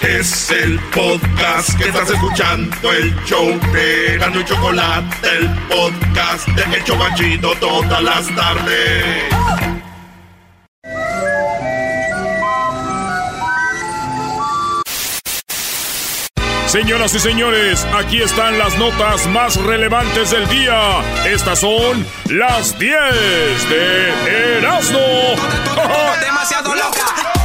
Es 0.00 0.50
el 0.50 0.80
podcast 0.94 1.76
que 1.76 1.88
estás 1.88 2.08
escuchando, 2.08 2.90
el 2.90 3.14
show 3.26 3.46
de 3.70 4.16
Gano 4.18 4.40
y 4.40 4.44
Chocolate, 4.46 5.28
el 5.28 5.48
podcast 5.68 6.48
de 6.48 6.76
El 6.76 6.84
Chocachito 6.84 7.52
todas 7.60 8.02
las 8.02 8.34
tardes. 8.34 9.24
Señoras 16.66 17.14
y 17.14 17.18
señores, 17.18 17.86
aquí 17.92 18.22
están 18.22 18.58
las 18.58 18.78
notas 18.78 19.26
más 19.26 19.56
relevantes 19.56 20.30
del 20.30 20.48
día. 20.48 21.02
Estas 21.26 21.58
son 21.58 22.06
las 22.30 22.78
10 22.78 22.94
de 23.68 24.58
Erasmo. 24.58 24.98
demasiado 26.22 26.74
loca. 26.74 27.39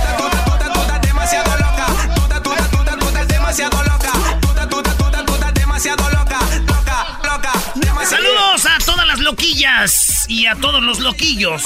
Saludos 8.07 8.67
a 8.67 8.77
todas 8.85 9.07
las 9.07 9.19
loquillas 9.19 10.25
y 10.27 10.45
a 10.45 10.53
todos 10.55 10.83
los 10.83 10.99
loquillos 10.99 11.63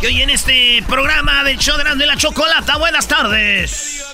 que 0.00 0.06
hoy 0.06 0.22
en 0.22 0.30
este 0.30 0.82
programa 0.88 1.44
del 1.44 1.58
show 1.58 1.76
de 1.76 1.84
la, 1.84 1.94
de 1.94 2.06
la 2.06 2.16
chocolata. 2.16 2.78
Buenas 2.78 3.06
tardes. 3.06 4.06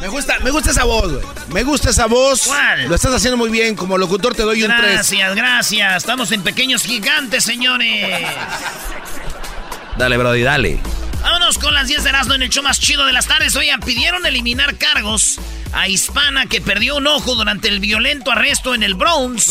Me 0.00 0.08
gusta, 0.08 0.40
me 0.40 0.50
gusta 0.50 0.72
esa 0.72 0.82
voz, 0.82 1.12
güey. 1.12 1.24
Me 1.50 1.62
gusta 1.62 1.90
esa 1.90 2.06
voz. 2.06 2.48
¿Cuál? 2.48 2.88
Lo 2.88 2.96
estás 2.96 3.14
haciendo 3.14 3.36
muy 3.36 3.48
bien. 3.48 3.76
Como 3.76 3.96
locutor 3.96 4.34
te 4.34 4.42
doy 4.42 4.64
un 4.64 4.74
3. 4.76 4.92
Gracias, 4.92 5.36
gracias. 5.36 5.96
Estamos 5.98 6.32
en 6.32 6.42
pequeños 6.42 6.82
gigantes, 6.82 7.44
señores. 7.44 8.26
Dale, 9.96 10.16
Brody, 10.16 10.42
dale. 10.42 10.80
Vámonos 11.22 11.58
con 11.58 11.74
las 11.74 11.86
10 11.86 12.02
de 12.02 12.10
Erasmo 12.10 12.34
en 12.34 12.42
el 12.42 12.48
show 12.48 12.62
más 12.64 12.80
chido 12.80 13.06
de 13.06 13.12
las 13.12 13.26
tardes. 13.26 13.54
Oigan, 13.54 13.80
pidieron 13.80 14.26
eliminar 14.26 14.76
cargos 14.76 15.38
a 15.72 15.88
Hispana 15.88 16.46
que 16.46 16.60
perdió 16.60 16.96
un 16.96 17.06
ojo 17.06 17.34
durante 17.34 17.68
el 17.68 17.80
violento 17.80 18.30
arresto 18.32 18.74
en 18.74 18.82
el 18.82 18.94
Bronx. 18.94 19.48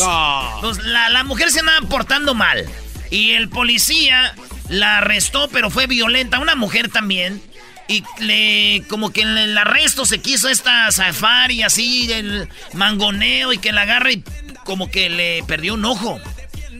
Pues, 0.60 0.78
la, 0.78 1.08
la 1.10 1.24
mujer 1.24 1.50
se 1.50 1.60
andaba 1.60 1.86
portando 1.88 2.34
mal. 2.34 2.66
Y 3.10 3.32
el 3.32 3.48
policía 3.48 4.34
la 4.68 4.98
arrestó, 4.98 5.48
pero 5.48 5.70
fue 5.70 5.86
violenta. 5.86 6.38
Una 6.38 6.54
mujer 6.54 6.88
también. 6.90 7.42
Y 7.88 8.04
le, 8.18 8.82
como 8.88 9.10
que 9.10 9.22
en 9.22 9.38
el 9.38 9.56
arresto 9.56 10.04
se 10.04 10.20
quiso 10.20 10.50
esta 10.50 10.90
safari 10.92 11.62
así, 11.62 12.12
el 12.12 12.48
mangoneo 12.74 13.52
y 13.54 13.58
que 13.58 13.72
la 13.72 13.82
agarre 13.82 14.12
y 14.12 14.24
como 14.64 14.90
que 14.90 15.08
le 15.08 15.42
perdió 15.44 15.72
un 15.72 15.86
ojo. 15.86 16.20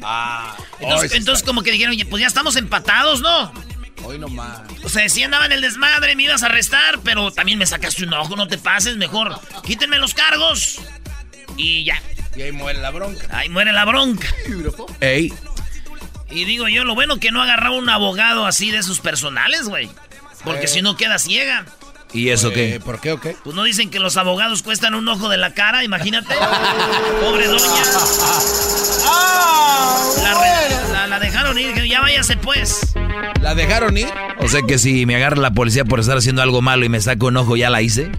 Ah, 0.03 0.55
Entonces, 0.81 1.13
entonces 1.13 1.45
como 1.45 1.63
que 1.63 1.73
dijeron, 1.73 1.93
"Oye, 1.95 2.05
pues 2.05 2.21
ya 2.21 2.27
estamos 2.27 2.57
empatados, 2.57 3.21
¿no? 3.23 3.53
Hoy 4.05 4.19
nomás. 4.19 4.61
O 4.85 4.89
sea, 4.89 5.09
sí 5.09 5.23
andaba 5.23 5.47
en 5.47 5.53
el 5.53 5.61
desmadre, 5.61 6.15
me 6.17 6.25
ibas 6.25 6.43
a 6.43 6.47
arrestar, 6.47 7.01
pero 7.05 7.31
también 7.31 7.59
me 7.59 7.67
sacaste 7.67 8.05
un 8.05 8.15
ojo, 8.15 8.37
no 8.37 8.49
te 8.49 8.59
pases, 8.59 8.97
mejor 8.97 9.39
quítenme 9.65 9.99
los 9.99 10.15
cargos. 10.15 10.81
Y 11.57 11.85
ya, 11.85 12.01
Y 12.37 12.43
ahí 12.43 12.53
muere 12.53 12.79
la 12.81 12.91
bronca. 12.91 13.27
ahí 13.37 13.49
muere 13.49 13.73
la 13.73 13.85
bronca. 13.85 14.29
Ey, 15.01 15.33
Y 16.31 16.45
digo 16.45 16.69
yo, 16.69 16.85
lo 16.85 16.95
bueno 16.95 17.19
que 17.19 17.31
no 17.31 17.43
agarraba 17.43 17.77
un 17.77 17.89
abogado 17.89 18.47
así 18.47 18.71
de 18.71 18.83
sus 18.83 19.01
personales, 19.01 19.69
güey. 19.69 19.91
Porque 20.45 20.67
Eh. 20.67 20.69
si 20.69 20.83
no 20.83 20.97
queda 20.97 21.19
ciega. 21.19 21.65
¿Y 22.13 22.31
eso 22.31 22.49
Eh, 22.51 22.53
qué? 22.55 22.81
¿Por 22.81 23.01
qué 23.01 23.13
o 23.13 23.21
qué? 23.21 23.37
Pues 23.45 23.55
no 23.57 23.63
dicen 23.65 23.91
que 23.91 23.99
los 24.01 24.17
abogados 24.17 24.63
cuestan 24.63 24.95
un 24.95 25.07
ojo 25.09 25.29
de 25.29 25.37
la 25.39 25.55
cara, 25.55 25.85
imagínate. 25.85 26.35
Pobre 27.21 27.47
doña. 27.47 27.83
La, 30.23 30.35
re- 30.35 30.93
la- 30.93 31.07
la 31.07 31.19
dejaron 31.21 31.59
ir, 31.59 31.75
ya 31.85 32.01
váyase 32.01 32.37
pues. 32.37 32.81
¿La 33.41 33.55
dejaron 33.55 33.97
ir? 33.97 34.09
O 34.41 34.49
sea 34.49 34.63
que 34.63 34.79
si 34.79 35.07
me 35.07 35.17
agarra 35.17 35.37
la 35.37 35.53
policía 35.53 35.85
por 35.85 36.01
estar 36.01 36.17
haciendo 36.19 36.43
algo 36.43 36.61
malo 36.63 36.85
y 36.85 36.89
me 36.89 37.01
saca 37.01 37.27
un 37.27 37.37
ojo, 37.37 37.57
¿ya 37.57 37.71
la 37.71 37.83
hice? 37.83 38.11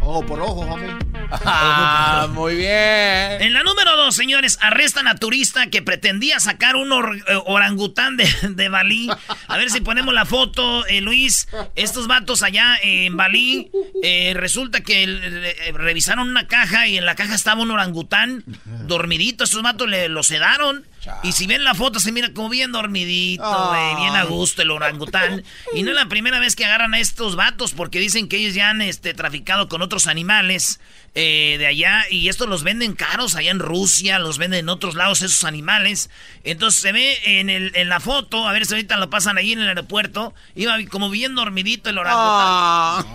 Ojo 0.00 0.24
por 0.26 0.40
ojo, 0.40 0.60
homie. 0.60 0.88
Ah, 1.30 2.28
muy 2.30 2.54
bien. 2.56 3.42
En 3.42 3.52
la 3.52 3.62
número 3.62 3.96
dos, 3.96 4.14
señores, 4.14 4.58
arrestan 4.60 5.08
a 5.08 5.16
turista 5.16 5.68
que 5.68 5.82
pretendía 5.82 6.40
sacar 6.40 6.76
un 6.76 6.92
eh, 6.92 7.34
orangután 7.46 8.16
de, 8.16 8.28
de 8.50 8.68
Balí. 8.68 9.08
A 9.48 9.56
ver 9.56 9.70
si 9.70 9.80
ponemos 9.80 10.14
la 10.14 10.24
foto, 10.24 10.86
eh, 10.86 11.00
Luis. 11.00 11.48
Estos 11.74 12.06
vatos 12.06 12.42
allá 12.42 12.76
en 12.82 13.16
Balí, 13.16 13.70
eh, 14.02 14.32
resulta 14.36 14.80
que 14.80 15.04
eh, 15.04 15.72
revisaron 15.72 16.28
una 16.28 16.46
caja 16.46 16.86
y 16.86 16.98
en 16.98 17.06
la 17.06 17.14
caja 17.14 17.34
estaba 17.34 17.62
un 17.62 17.70
orangután 17.70 18.44
dormidito. 18.86 19.44
Estos 19.44 19.62
vatos 19.62 19.88
le, 19.88 20.08
lo 20.08 20.22
sedaron. 20.22 20.86
Y 21.22 21.32
si 21.32 21.46
ven 21.46 21.64
la 21.64 21.74
foto, 21.74 22.00
se 22.00 22.12
mira 22.12 22.32
como 22.32 22.48
bien 22.48 22.72
dormidito, 22.72 23.68
güey, 23.68 23.96
bien 23.96 24.14
a 24.16 24.24
gusto 24.24 24.62
el 24.62 24.70
orangután. 24.70 25.44
Y 25.74 25.82
no 25.82 25.90
es 25.90 25.96
la 25.96 26.08
primera 26.08 26.38
vez 26.38 26.56
que 26.56 26.64
agarran 26.64 26.94
a 26.94 26.98
estos 26.98 27.36
vatos, 27.36 27.72
porque 27.72 27.98
dicen 27.98 28.28
que 28.28 28.36
ellos 28.38 28.54
ya 28.54 28.70
han 28.70 28.82
este, 28.82 29.14
traficado 29.14 29.68
con 29.68 29.82
otros 29.82 30.06
animales 30.06 30.80
eh, 31.14 31.56
de 31.58 31.66
allá. 31.66 32.04
Y 32.10 32.28
estos 32.28 32.48
los 32.48 32.62
venden 32.62 32.94
caros 32.94 33.34
allá 33.36 33.50
en 33.50 33.58
Rusia, 33.58 34.18
los 34.18 34.38
venden 34.38 34.60
en 34.60 34.68
otros 34.68 34.94
lados 34.94 35.22
esos 35.22 35.44
animales. 35.44 36.10
Entonces 36.44 36.80
se 36.80 36.92
ve 36.92 37.18
en, 37.24 37.50
el, 37.50 37.72
en 37.74 37.88
la 37.88 38.00
foto, 38.00 38.46
a 38.48 38.52
ver 38.52 38.66
si 38.66 38.74
ahorita 38.74 38.96
lo 38.96 39.10
pasan 39.10 39.38
ahí 39.38 39.52
en 39.52 39.60
el 39.60 39.68
aeropuerto. 39.68 40.34
Iba 40.54 40.76
como 40.90 41.10
bien 41.10 41.34
dormidito 41.34 41.90
el 41.90 41.98
orangután. 41.98 43.06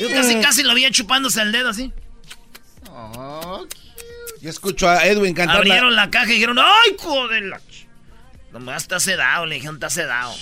Yo 0.00 0.10
casi, 0.10 0.40
casi 0.40 0.62
lo 0.62 0.74
veía 0.74 0.90
chupándose 0.90 1.42
el 1.42 1.52
dedo 1.52 1.70
así. 1.70 1.92
Yo 4.40 4.50
escucho 4.50 4.88
a 4.88 5.04
Edwin 5.06 5.34
cantar. 5.34 5.56
la- 5.56 5.60
Abrieron 5.60 5.96
la 5.96 6.10
caja 6.10 6.26
y 6.30 6.34
dijeron, 6.34 6.58
¡ay, 6.58 6.96
joder! 6.98 7.42
la 7.44 7.58
ch-". 7.58 7.86
Nomás 8.52 8.82
está 8.82 9.00
sedado, 9.00 9.46
le 9.46 9.56
dijeron, 9.56 9.76
está 9.76 9.90
sedado. 9.90 10.34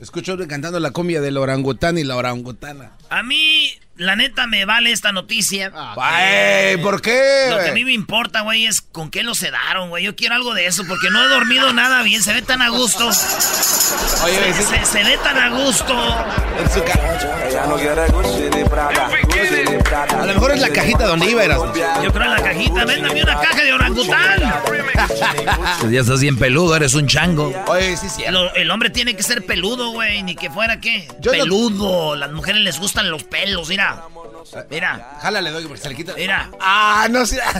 Escucho 0.00 0.32
a 0.32 0.34
Edwin 0.34 0.48
cantando 0.48 0.80
la 0.80 0.90
cumbia 0.90 1.20
del 1.20 1.36
orangután 1.36 1.96
y 1.98 2.04
la 2.04 2.16
orangutana. 2.16 2.92
A 3.10 3.22
mí, 3.22 3.72
la 3.96 4.16
neta, 4.16 4.46
me 4.48 4.64
vale 4.64 4.90
esta 4.90 5.12
noticia. 5.12 5.72
Ay, 5.96 6.76
¿por 6.78 7.00
qué? 7.00 7.46
Lo 7.50 7.58
que 7.58 7.68
a 7.70 7.72
mí 7.74 7.84
me 7.84 7.92
importa, 7.92 8.40
güey, 8.42 8.66
es 8.66 8.80
con 8.80 9.10
qué 9.10 9.22
lo 9.22 9.34
sedaron, 9.34 9.88
güey. 9.90 10.04
Yo 10.04 10.16
quiero 10.16 10.34
algo 10.34 10.52
de 10.52 10.66
eso, 10.66 10.84
porque 10.88 11.10
no 11.10 11.24
he 11.24 11.28
dormido 11.28 11.72
nada 11.72 12.02
bien. 12.02 12.22
Se 12.22 12.32
ve 12.34 12.42
tan 12.42 12.60
a 12.60 12.70
gusto. 12.70 13.06
Oye, 13.06 14.52
Se, 14.54 14.62
se- 14.64 14.84
se 14.84 15.04
ve 15.04 15.16
tan 15.22 15.38
a 15.38 15.48
gusto. 15.50 15.94
en 16.60 16.70
su 16.70 16.82
ca- 16.82 17.00
A 19.94 20.26
lo 20.26 20.34
mejor 20.34 20.50
es 20.52 20.60
la 20.60 20.68
cajita 20.70 21.06
donde 21.06 21.30
iba, 21.30 21.44
eras. 21.44 21.58
Yo 22.02 22.12
creo 22.12 22.24
en 22.24 22.30
la 22.30 22.42
cajita. 22.42 22.84
Véndame 22.84 23.22
una 23.22 23.40
caja 23.40 23.62
de 23.64 23.72
orangután. 23.72 24.54
Pues 25.80 25.92
ya 25.92 26.00
estás 26.00 26.20
bien 26.20 26.36
peludo, 26.36 26.74
eres 26.76 26.94
un 26.94 27.06
chango. 27.06 27.52
Oye, 27.68 27.96
sí, 27.96 28.08
sí. 28.08 28.24
El, 28.24 28.36
el 28.54 28.70
hombre 28.70 28.90
tiene 28.90 29.14
que 29.14 29.22
ser 29.22 29.44
peludo, 29.44 29.90
güey. 29.92 30.22
Ni 30.22 30.34
que 30.34 30.50
fuera, 30.50 30.80
¿qué? 30.80 31.06
Yo 31.20 31.32
no- 31.32 31.38
peludo. 31.38 32.16
Las 32.16 32.32
mujeres 32.32 32.60
les 32.62 32.78
gustan 32.78 33.10
los 33.10 33.22
pelos, 33.24 33.68
mira. 33.68 34.02
Mira, 34.70 35.16
Jálale, 35.22 35.50
doy, 35.50 35.64
porque 35.66 35.82
se 35.82 35.88
le 35.88 35.94
quita. 35.96 36.14
mira. 36.16 36.50
Ah, 36.60 37.06
no 37.10 37.24
sé. 37.26 37.40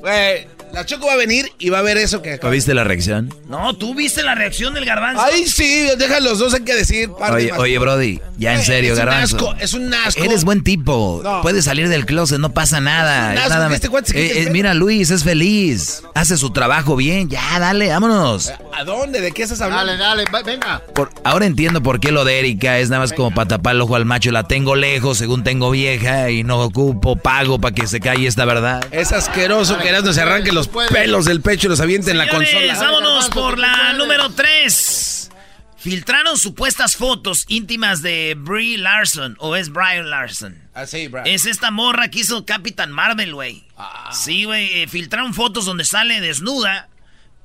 Güey, 0.00 0.46
La 0.74 0.84
Choco 0.84 1.06
va 1.06 1.14
a 1.14 1.16
venir 1.16 1.50
y 1.58 1.70
va 1.70 1.78
a 1.78 1.82
ver 1.82 1.96
eso 1.96 2.20
que... 2.22 2.38
¿Viste 2.50 2.74
la 2.74 2.84
reacción? 2.84 3.34
No, 3.48 3.74
tú 3.76 3.94
viste 3.94 4.22
la 4.22 4.34
reacción 4.34 4.74
del 4.74 4.84
garbanzo. 4.84 5.22
Ay, 5.24 5.46
sí, 5.46 5.86
deja 5.98 6.20
los 6.20 6.38
dos, 6.38 6.54
hay 6.54 6.62
que 6.62 6.74
decir. 6.74 7.10
Oye, 7.32 7.52
oye, 7.52 7.78
Brody, 7.78 8.20
ya 8.36 8.54
en 8.54 8.62
serio, 8.62 8.92
es 8.92 8.98
garbanzo. 8.98 9.36
Un 9.36 9.42
asco, 9.54 9.54
es 9.60 9.74
un 9.74 9.94
asco. 9.94 10.22
Eres 10.22 10.44
buen 10.44 10.62
tipo. 10.62 11.22
Puedes 11.42 11.64
salir 11.64 11.88
del 11.88 12.06
closet, 12.06 12.38
no 12.38 12.52
pasa 12.52 12.80
nada. 12.80 13.32
Es 13.34 13.38
un 13.38 13.42
asco 13.44 13.54
nada 13.54 13.74
este 13.74 13.88
cuate 13.88 14.08
se 14.08 14.14
quite 14.14 14.40
Eh, 14.40 14.42
eh, 14.44 14.50
mira, 14.50 14.74
Luis, 14.74 15.10
es 15.10 15.24
feliz. 15.24 16.02
Hace 16.14 16.36
su 16.36 16.50
trabajo 16.50 16.96
bien. 16.96 17.28
Ya, 17.28 17.58
dale, 17.58 17.88
vámonos. 17.88 18.52
¿A 18.76 18.84
dónde? 18.84 19.20
¿De 19.20 19.32
qué 19.32 19.42
estás 19.44 19.60
hablando? 19.60 19.86
Dale, 19.92 20.02
dale, 20.02 20.24
va- 20.32 20.42
venga. 20.42 20.82
Por- 20.94 21.10
ahora 21.24 21.46
entiendo 21.46 21.82
por 21.82 22.00
qué 22.00 22.12
lo 22.12 22.24
de 22.24 22.38
Erika 22.38 22.78
es 22.78 22.88
nada 22.90 23.00
más 23.02 23.12
como 23.12 23.32
para 23.32 23.48
tapar 23.48 23.74
el 23.74 23.80
ojo 23.80 23.96
al 23.96 24.04
macho. 24.04 24.30
La 24.32 24.44
tengo 24.44 24.74
lejos, 24.76 25.18
según 25.18 25.44
tengo 25.44 25.70
vieja, 25.70 26.30
y 26.30 26.42
no 26.44 26.60
ocupo, 26.60 27.16
pago 27.16 27.58
para 27.60 27.74
que 27.74 27.86
se 27.86 28.00
calle 28.00 28.26
esta 28.26 28.44
verdad. 28.44 28.84
Es 28.90 29.12
asqueroso 29.12 29.78
que 29.78 29.88
Erasmo 29.88 30.12
se 30.12 30.20
arranque 30.22 30.52
los 30.52 30.63
pelos 30.68 31.24
del 31.24 31.40
pecho 31.40 31.66
y 31.66 31.70
los 31.70 31.80
aviente 31.80 32.10
en 32.10 32.18
la 32.18 32.28
consola. 32.28 32.74
vámonos 32.74 33.28
por 33.30 33.58
la 33.58 33.92
número 33.94 34.30
3. 34.30 35.30
Filtraron 35.76 36.38
supuestas 36.38 36.96
fotos 36.96 37.44
íntimas 37.48 38.00
de 38.00 38.34
Brie 38.38 38.78
Larson, 38.78 39.36
o 39.38 39.54
es 39.54 39.68
Brian 39.70 40.08
Larson. 40.08 40.56
Ah, 40.72 40.86
sí, 40.86 41.08
bro. 41.08 41.22
Es 41.26 41.44
esta 41.44 41.70
morra 41.70 42.08
que 42.08 42.20
hizo 42.20 42.46
Capitán 42.46 42.90
Marvel, 42.90 43.34
güey. 43.34 43.64
Ah. 43.76 44.10
Sí, 44.10 44.44
güey. 44.44 44.82
eh, 44.82 44.88
filtraron 44.88 45.34
fotos 45.34 45.66
donde 45.66 45.84
sale 45.84 46.22
desnuda. 46.22 46.88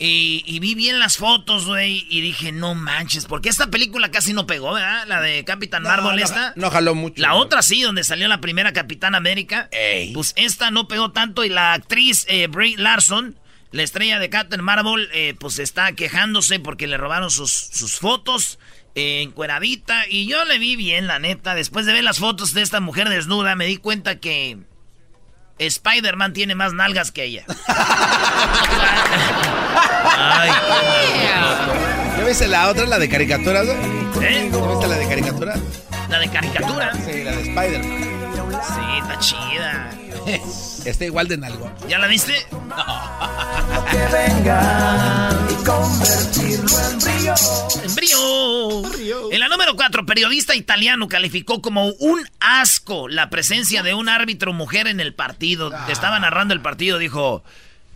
Y, 0.01 0.44
y 0.46 0.60
vi 0.60 0.75
bien 0.75 0.98
las 0.98 1.18
fotos, 1.18 1.66
güey. 1.66 2.07
Y 2.10 2.22
dije, 2.22 2.54
no 2.54 2.74
manches. 2.74 3.25
Porque 3.25 3.50
esta 3.50 3.68
película 3.68 4.10
casi 4.12 4.34
no 4.34 4.48
pegó, 4.48 4.72
¿verdad? 4.74 5.06
La 5.07 5.19
de 5.19 5.44
Capitán 5.44 5.84
Marvel, 5.84 6.16
no, 6.16 6.24
esta. 6.24 6.54
No 6.56 6.72
jaló 6.72 6.96
mucho. 6.96 7.22
La 7.22 7.36
otra 7.36 7.62
sí, 7.62 7.81
donde 7.81 8.06
salió 8.06 8.28
la 8.30 8.40
primera 8.40 8.72
Capitán 8.72 9.13
América. 9.13 9.68
Ey. 9.72 10.13
Pues 10.13 10.31
esta 10.38 10.72
no 10.72 10.88
pegó 10.88 11.12
tanto. 11.12 11.44
Y 11.44 11.50
la 11.50 11.74
actriz 11.74 12.25
eh, 12.30 12.48
Brie 12.48 12.78
Larson, 12.78 13.38
la 13.72 13.84
estrella 13.84 14.19
de 14.19 14.30
Captain 14.30 14.63
Marvel, 14.63 15.10
eh, 15.13 15.36
pues 15.38 15.60
está 15.60 15.92
quejándose 15.92 16.62
porque 16.62 16.88
le 16.88 16.95
robaron 16.95 17.30
sus, 17.30 17.52
sus 17.52 17.95
fotos. 17.98 18.57
eh, 18.95 19.22
encueradita. 19.22 20.06
Y 20.10 20.28
yo 20.28 20.45
le 20.45 20.60
vi 20.60 20.78
bien, 20.78 21.07
la 21.07 21.19
neta. 21.19 21.56
Después 21.56 21.86
de 21.86 21.92
ver 21.94 22.06
las 22.06 22.19
fotos 22.19 22.54
de 22.54 22.62
esta 22.62 22.80
mujer 22.80 23.10
desnuda, 23.10 23.56
me 23.56 23.66
di 23.66 23.75
cuenta 23.75 24.19
que 24.22 24.60
Spider-Man 25.59 26.33
tiene 26.33 26.56
más 26.56 26.73
nalgas 26.73 27.11
que 27.11 27.23
ella. 27.25 27.44
Ay, 30.17 30.51
¿Ya 32.17 32.23
viste 32.25 32.47
la 32.47 32.69
otra, 32.69 32.85
la 32.85 32.97
de 33.00 33.09
caricaturas? 33.09 33.65
¿no? 33.65 33.73
¿Eh? 34.21 34.50
¿Ya 34.51 34.67
viste 34.67 34.88
la 34.88 34.95
de 34.95 35.07
caricatura? 35.07 35.56
La 36.09 36.19
de 36.19 36.29
caricatura. 36.29 36.91
Sí, 37.06 37.23
la 37.23 37.31
de 37.31 37.41
Spider-Man. 37.41 38.00
Sí, 38.67 39.00
está 39.01 39.19
chida. 39.19 39.49
Está 40.86 41.06
igual 41.06 41.28
de 41.28 41.38
nalgón. 41.38 41.74
¿Ya 41.88 41.98
la 41.98 42.08
viste? 42.08 42.34
En 47.84 47.96
brío. 47.96 48.84
En 49.31 49.40
la 49.40 49.48
número 49.48 49.76
4, 49.76 50.06
periodista 50.06 50.56
italiano 50.56 51.08
calificó 51.08 51.62
como 51.62 51.88
un 51.88 52.28
asco 52.40 53.08
la 53.08 53.30
presencia 53.30 53.84
de 53.84 53.94
un 53.94 54.10
árbitro 54.10 54.54
mujer 54.54 54.88
en 54.88 55.00
el 55.00 55.14
partido. 55.14 55.72
Que 55.86 55.92
estaba 55.92 56.20
narrando 56.20 56.54
el 56.54 56.62
partido, 56.62 56.98
dijo... 56.98 57.44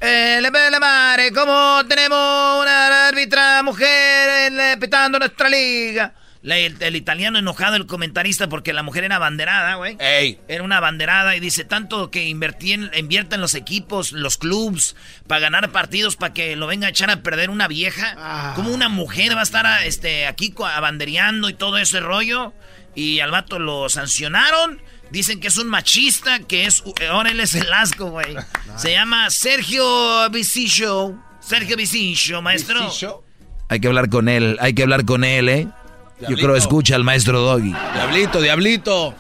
Eh, 0.06 0.40
le 0.42 0.50
bella 0.50 0.82
madre, 0.82 1.32
¿cómo 1.32 1.82
tenemos 1.88 2.62
una 2.62 3.08
árbitra 3.08 3.64
mujer 3.64 4.52
en, 4.52 4.60
eh, 4.60 4.78
pitando 4.78 5.18
nuestra 5.18 5.48
liga? 5.48 6.14
El, 6.44 6.76
el 6.82 6.96
italiano 6.98 7.40
enojado, 7.40 7.78
el 7.78 7.86
comentarista, 7.86 8.50
porque 8.50 8.74
la 8.74 8.84
mujer 8.84 9.06
era 9.06 9.16
abanderada, 9.16 9.76
güey. 9.76 9.96
Ey. 10.00 10.40
Era 10.50 10.64
una 10.64 10.82
banderada 10.82 11.36
y 11.38 11.40
dice 11.40 11.64
tanto 11.64 12.12
que 12.12 12.26
invertí 12.28 12.74
en, 12.74 12.92
invierten 12.96 13.40
los 13.40 13.56
equipos, 13.56 14.12
los 14.12 14.38
clubs, 14.38 14.96
para 15.26 15.40
ganar 15.40 15.72
partidos, 15.72 16.18
para 16.18 16.34
que 16.34 16.56
lo 16.58 16.68
venga 16.68 16.88
a 16.88 16.90
echar 16.90 17.10
a 17.10 17.24
perder 17.24 17.50
una 17.50 17.70
vieja. 17.70 18.54
Como 18.56 18.72
una 18.72 18.90
mujer 18.90 19.36
va 19.36 19.40
a 19.40 19.44
estar 19.44 19.66
a- 19.66 19.86
este, 19.86 20.28
aquí 20.28 20.54
abandereando 20.58 21.48
y 21.50 21.54
todo 21.54 21.78
ese 21.78 22.02
rollo. 22.02 22.54
Y 22.94 23.22
al 23.22 23.32
vato 23.32 23.58
lo 23.58 23.88
sancionaron. 23.90 24.82
Dicen 25.12 25.40
que 25.40 25.48
es 25.48 25.58
un 25.58 25.68
machista, 25.68 26.40
que 26.40 26.66
es... 26.66 26.84
Ahora 27.10 27.32
él 27.32 27.40
es 27.40 27.54
el 27.56 27.72
asco, 27.72 28.10
güey. 28.10 28.36
Se 28.78 28.92
llama 28.92 29.30
Sergio 29.30 30.30
Vicicio. 30.30 31.18
Sergio 31.40 31.78
Vicicio, 31.78 32.42
maestro. 32.42 32.92
Hay 33.70 33.80
que 33.80 33.88
hablar 33.88 34.10
con 34.10 34.28
él, 34.28 34.58
hay 34.60 34.74
que 34.74 34.84
hablar 34.84 35.06
con 35.06 35.24
él, 35.24 35.50
¿eh? 35.50 35.68
Yo 36.22 36.36
creo 36.38 36.56
escucha 36.56 36.96
al 36.96 37.04
maestro 37.04 37.42
Doggy. 37.42 37.74
Diablito, 37.94 38.42
diablito. 38.42 39.14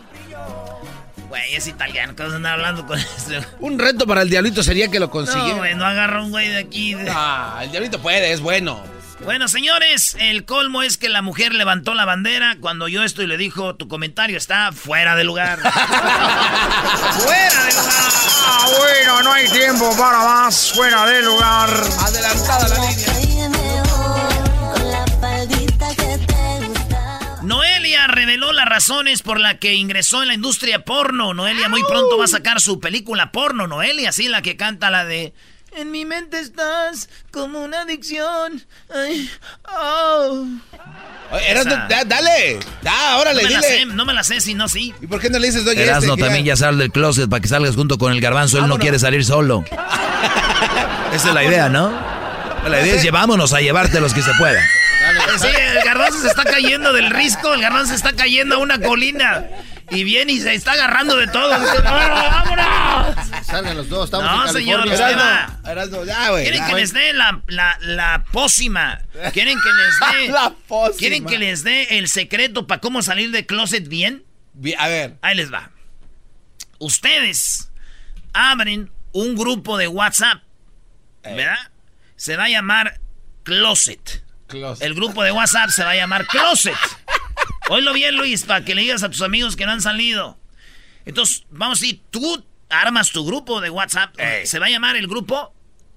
Güey, 1.30 1.56
es 1.56 1.68
italiano. 1.68 2.16
¿Qué 2.16 2.24
vas 2.24 2.34
a 2.34 2.36
andar 2.36 2.54
hablando 2.54 2.86
con 2.86 2.98
este? 3.00 3.42
Un 3.60 3.80
reto 3.80 4.06
para 4.06 4.22
el 4.22 4.30
diablito 4.30 4.62
sería 4.64 4.90
que 4.90 5.00
lo 5.00 5.08
No, 5.08 5.12
consiguiera. 5.12 5.56
güey, 5.58 5.76
no 5.76 5.86
agarra 5.86 6.22
un 6.22 6.30
güey 6.32 6.48
de 6.50 6.60
aquí. 6.60 6.94
de- 6.94 7.10
Ah, 7.10 7.60
el 7.64 7.72
diablito 7.72 8.00
puede, 8.00 8.32
es 8.32 8.40
bueno. 8.40 8.82
Bueno, 9.26 9.48
señores, 9.48 10.18
el 10.20 10.44
colmo 10.44 10.84
es 10.84 10.98
que 10.98 11.08
la 11.08 11.22
mujer 11.22 11.54
levantó 11.54 11.94
la 11.94 12.04
bandera 12.04 12.58
cuando 12.60 12.88
yo 12.90 13.04
esto 13.04 13.22
y 13.24 13.28
le 13.28 13.38
dijo, 13.38 13.76
tu 13.76 13.88
comentario 13.88 14.38
está 14.38 14.72
fuera 14.74 15.16
de 15.16 15.24
lugar. 15.24 15.60
¡Fuera 17.18 17.64
de 17.64 17.72
lugar! 17.72 18.12
Ah, 18.46 18.68
bueno, 18.80 19.22
no 19.24 19.34
hay 19.34 19.48
tiempo 19.50 19.96
para 19.98 20.18
más. 20.20 20.74
Fuera 20.74 21.06
de 21.06 21.22
lugar. 21.24 21.70
Adelantada 22.02 22.63
razones 28.74 29.22
por 29.22 29.40
las 29.40 29.60
que 29.60 29.76
ingresó 29.76 30.24
en 30.24 30.30
la 30.30 30.34
industria 30.34 30.84
porno. 30.84 31.36
Noelia 31.36 31.70
muy 31.70 31.84
pronto 31.84 32.18
va 32.18 32.26
a 32.26 32.28
sacar 32.28 32.60
su 32.60 32.80
película 32.80 33.32
porno. 33.32 33.68
Noelia, 33.68 34.12
sí, 34.12 34.28
la 34.28 34.42
que 34.42 34.58
canta 34.58 34.90
la 34.90 35.06
de... 35.06 35.32
En 35.76 35.92
mi 35.92 36.06
mente 36.06 36.40
estás 36.40 37.08
como 37.32 37.64
una 37.64 37.82
adicción. 37.82 38.64
Ay, 38.94 39.30
oh. 39.76 40.46
Da- 41.90 42.04
dale. 42.06 42.60
Da, 42.82 43.18
órale, 43.18 43.44
no, 43.44 43.50
me 43.50 43.54
la 43.56 43.62
sé, 43.62 43.86
no 43.86 44.06
me 44.06 44.14
la 44.14 44.24
sé, 44.24 44.42
si 44.42 44.54
no, 44.54 44.68
sí. 44.68 44.94
¿Y 45.02 45.08
por 45.08 45.20
qué 45.20 45.30
no 45.30 45.40
le 45.40 45.48
dices, 45.48 45.66
doy 45.66 45.78
Erasmo 45.78 46.14
este? 46.14 46.24
también 46.24 46.46
ya 46.46 46.56
sal 46.56 46.78
del 46.78 46.92
closet 46.92 47.30
para 47.30 47.42
que 47.42 47.48
salgas 47.48 47.76
junto 47.76 47.98
con 48.00 48.12
el 48.12 48.22
garbanzo. 48.22 48.58
Él 48.58 48.68
no 48.68 48.78
quiere 48.80 48.98
salir 48.98 49.24
solo. 49.24 49.64
Esa 51.14 51.28
es 51.28 51.34
la 51.34 51.44
idea, 51.44 51.70
¿no? 51.70 51.92
La 52.68 52.82
idea 52.82 52.96
es 52.96 53.04
llevámonos 53.04 53.54
a 53.54 53.62
llevarte 53.62 54.00
los 54.00 54.14
que 54.14 54.22
se 54.24 54.32
pueda. 54.40 54.62
Sí, 55.40 55.48
el 55.48 55.84
garbanzo 55.84 56.20
se 56.22 56.28
está 56.28 56.44
cayendo 56.44 56.94
del 56.94 57.10
risco, 57.10 57.54
el 57.54 57.62
garbanzo 57.62 57.90
se 57.90 57.96
está 57.96 58.14
cayendo 58.14 58.56
a 58.56 58.58
una 58.60 58.80
colina. 58.80 59.46
Y 59.90 60.04
viene 60.06 60.32
y 60.32 60.40
se 60.40 60.54
está 60.54 60.72
agarrando 60.72 61.18
de 61.18 61.28
todo. 61.28 61.60
Dice, 61.60 61.82
¡Vámonos! 61.84 63.16
Salgan 63.46 63.78
los 63.78 63.90
dos, 63.90 64.06
estamos 64.06 64.26
No, 64.26 64.48
en 64.48 64.54
señor, 64.54 64.88
usted 64.88 65.18
va. 65.18 65.60
Erasmo, 65.70 66.06
ya, 66.06 66.30
güey. 66.32 66.44
¿Quieren 66.44 66.62
ya. 66.62 66.68
que 66.68 66.76
les 66.76 66.94
dé 66.94 67.14
la, 67.14 67.42
la, 67.48 67.78
la 67.82 68.24
pócima? 68.32 69.02
¿Quieren 69.34 69.60
que 69.62 69.70
les 69.70 70.00
dé... 70.28 70.28
La 70.32 70.54
pócima. 70.68 70.98
¿Quieren 70.98 71.26
que 71.26 71.38
les 71.38 71.64
dé 71.64 71.98
el 72.00 72.08
secreto 72.08 72.66
para 72.66 72.80
cómo 72.82 73.02
salir 73.02 73.32
de 73.32 73.46
closet 73.46 73.88
bien? 73.88 74.24
Bien, 74.54 74.80
A 74.80 74.88
ver. 74.88 75.18
Ahí 75.22 75.36
les 75.36 75.52
va. 75.54 75.70
Ustedes 76.80 77.70
abren 78.34 78.90
un 79.12 79.36
grupo 79.36 79.78
de 79.78 79.88
WhatsApp, 79.88 80.42
¿verdad? 81.24 81.58
Se 82.16 82.36
va 82.36 82.46
a 82.46 82.50
llamar 82.50 83.00
Closet. 83.44 84.24
Closet. 84.54 84.86
El 84.86 84.94
grupo 84.94 85.24
de 85.24 85.32
WhatsApp 85.32 85.70
se 85.70 85.84
va 85.84 85.92
a 85.92 85.96
llamar 85.96 86.28
Closet. 86.28 86.78
Oílo 87.70 87.92
bien, 87.94 88.16
Luis, 88.16 88.44
para 88.44 88.64
que 88.64 88.76
le 88.76 88.82
digas 88.84 89.04
a 89.04 89.10
tus 89.10 89.22
amigos 89.22 89.56
que 89.56 89.66
no 89.66 89.72
han 89.72 89.82
salido. 89.82 90.38
Entonces, 91.06 91.46
vamos 91.50 91.80
a 91.80 91.82
decir, 91.82 92.02
tú 92.12 92.46
armas 92.70 93.12
tu 93.12 93.26
grupo 93.26 93.62
de 93.62 93.70
WhatsApp. 93.70 94.16
Se 94.46 94.60
va 94.60 94.68
a 94.68 94.70
llamar 94.70 94.96
el 94.96 95.08
grupo 95.08 95.54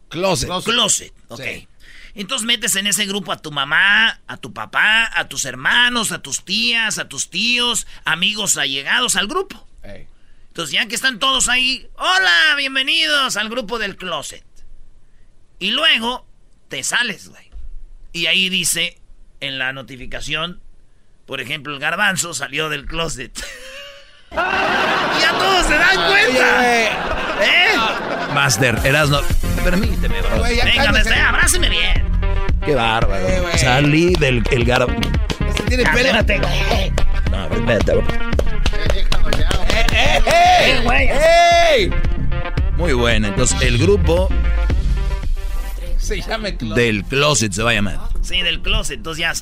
Closet. 0.09 0.49
Closet. 0.65 1.13
Ok. 1.29 1.43
Sí. 1.43 1.69
Entonces 2.15 2.47
metes 2.47 2.75
en 2.77 2.87
ese 2.87 3.05
grupo 3.05 3.31
a 3.31 3.37
tu 3.37 3.53
mamá, 3.53 4.23
a 4.27 4.39
tu 4.39 4.55
papá, 4.55 5.11
a 5.15 5.29
tus 5.29 5.45
hermanos, 5.45 6.13
a 6.13 6.23
tus 6.23 6.45
tías, 6.47 6.99
a 6.99 7.09
tus 7.09 7.29
tíos, 7.29 7.87
amigos 8.07 8.57
allegados 8.57 9.17
al 9.17 9.27
grupo. 9.27 9.69
Ey. 9.83 10.09
Entonces 10.49 10.73
ya 10.73 10.87
que 10.87 10.95
están 10.95 11.19
todos 11.19 11.51
ahí, 11.51 11.87
hola, 11.97 12.55
bienvenidos 12.57 13.37
al 13.37 13.51
grupo 13.51 13.79
del 13.79 13.97
closet. 13.97 14.47
Y 15.59 15.73
luego 15.73 16.27
te 16.69 16.83
sales, 16.83 17.29
güey. 17.29 17.46
Y 18.17 18.29
ahí 18.29 18.49
dice 18.49 18.97
en 19.41 19.59
la 19.59 19.75
notificación, 19.75 20.63
por 21.27 21.43
ejemplo, 21.43 21.75
el 21.75 21.79
garbanzo 21.79 22.33
salió 22.33 22.71
del 22.71 22.87
closet. 22.87 23.31
y 24.33 24.37
ya 25.21 25.33
todos 25.39 25.67
se 25.67 25.75
dan 25.75 25.97
cuenta. 26.09 26.79
¿Eh? 26.79 26.89
Master, 28.33 28.81
Erasmo, 28.85 29.21
permíteme, 29.63 30.23
bro. 30.23 30.39
güey, 30.39 30.57
ya 30.57 30.65
Venga, 30.65 30.85
cálmese. 30.85 31.11
me 31.11 31.21
abráceme 31.21 31.69
bien. 31.69 32.11
Qué 32.65 32.75
bárbaro. 32.75 33.29
Eh. 33.29 33.59
Salí 33.59 34.15
del 34.15 34.43
el 34.51 34.65
gar... 34.65 34.87
Este 35.47 35.63
tiene 35.65 35.85
pelo. 35.93 36.13
No, 37.31 37.67
vete, 37.67 37.93
bro. 37.97 38.07
¡Eh, 38.81 39.07
eh, 39.93 40.23
eh! 40.27 40.81
güey. 40.85 41.11
¡Ey! 41.11 41.91
Muy 42.79 42.95
bueno, 42.95 43.27
entonces 43.27 43.61
el 43.61 43.77
grupo 43.77 44.31
Se 46.07 46.21
llama 46.21 46.53
Closet. 46.53 46.77
del 46.77 47.05
closet 47.05 47.53
se 47.53 47.63
va 47.63 47.71
a 47.71 47.75
llamar. 47.75 47.99
Sí, 48.23 48.41
del 48.43 48.63
closet. 48.63 48.97
Entonces 48.99 49.21
ya 49.21 49.35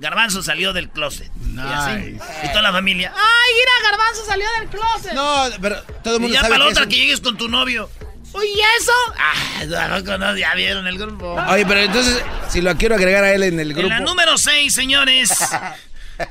Garbanzo 0.00 0.42
salió 0.42 0.72
del 0.72 0.88
closet. 0.88 1.30
Y, 1.54 1.58
así. 1.58 1.92
Nice. 1.92 2.24
y 2.44 2.48
toda 2.48 2.62
la 2.62 2.72
familia. 2.72 3.12
¡Ay, 3.14 3.52
mira, 3.54 3.90
Garbanzo 3.90 4.24
salió 4.24 4.46
del 4.58 4.68
closet! 4.68 5.12
No, 5.12 5.44
pero 5.60 5.82
todo 6.02 6.16
el 6.16 6.20
y 6.20 6.22
mundo 6.22 6.34
ya 6.34 6.40
sabe 6.40 6.54
para 6.54 6.58
la 6.58 6.64
que 6.64 6.70
otra 6.72 6.82
es 6.84 6.88
que 6.88 6.96
llegues 6.96 7.20
con 7.20 7.36
tu 7.36 7.48
novio. 7.48 7.90
Oye, 8.32 8.48
¿eso? 8.80 8.92
Ah, 9.18 9.98
no, 10.18 10.36
ya 10.36 10.54
vieron 10.54 10.86
el 10.86 10.98
grupo. 10.98 11.34
Oye, 11.48 11.66
pero 11.66 11.80
entonces, 11.80 12.22
si 12.48 12.60
lo 12.60 12.74
quiero 12.76 12.94
agregar 12.94 13.24
a 13.24 13.32
él 13.32 13.42
en 13.42 13.60
el 13.60 13.74
grupo. 13.74 13.88
En 13.88 13.88
la 13.88 14.00
número 14.00 14.38
6, 14.38 14.72
señores. 14.72 15.30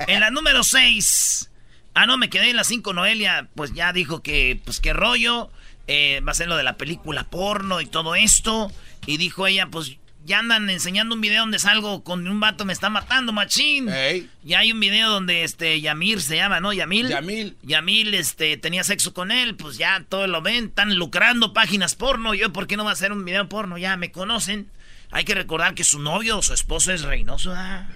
en 0.07 0.19
la 0.19 0.31
número 0.31 0.63
6. 0.63 1.49
Ah, 1.93 2.05
no, 2.05 2.17
me 2.17 2.29
quedé 2.29 2.49
en 2.49 2.55
la 2.55 2.63
5. 2.63 2.93
Noelia, 2.93 3.49
pues 3.55 3.73
ya 3.73 3.91
dijo 3.93 4.23
que, 4.23 4.59
pues 4.63 4.79
qué 4.79 4.93
rollo. 4.93 5.51
Eh, 5.87 6.21
va 6.25 6.31
a 6.31 6.35
ser 6.35 6.47
lo 6.47 6.55
de 6.55 6.63
la 6.63 6.77
película 6.77 7.23
porno 7.25 7.81
y 7.81 7.85
todo 7.85 8.15
esto. 8.15 8.71
Y 9.05 9.17
dijo 9.17 9.47
ella, 9.47 9.67
pues 9.67 9.97
ya 10.25 10.39
andan 10.39 10.69
enseñando 10.69 11.15
un 11.15 11.21
video 11.21 11.41
donde 11.41 11.57
salgo 11.59 12.03
con 12.03 12.27
un 12.27 12.39
vato 12.39 12.65
me 12.65 12.73
está 12.73 12.89
matando, 12.89 13.31
machín. 13.33 13.89
Ey. 13.89 14.29
Ya 14.43 14.59
hay 14.59 14.71
un 14.71 14.79
video 14.79 15.09
donde 15.09 15.43
este 15.43 15.79
Yamir 15.81 16.21
se 16.21 16.35
llama, 16.35 16.59
¿no? 16.59 16.71
Yamil. 16.73 17.07
Yamil. 17.07 17.57
Yamil 17.63 18.13
este 18.13 18.57
tenía 18.57 18.83
sexo 18.83 19.13
con 19.13 19.31
él, 19.31 19.55
pues 19.55 19.77
ya 19.77 20.05
todos 20.07 20.29
lo 20.29 20.41
ven, 20.41 20.65
están 20.65 20.95
lucrando 20.95 21.53
páginas 21.53 21.95
porno. 21.95 22.33
Yo, 22.35 22.51
¿por 22.53 22.67
qué 22.67 22.77
no 22.77 22.83
va 22.83 22.91
a 22.91 22.93
hacer 22.93 23.11
un 23.11 23.25
video 23.25 23.47
porno? 23.49 23.77
Ya 23.77 23.95
me 23.97 24.11
conocen. 24.11 24.69
Hay 25.11 25.23
que 25.23 25.33
recordar 25.33 25.73
que 25.73 25.83
su 25.83 25.97
novio 25.99 26.37
o 26.37 26.41
su 26.43 26.53
esposo 26.53 26.93
es 26.93 27.01
Reynoso, 27.01 27.51
¿ah? 27.55 27.89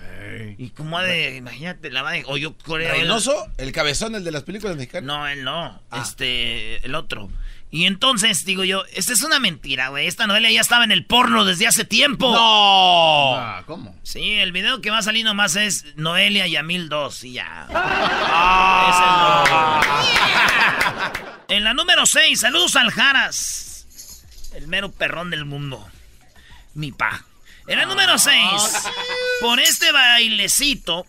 Y 0.58 0.70
cómo 0.70 0.98
ha 0.98 1.04
de, 1.04 1.36
imagínate, 1.36 1.92
la 1.92 2.02
va 2.02 2.14
de, 2.14 2.24
o 2.26 2.38
yo 2.38 2.58
creo- 2.58 2.92
¿Reynoso? 2.92 3.36
¿El 3.58 3.72
cabezón, 3.72 4.16
el 4.16 4.24
de 4.24 4.32
las 4.32 4.42
películas 4.42 4.76
mexicanas? 4.78 5.06
No, 5.06 5.28
él 5.28 5.44
no, 5.44 5.80
Ah. 5.92 6.02
este, 6.02 6.84
el 6.84 6.96
otro. 6.96 7.30
Y 7.74 7.88
entonces, 7.88 8.46
digo 8.46 8.64
yo, 8.64 8.84
esta 8.94 9.14
es 9.14 9.24
una 9.24 9.40
mentira, 9.40 9.88
güey. 9.88 10.06
Esta 10.06 10.28
novela 10.28 10.52
ya 10.52 10.62
estaba 10.62 10.84
en 10.84 10.92
el 10.92 11.06
porno 11.06 11.44
desde 11.44 11.66
hace 11.66 11.86
tiempo. 11.86 12.32
¡No! 12.32 13.36
Ah, 13.36 13.64
¿cómo? 13.66 13.98
Sí, 14.04 14.34
el 14.34 14.52
video 14.52 14.80
que 14.80 14.92
va 14.92 15.00
a 15.00 15.02
salir 15.02 15.26
nomás 15.26 15.56
es 15.56 15.84
Noelia 15.96 16.46
y 16.46 16.56
Amil 16.56 16.88
2 16.88 17.24
y 17.24 17.34
ya. 17.34 17.66
Ah. 17.74 18.92
Es 18.92 19.50
el 19.50 21.10
logo. 21.26 21.46
En 21.48 21.64
la 21.64 21.74
número 21.74 22.06
6, 22.06 22.40
saludos 22.40 22.76
al 22.76 22.92
Jaras. 22.92 23.88
El 24.54 24.68
mero 24.68 24.92
perrón 24.92 25.32
del 25.32 25.46
mundo. 25.46 25.84
Mi 26.76 26.92
pa. 26.92 27.26
En 27.66 27.80
la 27.80 27.88
número 27.88 28.20
6, 28.20 28.38
por 29.42 29.60
este 29.60 29.92
bailecito, 29.92 31.08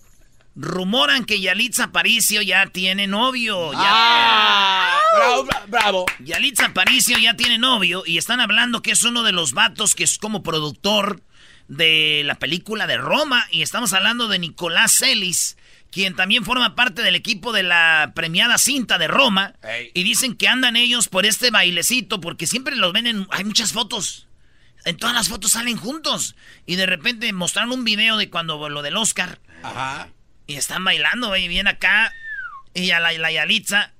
rumoran 0.57 1.25
que 1.25 1.41
Yalitza 1.41 1.85
Aparicio 1.85 2.43
ya 2.43 2.67
tiene 2.67 3.07
novio. 3.07 3.73
Ya- 3.73 3.79
¡Ah! 3.83 4.99
¡Bravo, 5.17 5.45
bra- 5.47 5.67
bravo! 5.69 6.07
Yalitza 6.21 6.67
Aparicio 6.67 7.19
ya 7.19 7.35
tiene 7.35 7.59
novio 7.59 8.03
y 8.07 8.19
están 8.19 8.41
hablando 8.41 8.83
que 8.83 8.93
es 8.93 9.03
uno 9.05 9.23
de 9.23 9.33
los 9.33 9.53
vatos 9.53 9.95
que 9.95 10.05
es 10.05 10.19
como 10.19 10.43
productor 10.43 11.23
de 11.69 12.23
la 12.25 12.35
película 12.37 12.87
de 12.87 12.99
Roma 12.99 13.47
y 13.51 13.63
estamos 13.63 13.93
hablando 13.95 14.29
de 14.29 14.39
Nicolás 14.39 14.93
Celis, 14.99 15.57
quien 15.91 16.15
también 16.15 16.45
forma 16.45 16.75
parte 16.75 17.03
del 17.03 17.15
equipo 17.15 17.53
de 17.53 17.63
la 17.63 18.13
premiada 18.15 18.59
cinta 18.59 18.99
de 18.99 19.09
Roma 19.09 19.55
y 19.95 20.03
dicen 20.03 20.37
que 20.37 20.47
andan 20.49 20.77
ellos 20.77 21.09
por 21.09 21.25
este 21.27 21.51
bailecito 21.51 22.21
porque 22.21 22.47
siempre 22.47 22.77
los 22.77 22.93
ven 22.93 23.07
en 23.07 23.27
hay 23.31 23.45
muchas 23.45 23.73
fotos. 23.73 24.27
En 24.85 24.99
todas 24.99 25.15
las 25.15 25.29
fotos 25.31 25.53
salen 25.53 25.79
juntos 25.79 26.37
y 26.67 26.77
de 26.77 26.85
repente 26.85 27.33
mostraron 27.33 27.73
un 27.73 27.85
video 27.85 28.19
de 28.19 28.29
cuando 28.29 28.69
lo 28.69 28.83
del 28.83 28.97
Oscar 28.99 29.41
Ajá. 29.63 30.09
Y 30.47 30.55
están 30.57 30.85
bailando, 30.85 31.29
güey, 31.29 31.49
bien 31.49 31.67
acá. 31.67 32.13
Y 32.75 32.91
a 32.91 33.01
la, 33.01 33.13
la 33.13 33.31
Yalitza, 33.31 33.93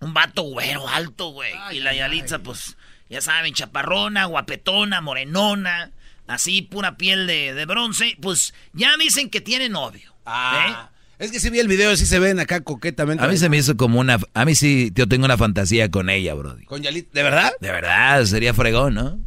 un 0.00 0.14
vato 0.14 0.42
güero 0.42 0.88
alto, 0.88 1.30
güey. 1.30 1.52
Y 1.72 1.80
la 1.80 1.94
Yalitza, 1.94 2.38
pues, 2.38 2.76
ya 3.08 3.20
saben, 3.20 3.54
chaparrona, 3.54 4.24
guapetona, 4.24 5.00
morenona, 5.00 5.90
así, 6.26 6.62
pura 6.62 6.96
piel 6.96 7.26
de, 7.26 7.54
de 7.54 7.66
bronce. 7.66 8.16
Pues 8.20 8.54
ya 8.72 8.96
dicen 8.96 9.30
que 9.30 9.40
tiene 9.40 9.68
novio. 9.68 10.14
Ah. 10.24 10.90
Es 11.18 11.30
que 11.30 11.38
si 11.38 11.50
vi 11.50 11.58
el 11.58 11.68
video, 11.68 11.94
sí 11.98 12.06
se 12.06 12.18
ven 12.18 12.40
acá 12.40 12.62
coquetamente. 12.62 13.22
A 13.22 13.28
mí 13.28 13.36
se 13.36 13.50
me 13.50 13.58
hizo 13.58 13.76
como 13.76 14.00
una... 14.00 14.18
A 14.32 14.46
mí 14.46 14.54
sí, 14.54 14.90
yo 14.94 15.06
tengo 15.06 15.26
una 15.26 15.36
fantasía 15.36 15.90
con 15.90 16.08
ella, 16.08 16.32
brody. 16.32 16.64
Con 16.64 16.82
Yalit. 16.82 17.12
¿De 17.12 17.22
verdad? 17.22 17.52
De 17.60 17.70
verdad, 17.70 18.24
sería 18.24 18.54
fregón, 18.54 18.94
¿no? 18.94 19.18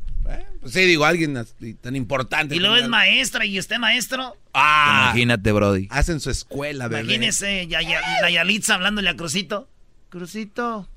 Pues 0.64 0.74
sí, 0.74 0.82
digo, 0.86 1.04
alguien 1.06 1.36
así 1.38 1.74
tan 1.76 1.96
importante. 1.96 2.56
Y 2.56 2.60
luego 2.60 2.78
es 2.78 2.88
maestra 2.88 3.46
y 3.46 3.60
usted 3.60 3.78
maestro. 3.80 4.38
Ah, 4.54 5.10
Imagínate, 5.12 5.52
brody. 5.52 5.88
hacen 5.92 6.20
su 6.22 6.30
escuela, 6.32 6.88
bebé. 6.88 7.02
Imagínese 7.04 7.68
ya, 7.68 7.82
ya- 7.82 8.02
la 8.22 8.32
Yalitza 8.32 8.76
hablándole 8.76 9.10
a 9.10 9.16
Crucito. 9.18 9.70
Crucito. 10.10 10.88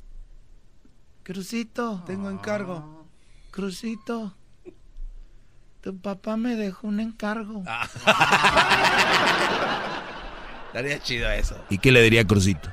Crucito. 1.25 2.05
Tengo 2.07 2.31
encargo. 2.31 3.09
Crucito. 3.51 4.37
Tu 5.81 5.99
papá 6.01 6.37
me 6.37 6.55
dejó 6.55 6.87
un 6.87 7.01
encargo. 7.01 7.65
Estaría 10.69 11.01
chido 11.03 11.31
eso. 11.31 11.57
¿Y 11.71 11.79
qué 11.79 11.91
le 11.91 12.03
diría 12.03 12.23
a 12.23 12.27
Crucito? 12.27 12.73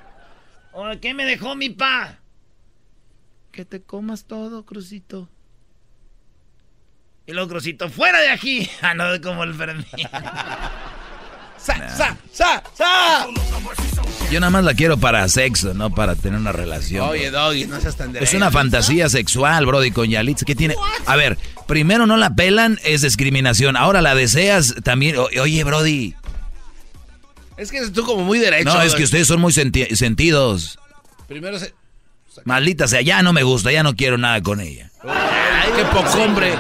Oye, 0.74 1.00
¿Qué 1.00 1.14
me 1.14 1.26
dejó 1.26 1.56
mi 1.56 1.70
pa? 1.70 2.20
Que 3.52 3.66
te 3.66 3.82
comas 3.82 4.26
todo, 4.26 4.66
Crucito. 4.66 5.30
Y 7.26 7.32
luego, 7.32 7.50
Crucito, 7.50 7.90
fuera 7.90 8.20
de 8.20 8.30
aquí. 8.30 8.70
Ah, 8.82 8.94
no, 8.94 9.06
como 9.22 9.44
el 9.44 9.54
Fermín. 9.54 9.86
¡Sa, 11.58 11.76
sa, 11.96 12.18
sa, 12.34 12.62
sa! 12.78 13.26
Yo 14.30 14.40
nada 14.42 14.50
más 14.50 14.66
la 14.66 14.74
quiero 14.74 14.98
para 14.98 15.26
sexo, 15.30 15.74
no 15.74 15.92
para 15.92 16.16
tener 16.16 16.38
una 16.38 16.52
relación. 16.52 17.08
Oye, 17.08 17.32
Doggy, 17.32 17.66
no 17.68 17.80
seas 17.80 17.96
tan 17.96 18.08
Es 18.10 18.14
derecho. 18.16 18.36
una 18.38 18.52
fantasía 18.52 19.08
sexual, 19.08 19.66
Brody, 19.66 19.92
con 19.92 20.10
Yalitza. 20.10 20.44
¿Qué 20.46 20.56
tiene? 20.56 20.76
A 21.06 21.16
ver, 21.16 21.38
primero 21.66 22.06
no 22.06 22.18
la 22.18 22.32
pelan, 22.36 22.80
es 22.84 23.02
discriminación. 23.04 23.78
Ahora 23.78 24.02
la 24.02 24.14
deseas 24.14 24.76
también. 24.84 25.16
O- 25.18 25.30
oye, 25.42 25.64
Brody. 25.64 26.16
Es 27.56 27.72
que 27.72 27.88
tú 27.92 28.04
como 28.04 28.24
muy 28.26 28.40
derecho. 28.40 28.66
No, 28.74 28.82
es 28.82 28.88
Doggy. 28.92 28.98
que 28.98 29.04
ustedes 29.06 29.28
son 29.28 29.40
muy 29.40 29.54
senti- 29.54 29.96
sentidos. 29.96 30.78
Primero 31.30 31.58
se... 31.60 31.74
Maldita 32.44 32.88
sea, 32.90 33.02
ya 33.02 33.22
no 33.22 33.32
me 33.32 33.44
gusta, 33.44 33.72
ya 33.72 33.84
no 33.84 33.96
quiero 33.96 34.18
nada 34.18 34.42
con 34.42 34.60
ella. 34.60 34.90
Ay, 35.08 35.72
qué 35.78 35.86
poco 35.86 36.12
hombre. 36.24 36.54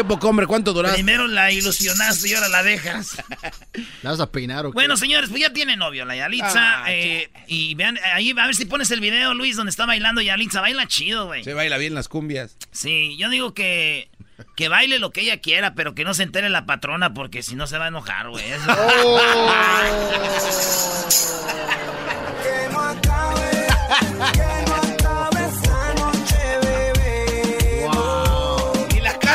Qué 0.00 0.04
poco 0.04 0.30
hombre. 0.30 0.46
¿Cuánto 0.46 0.72
duraste? 0.72 0.96
Primero 0.96 1.28
la 1.28 1.52
ilusionaste 1.52 2.30
y 2.30 2.32
ahora 2.32 2.48
la 2.48 2.62
dejas. 2.62 3.22
¿La 4.02 4.12
vas 4.12 4.20
a 4.20 4.32
peinar 4.32 4.64
o 4.64 4.70
qué? 4.70 4.74
Bueno, 4.74 4.96
señores, 4.96 5.28
pues 5.28 5.42
ya 5.42 5.52
tiene 5.52 5.76
novio 5.76 6.06
la 6.06 6.16
Yalitza. 6.16 6.84
Ah, 6.84 6.86
eh, 6.88 7.28
y 7.46 7.74
vean, 7.74 7.98
ahí 8.14 8.30
a 8.30 8.46
ver 8.46 8.54
si 8.54 8.64
pones 8.64 8.90
el 8.92 9.00
video, 9.00 9.34
Luis, 9.34 9.56
donde 9.56 9.68
está 9.68 9.84
bailando 9.84 10.22
Yalitza. 10.22 10.62
Baila 10.62 10.88
chido, 10.88 11.26
güey. 11.26 11.44
Se 11.44 11.52
baila 11.52 11.76
bien 11.76 11.92
las 11.92 12.08
cumbias. 12.08 12.56
Sí, 12.70 13.18
yo 13.18 13.28
digo 13.28 13.52
que, 13.52 14.08
que 14.56 14.70
baile 14.70 14.98
lo 14.98 15.10
que 15.10 15.20
ella 15.20 15.42
quiera, 15.42 15.74
pero 15.74 15.94
que 15.94 16.04
no 16.04 16.14
se 16.14 16.22
entere 16.22 16.48
la 16.48 16.64
patrona, 16.64 17.12
porque 17.12 17.42
si 17.42 17.54
no 17.54 17.66
se 17.66 17.76
va 17.76 17.84
a 17.84 17.88
enojar, 17.88 18.30
güey. 18.30 18.42
Eso- 18.50 18.66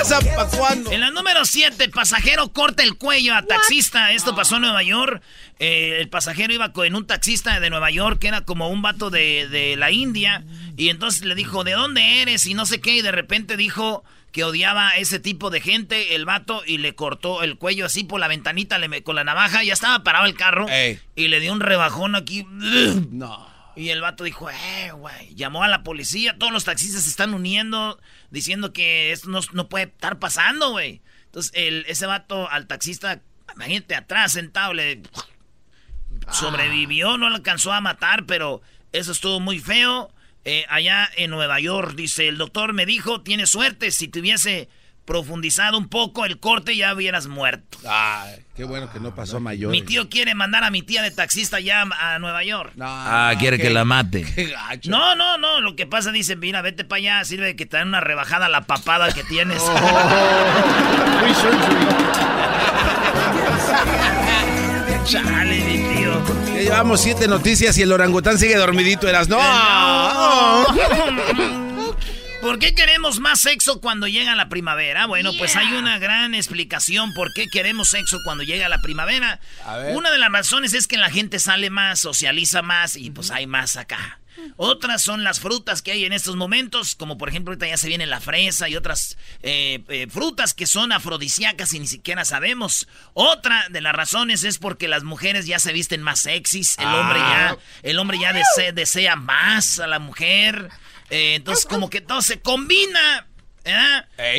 casa 0.07 0.35
para 0.35 0.50
cuándo? 0.50 0.91
En 0.91 1.00
la 1.01 1.09
número 1.12 1.45
7, 1.45 1.89
pasajero 1.89 2.50
corta 2.51 2.83
el 2.83 2.95
cuello 2.95 3.35
a 3.35 3.41
taxista. 3.43 4.12
Esto 4.12 4.35
pasó 4.35 4.55
en 4.55 4.62
Nueva 4.63 4.83
York. 4.83 5.21
Eh, 5.59 5.97
el 6.00 6.09
pasajero 6.09 6.53
iba 6.53 6.71
co- 6.74 6.85
en 6.85 6.95
un 6.95 7.07
taxista 7.07 7.59
de 7.59 7.69
Nueva 7.69 7.89
York 7.91 8.19
que 8.19 8.27
era 8.27 8.41
como 8.41 8.69
un 8.69 8.81
vato 8.81 9.09
de, 9.09 9.47
de 9.50 9.75
la 9.75 9.91
India. 9.91 10.43
Y 10.77 10.89
entonces 10.89 11.24
le 11.24 11.35
dijo, 11.35 11.63
¿de 11.63 11.71
dónde 11.74 12.21
eres? 12.21 12.45
Y 12.45 12.53
no 12.53 12.65
sé 12.65 12.81
qué. 12.81 12.95
Y 12.97 13.01
de 13.01 13.12
repente 13.12 13.57
dijo 13.57 14.03
que 14.31 14.43
odiaba 14.43 14.89
a 14.89 14.97
ese 14.97 15.19
tipo 15.19 15.50
de 15.50 15.62
gente, 15.62 16.13
el 16.15 16.25
vato, 16.25 16.62
y 16.65 16.77
le 16.79 16.93
cortó 16.93 17.41
el 17.41 17.57
cuello 17.57 17.85
así 17.85 18.03
por 18.03 18.19
la 18.19 18.27
ventanita 18.27 18.77
le 18.77 19.01
con 19.01 19.15
la 19.15 19.24
navaja. 19.24 19.63
Ya 19.63 19.74
estaba 19.74 20.03
parado 20.03 20.25
el 20.25 20.35
carro. 20.35 20.67
Ey. 20.69 21.00
Y 21.15 21.29
le 21.29 21.39
dio 21.39 21.53
un 21.53 21.62
rebajón 21.62 22.15
aquí. 22.15 22.45
No. 22.50 23.54
Y 23.75 23.89
el 23.89 24.01
vato 24.01 24.24
dijo, 24.24 24.50
eh, 24.50 24.91
güey, 24.91 25.36
llamó 25.36 25.63
a 25.63 25.67
la 25.67 25.84
policía, 25.84 26.38
todos 26.38 26.53
los 26.53 26.63
taxistas 26.63 27.03
se 27.03 27.10
están 27.10 27.34
uniendo, 27.34 28.00
diciendo 28.32 28.72
que 28.72 29.12
esto 29.12 29.29
no, 29.29 29.41
no 29.51 29.67
puede 29.67 29.86
estar 29.86 30.17
pasando, 30.20 30.72
güey. 30.72 31.01
Entonces, 31.25 31.51
el, 31.55 31.86
ese 31.88 32.05
vato 32.05 32.50
al 32.50 32.67
taxista, 32.67 33.22
imagínate, 33.53 33.96
atrás 33.96 34.32
sentado, 34.32 34.74
le 34.74 35.01
sobrevivió, 36.32 37.17
no 37.17 37.29
lo 37.29 37.36
alcanzó 37.36 37.74
a 37.74 37.82
matar, 37.82 38.25
pero 38.25 38.62
eso 38.94 39.12
estuvo 39.12 39.39
muy 39.39 39.60
feo. 39.60 40.13
Eh, 40.46 40.65
allá 40.70 41.10
en 41.17 41.32
Nueva 41.32 41.60
York, 41.60 41.96
dice, 41.96 42.27
el 42.27 42.38
doctor 42.38 42.72
me 42.72 42.86
dijo, 42.86 43.22
tienes 43.22 43.50
suerte, 43.50 43.91
si 43.91 44.08
te 44.08 44.20
hubiese 44.20 44.70
profundizado 45.05 45.77
un 45.77 45.88
poco 45.88 46.25
el 46.25 46.39
corte 46.39 46.75
ya 46.75 46.93
hubieras 46.93 47.27
muerto. 47.27 47.77
Ay, 47.88 48.38
qué 48.55 48.63
bueno 48.63 48.91
que 48.91 49.00
no 49.00 49.13
pasó 49.15 49.38
a 49.38 49.39
mayor. 49.39 49.71
Mi 49.71 49.83
tío 49.83 50.09
quiere 50.09 50.33
mandar 50.35 50.63
a 50.63 50.71
mi 50.71 50.81
tía 50.81 51.03
de 51.03 51.12
taxista 51.12 51.59
ya 51.59 51.83
a 51.83 52.19
Nueva 52.19 52.43
York. 52.43 52.74
Ah, 52.81 53.33
quiere 53.39 53.59
que 53.59 53.69
la 53.69 53.85
mate. 53.85 54.25
Qué 54.35 54.47
gacho. 54.47 54.89
No, 54.89 55.15
no, 55.15 55.38
no. 55.38 55.62
Lo 55.62 55.75
que 55.75 55.85
pasa, 55.85 56.12
dice, 56.12 56.35
mira, 56.35 56.62
vete 56.62 56.83
para 56.83 56.97
allá. 56.97 57.25
Sirve 57.25 57.45
de 57.45 57.55
que 57.55 57.65
te 57.65 57.77
dan 57.77 57.89
una 57.89 58.01
rebajada 58.01 58.47
a 58.47 58.50
la 58.50 58.62
papada 58.62 59.12
que 59.13 59.24
tienes. 59.24 59.62
Surgery. 61.35 61.85
Chale, 65.05 65.59
mi 65.59 65.95
tío. 65.95 66.13
Ya 66.55 66.62
llevamos 66.62 67.01
siete 67.01 67.27
noticias 67.27 67.77
y 67.77 67.83
el 67.83 67.91
orangután 67.91 68.39
sigue 68.39 68.55
dormidito. 68.55 69.07
Eras 69.07 69.29
no. 69.29 69.38
¿Por 72.45 72.59
qué 72.59 72.75
queremos 72.75 73.19
más 73.19 73.41
sexo 73.41 73.81
cuando 73.81 74.07
llega 74.07 74.35
la 74.35 74.49
primavera? 74.49 75.05
Bueno, 75.05 75.31
pues 75.37 75.55
hay 75.55 75.73
una 75.73 75.97
gran 75.99 76.33
explicación 76.35 77.13
por 77.13 77.33
qué 77.33 77.47
queremos 77.51 77.89
sexo 77.89 78.19
cuando 78.23 78.43
llega 78.43 78.69
la 78.69 78.81
primavera. 78.81 79.39
A 79.65 79.77
ver. 79.77 79.95
Una 79.95 80.11
de 80.11 80.17
las 80.17 80.31
razones 80.31 80.73
es 80.73 80.87
que 80.87 80.97
la 80.97 81.09
gente 81.09 81.39
sale 81.39 81.69
más, 81.69 81.99
socializa 81.99 82.61
más 82.61 82.95
y 82.95 83.09
pues 83.11 83.31
hay 83.31 83.47
más 83.47 83.77
acá. 83.77 84.19
Otras 84.57 85.01
son 85.01 85.23
las 85.23 85.39
frutas 85.39 85.81
que 85.81 85.91
hay 85.93 86.03
en 86.05 86.11
estos 86.11 86.35
momentos, 86.35 86.93
como 86.95 87.17
por 87.17 87.29
ejemplo 87.29 87.51
ahorita 87.51 87.67
ya 87.67 87.77
se 87.77 87.87
viene 87.87 88.05
la 88.05 88.19
fresa 88.19 88.67
y 88.67 88.75
otras 88.75 89.17
eh, 89.41 89.81
eh, 89.87 90.07
frutas 90.09 90.53
que 90.53 90.67
son 90.67 90.91
afrodisíacas 90.91 91.73
y 91.73 91.79
ni 91.79 91.87
siquiera 91.87 92.25
sabemos. 92.25 92.87
Otra 93.13 93.65
de 93.69 93.79
las 93.81 93.93
razones 93.95 94.43
es 94.43 94.57
porque 94.57 94.87
las 94.89 95.03
mujeres 95.03 95.45
ya 95.45 95.57
se 95.57 95.71
visten 95.71 96.01
más 96.01 96.19
sexys, 96.19 96.77
el 96.79 96.85
hombre 96.87 97.19
ya, 97.19 97.57
el 97.81 97.97
hombre 97.97 98.19
ya 98.19 98.33
dese- 98.33 98.73
desea 98.73 99.15
más 99.15 99.79
a 99.79 99.87
la 99.87 99.99
mujer. 99.99 100.69
Eh, 101.09 101.35
entonces 101.35 101.65
como 101.65 101.89
que 101.89 102.01
todo 102.01 102.21
se 102.21 102.39
combina. 102.39 103.27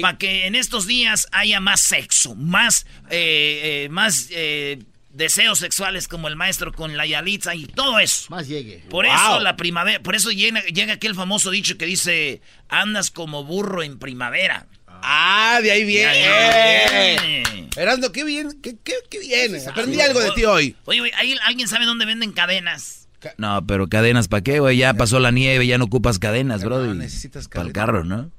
Para 0.01 0.19
que 0.19 0.47
en 0.47 0.55
estos 0.55 0.87
días 0.87 1.27
haya 1.33 1.59
más 1.59 1.81
sexo, 1.81 2.37
más, 2.37 2.87
eh, 3.11 3.85
eh, 3.85 3.89
más 3.91 4.29
eh, 4.31 4.79
deseos 5.11 5.59
sexuales 5.59 6.07
como 6.07 6.29
el 6.29 6.37
maestro 6.37 6.73
con 6.73 6.97
la 6.97 7.07
Yalitza 7.07 7.55
y 7.57 7.67
todo 7.67 7.99
eso. 7.99 8.27
Más 8.29 8.47
llegue. 8.47 8.85
Por 8.89 9.05
eso 9.05 9.41
la 9.41 9.57
primavera, 9.57 10.01
por 10.01 10.15
eso 10.15 10.31
llega, 10.31 10.63
llega 10.67 10.93
aquel 10.93 11.17
famoso 11.17 11.51
dicho 11.51 11.77
que 11.77 11.87
dice, 11.87 12.41
andas 12.69 13.11
como 13.11 13.43
burro 13.43 13.83
en 13.83 13.99
primavera. 13.99 14.69
Ah, 14.87 15.59
de 15.63 15.73
ahí 15.73 15.85
viene. 15.85 17.45
Erasmo, 17.77 18.13
qué 18.13 18.23
bien, 18.25 18.61
qué, 18.63 18.77
qué, 18.83 18.95
qué 19.11 19.19
bien. 19.19 19.57
Aprendí 19.69 20.01
algo 20.01 20.21
de 20.21 20.31
ti 20.33 20.45
hoy. 20.45 20.77
Oye, 20.85 21.11
¿ahí 21.17 21.37
¿alguien 21.43 21.67
sabe 21.69 21.85
dónde 21.85 22.07
venden 22.07 22.33
cadenas? 22.33 23.06
No, 23.39 23.67
pero 23.67 23.89
cadenas, 23.89 24.29
¿para 24.29 24.43
qué, 24.43 24.61
güey? 24.61 24.77
Ya 24.77 24.95
pasó 24.95 25.19
la 25.21 25.31
nieve, 25.31 25.67
ya 25.67 25.79
no 25.79 25.85
ocupas 25.87 26.19
cadenas, 26.19 26.63
bro. 26.65 26.79
no 26.85 26.95
necesitas 26.95 27.49
Para 27.49 27.67
el 27.67 27.73
cadenas. 27.73 27.87
carro, 27.87 28.05
¿no? 28.05 28.31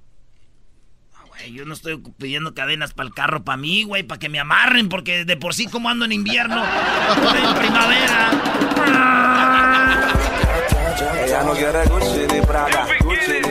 Güey, 1.30 1.54
yo 1.54 1.66
no 1.66 1.74
estoy 1.74 1.98
pidiendo 2.18 2.54
cadenas 2.54 2.94
para 2.94 3.08
el 3.08 3.14
carro, 3.14 3.44
para 3.44 3.58
mí, 3.58 3.84
güey, 3.84 4.04
para 4.04 4.20
que 4.20 4.30
me 4.30 4.40
amarren, 4.40 4.90
porque 4.90 5.26
de 5.26 5.38
por 5.38 5.54
sí 5.54 5.68
como 5.68 5.90
ando 5.90 6.06
en 6.06 6.12
invierno, 6.14 6.64
en 6.64 7.56
primavera. 7.60 8.32
No 11.44 11.54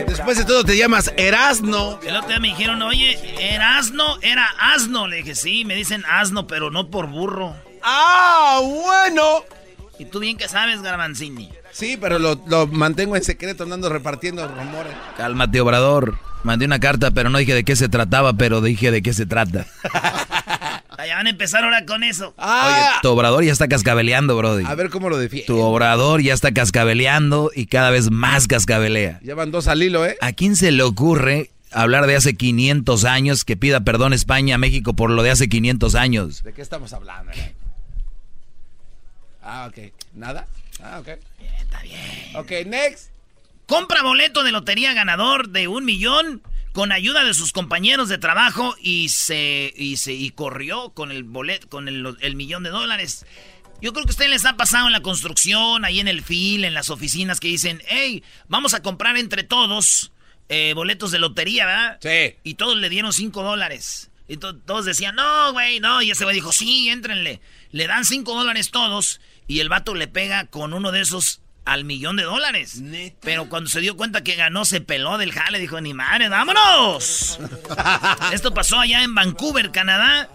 Después 0.07 0.37
de 0.37 0.45
todo 0.45 0.63
te 0.63 0.75
llamas 0.77 1.13
Erasno. 1.17 1.99
El 2.03 2.15
otro 2.15 2.29
día 2.29 2.39
me 2.39 2.49
dijeron, 2.49 2.81
oye, 2.81 3.17
¿era 3.39 3.77
asno? 3.77 4.17
Era 4.21 4.47
asno. 4.59 5.07
Le 5.07 5.17
dije, 5.17 5.35
sí, 5.35 5.63
me 5.63 5.75
dicen 5.75 6.03
asno, 6.09 6.47
pero 6.47 6.69
no 6.71 6.89
por 6.89 7.07
burro. 7.07 7.55
Ah, 7.83 8.59
bueno. 8.63 9.43
Y 9.99 10.05
tú 10.05 10.19
bien 10.19 10.37
que 10.37 10.47
sabes, 10.47 10.81
Garbanzini. 10.81 11.49
Sí, 11.71 11.97
pero 11.99 12.19
lo, 12.19 12.39
lo 12.47 12.67
mantengo 12.67 13.15
en 13.15 13.23
secreto, 13.23 13.63
andando 13.63 13.89
repartiendo 13.89 14.47
rumores. 14.47 14.93
Cálmate, 15.17 15.59
Obrador. 15.61 16.17
Mandé 16.43 16.65
una 16.65 16.79
carta, 16.79 17.11
pero 17.11 17.29
no 17.29 17.39
dije 17.39 17.53
de 17.55 17.63
qué 17.63 17.75
se 17.75 17.89
trataba, 17.89 18.33
pero 18.33 18.61
dije 18.61 18.91
de 18.91 19.01
qué 19.01 19.13
se 19.13 19.25
trata. 19.25 19.65
Allá 20.97 21.15
van 21.17 21.27
a 21.27 21.29
empezar 21.29 21.63
ahora 21.63 21.85
con 21.85 22.03
eso. 22.03 22.33
Oye, 22.37 22.85
tu 23.01 23.09
Obrador 23.09 23.43
ya 23.43 23.51
está 23.51 23.67
cascabeleando, 23.67 24.35
Brody. 24.37 24.63
Ah. 24.65 24.71
A 24.71 24.75
ver 24.75 24.89
cómo 24.89 25.09
lo 25.09 25.17
defiende. 25.17 25.45
Tu 25.47 25.59
Obrador 25.59 26.21
ya 26.21 26.33
está 26.33 26.51
cascabeleando 26.53 27.51
y 27.55 27.67
cada 27.67 27.91
vez 27.91 28.09
más 28.11 28.47
cascabelea. 28.47 29.19
Ya 29.23 29.35
van 29.35 29.51
dos 29.51 29.67
al 29.67 29.83
hilo, 29.83 30.05
¿eh? 30.05 30.17
¿A 30.21 30.31
quién 30.33 30.55
se 30.55 30.71
le 30.71 30.83
ocurre 30.83 31.51
hablar 31.71 32.07
de 32.07 32.15
hace 32.15 32.35
500 32.35 33.05
años 33.05 33.45
que 33.45 33.57
pida 33.57 33.81
perdón 33.81 34.13
España 34.13 34.55
a 34.55 34.57
México 34.57 34.95
por 34.95 35.11
lo 35.11 35.21
de 35.23 35.31
hace 35.31 35.49
500 35.49 35.95
años? 35.95 36.43
¿De 36.43 36.53
qué 36.53 36.61
estamos 36.61 36.93
hablando? 36.93 37.31
eh? 37.31 37.55
Ah, 39.49 39.67
ok. 39.69 39.93
¿Nada? 40.13 40.45
Ah, 40.83 40.99
ok. 40.99 41.07
Está 41.59 41.81
bien. 41.83 41.99
Ok, 42.35 42.51
next. 42.65 43.11
Compra 43.65 44.03
boleto 44.03 44.43
de 44.43 44.51
lotería 44.51 44.93
ganador 44.93 45.49
de 45.49 45.67
un 45.67 45.85
millón 45.85 46.41
con 46.73 46.91
ayuda 46.91 47.23
de 47.23 47.33
sus 47.33 47.53
compañeros 47.53 48.09
de 48.09 48.17
trabajo 48.17 48.75
y 48.81 49.09
se 49.09 49.73
y 49.75 49.97
se 49.97 50.13
y 50.13 50.29
corrió 50.31 50.89
con 50.91 51.11
el 51.11 51.23
boleto 51.23 51.67
con 51.69 51.87
el, 51.87 52.15
el 52.19 52.35
millón 52.35 52.63
de 52.63 52.69
dólares. 52.69 53.25
Yo 53.81 53.93
creo 53.93 54.05
que 54.05 54.09
a 54.09 54.15
ustedes 54.15 54.31
les 54.31 54.45
ha 54.45 54.57
pasado 54.57 54.87
en 54.87 54.93
la 54.93 55.01
construcción, 55.01 55.85
ahí 55.85 55.99
en 55.99 56.07
el 56.07 56.23
fil, 56.23 56.65
en 56.65 56.73
las 56.73 56.89
oficinas 56.89 57.39
que 57.39 57.47
dicen, 57.47 57.81
hey, 57.87 58.23
vamos 58.47 58.73
a 58.73 58.81
comprar 58.81 59.17
entre 59.17 59.43
todos 59.43 60.11
eh, 60.49 60.73
boletos 60.75 61.11
de 61.11 61.19
lotería, 61.19 61.65
¿verdad? 61.65 61.97
Sí. 62.01 62.35
Y 62.43 62.55
todos 62.55 62.75
le 62.77 62.89
dieron 62.89 63.13
cinco 63.13 63.43
dólares. 63.43 64.09
Y 64.27 64.37
to- 64.37 64.55
todos 64.57 64.83
decían, 64.85 65.15
no, 65.15 65.53
güey, 65.53 65.79
no. 65.79 66.01
Y 66.01 66.11
ese 66.11 66.23
güey 66.25 66.35
dijo, 66.35 66.51
sí, 66.51 66.89
éntrenle. 66.89 67.39
Le 67.71 67.87
dan 67.87 68.03
cinco 68.03 68.33
dólares 68.35 68.71
todos 68.71 69.21
y 69.47 69.59
el 69.61 69.69
vato 69.69 69.95
le 69.95 70.07
pega 70.07 70.45
con 70.45 70.73
uno 70.73 70.91
de 70.91 71.01
esos 71.01 71.41
al 71.65 71.83
millón 71.83 72.15
de 72.15 72.23
dólares. 72.23 72.81
Pero 73.21 73.49
cuando 73.49 73.69
se 73.69 73.81
dio 73.81 73.97
cuenta 73.97 74.23
que 74.23 74.35
ganó, 74.35 74.63
se 74.65 74.79
peló 74.79 75.17
del 75.17 75.33
jale. 75.33 75.59
Dijo, 75.59 75.81
ni 75.81 75.93
madre, 75.93 76.29
vámonos. 76.29 77.39
Esto 78.31 78.53
pasó 78.53 78.79
allá 78.79 79.03
en 79.03 79.13
Vancouver, 79.15 79.71
Canadá. 79.71 80.29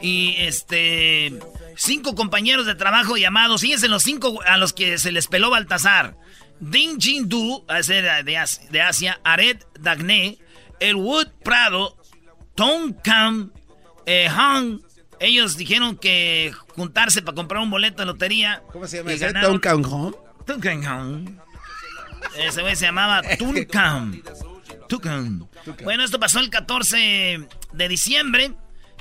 Y 0.00 0.34
este. 0.38 1.38
Cinco 1.78 2.14
compañeros 2.14 2.66
de 2.66 2.74
trabajo 2.74 3.16
llamados. 3.16 3.60
Fíjense 3.62 3.88
los 3.88 4.02
cinco 4.02 4.40
a 4.46 4.56
los 4.56 4.72
que 4.72 4.96
se 4.98 5.10
les 5.12 5.26
peló 5.26 5.50
Baltasar. 5.50 6.16
Ding 6.60 6.98
Jin 7.00 7.28
Du, 7.28 7.64
a 7.68 7.82
ser 7.82 8.24
de, 8.24 8.36
As- 8.38 8.70
de 8.70 8.80
Asia. 8.80 9.20
Aret 9.24 9.66
Dagne. 9.80 10.38
Elwood 10.80 11.28
Prado. 11.42 11.96
Tom 12.54 12.94
Cam. 13.02 13.52
Eh, 14.06 14.28
Han. 14.28 14.80
Ellos 15.18 15.56
dijeron 15.56 15.96
que 15.96 16.52
juntarse 16.74 17.22
para 17.22 17.34
comprar 17.34 17.62
un 17.62 17.70
boleto 17.70 18.02
de 18.02 18.06
lotería. 18.06 18.62
¿Cómo 18.72 18.86
se 18.86 18.98
llama 18.98 19.12
ese? 19.12 19.32
Canjon. 19.60 20.16
Tuncanham. 20.44 21.38
Ese 22.36 22.62
güey 22.62 22.76
se 22.76 22.86
llamaba 22.86 23.22
Tuncam. 23.38 24.22
Tuncam. 24.88 25.48
Bueno, 25.82 26.04
esto 26.04 26.20
pasó 26.20 26.40
el 26.40 26.50
14 26.50 27.48
de 27.72 27.88
diciembre. 27.88 28.52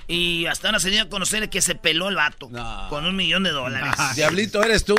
Y 0.07 0.45
hasta 0.45 0.67
ahora 0.67 0.79
se 0.79 0.91
dio 0.91 1.01
a 1.01 1.09
conocer 1.09 1.49
que 1.49 1.61
se 1.61 1.73
peló 1.75 2.09
el 2.09 2.15
vato. 2.15 2.49
Con 2.89 3.05
un 3.05 3.15
millón 3.15 3.43
de 3.43 3.51
dólares. 3.51 3.93
Diablito, 4.15 4.63
¿eres 4.63 4.85
tú? 4.85 4.95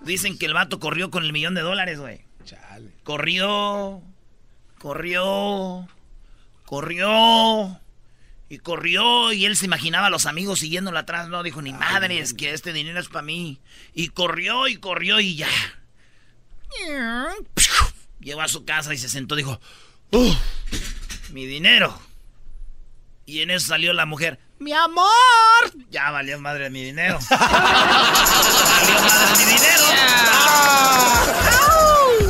Dicen 0.00 0.36
que 0.38 0.46
el 0.46 0.54
vato 0.54 0.80
corrió 0.80 1.10
con 1.10 1.24
el 1.24 1.32
millón 1.32 1.54
de 1.54 1.62
dólares, 1.62 1.98
güey. 2.00 2.24
Corrió. 3.04 4.02
Corrió. 4.78 5.88
Corrió. 6.64 7.80
Y 8.48 8.58
corrió. 8.58 9.32
Y 9.32 9.46
él 9.46 9.56
se 9.56 9.64
imaginaba 9.66 10.06
a 10.08 10.10
los 10.10 10.26
amigos 10.26 10.60
siguiéndolo 10.60 10.98
atrás. 10.98 11.28
No, 11.28 11.42
dijo, 11.42 11.62
ni 11.62 11.72
madres, 11.72 12.34
que 12.34 12.52
este 12.52 12.72
dinero 12.72 13.00
es 13.00 13.08
para 13.08 13.22
mí. 13.22 13.60
Y 13.94 14.08
corrió 14.08 14.68
y 14.68 14.76
corrió 14.76 15.20
y 15.20 15.36
ya. 15.36 15.48
Llegó 18.20 18.42
a 18.42 18.48
su 18.48 18.64
casa 18.64 18.92
y 18.94 18.98
se 18.98 19.08
sentó. 19.08 19.36
Dijo, 19.36 19.60
"Uf, 20.10 20.36
mi 21.30 21.46
dinero. 21.46 21.98
Y 23.26 23.40
en 23.40 23.50
eso 23.50 23.68
salió 23.68 23.92
la 23.92 24.06
mujer. 24.06 24.38
Mi 24.58 24.72
amor. 24.72 25.10
Ya 25.90 26.10
valió 26.10 26.38
madre 26.40 26.70
mi 26.70 26.82
dinero. 26.84 27.18
valió 27.30 29.00
madre 29.00 29.36
mi 29.38 29.44
dinero. 29.52 29.84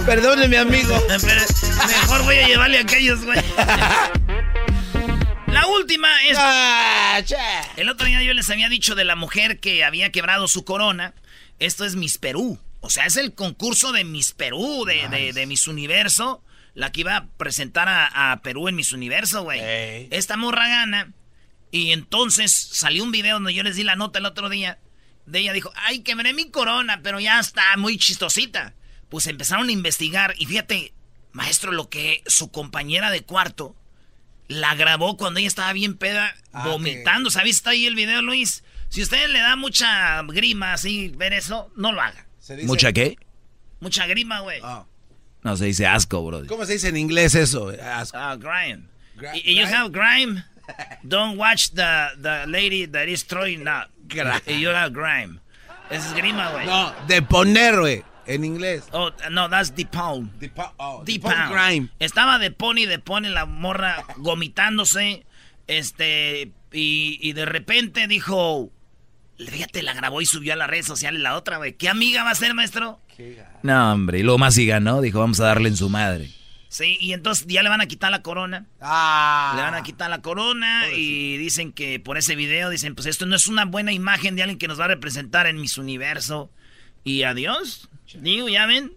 Perdóneme, 0.07 0.59
amigo. 0.59 0.97
Pero 1.09 1.42
mejor 1.87 2.23
voy 2.25 2.37
a 2.37 2.47
llevarle 2.47 2.79
a 2.79 2.83
aquellos, 2.83 3.25
güey. 3.25 3.38
La 5.55 5.67
última 5.69 6.09
es. 6.25 6.37
El 7.77 7.88
otro 7.88 8.07
día 8.07 8.23
yo 8.23 8.35
les 8.35 8.51
había 8.51 8.69
dicho 8.69 8.95
de 8.95 9.05
la 9.05 9.17
mujer 9.17 9.61
que 9.61 9.85
había 9.85 10.11
quebrado 10.12 10.49
su 10.49 10.64
corona. 10.64 11.14
Esto 11.59 11.85
es 11.85 11.95
Miss 11.97 12.19
Perú. 12.19 12.59
O 12.81 12.90
sea, 12.90 13.07
es 13.07 13.17
el 13.17 13.35
concurso 13.35 13.93
de 13.93 14.05
Miss 14.05 14.33
Perú, 14.33 14.85
de, 14.85 15.09
de- 15.09 15.33
de 15.33 15.47
Miss 15.47 15.69
Universo. 15.69 16.43
La 16.75 16.90
que 16.90 17.01
iba 17.03 17.17
a 17.17 17.27
presentar 17.37 17.88
a, 17.88 18.33
a 18.33 18.43
Perú 18.43 18.69
en 18.69 18.75
Miss 18.75 18.93
Universo, 18.93 19.45
güey. 19.45 19.61
Esta 20.11 20.37
morra 20.37 20.69
gana. 20.69 21.12
Y 21.71 21.93
entonces 21.93 22.53
salió 22.53 23.03
un 23.05 23.12
video 23.12 23.37
donde 23.37 23.55
yo 23.55 23.62
les 23.62 23.77
di 23.77 23.85
la 23.85 23.97
nota 23.97 24.19
el 24.19 24.27
otro 24.27 24.49
día. 24.49 24.79
De 25.27 25.38
ella 25.38 25.53
dijo, 25.53 25.73
ay, 25.77 26.01
quebré 26.01 26.33
mi 26.35 26.51
corona, 26.51 27.01
pero 27.03 27.21
ya 27.21 27.38
está 27.40 27.77
muy 27.77 27.97
chistosita. 27.97 28.75
Pues 29.09 29.27
empezaron 29.29 29.69
a 29.69 29.73
investigar 29.73 30.35
y 30.37 30.47
fíjate, 30.47 30.93
maestro, 31.33 31.71
lo 31.73 31.88
que 31.88 32.23
su 32.27 32.51
compañera 32.51 33.11
de 33.11 33.23
cuarto 33.23 33.77
la 34.48 34.74
grabó 34.74 35.16
cuando 35.16 35.38
ella 35.40 35.48
estaba 35.48 35.72
bien 35.72 35.96
peda, 35.96 36.35
Ah, 36.52 36.66
vomitando. 36.68 37.30
¿Sabes? 37.30 37.57
Está 37.57 37.70
ahí 37.70 37.87
el 37.87 37.94
video, 37.94 38.22
Luis. 38.22 38.62
Si 38.88 39.00
a 39.00 39.04
usted 39.04 39.28
le 39.28 39.40
da 39.40 39.57
mucha 39.57 40.22
grima 40.22 40.72
así 40.74 41.09
ver 41.16 41.33
eso, 41.33 41.70
no 41.76 41.92
lo 41.92 42.00
haga. 42.00 42.26
¿Mucha 42.64 42.92
qué? 42.92 43.16
Mucha 43.80 44.07
grima, 44.07 44.40
güey. 44.40 44.61
No, 45.42 45.57
se 45.57 45.66
dice 45.66 45.87
asco, 45.87 46.24
bro. 46.24 46.46
¿Cómo 46.46 46.64
se 46.64 46.74
dice 46.74 46.88
en 46.88 46.96
inglés 46.96 47.35
eso? 47.35 47.70
Asco. 47.83 48.16
Ah, 48.16 48.37
grime. 48.37 48.85
Gra- 49.16 49.35
you 49.35 49.42
grime? 49.42 49.64
have 49.66 49.90
grime. 49.92 50.44
Don't 51.02 51.38
watch 51.38 51.70
the, 51.74 52.09
the 52.22 52.46
lady 52.46 52.87
that 52.87 53.09
is 53.09 53.24
throwing 53.26 53.66
up. 53.68 53.90
Y 54.46 54.61
you 54.61 54.70
have 54.70 54.92
grime. 54.94 55.40
Esa 55.90 56.07
es 56.09 56.14
grima, 56.14 56.50
güey. 56.52 56.66
No, 56.66 56.94
de 57.07 57.20
poner, 57.22 57.78
güey. 57.78 58.02
En 58.27 58.45
inglés. 58.45 58.85
Oh, 58.93 59.11
no, 59.31 59.49
that's 59.49 59.75
the 59.75 59.85
pound. 59.87 60.33
De 60.39 60.49
pa- 60.49 60.73
oh, 60.79 61.03
The 61.05 61.13
de 61.13 61.21
pon 61.21 61.33
pound. 61.33 61.53
grime. 61.55 61.89
Estaba 61.99 62.39
de 62.39 62.51
pony, 62.51 62.87
de 62.87 62.99
pony 62.99 63.29
la 63.29 63.47
morra 63.47 64.05
vomitándose. 64.17 65.25
Este. 65.67 66.53
Y, 66.73 67.19
y 67.21 67.33
de 67.33 67.45
repente 67.45 68.07
dijo. 68.09 68.71
Fíjate, 69.37 69.83
la 69.83 69.95
grabó 69.95 70.21
y 70.21 70.27
subió 70.27 70.53
a 70.53 70.57
las 70.57 70.71
redes 70.71 70.87
sociales 70.87 71.21
la 71.21 71.37
otra, 71.37 71.57
güey. 71.57 71.73
¿Qué 71.73 71.89
amiga 71.89 72.23
va 72.23 72.31
a 72.31 72.35
ser, 72.37 72.55
maestro? 72.55 73.01
No, 73.65 73.93
hombre, 73.93 74.21
y 74.21 74.23
luego 74.23 74.39
más 74.39 74.57
y 74.59 74.67
ganó, 74.67 75.01
dijo, 75.01 75.19
vamos 75.19 75.41
a 75.41 75.45
darle 75.47 75.69
en 75.69 75.77
su 75.77 75.89
madre. 75.89 76.31
Sí, 76.69 76.97
y 77.01 77.13
entonces 77.15 77.45
ya 77.49 77.63
le 77.65 77.69
van 77.69 77.81
a 77.81 77.87
quitar 77.87 78.11
la 78.13 78.23
corona. 78.23 78.67
Ah. 78.81 79.53
Le 79.57 79.63
van 79.63 79.75
a 79.75 79.83
quitar 79.83 80.09
la 80.11 80.23
corona 80.23 80.89
y 80.93 81.37
dicen 81.37 81.73
que 81.73 81.99
por 82.01 82.17
ese 82.17 82.37
video, 82.37 82.71
dicen, 82.71 82.95
pues 82.95 83.07
esto 83.07 83.27
no 83.27 83.35
es 83.35 83.47
una 83.49 83.65
buena 83.65 83.93
imagen 83.93 84.37
de 84.37 84.43
alguien 84.43 84.59
que 84.59 84.69
nos 84.69 84.79
va 84.79 84.85
a 84.85 84.89
representar 84.89 85.47
en 85.49 85.61
Miss 85.61 85.79
Universo. 85.79 86.51
Y 87.03 87.23
adiós. 87.25 87.89
Digo, 88.14 88.48
ya 88.48 88.66
ven, 88.66 88.92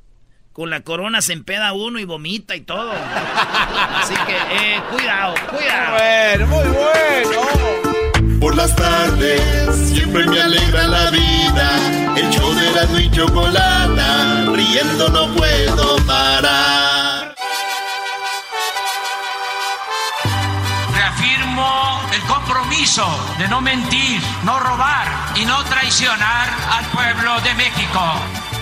con 0.53 0.69
la 0.69 0.81
corona 0.81 1.21
se 1.21 1.33
empeda 1.33 1.73
uno 1.73 1.99
y 1.99 2.05
vomita 2.05 2.55
y 2.55 2.61
todo. 2.61 2.91
Así 2.91 4.15
que, 4.25 4.35
eh, 4.35 4.81
cuidado, 4.91 5.35
cuidado. 5.49 5.97
Bueno, 5.97 6.47
muy 6.47 6.67
bueno. 6.67 8.39
Por 8.39 8.55
las 8.55 8.75
tardes 8.75 9.41
siempre 9.89 10.25
me 10.25 10.41
alegra 10.41 10.87
la 10.87 11.11
vida. 11.11 12.15
El 12.15 12.29
show 12.31 12.53
de 12.53 12.71
la 12.71 13.01
y 13.01 13.11
chocolata, 13.11 14.45
riendo 14.51 15.09
no 15.09 15.33
puedo 15.35 15.97
parar. 16.05 17.35
Reafirmo 20.95 22.01
el 22.13 22.21
compromiso 22.21 23.07
de 23.37 23.47
no 23.47 23.61
mentir, 23.61 24.21
no 24.43 24.59
robar 24.59 25.07
y 25.35 25.45
no 25.45 25.63
traicionar 25.65 26.49
al 26.71 26.85
pueblo 26.85 27.41
de 27.41 27.53
México. 27.55 28.01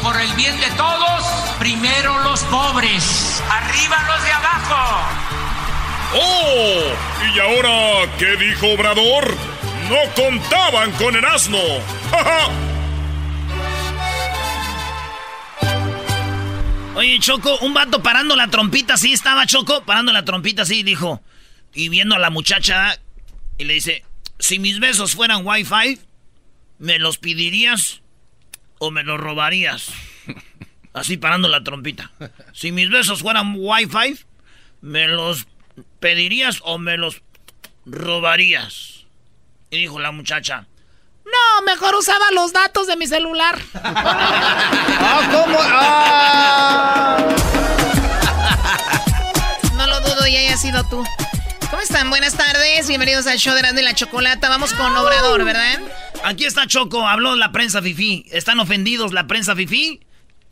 Por 0.06 0.22
el 0.22 0.32
bien 0.34 0.56
de 0.60 0.70
todos, 0.78 1.24
primero 1.58 2.22
los 2.22 2.44
pobres, 2.44 3.42
arriba 3.50 3.98
los 4.08 4.24
de 4.24 4.32
abajo. 4.34 5.08
¡Oh! 6.14 6.94
¿Y 7.34 7.40
ahora 7.40 8.16
qué 8.20 8.36
dijo 8.36 8.68
Obrador? 8.68 9.36
No 9.90 9.98
contaban 10.16 10.92
con 10.92 11.16
el 11.16 11.26
asno. 11.26 11.58
¡Ja, 12.12 12.24
ja! 12.24 12.50
Oye, 16.94 17.20
Choco, 17.20 17.58
un 17.62 17.74
vato 17.74 18.04
parando 18.04 18.36
la 18.36 18.48
trompita, 18.48 18.94
así 18.94 19.12
estaba 19.12 19.48
Choco, 19.48 19.86
parando 19.86 20.14
la 20.14 20.24
trompita 20.24 20.62
así, 20.62 20.84
dijo, 20.84 21.24
y 21.74 21.90
viendo 21.90 22.14
a 22.14 22.20
la 22.20 22.30
muchacha, 22.30 23.00
y 23.58 23.64
le 23.64 23.74
dice, 23.74 24.06
si 24.38 24.60
mis 24.60 24.80
besos 24.80 25.16
fueran 25.16 25.42
wifi, 25.44 26.00
¿me 26.78 27.00
los 27.00 27.18
pedirías 27.18 28.04
o 28.80 28.92
me 28.92 29.04
los 29.04 29.20
robarías? 29.20 29.90
Así 30.94 31.18
parando 31.18 31.48
la 31.48 31.64
trompita. 31.64 32.12
Si 32.54 32.72
mis 32.72 32.90
besos 32.90 33.22
fueran 33.22 33.56
wifi, 33.58 34.18
¿me 34.82 35.08
los 35.08 35.46
pedirías 36.00 36.60
o 36.64 36.78
me 36.78 36.98
los 36.98 37.22
robarías? 37.86 39.06
Y 39.72 39.78
dijo 39.78 40.00
la 40.00 40.12
muchacha, 40.12 40.68
no, 41.26 41.62
mejor 41.66 41.96
usaba 41.96 42.26
los 42.32 42.54
datos 42.54 42.88
de 42.88 42.96
mi 42.96 43.08
celular. 43.08 43.60
Ah, 45.08 45.22
¿cómo? 45.32 45.58
Ah. 45.62 47.18
No 49.76 49.88
lo 49.88 50.00
dudo 50.02 50.26
y 50.26 50.36
haya 50.38 50.58
sido 50.58 50.84
tú. 50.86 51.04
¿Cómo 51.70 51.82
están? 51.82 52.10
Buenas 52.10 52.36
tardes, 52.36 52.88
bienvenidos 52.88 53.28
al 53.28 53.38
show 53.38 53.54
de 53.54 53.80
y 53.80 53.84
la 53.84 53.94
Chocolata. 53.94 54.50
Vamos 54.50 54.74
con 54.74 54.96
Obrador, 54.96 55.44
¿verdad? 55.44 55.80
Aquí 56.26 56.46
está 56.46 56.66
Choco, 56.66 57.08
habló 57.08 57.36
la 57.36 57.52
prensa 57.52 57.84
fifí. 57.84 58.26
¿Están 58.32 58.60
ofendidos 58.60 59.14
la 59.14 59.28
prensa 59.28 59.56
fifí? 59.56 60.00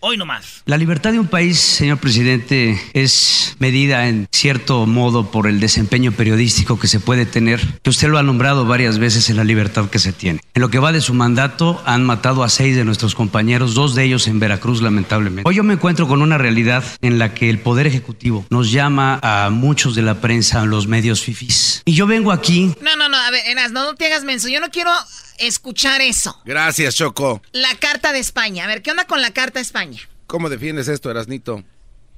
Hoy 0.01 0.17
nomás. 0.17 0.61
La 0.65 0.77
libertad 0.77 1.13
de 1.13 1.19
un 1.19 1.25
país, 1.25 1.57
señor 1.57 1.97
presidente, 1.97 2.79
es 2.93 3.55
medida 3.57 4.07
en 4.07 4.27
cierto 4.31 4.85
modo 4.85 5.31
por 5.31 5.47
el 5.47 5.59
desempeño 5.59 6.11
periodístico 6.11 6.77
que 6.77 6.87
se 6.87 6.99
puede 6.99 7.25
tener, 7.25 7.59
que 7.81 7.89
usted 7.89 8.09
lo 8.09 8.19
ha 8.19 8.23
nombrado 8.23 8.65
varias 8.65 8.99
veces 8.99 9.31
en 9.31 9.37
la 9.37 9.43
libertad 9.43 9.89
que 9.89 9.97
se 9.97 10.13
tiene. 10.13 10.41
En 10.53 10.61
lo 10.61 10.69
que 10.69 10.77
va 10.77 10.91
de 10.91 11.01
su 11.01 11.15
mandato, 11.15 11.81
han 11.87 12.03
matado 12.03 12.43
a 12.43 12.49
seis 12.49 12.75
de 12.75 12.85
nuestros 12.85 13.15
compañeros, 13.15 13.73
dos 13.73 13.95
de 13.95 14.03
ellos 14.03 14.27
en 14.27 14.39
Veracruz, 14.39 14.79
lamentablemente. 14.83 15.49
Hoy 15.49 15.55
yo 15.55 15.63
me 15.63 15.73
encuentro 15.73 16.07
con 16.07 16.21
una 16.21 16.37
realidad 16.37 16.83
en 17.01 17.17
la 17.17 17.33
que 17.33 17.49
el 17.49 17.57
Poder 17.57 17.87
Ejecutivo 17.87 18.45
nos 18.51 18.71
llama 18.71 19.19
a 19.23 19.49
muchos 19.49 19.95
de 19.95 20.03
la 20.03 20.21
prensa, 20.21 20.61
a 20.61 20.65
los 20.65 20.85
medios 20.85 21.23
fifís. 21.23 21.81
Y 21.85 21.95
yo 21.95 22.05
vengo 22.05 22.31
aquí 22.31 22.75
No, 22.79 22.95
no, 22.95 23.09
no, 23.09 23.17
a 23.17 23.31
ver, 23.31 23.41
Eras, 23.47 23.71
no, 23.71 23.85
no 23.85 23.95
te 23.95 24.05
hagas 24.05 24.23
menso. 24.23 24.49
Yo 24.49 24.59
no 24.59 24.69
quiero 24.69 24.91
escuchar 25.37 26.01
eso. 26.01 26.39
Gracias, 26.45 26.95
Choco. 26.95 27.41
La 27.51 27.75
carta 27.75 28.11
de 28.13 28.19
España. 28.19 28.63
A 28.63 28.67
ver, 28.67 28.81
¿qué 28.81 28.91
onda 28.91 29.05
con 29.05 29.21
la 29.21 29.31
carta 29.31 29.59
de 29.59 29.63
España? 29.63 29.99
¿Cómo 30.27 30.49
defiendes 30.49 30.87
esto, 30.87 31.09
Erasnito? 31.11 31.63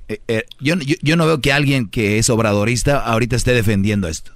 Eh, 0.08 0.22
eh, 0.28 0.46
yo, 0.60 0.76
yo- 0.76 0.96
yo 1.02 1.16
no 1.16 1.26
veo 1.26 1.42
que 1.42 1.52
alguien 1.52 1.90
que 1.90 2.18
es 2.20 2.30
obradorista 2.30 3.00
ahorita 3.00 3.36
esté 3.36 3.54
defendiendo 3.54 4.08
esto. 4.08 4.32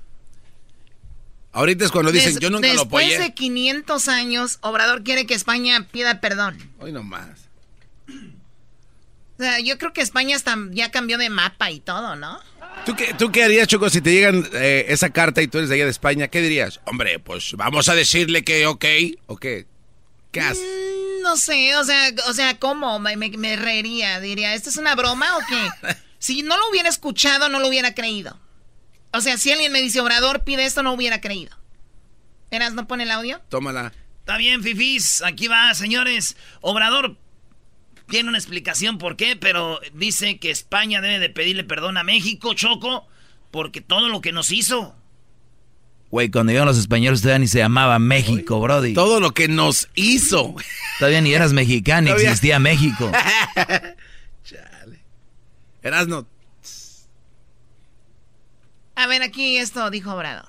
Ahorita 1.52 1.86
es 1.86 1.92
cuando 1.92 2.12
dicen, 2.12 2.34
Des- 2.36 2.40
yo 2.42 2.50
nunca 2.50 2.68
lo 2.68 2.74
Después 2.82 3.06
apoyé. 3.06 3.20
de 3.20 3.34
500 3.34 4.08
años, 4.08 4.58
Obrador 4.62 5.04
quiere 5.04 5.26
que 5.26 5.34
España 5.34 5.88
pida 5.92 6.22
perdón. 6.22 6.58
Hoy 6.80 6.92
nomás. 6.92 7.28
O 8.08 9.42
sea, 9.42 9.60
yo 9.60 9.78
creo 9.78 9.94
que 9.94 10.02
España 10.02 10.36
hasta 10.36 10.58
ya 10.72 10.92
cambió 10.92 11.18
de 11.18 11.30
mapa 11.30 11.72
y 11.72 11.80
todo, 11.80 12.16
¿no? 12.16 12.40
¿Tú 12.86 12.96
qué, 12.96 13.14
¿Tú 13.14 13.32
qué 13.32 13.44
harías, 13.44 13.68
Choco, 13.68 13.90
si 13.90 14.02
te 14.02 14.12
llegan 14.12 14.48
eh, 14.54 14.86
esa 14.90 15.12
carta 15.12 15.42
y 15.42 15.48
tú 15.48 15.58
eres 15.60 15.70
de 15.70 15.76
allá 15.76 15.86
de 15.86 15.92
España? 15.92 16.28
¿Qué 16.28 16.42
dirías? 16.42 16.80
Hombre, 16.86 17.20
pues 17.20 17.54
vamos 17.54 17.88
a 17.90 17.94
decirle 17.96 18.44
que 18.44 18.66
ok, 18.66 18.86
¿o 19.28 19.38
qué? 19.38 19.68
¿Qué 20.32 20.42
haces? 20.42 20.64
Mm, 20.64 21.22
No 21.22 21.38
sé, 21.38 21.76
o 21.76 21.84
sea, 21.84 22.10
o 22.28 22.34
sea, 22.34 22.58
¿cómo? 22.58 22.98
Me, 23.00 23.16
me- 23.16 23.30
me 23.38 23.56
reiría, 23.56 24.20
diría, 24.20 24.56
¿esto 24.56 24.70
es 24.70 24.78
una 24.78 24.96
broma 24.96 25.38
o 25.38 25.40
qué? 25.48 25.94
Si 26.22 26.42
no 26.44 26.58
lo 26.58 26.70
hubiera 26.70 26.90
escuchado, 26.90 27.48
no 27.48 27.62
lo 27.62 27.70
hubiera 27.70 27.94
creído. 27.96 28.38
O 29.14 29.22
sea, 29.22 29.38
si 29.38 29.54
alguien 29.54 29.72
me 29.72 29.82
dice, 29.82 30.02
Obrador 30.02 30.44
pide 30.44 30.66
esto, 30.66 30.84
no 30.84 30.92
hubiera 30.92 31.22
creído. 31.22 31.56
¿Eras, 32.52 32.74
no 32.74 32.88
pone 32.90 33.04
el 33.04 33.12
audio? 33.12 33.40
Tómala. 33.48 33.94
Está 34.20 34.36
bien, 34.36 34.62
fifís, 34.62 35.22
aquí 35.24 35.48
va, 35.48 35.74
señores. 35.76 36.36
Obrador 36.60 37.16
tiene 38.10 38.30
una 38.30 38.38
explicación 38.38 38.98
por 38.98 39.16
qué, 39.16 39.36
pero 39.36 39.80
dice 39.94 40.40
que 40.40 40.52
España 40.52 41.02
debe 41.02 41.20
de 41.20 41.30
pedirle 41.30 41.64
perdón 41.64 41.98
a 41.98 42.04
México, 42.04 42.54
Choco, 42.54 43.08
porque 43.52 43.82
todo 43.82 44.10
lo 44.10 44.22
que 44.22 44.32
nos 44.32 44.52
hizo. 44.52 44.96
Güey, 46.12 46.30
cuando 46.32 46.52
llegaron 46.52 46.68
los 46.70 46.78
españoles 46.80 47.22
todavía 47.22 47.40
ni 47.40 47.48
se 47.48 47.60
llamaba 47.60 48.00
México, 48.00 48.60
Brody. 48.60 48.94
Todo 48.94 49.20
lo 49.20 49.32
que 49.36 49.48
nos 49.48 49.90
hizo. 49.94 50.56
Todavía 50.98 51.22
ni 51.22 51.34
eras 51.34 51.54
mexicano, 51.54 52.08
Todavía- 52.08 52.30
existía 52.30 52.58
México. 52.60 53.12
Erasno, 55.82 56.28
A 58.96 59.08
ver, 59.08 59.22
aquí 59.22 59.58
esto 59.58 59.90
dijo 59.92 60.14
Obrador. 60.14 60.48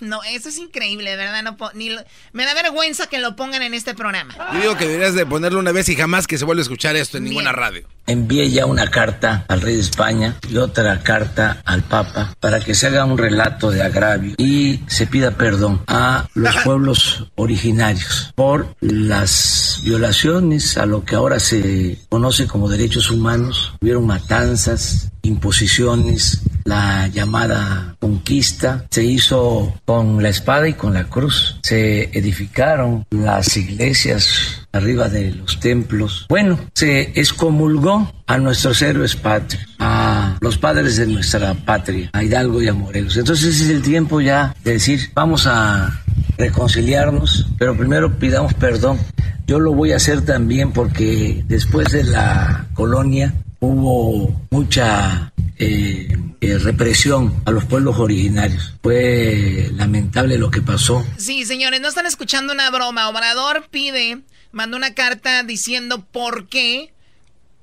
No, 0.00 0.22
eso 0.24 0.48
es 0.48 0.58
increíble, 0.58 1.10
de 1.10 1.16
verdad. 1.16 1.42
No 1.42 1.56
ni 1.74 1.90
lo- 1.90 2.02
me 2.32 2.44
da 2.44 2.54
vergüenza 2.54 3.06
que 3.06 3.18
lo 3.18 3.36
pongan 3.36 3.62
en 3.62 3.72
este 3.74 3.94
programa. 3.94 4.34
yo 4.54 4.60
digo 4.60 4.76
que 4.76 4.86
deberías 4.86 5.14
de 5.14 5.24
ponerlo 5.26 5.58
una 5.60 5.72
vez 5.72 5.88
y 5.88 5.96
jamás 5.96 6.26
que 6.26 6.38
se 6.38 6.44
vuelva 6.44 6.60
a 6.60 6.64
escuchar 6.64 6.96
esto 6.96 7.18
en 7.18 7.24
ninguna 7.24 7.52
radio. 7.52 7.86
Envié 8.08 8.50
ya 8.50 8.66
una 8.66 8.88
carta 8.88 9.44
al 9.48 9.60
rey 9.60 9.74
de 9.74 9.80
España 9.80 10.36
y 10.48 10.56
otra 10.58 11.02
carta 11.02 11.60
al 11.64 11.82
Papa 11.82 12.34
para 12.40 12.60
que 12.60 12.74
se 12.74 12.86
haga 12.86 13.04
un 13.04 13.18
relato 13.18 13.70
de 13.70 13.82
agravio 13.82 14.34
y 14.38 14.80
se 14.86 15.06
pida 15.08 15.32
perdón 15.32 15.82
a 15.88 16.28
los 16.34 16.54
pueblos 16.64 17.26
originarios 17.34 18.32
por 18.36 18.76
las 18.80 19.80
violaciones 19.82 20.76
a 20.78 20.86
lo 20.86 21.04
que 21.04 21.16
ahora 21.16 21.40
se 21.40 21.98
conoce 22.08 22.46
como 22.46 22.68
derechos 22.68 23.10
humanos. 23.10 23.72
Hubieron 23.80 24.06
matanzas, 24.06 25.10
imposiciones, 25.26 26.42
la 26.64 27.06
llamada 27.08 27.96
conquista 28.00 28.86
se 28.90 29.04
hizo 29.04 29.74
con 29.84 30.22
la 30.22 30.28
espada 30.28 30.68
y 30.68 30.74
con 30.74 30.94
la 30.94 31.04
cruz. 31.04 31.58
Se 31.62 32.04
edificaron 32.18 33.06
las 33.10 33.56
iglesias 33.56 34.66
arriba 34.72 35.08
de 35.08 35.32
los 35.32 35.60
templos. 35.60 36.26
Bueno, 36.28 36.58
se 36.74 37.12
excomulgó 37.18 38.12
a 38.26 38.38
nuestros 38.38 38.82
héroes 38.82 39.14
patrios, 39.14 39.64
a 39.78 40.36
los 40.40 40.58
padres 40.58 40.96
de 40.96 41.06
nuestra 41.06 41.54
patria, 41.54 42.10
a 42.12 42.24
Hidalgo 42.24 42.60
y 42.60 42.68
a 42.68 42.74
Morelos. 42.74 43.16
Entonces 43.16 43.60
es 43.60 43.68
el 43.68 43.82
tiempo 43.82 44.20
ya 44.20 44.54
de 44.64 44.72
decir, 44.72 45.10
vamos 45.14 45.46
a 45.46 46.02
reconciliarnos, 46.36 47.46
pero 47.58 47.76
primero 47.76 48.18
pidamos 48.18 48.54
perdón. 48.54 48.98
Yo 49.46 49.60
lo 49.60 49.72
voy 49.72 49.92
a 49.92 49.96
hacer 49.96 50.22
también 50.22 50.72
porque 50.72 51.44
después 51.46 51.92
de 51.92 52.02
la 52.02 52.66
colonia 52.74 53.32
hubo 53.60 54.40
mucha 54.50 55.32
eh, 55.58 56.08
eh, 56.40 56.58
represión 56.58 57.42
a 57.46 57.50
los 57.50 57.64
pueblos 57.64 57.98
originarios. 57.98 58.74
Fue 58.82 59.70
lamentable 59.72 60.38
lo 60.38 60.50
que 60.50 60.62
pasó. 60.62 61.04
Sí, 61.18 61.44
señores, 61.44 61.80
no 61.80 61.88
están 61.88 62.06
escuchando 62.06 62.52
una 62.52 62.70
broma. 62.70 63.08
Obrador 63.08 63.68
pide, 63.70 64.22
mandó 64.52 64.76
una 64.76 64.94
carta 64.94 65.42
diciendo 65.42 66.04
por 66.04 66.48
qué 66.48 66.92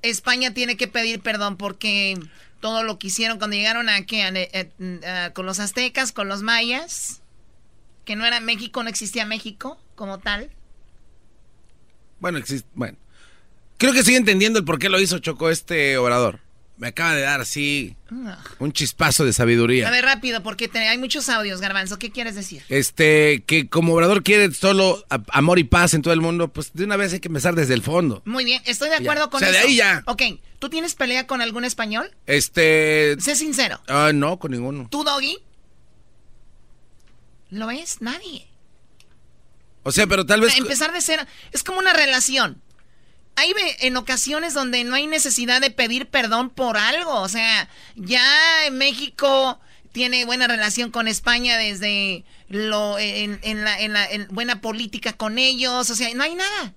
España 0.01 0.53
tiene 0.53 0.75
que 0.77 0.88
pedir 0.88 1.21
perdón, 1.21 1.56
porque 1.58 2.17
todo 2.60 2.84
lo 2.84 2.97
que 2.97 3.08
hicieron 3.08 3.38
cuando 3.38 3.56
llegaron 3.56 3.89
a, 3.89 4.06
¿qué? 4.06 4.23
A- 4.23 4.34
a- 5.10 5.25
a- 5.25 5.34
con 5.34 5.45
los 5.45 5.60
aztecas, 5.60 6.12
con 6.12 6.27
los 6.27 6.41
mayas, 6.41 7.21
que 8.06 8.15
no 8.15 8.25
era 8.25 8.39
México, 8.39 8.84
no 8.84 8.89
existía 8.89 9.25
México 9.25 9.77
como 9.95 10.17
tal. 10.19 10.49
Bueno, 12.19 12.38
existe. 12.38 12.67
Bueno. 12.73 12.97
Creo 13.84 13.93
que 13.93 14.04
sigue 14.06 14.15
entendiendo 14.15 14.60
el 14.60 14.63
por 14.63 14.80
qué 14.80 14.88
lo 14.88 14.98
hizo 14.98 15.19
Choco 15.19 15.50
este 15.50 15.98
orador. 15.98 16.39
Me 16.78 16.88
acaba 16.88 17.13
de 17.15 17.22
dar 17.22 17.41
así 17.41 17.98
un 18.60 18.72
chispazo 18.72 19.26
de 19.26 19.34
sabiduría. 19.34 19.86
A 19.89 19.91
ver, 19.91 20.06
rápido, 20.06 20.41
porque 20.41 20.69
te- 20.69 20.80
hay 20.88 20.98
muchos 20.98 21.28
audios, 21.28 21.60
Garbanzo. 21.60 22.00
¿Qué 22.00 22.10
quieres 22.10 22.34
decir? 22.36 22.63
Este, 22.69 23.43
que 23.46 23.67
como 23.67 23.93
Obrador 23.93 24.24
quiere 24.24 24.54
solo 24.54 25.04
a- 25.10 25.19
amor 25.38 25.60
y 25.60 25.65
paz 25.65 25.93
en 25.96 26.02
todo 26.02 26.13
el 26.13 26.22
mundo, 26.22 26.48
pues 26.48 26.72
de 26.74 26.86
una 26.86 26.96
vez 26.96 27.12
hay 27.12 27.19
que 27.19 27.28
empezar 27.28 27.56
desde 27.56 27.74
el 27.74 27.82
fondo. 27.82 28.22
Muy 28.24 28.46
bien, 28.46 28.62
estoy 28.65 28.88
de 28.88 28.96
acuerdo 28.96 29.26
Ya. 29.26 29.30
con 29.30 29.38
O 29.39 29.39
sea, 29.41 29.52
de 29.52 29.58
eso. 29.58 29.67
ahí 29.67 29.76
ya. 29.76 30.02
Ok, 30.08 30.22
¿tú 30.60 30.69
tienes 30.69 30.96
pelea 30.96 31.28
con 31.28 31.41
algún 31.41 31.65
español? 31.65 32.10
Este. 32.26 33.17
Sé 33.19 33.36
sincero. 33.36 33.82
Ah, 33.89 34.12
no, 34.13 34.39
con 34.39 34.52
ninguno. 34.52 34.88
¿Tú, 34.89 35.04
Doggy? 35.04 35.39
¿Lo 37.50 37.67
ves? 37.67 37.98
Nadie. 38.00 38.48
O 39.84 39.91
sea, 39.91 40.08
pero 40.08 40.26
tal 40.26 40.39
vez. 40.39 40.58
Empezar 40.58 40.93
de 40.93 41.02
cero. 41.02 41.24
Es 41.52 41.63
como 41.65 41.80
una 41.80 41.91
relación. 41.91 42.62
Hay 43.36 43.52
en 43.80 43.98
ocasiones 43.98 44.54
donde 44.54 44.84
no 44.84 44.96
hay 44.96 45.08
necesidad 45.08 45.60
de 45.62 45.72
pedir 45.72 46.08
perdón 46.08 46.50
por 46.50 46.78
algo. 46.78 47.22
O 47.22 47.28
sea, 47.30 47.67
ya 47.96 48.24
México 48.72 49.60
tiene 49.91 50.26
buena 50.26 50.48
relación 50.48 50.91
con 50.91 51.08
España 51.08 51.58
desde 51.58 52.24
lo 52.48 52.98
en, 53.00 53.39
la, 53.63 53.80
en 53.80 53.93
la- 53.93 54.10
en 54.10 54.28
buena 54.30 54.62
política 54.62 55.13
con 55.13 55.38
ellos. 55.39 55.89
O 55.89 55.96
sea, 55.96 56.13
no 56.13 56.24
hay 56.24 56.36
nada. 56.36 56.74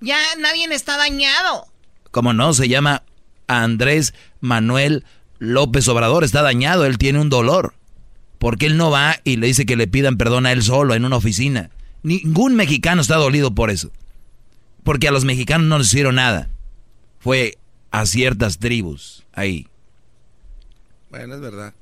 Ya 0.00 0.18
nadie 0.38 0.64
está 0.74 0.96
dañado. 0.96 1.66
¿Cómo 2.10 2.32
no? 2.32 2.52
Se 2.54 2.68
llama 2.68 3.02
Andrés 3.46 4.14
Manuel 4.40 5.04
López 5.38 5.86
Obrador. 5.88 6.24
Está 6.24 6.42
dañado, 6.42 6.86
él 6.86 6.98
tiene 6.98 7.20
un 7.20 7.28
dolor. 7.30 7.74
Porque 8.38 8.66
él 8.66 8.76
no 8.76 8.90
va 8.90 9.18
y 9.22 9.36
le 9.36 9.46
dice 9.46 9.66
que 9.66 9.76
le 9.76 9.86
pidan 9.86 10.16
perdón 10.16 10.46
a 10.46 10.52
él 10.52 10.62
solo 10.62 10.94
en 10.94 11.04
una 11.04 11.16
oficina. 11.16 11.70
Ningún 12.02 12.56
mexicano 12.56 13.00
está 13.00 13.16
dolido 13.16 13.54
por 13.54 13.70
eso. 13.70 13.92
Porque 14.84 15.08
a 15.08 15.10
los 15.12 15.24
mexicanos 15.24 15.66
no 15.66 15.78
les 15.78 15.88
hicieron 15.88 16.16
nada. 16.16 16.48
Fue 17.20 17.58
a 17.90 18.06
ciertas 18.06 18.58
tribus 18.58 19.24
ahí. 19.32 19.68
Bueno, 21.10 21.34
es 21.34 21.40
verdad. 21.40 21.74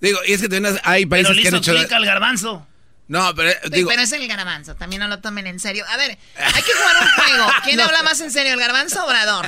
Digo, 0.00 0.18
y 0.26 0.32
es 0.32 0.40
que 0.42 0.48
también 0.48 0.76
hay 0.84 1.06
países 1.06 1.28
Pero 1.28 1.36
le 1.36 1.42
que 1.42 1.48
han 1.48 1.54
hizo 1.54 1.72
hecho. 1.72 1.80
clic 1.80 1.92
al 1.92 2.04
garbanzo. 2.04 2.66
No, 3.08 3.34
pero 3.34 3.50
digo. 3.70 3.88
Pero 3.90 4.02
es 4.02 4.12
el 4.12 4.26
garbanzo, 4.28 4.74
también 4.76 5.00
no 5.00 5.08
lo 5.08 5.18
tomen 5.20 5.46
en 5.46 5.58
serio. 5.60 5.84
A 5.88 5.96
ver, 5.96 6.10
hay 6.36 6.62
que 6.62 6.72
jugar 6.72 6.96
un 7.02 7.08
juego. 7.24 7.46
¿Quién 7.64 7.80
habla 7.80 8.02
más 8.02 8.20
en 8.20 8.30
serio, 8.30 8.52
el 8.54 8.58
garbanzo 8.60 9.02
o 9.02 9.06
Obrador? 9.06 9.46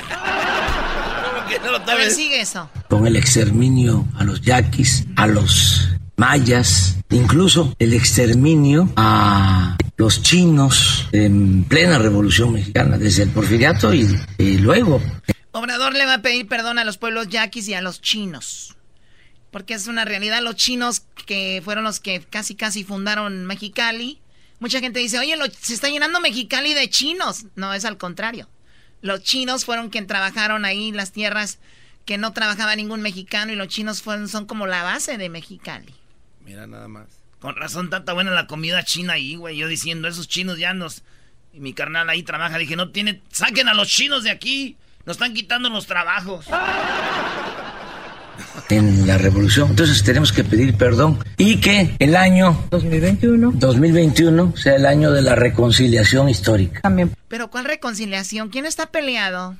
A 1.87 1.95
ver, 1.95 2.11
sigue 2.11 2.41
eso. 2.41 2.69
con 2.89 3.07
el 3.07 3.15
exterminio 3.15 4.05
a 4.17 4.23
los 4.23 4.41
yaquis, 4.41 5.05
a 5.15 5.27
los 5.27 5.87
mayas, 6.17 6.97
incluso 7.09 7.73
el 7.79 7.93
exterminio 7.93 8.89
a 8.95 9.77
los 9.97 10.21
chinos 10.21 11.07
en 11.11 11.63
plena 11.63 11.97
revolución 11.97 12.53
mexicana, 12.53 12.97
desde 12.97 13.23
el 13.23 13.29
porfiriato 13.31 13.93
y, 13.93 14.07
y 14.37 14.57
luego. 14.57 15.01
Obrador 15.51 15.93
le 15.93 16.05
va 16.05 16.15
a 16.15 16.21
pedir 16.21 16.47
perdón 16.47 16.77
a 16.79 16.83
los 16.85 16.97
pueblos 16.97 17.27
yaquis 17.29 17.67
y 17.67 17.73
a 17.73 17.81
los 17.81 17.99
chinos. 18.01 18.75
Porque 19.51 19.73
es 19.73 19.87
una 19.87 20.05
realidad, 20.05 20.41
los 20.43 20.55
chinos 20.55 21.03
que 21.25 21.61
fueron 21.65 21.83
los 21.83 21.99
que 21.99 22.21
casi 22.21 22.53
casi 22.55 22.83
fundaron 22.83 23.45
Mexicali. 23.45 24.19
Mucha 24.59 24.79
gente 24.79 24.99
dice, 24.99 25.17
oye, 25.19 25.35
lo- 25.35 25.45
se 25.47 25.73
está 25.73 25.89
llenando 25.89 26.19
Mexicali 26.19 26.73
de 26.73 26.89
chinos. 26.89 27.45
No, 27.55 27.73
es 27.73 27.83
al 27.85 27.97
contrario. 27.97 28.47
Los 29.01 29.23
chinos 29.23 29.65
fueron 29.65 29.89
quien 29.89 30.05
trabajaron 30.07 30.65
ahí 30.65 30.91
las 30.91 31.11
tierras 31.11 31.59
que 32.05 32.17
no 32.17 32.33
trabajaba 32.33 32.75
ningún 32.75 33.01
mexicano 33.01 33.51
y 33.51 33.55
los 33.55 33.67
chinos 33.67 34.01
fueron, 34.01 34.27
son 34.29 34.45
como 34.45 34.65
la 34.67 34.83
base 34.83 35.17
de 35.17 35.29
Mexicali. 35.29 35.93
Mira 36.45 36.65
nada 36.67 36.87
más. 36.87 37.07
Con 37.39 37.55
razón, 37.55 37.89
tanta 37.89 38.13
buena 38.13 38.31
la 38.31 38.47
comida 38.47 38.83
china 38.83 39.13
ahí, 39.13 39.35
güey. 39.35 39.57
Yo 39.57 39.67
diciendo, 39.67 40.07
esos 40.07 40.27
chinos 40.27 40.57
ya 40.57 40.73
nos. 40.73 41.03
Y 41.53 41.59
mi 41.59 41.73
carnal 41.73 42.09
ahí 42.09 42.23
trabaja. 42.23 42.57
Dije, 42.57 42.75
no 42.75 42.89
tiene. 42.89 43.21
Saquen 43.31 43.67
a 43.67 43.73
los 43.73 43.87
chinos 43.87 44.23
de 44.23 44.31
aquí. 44.31 44.77
Nos 45.05 45.15
están 45.15 45.33
quitando 45.33 45.69
los 45.69 45.87
trabajos. 45.87 46.45
en 48.69 49.07
la 49.07 49.17
revolución. 49.17 49.69
Entonces 49.69 50.03
tenemos 50.03 50.31
que 50.31 50.43
pedir 50.43 50.75
perdón 50.75 51.19
y 51.37 51.57
que 51.57 51.95
el 51.99 52.15
año 52.15 52.65
2021, 52.71 53.53
2021 53.55 54.53
sea 54.55 54.75
el 54.75 54.85
año 54.85 55.11
de 55.11 55.21
la 55.21 55.35
reconciliación 55.35 56.29
histórica. 56.29 56.81
Pero 57.27 57.49
¿cuál 57.49 57.65
reconciliación? 57.65 58.49
¿Quién 58.49 58.65
está 58.65 58.87
peleado? 58.87 59.55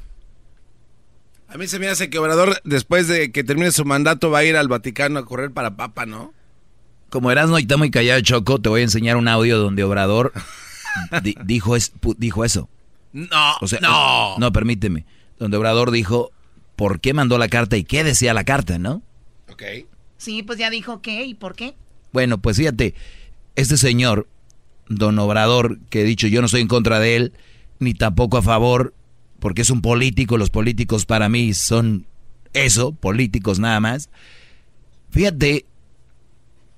A 1.50 1.58
mí 1.58 1.68
se 1.68 1.80
me 1.80 1.88
hace 1.88 2.10
que 2.10 2.20
Obrador, 2.20 2.60
después 2.66 3.08
de 3.08 3.32
que 3.32 3.44
termine 3.44 3.72
su 3.72 3.86
mandato, 3.86 4.30
va 4.30 4.40
a 4.40 4.44
ir 4.44 4.58
al 4.58 4.68
Vaticano 4.68 5.20
a 5.20 5.26
correr 5.26 5.52
para 5.52 5.78
Papa, 5.78 6.06
¿no? 6.06 6.34
Como 7.10 7.32
Erasmo 7.32 7.58
y 7.58 7.62
está 7.64 7.78
muy 7.78 7.90
callado, 7.92 8.20
Choco, 8.22 8.60
te 8.60 8.70
voy 8.70 8.82
a 8.82 8.84
enseñar 8.86 9.16
un 9.18 9.28
audio 9.28 9.58
donde 9.58 9.84
Obrador 9.84 10.34
di- 11.24 11.36
dijo, 11.46 11.76
es- 11.76 11.94
pu- 11.94 12.16
dijo 12.18 12.44
eso. 12.46 12.70
No, 13.14 13.56
O 13.62 13.68
sea, 13.68 13.80
no. 13.80 14.38
No, 14.38 14.52
permíteme. 14.52 15.06
Donde 15.40 15.58
Obrador 15.58 15.92
dijo 15.92 16.32
por 16.76 17.00
qué 17.00 17.14
mandó 17.14 17.38
la 17.38 17.48
carta 17.48 17.78
y 17.78 17.84
qué 17.84 18.04
decía 18.04 18.34
la 18.34 18.44
carta, 18.44 18.78
¿no? 18.78 19.02
Ok. 19.50 19.64
Sí, 20.18 20.44
pues 20.44 20.60
ya 20.60 20.70
dijo 20.70 21.02
qué 21.02 21.26
y 21.26 21.34
por 21.34 21.56
qué. 21.56 21.76
Bueno, 22.12 22.38
pues 22.40 22.58
fíjate, 22.58 22.94
este 23.56 23.78
señor, 23.78 24.28
don 24.90 25.18
Obrador, 25.20 25.80
que 25.90 26.02
he 26.02 26.04
dicho 26.06 26.28
yo 26.28 26.42
no 26.42 26.46
estoy 26.46 26.62
en 26.62 26.68
contra 26.68 27.00
de 27.00 27.16
él, 27.16 27.34
ni 27.80 27.94
tampoco 27.94 28.38
a 28.38 28.42
favor, 28.42 28.94
porque 29.40 29.62
es 29.62 29.70
un 29.70 29.82
político, 29.82 30.38
los 30.38 30.50
políticos 30.50 31.06
para 31.06 31.30
mí 31.30 31.54
son 31.54 32.06
eso, 32.54 32.92
políticos 32.94 33.60
nada 33.60 33.80
más. 33.80 34.10
Fíjate, 35.12 35.66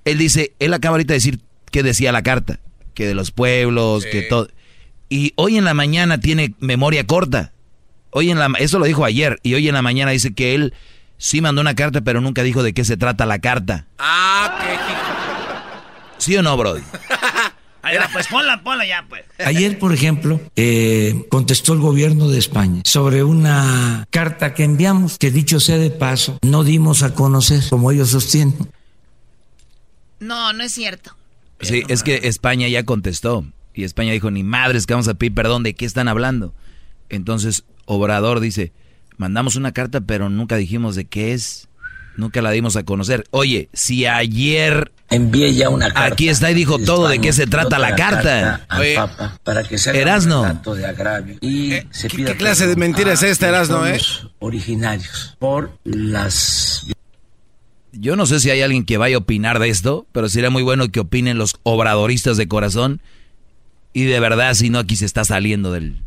él 0.06 0.18
dice, 0.18 0.54
él 0.60 0.74
acaba 0.74 0.94
ahorita 0.94 1.14
de 1.14 1.18
decir 1.18 1.40
que 1.72 1.84
decía 1.84 2.12
la 2.12 2.24
carta, 2.24 2.60
que 2.94 3.08
de 3.08 3.14
los 3.14 3.32
pueblos, 3.32 4.06
que 4.06 4.24
todo. 4.24 4.50
Y 5.10 5.34
hoy 5.36 5.58
en 5.58 5.66
la 5.66 5.74
mañana 5.74 6.20
tiene 6.20 6.54
memoria 6.60 7.06
corta. 7.06 7.52
Hoy 8.12 8.32
en 8.32 8.40
la 8.40 8.52
eso 8.58 8.80
lo 8.80 8.86
dijo 8.86 9.06
ayer 9.06 9.40
y 9.44 9.54
hoy 9.54 9.68
en 9.68 9.76
la 9.76 9.82
mañana 9.82 10.12
dice 10.12 10.34
que 10.34 10.56
él 10.56 10.74
sí 11.18 11.42
mandó 11.42 11.62
una 11.62 11.76
carta, 11.76 12.02
pero 12.02 12.22
nunca 12.22 12.42
dijo 12.44 12.64
de 12.64 12.74
qué 12.74 12.84
se 12.84 12.98
trata 12.98 13.26
la 13.26 13.40
carta. 13.40 13.86
Ah, 14.00 14.58
qué 14.62 16.24
¿Sí 16.24 16.36
o 16.36 16.42
no, 16.42 16.58
Brody? 16.58 16.82
Va, 17.98 18.10
pues 18.12 18.28
ponla, 18.28 18.62
ponla 18.62 18.86
ya, 18.86 19.06
pues. 19.08 19.24
Ayer, 19.44 19.80
por 19.80 19.94
ejemplo, 19.94 20.40
eh, 20.56 21.26
contestó 21.30 21.74
el 21.74 21.80
gobierno 21.80 22.30
de 22.30 22.38
España 22.38 22.82
sobre 22.86 23.24
una 23.24 24.06
carta 24.10 24.54
que 24.54 24.64
enviamos, 24.64 25.18
que 25.18 25.32
dicho 25.32 25.60
sea 25.60 25.78
de 25.78 25.90
paso, 25.90 26.38
no 26.42 26.64
dimos 26.64 27.04
a 27.04 27.14
conocer, 27.14 27.64
como 27.70 27.92
ellos 27.92 28.10
sostienen. 28.10 28.70
No, 30.20 30.54
no 30.54 30.64
es 30.64 30.72
cierto. 30.72 31.16
Sí, 31.62 31.84
es 31.88 32.04
que 32.04 32.22
España 32.24 32.68
ya 32.68 32.84
contestó. 32.84 33.46
Y 33.74 33.84
España 33.84 34.12
dijo, 34.12 34.32
ni 34.32 34.44
madres 34.44 34.86
que 34.86 34.94
vamos 34.94 35.08
a 35.08 35.14
pedir 35.14 35.34
perdón, 35.34 35.64
¿de 35.64 35.74
qué 35.74 35.86
están 35.86 36.08
hablando? 36.08 36.54
Entonces, 37.10 37.64
Obrador 37.86 38.40
dice, 38.40 38.72
mandamos 39.18 39.56
una 39.56 39.72
carta, 39.72 40.02
pero 40.02 40.30
nunca 40.30 40.56
dijimos 40.56 40.96
de 40.96 41.06
qué 41.06 41.34
es. 41.34 41.68
Nunca 42.18 42.42
la 42.42 42.52
dimos 42.52 42.76
a 42.76 42.84
conocer. 42.84 43.24
Oye, 43.32 43.70
si 43.72 44.06
ayer... 44.06 44.92
Envié 45.10 45.54
ya 45.54 45.70
una 45.70 45.88
carta. 45.88 46.14
Aquí 46.14 46.28
está 46.28 46.52
y 46.52 46.54
dijo 46.54 46.78
todo 46.78 47.08
de 47.08 47.20
qué 47.20 47.32
se 47.32 47.48
trata 47.48 47.80
la 47.80 47.96
carta. 47.96 48.66
al 48.68 48.82
Oye, 48.82 48.96
Papa 48.96 49.40
para 49.44 49.64
que 49.64 49.78
se 49.78 49.90
haga 49.92 50.00
Erasno. 50.00 50.44
relato 50.44 50.76
de 50.76 50.86
agravio 50.86 51.38
y 51.42 51.80
se 51.92 52.10
pida 52.10 52.32
qué 52.32 52.38
clase 52.38 52.68
de 52.68 52.76
mentira 52.76 53.14
es 53.14 53.24
esta, 53.24 53.48
Erasno, 53.48 53.88
eh? 53.88 54.00
originarios 54.40 55.36
por 55.40 55.80
las 55.86 56.86
Yo 57.92 58.16
no 58.16 58.26
sé 58.26 58.40
si 58.40 58.50
hay 58.50 58.62
alguien 58.62 58.86
que 58.86 58.98
vaya 58.98 59.16
a 59.16 59.20
opinar 59.20 59.60
de 59.60 59.70
esto, 59.70 60.06
pero 60.12 60.30
sería 60.30 60.50
muy 60.50 60.64
bueno 60.64 60.90
que 60.90 61.00
opinen 61.00 61.38
los 61.38 61.56
obradoristas 61.64 62.38
de 62.38 62.48
corazón. 62.48 63.02
Y 63.94 64.04
de 64.04 64.20
verdad, 64.20 64.54
si 64.54 64.70
no, 64.70 64.80
aquí 64.80 64.96
se 64.96 65.06
está 65.06 65.26
saliendo 65.26 65.72
del... 65.72 66.04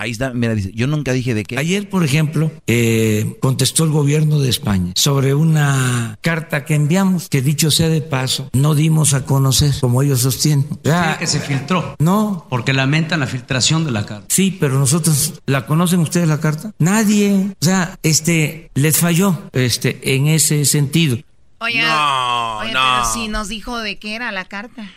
Ahí 0.00 0.12
está, 0.12 0.32
mira, 0.32 0.54
dice, 0.54 0.72
yo 0.74 0.86
nunca 0.86 1.12
dije 1.12 1.34
de 1.34 1.44
qué. 1.44 1.58
Ayer, 1.58 1.88
por 1.90 2.04
ejemplo, 2.04 2.50
eh, 2.66 3.36
contestó 3.40 3.84
el 3.84 3.90
gobierno 3.90 4.40
de 4.40 4.48
España 4.48 4.92
sobre 4.96 5.34
una 5.34 6.16
carta 6.22 6.64
que 6.64 6.74
enviamos, 6.74 7.28
que 7.28 7.42
dicho 7.42 7.70
sea 7.70 7.88
de 7.90 8.00
paso, 8.00 8.48
no 8.54 8.74
dimos 8.74 9.12
a 9.12 9.26
conocer, 9.26 9.72
como 9.80 10.00
ellos 10.02 10.20
sostienen. 10.22 10.66
Ya- 10.84 11.18
que 11.18 11.26
se 11.26 11.38
filtró. 11.40 11.96
No. 11.98 12.46
Porque 12.48 12.72
lamentan 12.72 13.20
la 13.20 13.26
filtración 13.26 13.84
de 13.84 13.90
la 13.90 14.06
carta. 14.06 14.24
Sí, 14.28 14.56
pero 14.58 14.78
nosotros, 14.78 15.34
¿la 15.44 15.66
conocen 15.66 16.00
ustedes 16.00 16.26
la 16.28 16.40
carta? 16.40 16.72
Nadie. 16.78 17.54
O 17.60 17.64
sea, 17.64 17.98
este, 18.02 18.70
les 18.74 18.96
falló, 18.96 19.50
este, 19.52 20.14
en 20.14 20.28
ese 20.28 20.64
sentido. 20.64 21.18
Oye, 21.58 21.82
No, 21.82 22.58
oye, 22.60 22.72
no. 22.72 22.80
pero 22.80 23.12
si 23.12 23.28
nos 23.28 23.48
dijo 23.48 23.78
de 23.78 23.98
qué 23.98 24.14
era 24.14 24.32
la 24.32 24.46
carta. 24.46 24.90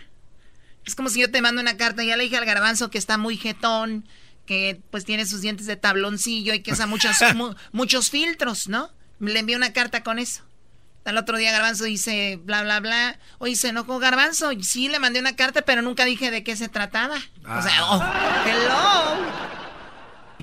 Es 0.86 0.96
como 0.96 1.10
si 1.10 1.20
yo 1.20 1.30
te 1.30 1.42
mando 1.42 1.62
una 1.62 1.76
carta, 1.76 2.04
ya 2.06 2.16
le 2.16 2.24
dije 2.24 2.38
al 2.38 2.46
garbanzo 2.46 2.90
que 2.90 2.98
está 2.98 3.18
muy 3.18 3.36
jetón, 3.38 4.06
que 4.46 4.82
pues 4.92 5.06
tiene 5.06 5.26
sus 5.26 5.42
dientes 5.42 5.66
de 5.68 5.76
tabloncillo 5.76 6.54
y 6.54 6.62
que 6.62 6.72
usa 6.74 6.86
muchos, 6.88 7.16
mu- 7.36 7.54
muchos 7.72 8.10
filtros, 8.10 8.68
¿no? 8.68 8.90
Le 9.20 9.40
envié 9.40 9.56
una 9.56 9.74
carta 9.74 10.04
con 10.04 10.20
eso. 10.20 10.42
Al 11.06 11.18
otro 11.18 11.38
día 11.38 11.52
Garbanzo 11.52 11.84
dice 11.84 12.40
bla, 12.44 12.64
bla, 12.64 12.80
bla. 12.80 13.20
Oye, 13.40 13.56
se 13.58 13.70
enojó 13.70 14.00
Garbanzo. 14.00 14.52
Sí, 14.62 14.88
le 14.88 15.00
mandé 15.00 15.20
una 15.20 15.36
carta, 15.36 15.62
pero 15.64 15.82
nunca 15.82 16.06
dije 16.06 16.32
de 16.32 16.44
qué 16.44 16.56
se 16.56 16.70
trataba. 16.70 17.16
O 17.46 17.62
sea, 17.62 17.86
oh, 17.92 18.02
hello. 18.48 19.32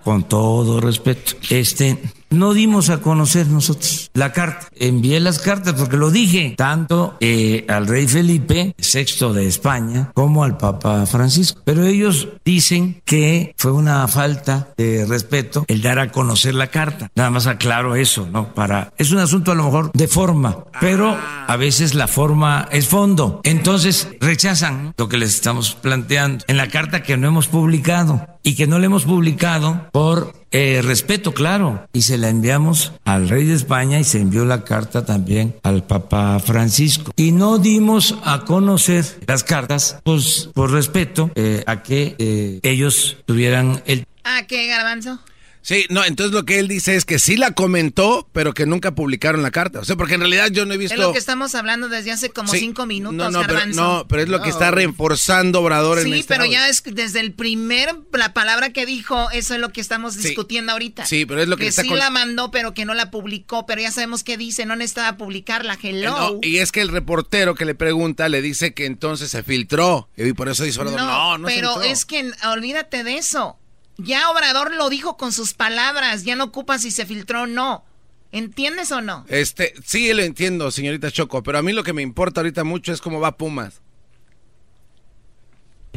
Con 0.04 0.24
todo 0.28 0.80
respeto. 0.80 1.32
Este, 1.50 1.98
no 2.30 2.54
dimos 2.54 2.90
a 2.90 2.98
conocer 2.98 3.48
nosotros 3.48 4.10
la 4.14 4.32
carta. 4.32 4.68
Envié 4.76 5.20
las 5.20 5.38
cartas 5.38 5.74
porque 5.74 5.96
lo 5.96 6.10
dije 6.10 6.54
tanto 6.56 7.16
eh, 7.20 7.66
al 7.68 7.86
rey 7.86 8.06
Felipe 8.06 8.74
VI 8.78 9.32
de 9.32 9.46
España 9.46 10.10
como 10.14 10.44
al 10.44 10.56
Papa 10.56 11.06
Francisco. 11.06 11.60
Pero 11.64 11.84
ellos 11.84 12.28
dicen 12.44 13.02
que 13.04 13.54
fue 13.56 13.72
una 13.72 14.06
falta 14.08 14.68
de 14.76 15.06
respeto 15.06 15.64
el 15.68 15.82
dar 15.82 15.98
a 15.98 16.10
conocer 16.10 16.54
la 16.54 16.68
carta. 16.68 17.10
Nada 17.14 17.30
más 17.30 17.46
aclaro 17.46 17.96
eso, 17.96 18.28
¿no? 18.30 18.54
Para 18.54 18.92
es 18.96 19.10
un 19.10 19.18
asunto 19.18 19.52
a 19.52 19.54
lo 19.54 19.64
mejor 19.64 19.90
de 19.92 20.08
forma, 20.08 20.64
pero 20.80 21.16
a 21.46 21.56
veces 21.56 21.94
la 21.94 22.06
forma 22.06 22.68
es 22.70 22.86
fondo. 22.86 23.40
Entonces 23.44 24.08
rechazan 24.20 24.94
lo 24.96 25.08
que 25.08 25.18
les 25.18 25.34
estamos 25.34 25.74
planteando 25.74 26.44
en 26.46 26.56
la 26.56 26.68
carta 26.68 27.02
que 27.02 27.16
no 27.16 27.28
hemos 27.28 27.48
publicado 27.48 28.26
y 28.42 28.54
que 28.54 28.66
no 28.66 28.78
le 28.78 28.86
hemos 28.86 29.04
publicado 29.04 29.88
por 29.92 30.39
eh, 30.52 30.80
respeto, 30.82 31.32
claro. 31.32 31.86
Y 31.92 32.02
se 32.02 32.18
la 32.18 32.28
enviamos 32.28 32.92
al 33.04 33.28
rey 33.28 33.44
de 33.44 33.54
España 33.54 34.00
y 34.00 34.04
se 34.04 34.20
envió 34.20 34.44
la 34.44 34.64
carta 34.64 35.04
también 35.04 35.56
al 35.62 35.84
Papa 35.84 36.38
Francisco. 36.40 37.12
Y 37.16 37.32
no 37.32 37.58
dimos 37.58 38.16
a 38.24 38.44
conocer 38.44 39.04
las 39.26 39.44
cartas 39.44 39.98
pues, 40.02 40.50
por 40.52 40.72
respeto 40.72 41.30
eh, 41.34 41.62
a 41.66 41.82
que 41.82 42.16
eh, 42.18 42.60
ellos 42.62 43.18
tuvieran 43.26 43.82
el... 43.86 44.04
¿A 44.24 44.46
qué, 44.46 44.66
Garbanzo? 44.66 45.20
Sí, 45.62 45.86
no, 45.90 46.04
entonces 46.04 46.32
lo 46.34 46.44
que 46.44 46.58
él 46.58 46.68
dice 46.68 46.96
es 46.96 47.04
que 47.04 47.18
sí 47.18 47.36
la 47.36 47.52
comentó, 47.52 48.28
pero 48.32 48.54
que 48.54 48.66
nunca 48.66 48.94
publicaron 48.94 49.42
la 49.42 49.50
carta. 49.50 49.80
O 49.80 49.84
sea, 49.84 49.96
porque 49.96 50.14
en 50.14 50.20
realidad 50.20 50.48
yo 50.50 50.64
no 50.66 50.74
he 50.74 50.78
visto... 50.78 50.94
Es 50.94 51.00
lo 51.00 51.12
que 51.12 51.18
estamos 51.18 51.54
hablando 51.54 51.88
desde 51.88 52.10
hace 52.12 52.30
como 52.30 52.50
Sí. 52.52 52.60
cinco 52.60 52.86
minutos, 52.86 53.16
No, 53.16 53.30
no, 53.30 53.46
pero, 53.46 53.66
no, 53.66 54.06
es 54.18 54.28
lo 54.28 54.40
que 54.42 54.48
está 54.50 54.70
reforzando 54.70 55.60
Obrador 55.60 55.98
en 55.98 56.04
Sí, 56.06 56.12
este 56.20 56.28
pero 56.34 56.44
audio. 56.44 56.52
ya 56.54 56.68
es 56.68 56.80
que 56.80 56.92
desde 56.92 57.20
el 57.20 57.32
primer, 57.32 57.94
la 58.12 58.32
palabra 58.32 58.70
que 58.70 58.86
dijo, 58.86 59.30
eso 59.32 59.54
es 59.54 59.60
lo 59.60 59.70
que 59.70 59.80
estamos 59.80 60.14
Sí. 60.14 60.28
discutiendo 60.28 60.72
ahorita. 60.72 61.04
Sí, 61.06 61.26
pero 61.26 61.42
es 61.42 61.48
lo 61.48 61.56
que 61.56 61.66
está 61.66 61.82
sí 61.82 61.88
con- 61.88 61.98
la 61.98 62.10
mandó, 62.10 62.50
pero 62.50 62.72
que 62.74 62.84
no 62.84 62.94
la 62.94 63.10
publicó, 63.10 63.66
pero 63.66 63.80
ya 63.82 63.90
sabemos 63.92 64.24
qué 64.24 64.36
dice, 64.36 64.66
no 64.66 64.76
necesitaba 64.76 65.16
publicarla, 65.16 65.78
hello. 65.82 66.10
No, 66.10 66.38
y 66.42 66.58
es 66.58 66.72
que 66.72 66.80
el 66.80 66.88
reportero 66.88 67.54
que 67.54 67.64
le 67.64 67.74
pregunta 67.74 68.28
le 68.28 68.40
dice 68.42 68.72
que 68.74 68.86
entonces 68.86 69.30
se 69.30 69.42
filtró. 69.42 70.08
Y 70.16 70.32
por 70.32 70.48
eso 70.48 70.64
dice 70.64 70.80
Obrador, 70.80 71.00
no, 71.00 71.38
no, 71.38 71.48
se 71.48 71.54
pero 71.54 71.72
filtró. 71.74 71.90
es 71.92 72.04
que 72.06 72.30
olvídate 72.50 73.04
de 73.04 73.18
eso. 73.18 73.58
Ya 74.04 74.30
Obrador 74.30 74.74
lo 74.74 74.88
dijo 74.88 75.16
con 75.16 75.32
sus 75.32 75.54
palabras, 75.54 76.24
ya 76.24 76.36
no 76.36 76.44
ocupa 76.44 76.78
si 76.78 76.90
se 76.90 77.06
filtró 77.06 77.42
o 77.42 77.46
no. 77.46 77.84
¿Entiendes 78.32 78.92
o 78.92 79.00
no? 79.00 79.24
Este, 79.28 79.74
sí 79.84 80.12
lo 80.12 80.22
entiendo, 80.22 80.70
señorita 80.70 81.10
Choco, 81.10 81.42
pero 81.42 81.58
a 81.58 81.62
mí 81.62 81.72
lo 81.72 81.82
que 81.82 81.92
me 81.92 82.02
importa 82.02 82.40
ahorita 82.40 82.62
mucho 82.62 82.92
es 82.92 83.00
cómo 83.00 83.18
va 83.20 83.36
Pumas. 83.36 83.80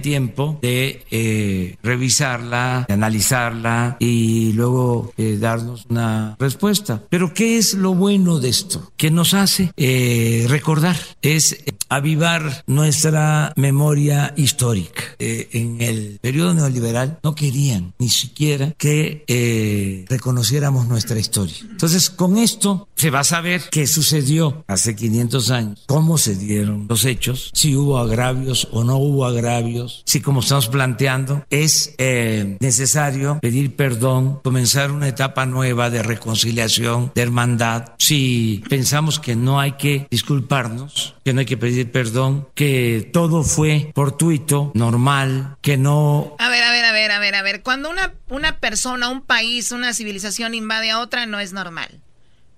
tiempo 0.02 0.60
de 0.62 1.06
eh, 1.12 1.78
revisarla, 1.84 2.86
de 2.88 2.94
analizarla 2.94 3.98
y 4.00 4.52
luego 4.54 5.14
eh, 5.18 5.38
darnos 5.40 5.86
una 5.90 6.36
respuesta. 6.40 7.04
Pero 7.10 7.34
¿qué 7.34 7.58
es 7.58 7.76
lo 7.76 7.94
bueno 7.94 8.40
de 8.40 8.50
esto? 8.50 8.92
Que 8.98 9.12
nos 9.12 9.34
hace 9.34 9.72
eh, 9.78 10.46
recordar, 10.50 10.98
es 11.22 11.64
avivar 11.96 12.64
nuestra 12.68 13.54
memoria 13.56 14.34
histórica. 14.36 15.04
Eh, 15.20 15.50
en 15.54 15.82
el 15.82 16.20
periodo 16.22 16.54
neoliberal 16.54 17.20
no 17.24 17.36
querían 17.36 17.94
ni 18.00 18.10
siquiera 18.10 18.74
que 18.78 19.24
eh, 19.28 20.06
reconociéramos 20.10 20.88
nuestra 20.88 21.20
historia. 21.20 21.56
Entonces, 21.62 22.10
con 22.10 22.38
esto 22.38 22.88
se 22.96 23.10
va 23.10 23.20
a 23.20 23.24
saber 23.24 23.62
qué 23.72 23.88
sucedió 23.88 24.64
hace 24.68 24.96
500 24.96 25.52
años, 25.52 25.84
cómo 25.88 26.18
se 26.18 26.36
dieron 26.36 26.88
los 26.90 27.06
hechos, 27.06 27.52
si 27.54 27.76
hubo 27.76 27.98
agravios 27.98 28.68
o 28.72 28.84
no 28.84 28.98
hubo 28.98 29.26
agravios, 29.26 30.04
si 30.06 30.22
como 30.22 30.40
estamos 30.40 30.68
planteando 30.68 31.46
es 31.50 31.96
eh, 31.98 32.58
necesario 32.60 33.40
pedir 33.42 33.76
perdón, 33.76 34.40
comenzar 34.44 34.92
una 34.92 35.08
etapa 35.08 35.46
nueva 35.46 35.90
de 35.90 36.04
reconciliación, 36.04 37.12
de 37.16 37.22
hermandad, 37.22 37.94
si 37.98 38.64
pensamos 38.70 39.20
que 39.20 39.36
no 39.36 39.60
hay 39.60 39.74
que 39.74 40.08
disculparnos, 40.10 41.16
que 41.24 41.34
no 41.34 41.40
hay 41.40 41.46
que 41.46 41.58
pedir 41.58 41.83
perdón, 41.86 42.48
que 42.56 43.10
todo 43.14 43.44
fue 43.44 43.92
fortuito, 43.96 44.72
normal, 44.74 45.58
que 45.62 45.78
no 45.78 46.36
A 46.40 46.50
ver, 46.50 46.64
a 46.64 46.72
ver, 46.72 46.86
a 46.86 46.92
ver, 46.92 47.12
a 47.12 47.20
ver, 47.20 47.36
a 47.36 47.42
ver. 47.42 47.62
Cuando 47.62 47.90
una, 47.90 48.14
una 48.30 48.60
persona, 48.60 49.10
un 49.10 49.22
país, 49.22 49.72
una 49.72 49.94
civilización 49.94 50.54
invade 50.54 50.92
a 50.92 51.00
otra, 51.00 51.26
no 51.26 51.40
es 51.40 51.54
normal. 51.54 52.02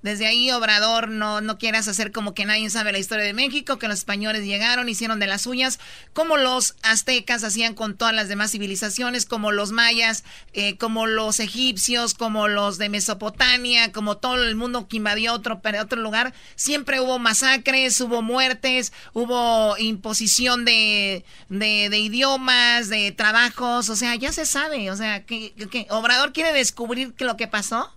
Desde 0.06 0.28
ahí, 0.28 0.52
Obrador, 0.52 1.10
no, 1.10 1.42
no 1.42 1.58
quieras 1.58 1.88
hacer 1.88 2.12
como 2.12 2.36
que 2.36 2.46
nadie 2.46 2.70
sabe 2.70 2.92
la 2.92 3.00
historia 3.00 3.26
de 3.26 3.34
México, 3.34 3.80
que 3.80 3.88
los 3.88 3.98
españoles 3.98 4.46
llegaron, 4.46 4.88
hicieron 4.88 5.20
de 5.20 5.26
las 5.26 5.42
suyas, 5.42 5.80
como 6.14 6.38
los 6.38 6.76
aztecas 6.84 7.44
hacían 7.44 7.74
con 7.74 7.98
todas 7.98 8.14
las 8.14 8.28
demás 8.28 8.52
civilizaciones, 8.52 9.26
como 9.26 9.52
los 9.52 9.72
mayas, 9.72 10.24
eh, 10.54 10.78
como 10.78 11.08
los 11.08 11.40
egipcios, 11.40 12.14
como 12.14 12.48
los 12.48 12.78
de 12.78 12.90
Mesopotamia, 12.90 13.92
como 13.92 14.18
todo 14.18 14.44
el 14.44 14.54
mundo 14.54 14.88
que 14.88 14.98
invadió 14.98 15.34
otro, 15.34 15.60
otro 15.82 16.00
lugar. 16.00 16.36
Siempre 16.56 17.02
hubo 17.02 17.18
masacres, 17.18 18.00
hubo 18.00 18.22
muertes, 18.22 18.94
hubo 19.14 19.76
imposición 19.80 20.66
de, 20.66 21.26
de, 21.50 21.98
idiomas, 21.98 22.90
de 22.90 23.12
trabajos, 23.12 23.90
o 23.90 23.96
sea, 23.96 24.14
ya 24.14 24.32
se 24.32 24.46
sabe, 24.46 24.92
o 24.92 24.96
sea, 24.96 25.26
que, 25.26 25.56
que 25.72 25.88
Obrador 25.90 26.32
quiere 26.32 26.54
descubrir 26.54 27.16
lo 27.18 27.38
que 27.38 27.48
pasó. 27.48 27.92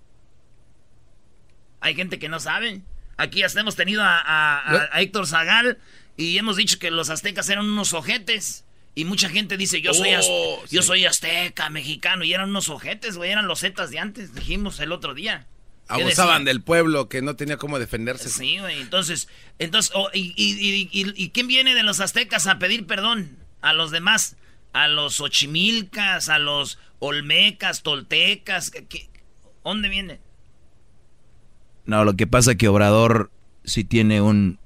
Hay 1.80 1.94
gente 1.94 2.18
que 2.18 2.28
no 2.28 2.40
sabe. 2.40 2.82
Aquí 3.16 3.42
hasta 3.42 3.60
hemos 3.60 3.76
tenido 3.76 4.02
a, 4.02 4.18
a- 4.18 4.58
a- 4.58 4.88
a 4.92 5.00
Héctor 5.00 5.26
Zagal 5.26 5.78
y 6.16 6.38
hemos 6.38 6.56
dicho 6.56 6.78
que 6.78 6.90
los 6.90 7.10
aztecas 7.10 7.48
eran 7.48 7.66
unos 7.66 7.92
ojetes. 7.92 8.64
Y 8.94 9.04
mucha 9.04 9.28
gente 9.28 9.56
dice, 9.56 9.80
yo 9.80 9.94
soy, 9.94 10.10
Oh, 10.24 10.60
yo 10.70 10.82
soy 10.82 11.04
azteca, 11.04 11.70
mexicano. 11.70 12.24
Y 12.24 12.32
eran 12.32 12.50
unos 12.50 12.68
ojetes, 12.68 13.16
güey. 13.16 13.30
Eran 13.30 13.46
los 13.46 13.60
zetas 13.60 13.90
de 13.90 14.00
antes, 14.00 14.34
dijimos 14.34 14.80
el 14.80 14.90
otro 14.92 15.14
día. 15.14 15.46
¿Qué 15.86 15.94
Abusaban 16.02 16.44
del 16.44 16.62
pueblo 16.62 17.08
que 17.08 17.22
no 17.22 17.34
tenía 17.36 17.56
cómo 17.56 17.78
defenderse. 17.78 18.28
Sí, 18.28 18.58
güey. 18.58 18.80
Entonces, 18.80 19.28
entonces 19.58 19.92
oh, 19.94 20.10
y, 20.12 20.34
y, 20.36 20.52
y- 20.52 20.88
y- 20.92 21.12
y 21.24 21.30
quién 21.30 21.46
viene 21.46 21.74
de 21.74 21.82
los 21.84 22.00
aztecas 22.00 22.46
a 22.48 22.58
pedir 22.58 22.86
perdón? 22.86 23.38
A 23.62 23.72
los 23.72 23.90
demás. 23.92 24.36
A 24.72 24.88
los 24.88 25.20
ochimilcas, 25.20 26.28
a 26.28 26.38
los 26.38 26.78
olmecas, 26.98 27.82
toltecas. 27.82 28.70
¿qué- 28.70 28.86
qué? 28.86 29.08
¿Dónde 29.64 29.88
viene? 29.88 30.20
No, 31.88 32.04
lo 32.04 32.12
que 32.14 32.26
pasa 32.26 32.54
que 32.54 32.68
Obrador 32.68 33.30
sí 33.64 33.82
tiene 33.82 34.20
un... 34.20 34.58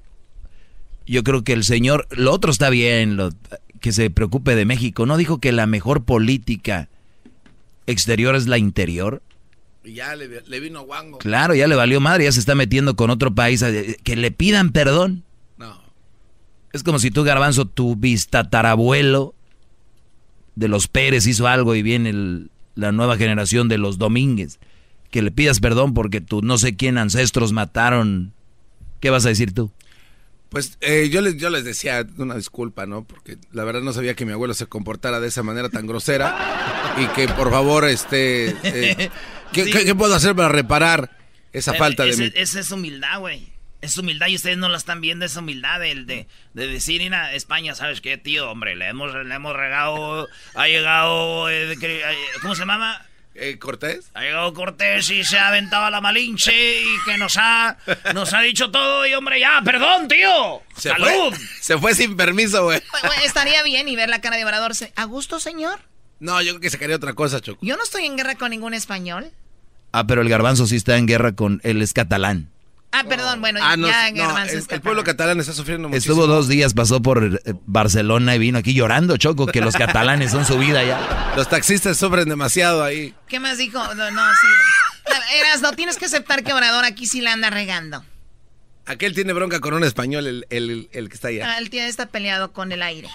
Yo 1.07 1.23
creo 1.23 1.43
que 1.43 1.53
el 1.53 1.63
señor, 1.63 2.05
lo 2.11 2.31
otro 2.33 2.51
está 2.51 2.69
bien, 2.69 3.15
lo, 3.15 3.31
que 3.79 3.93
se 3.93 4.09
preocupe 4.09 4.55
de 4.55 4.65
México. 4.65 5.05
¿No 5.05 5.15
dijo 5.17 5.39
que 5.39 5.53
la 5.53 5.65
mejor 5.65 6.03
política 6.03 6.89
exterior 7.87 8.35
es 8.35 8.47
la 8.47 8.57
interior? 8.57 9.21
Y 9.85 9.93
ya 9.93 10.15
le, 10.17 10.41
le 10.41 10.59
vino 10.59 10.83
guango. 10.83 11.17
Claro, 11.19 11.55
ya 11.55 11.65
le 11.67 11.75
valió 11.75 12.01
madre, 12.01 12.25
ya 12.25 12.31
se 12.33 12.41
está 12.41 12.55
metiendo 12.55 12.95
con 12.97 13.09
otro 13.09 13.33
país. 13.33 13.63
Que 14.03 14.15
le 14.17 14.31
pidan 14.31 14.71
perdón. 14.71 15.23
No. 15.57 15.81
Es 16.73 16.83
como 16.83 16.99
si 16.99 17.09
tú, 17.09 17.23
Garbanzo, 17.23 17.65
tu 17.65 17.95
bistatarabuelo 17.95 19.33
de 20.55 20.67
los 20.67 20.87
Pérez 20.89 21.25
hizo 21.25 21.47
algo 21.47 21.73
y 21.75 21.83
viene 21.83 22.09
el- 22.09 22.51
la 22.75 22.91
nueva 22.91 23.15
generación 23.17 23.69
de 23.69 23.77
los 23.77 23.97
Domínguez. 23.97 24.59
Que 25.13 25.21
le 25.21 25.29
pidas 25.29 25.59
perdón 25.59 25.93
porque 25.93 26.21
tu 26.21 26.41
no 26.41 26.57
sé 26.57 26.75
quién 26.75 26.97
ancestros 26.97 27.51
mataron. 27.53 28.33
¿Qué 28.99 29.11
vas 29.11 29.25
a 29.27 29.29
decir 29.29 29.53
tú? 29.53 29.71
Pues 30.49 30.77
eh, 30.81 31.09
yo, 31.11 31.21
les, 31.21 31.37
yo 31.37 31.51
les 31.51 31.63
decía 31.63 32.03
una 32.17 32.35
disculpa, 32.35 32.87
¿no? 32.87 33.03
Porque 33.05 33.37
la 33.51 33.63
verdad 33.63 33.81
no 33.81 33.93
sabía 33.93 34.15
que 34.15 34.25
mi 34.25 34.31
abuelo 34.31 34.55
se 34.55 34.65
comportara 34.65 35.19
de 35.19 35.27
esa 35.27 35.43
manera 35.43 35.69
tan 35.69 35.85
grosera. 35.85 36.95
y 36.97 37.05
que 37.09 37.27
por 37.27 37.51
favor, 37.51 37.85
este... 37.85 38.49
eh, 38.63 39.11
¿qué, 39.51 39.65
Sí. 39.65 39.71
qué- 39.71 39.85
qué 39.85 39.93
puedo 39.93 40.15
hacer 40.15 40.35
para 40.35 40.49
reparar 40.49 41.15
esa 41.51 41.75
falta 41.75 42.05
de 42.05 42.17
mi... 42.17 42.31
Esa 42.33 42.59
es 42.59 42.71
humildad, 42.71 43.19
güey. 43.19 43.49
Es 43.81 43.95
humildad 43.99 44.27
y 44.29 44.35
ustedes 44.35 44.57
no 44.57 44.67
la 44.69 44.77
están 44.77 44.99
viendo, 44.99 45.25
esa 45.25 45.41
humildad 45.41 45.79
del 45.79 46.07
de, 46.07 46.25
de 46.55 46.67
decir, 46.67 47.01
mira, 47.01 47.33
España, 47.35 47.75
¿sabes 47.75 48.01
qué, 48.01 48.17
tío? 48.17 48.49
Hombre, 48.49 48.75
le 48.75 48.87
hemos, 48.87 49.13
le 49.13 49.35
hemos 49.35 49.55
regado, 49.55 50.27
ha 50.55 50.67
llegado, 50.67 51.49
eh, 51.51 51.67
de 51.75 51.75
eh, 51.99 52.03
¿cómo 52.41 52.55
se 52.55 52.61
llama? 52.61 53.05
Eh, 53.35 53.57
¿Cortés? 53.57 54.11
Ha 54.13 54.21
llegado 54.21 54.53
Cortés 54.53 55.09
y 55.09 55.23
se 55.23 55.39
ha 55.39 55.47
aventado 55.47 55.85
a 55.85 55.89
la 55.89 56.01
Malinche 56.01 56.81
y 56.81 56.97
que 57.05 57.17
nos 57.17 57.35
ha, 57.37 57.77
nos 58.13 58.31
ha 58.33 58.41
dicho 58.41 58.69
todo 58.69 59.07
y, 59.07 59.13
hombre, 59.13 59.39
ya, 59.39 59.61
perdón, 59.65 60.07
tío. 60.07 60.61
Se 60.77 60.89
¡Salud! 60.89 61.33
Fue, 61.33 61.47
se 61.59 61.77
fue 61.79 61.95
sin 61.95 62.15
permiso, 62.15 62.63
güey. 62.65 62.81
Bueno, 62.91 63.15
estaría 63.25 63.63
bien 63.63 63.87
y 63.87 63.95
ver 63.95 64.09
la 64.09 64.21
cara 64.21 64.37
de 64.37 64.45
Obrador. 64.45 64.73
¿A 64.95 65.03
gusto, 65.05 65.39
señor? 65.39 65.79
No, 66.19 66.41
yo 66.41 66.53
creo 66.53 66.61
que 66.61 66.69
se 66.69 66.77
quería 66.77 66.95
otra 66.95 67.13
cosa, 67.13 67.41
Choco. 67.41 67.59
Yo 67.65 67.75
no 67.75 67.83
estoy 67.83 68.05
en 68.05 68.15
guerra 68.15 68.35
con 68.35 68.51
ningún 68.51 68.73
español. 68.73 69.31
Ah, 69.91 70.05
pero 70.07 70.21
el 70.21 70.29
garbanzo 70.29 70.67
sí 70.67 70.75
está 70.75 70.97
en 70.97 71.07
guerra 71.07 71.33
con... 71.33 71.59
Él 71.63 71.81
es 71.81 71.93
catalán. 71.93 72.52
Ah, 72.93 73.03
perdón, 73.09 73.41
bueno, 73.41 73.59
Ah, 73.61 73.75
no, 73.75 73.87
ya 73.87 74.11
no, 74.11 74.37
el, 74.37 74.49
está 74.49 74.75
el 74.75 74.81
pueblo 74.81 75.03
catalán 75.03 75.39
está 75.39 75.51
sufriendo 75.51 75.89
muchísimo. 75.89 76.13
Estuvo 76.13 76.27
dos 76.27 76.47
días, 76.47 76.75
pasó 76.75 77.01
por 77.01 77.23
eh, 77.43 77.53
Barcelona 77.65 78.35
y 78.35 78.39
vino 78.39 78.59
aquí 78.59 78.75
llorando, 78.75 79.17
Choco, 79.17 79.47
que 79.47 79.61
los 79.61 79.75
catalanes 79.75 80.29
son 80.31 80.45
su 80.45 80.59
vida 80.59 80.83
ya. 80.83 81.33
Los 81.35 81.49
taxistas 81.49 81.97
sufren 81.97 82.29
demasiado 82.29 82.83
ahí. 82.83 83.15
¿Qué 83.27 83.39
más 83.39 83.57
dijo? 83.57 83.79
No, 83.95 84.11
no, 84.11 84.21
sí. 84.33 84.47
Eras, 85.39 85.61
no 85.61 85.73
tienes 85.73 85.97
que 85.97 86.05
aceptar 86.05 86.43
que 86.43 86.53
Obrador 86.53 86.85
aquí 86.85 87.07
sí 87.07 87.19
la 87.21 87.33
anda 87.33 87.49
regando. 87.49 88.05
Aquel 88.85 89.13
tiene 89.15 89.31
bronca 89.33 89.59
con 89.61 89.73
un 89.73 89.83
español, 89.83 90.27
el, 90.27 90.45
el- 90.49 90.89
el 90.91 91.07
que 91.09 91.15
está 91.15 91.29
allá. 91.29 91.53
Ah, 91.53 91.57
el 91.59 91.69
tío 91.69 91.83
está 91.83 92.07
peleado 92.07 92.51
con 92.51 92.71
el 92.71 92.81
aire. 92.81 93.07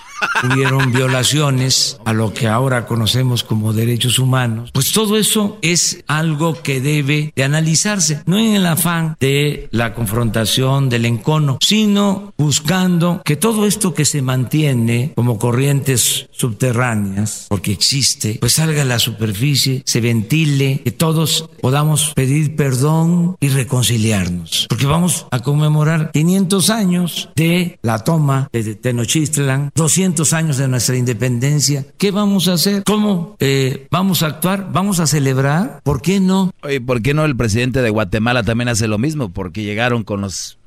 hubieron 0.51 0.93
violaciones 0.93 1.99
a 2.05 2.13
lo 2.13 2.33
que 2.33 2.49
ahora 2.49 2.87
conocemos 2.87 3.45
como 3.45 3.73
derechos 3.73 4.19
humanos, 4.19 4.71
pues 4.73 4.93
todo 4.93 5.17
eso 5.19 5.59
es 5.63 6.03
algo 6.07 6.63
que 6.63 6.81
debe 6.81 7.33
de 7.37 7.45
analizarse, 7.45 8.23
no 8.27 8.39
en 8.39 8.55
el 8.57 8.67
afán 8.67 9.17
de 9.21 9.69
la 9.71 9.95
confrontación, 9.95 10.89
del 10.89 11.05
encono, 11.05 11.59
sino 11.61 12.33
buscando 12.39 13.21
que 13.25 13.37
todo 13.37 13.67
esto 13.67 13.93
que 13.95 14.05
se 14.05 14.23
mantiene 14.23 15.13
como 15.17 15.39
corrientes 15.39 16.29
subterráneas, 16.31 17.47
porque 17.49 17.73
existe, 17.73 18.39
pues 18.41 18.55
salga 18.55 18.83
a 18.83 18.85
la 18.87 18.99
superficie, 18.99 19.83
se 19.85 20.01
ventile, 20.01 20.81
que 20.85 20.93
todos 20.93 21.49
podamos 21.61 22.13
pedir 22.15 22.57
perdón 22.57 23.37
y 23.41 23.49
reconciliarnos, 23.49 24.67
porque 24.69 24.87
vamos 24.87 25.27
a 25.31 25.41
conmemorar 25.59 26.13
500 26.13 26.71
años 26.71 27.31
de 27.35 27.79
la 27.83 27.99
toma 28.05 28.49
de 28.53 28.77
Tenochtitlan, 28.77 29.71
200 29.75 30.33
años 30.33 30.57
de 30.57 30.69
nuestra 30.69 30.97
independencia. 30.97 31.85
¿Qué 31.99 32.13
vamos 32.13 32.47
a 32.47 32.53
hacer? 32.53 32.85
¿Cómo 32.85 33.37
eh, 33.41 33.89
vamos 33.91 34.23
a 34.23 34.27
actuar? 34.29 34.69
¿Vamos 34.73 35.01
a 35.01 35.07
celebrar? 35.09 35.81
¿Por 35.83 36.01
qué 36.01 36.21
no? 36.21 36.53
Oye, 36.63 36.81
¿por 36.81 37.03
qué 37.03 37.13
no 37.13 37.25
el 37.25 37.37
presidente 37.37 37.83
de 37.83 37.91
Guatemala 37.91 38.45
también 38.45 38.69
hace 38.69 38.87
lo 38.87 38.99
mismo? 38.99 39.31
Porque 39.31 39.65
llegaron 39.65 40.05
con 40.05 40.21
los, 40.21 40.59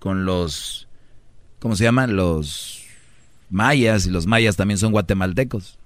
con 0.00 0.24
los, 0.24 0.88
¿cómo 1.60 1.76
se 1.76 1.84
llaman? 1.84 2.16
Los 2.16 2.82
mayas 3.48 4.06
y 4.06 4.10
los 4.10 4.26
mayas 4.26 4.56
también 4.56 4.78
son 4.78 4.90
guatemaltecos. 4.90 5.78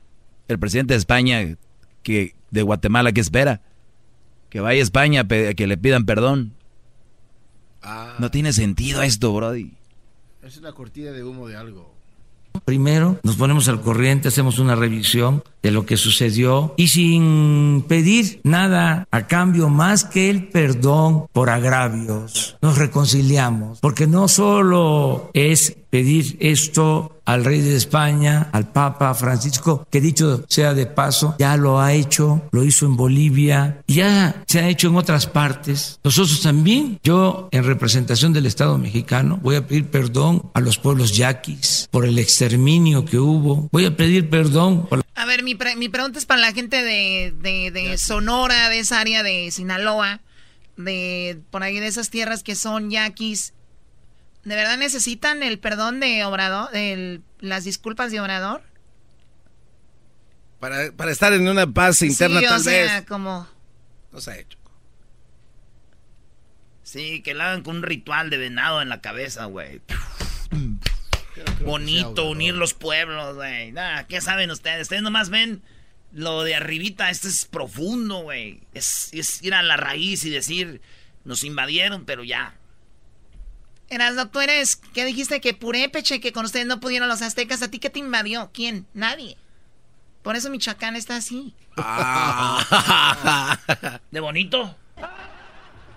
El 0.48 0.58
presidente 0.58 0.94
de 0.94 0.98
España, 0.98 1.56
que 2.02 2.34
de 2.50 2.62
Guatemala, 2.62 3.12
¿qué 3.12 3.20
espera? 3.20 3.60
Que 4.48 4.60
vaya 4.60 4.80
a 4.80 4.82
España, 4.82 5.28
pe- 5.28 5.54
que 5.54 5.66
le 5.66 5.76
pidan 5.76 6.06
perdón. 6.06 6.52
No 8.18 8.30
tiene 8.30 8.52
sentido 8.52 9.02
esto, 9.02 9.32
Brody. 9.32 9.72
Es 10.42 10.56
una 10.58 10.72
cortina 10.72 11.10
de 11.10 11.24
humo 11.24 11.48
de 11.48 11.56
algo. 11.56 11.94
Primero 12.64 13.18
nos 13.22 13.36
ponemos 13.36 13.68
al 13.68 13.80
corriente, 13.80 14.28
hacemos 14.28 14.58
una 14.58 14.74
revisión 14.74 15.42
de 15.66 15.72
lo 15.72 15.84
que 15.84 15.96
sucedió 15.96 16.74
y 16.76 16.86
sin 16.86 17.84
pedir 17.88 18.38
nada 18.44 19.08
a 19.10 19.26
cambio 19.26 19.68
más 19.68 20.04
que 20.04 20.30
el 20.30 20.46
perdón 20.46 21.26
por 21.32 21.50
agravios, 21.50 22.56
nos 22.62 22.78
reconciliamos, 22.78 23.80
porque 23.80 24.06
no 24.06 24.28
solo 24.28 25.28
es 25.34 25.76
pedir 25.90 26.36
esto 26.40 27.16
al 27.24 27.44
rey 27.44 27.60
de 27.60 27.74
España, 27.74 28.48
al 28.52 28.70
Papa 28.70 29.12
Francisco, 29.14 29.86
que 29.90 30.00
dicho 30.00 30.44
sea 30.48 30.74
de 30.74 30.86
paso, 30.86 31.34
ya 31.38 31.56
lo 31.56 31.80
ha 31.80 31.92
hecho, 31.92 32.42
lo 32.52 32.62
hizo 32.64 32.86
en 32.86 32.96
Bolivia, 32.96 33.82
ya 33.88 34.42
se 34.46 34.60
ha 34.60 34.68
hecho 34.68 34.88
en 34.88 34.96
otras 34.96 35.26
partes. 35.26 35.98
Nosotros 36.04 36.40
también, 36.40 37.00
yo 37.02 37.48
en 37.50 37.64
representación 37.64 38.32
del 38.32 38.46
Estado 38.46 38.78
mexicano, 38.78 39.40
voy 39.42 39.56
a 39.56 39.66
pedir 39.66 39.86
perdón 39.86 40.50
a 40.54 40.60
los 40.60 40.78
pueblos 40.78 41.16
yaquis 41.16 41.88
por 41.90 42.06
el 42.06 42.18
exterminio 42.18 43.04
que 43.04 43.18
hubo. 43.18 43.68
Voy 43.72 43.86
a 43.86 43.96
pedir 43.96 44.30
perdón 44.30 44.86
por 44.86 45.02
A 45.16 45.24
ver, 45.24 45.42
mi, 45.42 45.55
pre- 45.56 45.76
mi 45.76 45.88
pregunta 45.88 46.18
es 46.18 46.26
para 46.26 46.40
la 46.40 46.52
gente 46.52 46.82
de, 46.82 47.34
de, 47.38 47.70
de 47.70 47.98
Sonora, 47.98 48.68
de 48.68 48.78
esa 48.78 49.00
área 49.00 49.22
de 49.22 49.50
Sinaloa, 49.50 50.20
de 50.76 51.40
por 51.50 51.62
ahí 51.62 51.80
de 51.80 51.86
esas 51.86 52.10
tierras 52.10 52.42
que 52.42 52.54
son 52.54 52.90
yaquis. 52.90 53.52
¿De 54.44 54.54
verdad 54.54 54.76
necesitan 54.78 55.42
el 55.42 55.58
perdón 55.58 55.98
de 56.00 56.24
Obrador, 56.24 56.68
el- 56.74 57.22
las 57.40 57.64
disculpas 57.64 58.12
de 58.12 58.20
Obrador? 58.20 58.62
Para, 60.60 60.90
para 60.92 61.10
estar 61.10 61.32
en 61.32 61.48
una 61.48 61.66
paz 61.66 62.00
interna 62.02 62.40
sí, 62.40 62.46
o 62.46 62.48
tal 62.48 62.60
sea, 62.62 62.94
vez. 63.00 63.06
como... 63.06 63.46
No 64.12 64.20
se 64.20 64.30
ha 64.30 64.38
hecho. 64.38 64.56
Sí, 66.82 67.20
que 67.22 67.34
lo 67.34 67.42
hagan 67.42 67.62
con 67.62 67.76
un 67.78 67.82
ritual 67.82 68.30
de 68.30 68.38
venado 68.38 68.80
en 68.80 68.88
la 68.88 69.00
cabeza, 69.00 69.44
güey. 69.46 69.80
Bonito, 71.66 72.30
unir 72.30 72.54
los 72.54 72.74
pueblos, 72.74 73.34
güey. 73.34 73.72
Nah, 73.72 74.04
¿Qué 74.04 74.20
saben 74.20 74.50
ustedes? 74.50 74.82
Ustedes 74.82 75.02
nomás 75.02 75.30
ven 75.30 75.62
lo 76.12 76.44
de 76.44 76.54
arribita. 76.54 77.10
Esto 77.10 77.28
es 77.28 77.44
profundo, 77.44 78.20
güey. 78.20 78.60
Es, 78.72 79.10
es 79.12 79.42
ir 79.42 79.54
a 79.54 79.62
la 79.62 79.76
raíz 79.76 80.24
y 80.24 80.30
decir, 80.30 80.80
nos 81.24 81.44
invadieron, 81.44 82.04
pero 82.04 82.24
ya. 82.24 82.54
Erasno, 83.88 84.30
tú 84.30 84.40
eres, 84.40 84.76
¿qué 84.76 85.04
dijiste? 85.04 85.40
Que 85.40 85.54
Purépeche, 85.54 86.20
que 86.20 86.32
con 86.32 86.44
ustedes 86.44 86.66
no 86.66 86.80
pudieron 86.80 87.08
los 87.08 87.22
aztecas. 87.22 87.62
¿A 87.62 87.70
ti 87.70 87.78
qué 87.78 87.90
te 87.90 87.98
invadió? 87.98 88.50
¿Quién? 88.52 88.86
Nadie. 88.94 89.36
Por 90.22 90.34
eso 90.34 90.50
Michoacán 90.50 90.96
está 90.96 91.16
así. 91.16 91.54
¿De 94.10 94.20
bonito? 94.20 94.76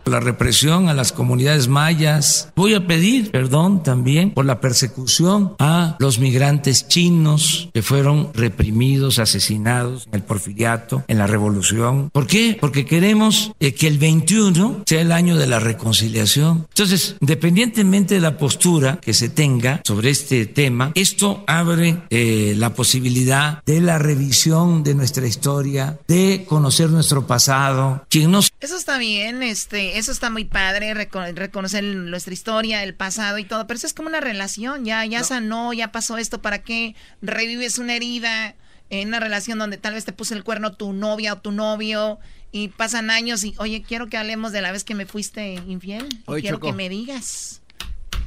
La 0.09 0.19
represión 0.19 0.89
a 0.89 0.93
las 0.93 1.11
comunidades 1.11 1.67
mayas. 1.67 2.51
Voy 2.55 2.73
a 2.73 2.87
pedir 2.87 3.31
perdón 3.31 3.83
también 3.83 4.31
por 4.31 4.45
la 4.45 4.59
persecución 4.59 5.55
a 5.59 5.95
los 5.99 6.19
migrantes 6.19 6.87
chinos 6.87 7.69
que 7.73 7.81
fueron 7.81 8.31
reprimidos, 8.33 9.19
asesinados 9.19 10.07
en 10.07 10.15
el 10.15 10.23
porfiriato, 10.23 11.03
en 11.07 11.17
la 11.17 11.27
revolución. 11.27 12.09
¿Por 12.11 12.27
qué? 12.27 12.57
Porque 12.59 12.85
queremos 12.85 13.51
eh, 13.59 13.73
que 13.73 13.87
el 13.87 13.97
21 13.97 14.83
sea 14.85 15.01
el 15.01 15.11
año 15.11 15.37
de 15.37 15.47
la 15.47 15.59
reconciliación. 15.59 16.67
Entonces, 16.69 17.15
independientemente 17.21 18.15
de 18.15 18.21
la 18.21 18.37
postura 18.37 18.99
que 19.01 19.13
se 19.13 19.29
tenga 19.29 19.81
sobre 19.83 20.09
este 20.09 20.45
tema, 20.45 20.91
esto 20.95 21.43
abre 21.47 22.01
eh, 22.09 22.53
la 22.57 22.73
posibilidad 22.73 23.63
de 23.65 23.81
la 23.81 23.97
revisión 23.97 24.83
de 24.83 24.95
nuestra 24.95 25.27
historia, 25.27 25.99
de 26.07 26.45
conocer 26.47 26.89
nuestro 26.89 27.27
pasado. 27.27 28.05
Quien 28.09 28.31
no 28.31 28.39
Eso 28.39 28.75
está 28.75 28.97
bien, 28.97 29.43
este, 29.43 29.97
eso 29.99 30.11
está 30.11 30.29
muy 30.29 30.45
padre, 30.45 30.93
reco- 30.95 31.33
reconocer 31.35 31.83
nuestra 31.83 32.33
historia, 32.33 32.83
el 32.83 32.95
pasado 32.95 33.37
y 33.37 33.43
todo, 33.45 33.67
pero 33.67 33.77
eso 33.77 33.87
es 33.87 33.93
como 33.93 34.09
una 34.09 34.19
relación, 34.21 34.85
ya, 34.85 35.05
ya 35.05 35.23
sanó, 35.23 35.73
ya 35.73 35.91
pasó 35.91 36.17
esto, 36.17 36.41
¿para 36.41 36.63
qué 36.63 36.95
revives 37.21 37.77
una 37.77 37.95
herida 37.95 38.55
en 38.89 39.09
una 39.09 39.19
relación 39.19 39.59
donde 39.59 39.77
tal 39.77 39.93
vez 39.93 40.05
te 40.05 40.13
puso 40.13 40.33
el 40.33 40.43
cuerno 40.43 40.73
tu 40.73 40.93
novia 40.93 41.33
o 41.33 41.37
tu 41.37 41.51
novio 41.51 42.19
y 42.51 42.69
pasan 42.69 43.11
años 43.11 43.43
y, 43.43 43.53
oye, 43.59 43.83
quiero 43.87 44.07
que 44.07 44.17
hablemos 44.17 44.51
de 44.51 44.61
la 44.63 44.71
vez 44.71 44.83
que 44.83 44.95
me 44.95 45.05
fuiste 45.05 45.53
infiel, 45.67 46.07
Oye, 46.25 46.41
quiero 46.41 46.57
Choco. 46.57 46.67
que 46.67 46.73
me 46.73 46.89
digas, 46.89 47.61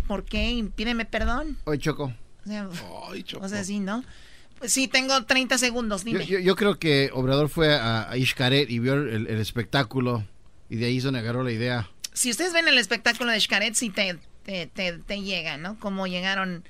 ¿por 0.06 0.24
qué? 0.24 0.52
Y 0.52 0.62
Pídeme 0.62 1.04
perdón. 1.04 1.58
Oye, 1.64 1.78
Choco. 1.80 2.12
O 2.44 2.48
sea, 2.48 2.68
o 3.40 3.48
sea, 3.48 3.64
sí, 3.64 3.80
¿no? 3.80 4.04
Pues 4.58 4.72
sí, 4.72 4.86
tengo 4.86 5.24
30 5.24 5.58
segundos, 5.58 6.02
Yo, 6.02 6.06
dime. 6.06 6.26
yo- 6.26 6.38
yo 6.38 6.54
creo 6.54 6.78
que 6.78 7.10
Obrador 7.12 7.48
fue 7.48 7.74
a, 7.74 8.02
a 8.10 8.14
Xcaret 8.16 8.70
y 8.70 8.78
vio 8.78 8.94
el, 8.94 9.26
el 9.26 9.40
espectáculo 9.40 10.24
y 10.72 10.76
de 10.76 10.86
ahí 10.86 11.00
donde 11.00 11.20
agarró 11.20 11.42
la 11.42 11.52
idea. 11.52 11.90
si 12.14 12.30
ustedes 12.30 12.52
ven 12.52 12.66
el 12.68 12.78
espectáculo 12.78 13.30
de 13.30 13.40
Xcaret, 13.40 13.74
sí 13.74 13.90
te, 13.90 14.18
te, 14.44 14.66
te, 14.66 14.92
te 14.98 15.20
llega, 15.22 15.56
¿no? 15.58 15.78
Como 15.78 16.06
llegaron 16.06 16.64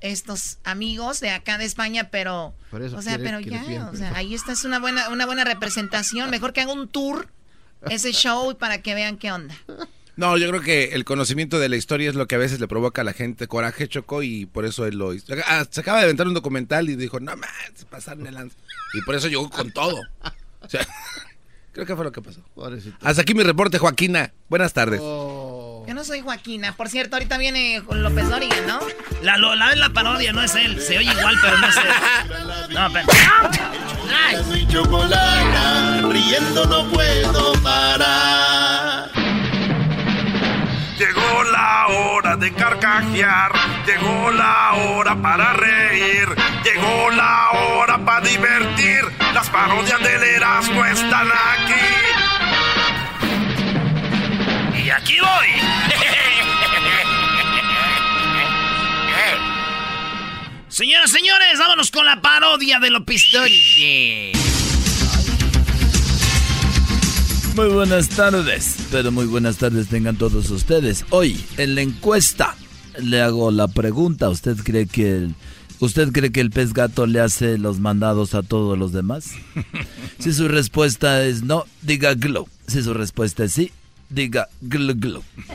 estos 0.00 0.58
amigos 0.64 1.20
de 1.20 1.30
acá 1.30 1.58
de 1.58 1.64
España, 1.64 2.08
pero... 2.10 2.54
Por 2.70 2.82
eso 2.82 2.96
o 2.96 3.02
sea, 3.02 3.16
quiere- 3.16 3.24
pero 3.30 3.42
quiere 3.42 3.56
ya, 3.62 3.68
bien, 3.68 3.82
o 3.82 3.86
pero- 3.92 3.98
sea, 3.98 4.14
ahí 4.16 4.34
está, 4.34 4.52
es 4.52 4.64
una 4.64 4.78
buena, 4.78 5.08
una 5.10 5.26
buena 5.26 5.44
representación. 5.44 6.30
Mejor 6.30 6.52
que 6.52 6.60
haga 6.62 6.72
un 6.72 6.88
tour, 6.88 7.28
ese 7.90 8.12
show, 8.12 8.56
para 8.56 8.80
que 8.82 8.94
vean 8.94 9.16
qué 9.18 9.32
onda. 9.32 9.54
No, 10.16 10.36
yo 10.36 10.48
creo 10.48 10.60
que 10.60 10.92
el 10.94 11.04
conocimiento 11.04 11.58
de 11.58 11.68
la 11.68 11.76
historia 11.76 12.08
es 12.10 12.14
lo 12.14 12.26
que 12.28 12.34
a 12.34 12.38
veces 12.38 12.60
le 12.60 12.68
provoca 12.68 13.00
a 13.00 13.04
la 13.04 13.12
gente 13.14 13.46
coraje, 13.48 13.88
Choco, 13.88 14.22
y 14.22 14.46
por 14.46 14.64
eso 14.66 14.86
él 14.86 14.96
lo 14.98 15.12
hizo. 15.14 15.32
Ah, 15.46 15.66
se 15.70 15.80
acaba 15.80 15.98
de 15.98 16.04
aventar 16.04 16.26
un 16.28 16.34
documental 16.34 16.88
y 16.90 16.96
dijo, 16.96 17.20
no 17.20 17.36
más, 17.36 17.50
se 17.74 17.86
pasaron 17.86 18.24
de 18.24 18.30
lanza. 18.32 18.56
Y 18.94 19.00
por 19.02 19.14
eso 19.14 19.28
llegó 19.28 19.48
con 19.50 19.70
todo. 19.72 20.00
O 20.62 20.68
sea, 20.68 20.86
creo 21.72 21.86
que 21.86 21.94
fue 21.96 22.04
lo 22.04 22.12
que 22.12 22.22
pasó. 22.22 22.40
Hasta 23.02 23.22
aquí 23.22 23.34
mi 23.34 23.42
reporte, 23.42 23.78
Joaquina. 23.78 24.32
Buenas 24.48 24.72
tardes. 24.72 25.00
Oh. 25.02 25.84
Yo 25.88 25.94
no 25.94 26.04
soy 26.04 26.20
Joaquina. 26.20 26.76
Por 26.76 26.88
cierto, 26.88 27.16
ahorita 27.16 27.36
viene 27.38 27.82
López 27.90 28.28
Dóriga, 28.28 28.54
¿no? 28.66 28.78
La, 29.22 29.36
lo- 29.38 29.54
la, 29.54 29.74
la 29.74 29.90
parodia, 29.90 30.32
no 30.32 30.42
es 30.42 30.54
él. 30.54 30.80
Se 30.80 30.98
oye 30.98 31.10
igual, 31.10 31.36
pero 31.42 31.58
no 31.58 31.66
es 31.68 31.76
él. 31.76 31.82
No, 32.74 32.88
pero... 32.92 33.06
Erasmo 34.30 34.54
y 34.54 34.66
chocolate, 34.68 36.02
riendo 36.12 36.64
no 36.66 36.88
puedo 36.90 37.52
parar. 37.62 38.79
Llegó 41.00 41.44
la 41.44 41.86
hora 41.86 42.36
de 42.36 42.52
carcajear, 42.52 43.52
llegó 43.86 44.30
la 44.32 44.74
hora 44.74 45.16
para 45.16 45.54
reír, 45.54 46.28
llegó 46.62 47.10
la 47.12 47.52
hora 47.52 47.96
para 48.04 48.20
divertir. 48.20 49.00
Las 49.32 49.48
parodias 49.48 49.98
del 50.02 50.22
Erasmo 50.22 50.84
están 50.84 51.26
aquí. 51.26 51.80
Y 54.84 54.90
aquí 54.90 55.16
voy. 55.20 55.48
Señoras, 60.68 61.10
señores, 61.10 61.58
vámonos 61.58 61.90
con 61.90 62.04
la 62.04 62.20
parodia 62.20 62.78
de 62.78 62.90
López 62.90 63.22
Dóriga. 63.32 64.38
Muy 67.56 67.68
buenas 67.68 68.08
tardes, 68.08 68.76
pero 68.90 69.10
muy 69.10 69.26
buenas 69.26 69.56
tardes 69.56 69.88
tengan 69.88 70.16
todos 70.16 70.50
ustedes. 70.50 71.04
Hoy, 71.10 71.44
en 71.58 71.74
la 71.74 71.82
encuesta, 71.82 72.54
le 72.98 73.20
hago 73.20 73.50
la 73.50 73.68
pregunta. 73.68 74.28
¿Usted 74.28 74.56
cree 74.56 74.86
que 74.86 75.16
el, 75.16 75.34
usted 75.80 76.12
cree 76.12 76.32
que 76.32 76.40
el 76.40 76.50
pez 76.50 76.72
gato 76.72 77.06
le 77.06 77.20
hace 77.20 77.58
los 77.58 77.80
mandados 77.80 78.34
a 78.34 78.42
todos 78.42 78.78
los 78.78 78.92
demás? 78.92 79.30
Si 80.18 80.34
su 80.34 80.48
respuesta 80.48 81.24
es 81.24 81.42
no, 81.42 81.64
diga 81.80 82.12
glow. 82.12 82.46
Si 82.66 82.82
su 82.82 82.92
respuesta 82.92 83.44
es 83.44 83.52
sí, 83.52 83.72
diga 84.10 84.48
glow 84.60 84.94
glow. 84.96 85.22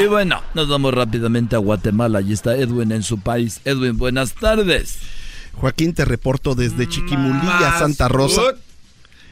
Y 0.00 0.06
bueno, 0.06 0.40
nos 0.54 0.68
vamos 0.68 0.94
rápidamente 0.94 1.56
a 1.56 1.58
Guatemala. 1.58 2.20
Allí 2.20 2.32
está 2.32 2.56
Edwin 2.56 2.92
en 2.92 3.02
su 3.02 3.18
país. 3.18 3.60
Edwin, 3.64 3.98
buenas 3.98 4.32
tardes. 4.32 4.98
Joaquín, 5.54 5.92
te 5.92 6.04
reporto 6.04 6.54
desde 6.54 6.88
Chiquimulilla, 6.88 7.78
Santa 7.80 8.06
Rosa. 8.06 8.54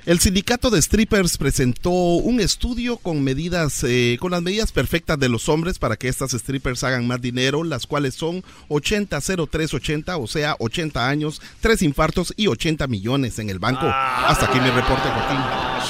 El 0.07 0.21
sindicato 0.21 0.71
de 0.71 0.81
strippers 0.81 1.37
presentó 1.37 1.91
un 1.91 2.39
estudio 2.39 2.97
con 2.97 3.25
medidas, 3.25 3.83
eh, 3.83 4.19
con 4.21 4.31
las 4.31 4.41
medidas 4.41 4.71
perfectas 4.71 5.19
de 5.19 5.29
los 5.29 5.49
hombres 5.49 5.81
para 5.81 5.97
que 5.97 6.07
estas 6.07 6.31
strippers 6.31 6.85
hagan 6.85 7.09
más 7.09 7.21
dinero, 7.21 7.65
las 7.65 7.89
cuales 7.89 8.15
son 8.15 8.45
80 8.69 9.21
0380, 9.21 10.17
o 10.17 10.29
sea, 10.29 10.55
80 10.61 11.09
años, 11.09 11.43
3 11.61 11.83
infartos 11.83 12.33
y 12.37 12.47
80 12.47 12.87
millones 12.87 13.41
en 13.41 13.51
el 13.51 13.59
banco. 13.59 13.85
Hasta 13.85 14.47
aquí 14.47 14.61
mi 14.61 14.71
reporte, 14.71 15.09
Joaquín. 15.09 15.39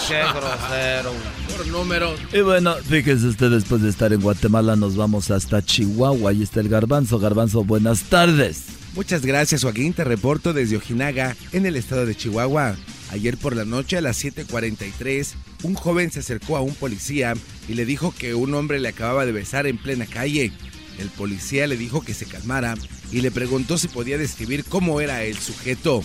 Qué 0.08 0.22
grosero. 0.32 1.12
Por 1.54 1.66
números. 1.66 2.18
Y 2.32 2.40
bueno, 2.40 2.74
fíjese 2.88 3.26
usted, 3.26 3.50
después 3.50 3.82
de 3.82 3.90
estar 3.90 4.14
en 4.14 4.22
Guatemala, 4.22 4.76
nos 4.76 4.96
vamos 4.96 5.30
hasta 5.30 5.62
Chihuahua. 5.62 6.30
Ahí 6.30 6.42
está 6.42 6.60
el 6.60 6.70
Garbanzo. 6.70 7.18
Garbanzo, 7.18 7.64
buenas 7.64 8.04
tardes. 8.04 8.62
Muchas 8.94 9.26
gracias, 9.26 9.62
Joaquín. 9.62 9.92
Te 9.92 10.04
reporto 10.04 10.54
desde 10.54 10.78
Ojinaga, 10.78 11.36
en 11.52 11.66
el 11.66 11.76
estado 11.76 12.06
de 12.06 12.14
Chihuahua. 12.14 12.76
Ayer 13.10 13.36
por 13.36 13.54
la 13.54 13.64
noche 13.64 13.96
a 13.96 14.00
las 14.00 14.22
7:43, 14.22 15.34
un 15.62 15.74
joven 15.74 16.10
se 16.10 16.20
acercó 16.20 16.56
a 16.56 16.60
un 16.60 16.74
policía 16.74 17.34
y 17.68 17.74
le 17.74 17.84
dijo 17.84 18.12
que 18.16 18.34
un 18.34 18.54
hombre 18.54 18.80
le 18.80 18.88
acababa 18.88 19.26
de 19.26 19.32
besar 19.32 19.66
en 19.66 19.78
plena 19.78 20.06
calle. 20.06 20.52
El 20.98 21.08
policía 21.10 21.66
le 21.66 21.76
dijo 21.76 22.02
que 22.02 22.14
se 22.14 22.26
calmara 22.26 22.74
y 23.12 23.20
le 23.20 23.30
preguntó 23.30 23.78
si 23.78 23.88
podía 23.88 24.18
describir 24.18 24.64
cómo 24.64 25.00
era 25.00 25.22
el 25.24 25.38
sujeto. 25.38 26.02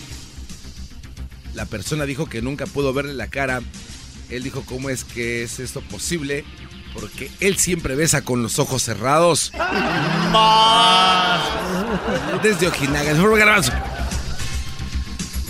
La 1.54 1.66
persona 1.66 2.06
dijo 2.06 2.26
que 2.26 2.42
nunca 2.42 2.66
pudo 2.66 2.92
verle 2.92 3.14
la 3.14 3.28
cara. 3.28 3.62
Él 4.30 4.42
dijo, 4.42 4.62
¿cómo 4.64 4.88
es 4.88 5.04
que 5.04 5.42
es 5.42 5.60
esto 5.60 5.80
posible? 5.82 6.44
Porque 6.94 7.30
él 7.40 7.58
siempre 7.58 7.94
besa 7.94 8.22
con 8.22 8.42
los 8.42 8.58
ojos 8.58 8.82
cerrados. 8.82 9.52
Desde 12.42 12.66
Ojinaga, 12.66 13.10
el 13.10 13.22
Garbanzo. 13.22 13.72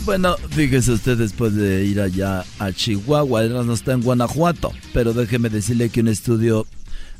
Bueno, 0.05 0.36
fíjese 0.50 0.92
usted 0.92 1.16
después 1.16 1.55
de 1.55 1.84
ir 1.84 2.00
allá 2.00 2.44
a 2.59 2.72
Chihuahua, 2.72 3.42
él 3.44 3.53
no 3.53 3.72
está 3.72 3.92
en 3.92 4.03
Guanajuato, 4.03 4.72
pero 4.92 5.12
déjeme 5.12 5.48
decirle 5.48 5.90
que 5.90 6.00
un 6.00 6.09
estudio 6.09 6.66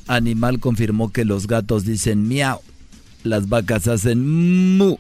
animal 0.09 0.59
confirmó 0.59 1.13
que 1.13 1.25
los 1.25 1.47
gatos 1.47 1.85
dicen 1.85 2.27
miau, 2.27 2.61
las 3.23 3.49
vacas 3.49 3.87
hacen 3.87 4.77
mu 4.77 4.97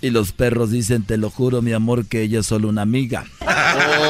y 0.00 0.10
los 0.10 0.30
perros 0.30 0.70
dicen 0.70 1.02
te 1.04 1.16
lo 1.16 1.28
juro 1.28 1.60
mi 1.60 1.72
amor 1.72 2.06
que 2.06 2.22
ella 2.22 2.40
es 2.40 2.46
solo 2.46 2.68
una 2.68 2.82
amiga. 2.82 3.24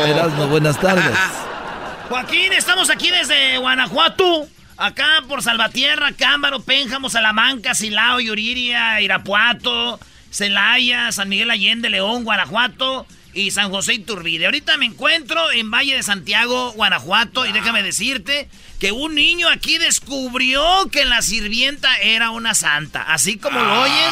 Erasmo, 0.07 0.49
buenas 0.49 0.79
tardes. 0.79 1.17
Joaquín, 2.11 2.53
estamos 2.53 2.91
aquí 2.91 3.11
desde 3.11 3.59
Guanajuato. 3.59 4.47
Acá 4.77 5.25
por 5.27 5.43
Salvatierra, 5.43 6.13
Cámbaro, 6.13 6.61
Pénjamo, 6.61 7.11
Salamanca, 7.11 7.75
Silao, 7.75 8.21
Yuriria, 8.21 9.01
Irapuato, 9.01 9.99
Celaya, 10.31 11.11
San 11.13 11.29
Miguel 11.29 11.51
Allende, 11.51 11.91
León, 11.91 12.25
Guanajuato 12.25 13.07
y 13.35 13.51
San 13.51 13.71
José 13.71 13.95
Iturbide. 13.95 14.47
Ahorita 14.47 14.77
me 14.77 14.87
encuentro 14.87 15.51
en 15.53 15.71
Valle 15.71 15.97
de 15.97 16.03
Santiago, 16.03 16.73
Guanajuato, 16.73 17.47
y 17.47 17.53
déjame 17.53 17.83
decirte 17.83 18.49
que 18.79 18.93
un 18.93 19.15
niño 19.15 19.49
aquí 19.49 19.79
descubrió 19.79 20.89
que 20.91 21.05
la 21.05 21.23
sirvienta 21.23 21.97
era 21.99 22.31
una 22.31 22.55
santa. 22.55 23.03
Así 23.03 23.37
como 23.37 23.61
lo 23.61 23.83
oyen, 23.83 24.11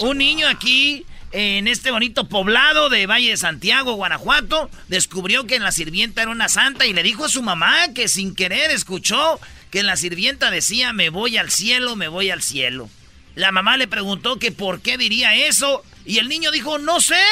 un 0.00 0.18
niño 0.18 0.48
aquí 0.48 1.04
en 1.32 1.66
este 1.66 1.90
bonito 1.90 2.28
poblado 2.28 2.88
de 2.88 3.06
Valle 3.06 3.30
de 3.30 3.36
Santiago, 3.36 3.94
Guanajuato, 3.94 4.70
descubrió 4.88 5.46
que 5.46 5.58
la 5.58 5.72
sirvienta 5.72 6.22
era 6.22 6.30
una 6.30 6.48
santa 6.48 6.86
y 6.86 6.92
le 6.92 7.02
dijo 7.02 7.24
a 7.24 7.28
su 7.28 7.42
mamá 7.42 7.92
que 7.92 8.06
sin 8.06 8.36
querer 8.36 8.70
escuchó 8.70 9.40
que 9.70 9.82
la 9.82 9.96
sirvienta 9.96 10.52
decía, 10.52 10.92
me 10.92 11.10
voy 11.10 11.36
al 11.36 11.50
cielo, 11.50 11.96
me 11.96 12.06
voy 12.06 12.30
al 12.30 12.40
cielo. 12.42 12.88
La 13.34 13.52
mamá 13.52 13.76
le 13.76 13.88
preguntó 13.88 14.38
que 14.38 14.52
por 14.52 14.80
qué 14.80 14.96
diría 14.96 15.34
eso 15.34 15.82
y 16.04 16.18
el 16.18 16.28
niño 16.28 16.50
dijo, 16.50 16.78
no 16.78 17.00
sé, 17.00 17.22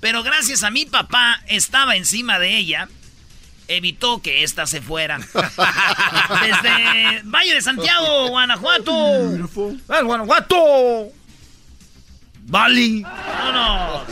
pero 0.00 0.22
gracias 0.22 0.62
a 0.62 0.70
mi 0.70 0.86
papá 0.86 1.42
estaba 1.46 1.96
encima 1.96 2.38
de 2.38 2.56
ella, 2.56 2.88
evitó 3.68 4.22
que 4.22 4.42
ésta 4.42 4.66
se 4.66 4.80
fuera. 4.80 5.18
Desde 6.42 7.22
Valle 7.24 7.54
de 7.54 7.62
Santiago, 7.62 8.28
Guanajuato. 8.28 8.92
¡El 9.88 10.04
Guanajuato! 10.04 11.12
¡Bali! 12.46 13.02
¡Vámonos! 13.02 14.08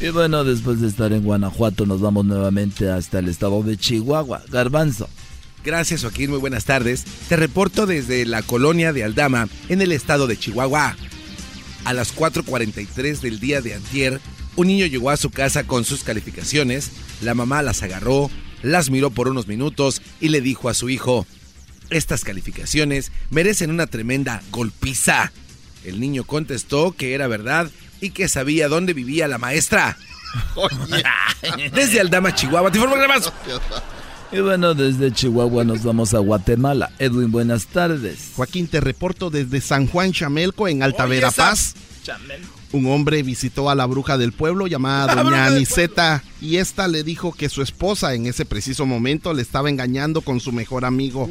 Y 0.00 0.08
bueno, 0.10 0.44
después 0.44 0.80
de 0.80 0.88
estar 0.88 1.12
en 1.12 1.22
Guanajuato, 1.22 1.86
nos 1.86 2.00
vamos 2.00 2.24
nuevamente 2.24 2.90
hasta 2.90 3.20
el 3.20 3.28
estado 3.28 3.62
de 3.62 3.76
Chihuahua. 3.76 4.42
Garbanzo. 4.48 5.08
Gracias 5.64 6.02
Joaquín, 6.02 6.30
muy 6.30 6.40
buenas 6.40 6.64
tardes. 6.64 7.04
Te 7.28 7.36
reporto 7.36 7.86
desde 7.86 8.24
la 8.26 8.42
colonia 8.42 8.92
de 8.92 9.04
Aldama, 9.04 9.48
en 9.68 9.80
el 9.80 9.92
estado 9.92 10.26
de 10.26 10.36
Chihuahua. 10.36 10.96
A 11.84 11.92
las 11.92 12.14
4.43 12.14 13.20
del 13.20 13.38
día 13.38 13.60
de 13.60 13.74
antier, 13.74 14.20
un 14.56 14.66
niño 14.66 14.86
llegó 14.86 15.10
a 15.10 15.16
su 15.16 15.30
casa 15.30 15.64
con 15.64 15.84
sus 15.84 16.02
calificaciones, 16.02 16.90
la 17.22 17.34
mamá 17.34 17.62
las 17.62 17.82
agarró, 17.82 18.30
las 18.62 18.90
miró 18.90 19.10
por 19.10 19.28
unos 19.28 19.46
minutos 19.46 20.02
y 20.20 20.28
le 20.28 20.40
dijo 20.40 20.68
a 20.68 20.74
su 20.74 20.90
hijo, 20.90 21.26
estas 21.90 22.24
calificaciones 22.24 23.12
merecen 23.30 23.70
una 23.70 23.86
tremenda 23.86 24.42
golpiza. 24.50 25.32
El 25.84 26.00
niño 26.00 26.24
contestó 26.24 26.92
que 26.92 27.14
era 27.14 27.26
verdad 27.26 27.70
y 28.00 28.10
que 28.10 28.28
sabía 28.28 28.68
dónde 28.68 28.94
vivía 28.94 29.28
la 29.28 29.38
maestra. 29.38 29.96
Desde 31.74 32.00
Aldama, 32.00 32.34
Chihuahua, 32.34 32.70
te 32.70 32.78
informo 32.78 32.96
Garbanzo. 32.96 33.32
Y 34.32 34.40
bueno, 34.40 34.72
desde 34.74 35.12
Chihuahua 35.12 35.64
nos 35.64 35.82
vamos 35.84 36.14
a 36.14 36.18
Guatemala. 36.18 36.90
Edwin, 36.98 37.30
buenas 37.30 37.66
tardes. 37.66 38.30
Joaquín, 38.34 38.66
te 38.66 38.80
reporto 38.80 39.28
desde 39.28 39.60
San 39.60 39.86
Juan 39.86 40.12
Chamelco, 40.12 40.68
en 40.68 40.82
Alta 40.82 41.04
Oye, 41.04 41.16
Verapaz. 41.16 41.74
Un 42.72 42.86
hombre 42.86 43.22
visitó 43.22 43.68
a 43.68 43.74
la 43.74 43.84
bruja 43.84 44.16
del 44.16 44.32
pueblo 44.32 44.66
llamada 44.66 45.14
Doña 45.22 45.44
Aniceta 45.46 46.22
y 46.40 46.56
esta 46.56 46.88
le 46.88 47.04
dijo 47.04 47.32
que 47.32 47.50
su 47.50 47.60
esposa 47.60 48.14
en 48.14 48.24
ese 48.24 48.46
preciso 48.46 48.86
momento 48.86 49.34
le 49.34 49.42
estaba 49.42 49.68
engañando 49.68 50.22
con 50.22 50.40
su 50.40 50.50
mejor 50.52 50.86
amigo. 50.86 51.28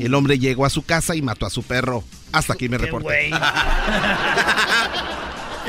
El 0.00 0.14
hombre 0.14 0.38
llegó 0.38 0.64
a 0.64 0.70
su 0.70 0.82
casa 0.84 1.16
y 1.16 1.22
mató 1.22 1.46
a 1.46 1.50
su 1.50 1.64
perro. 1.64 2.04
Hasta 2.30 2.52
aquí 2.52 2.68
me 2.68 2.78
reporté. 2.78 3.30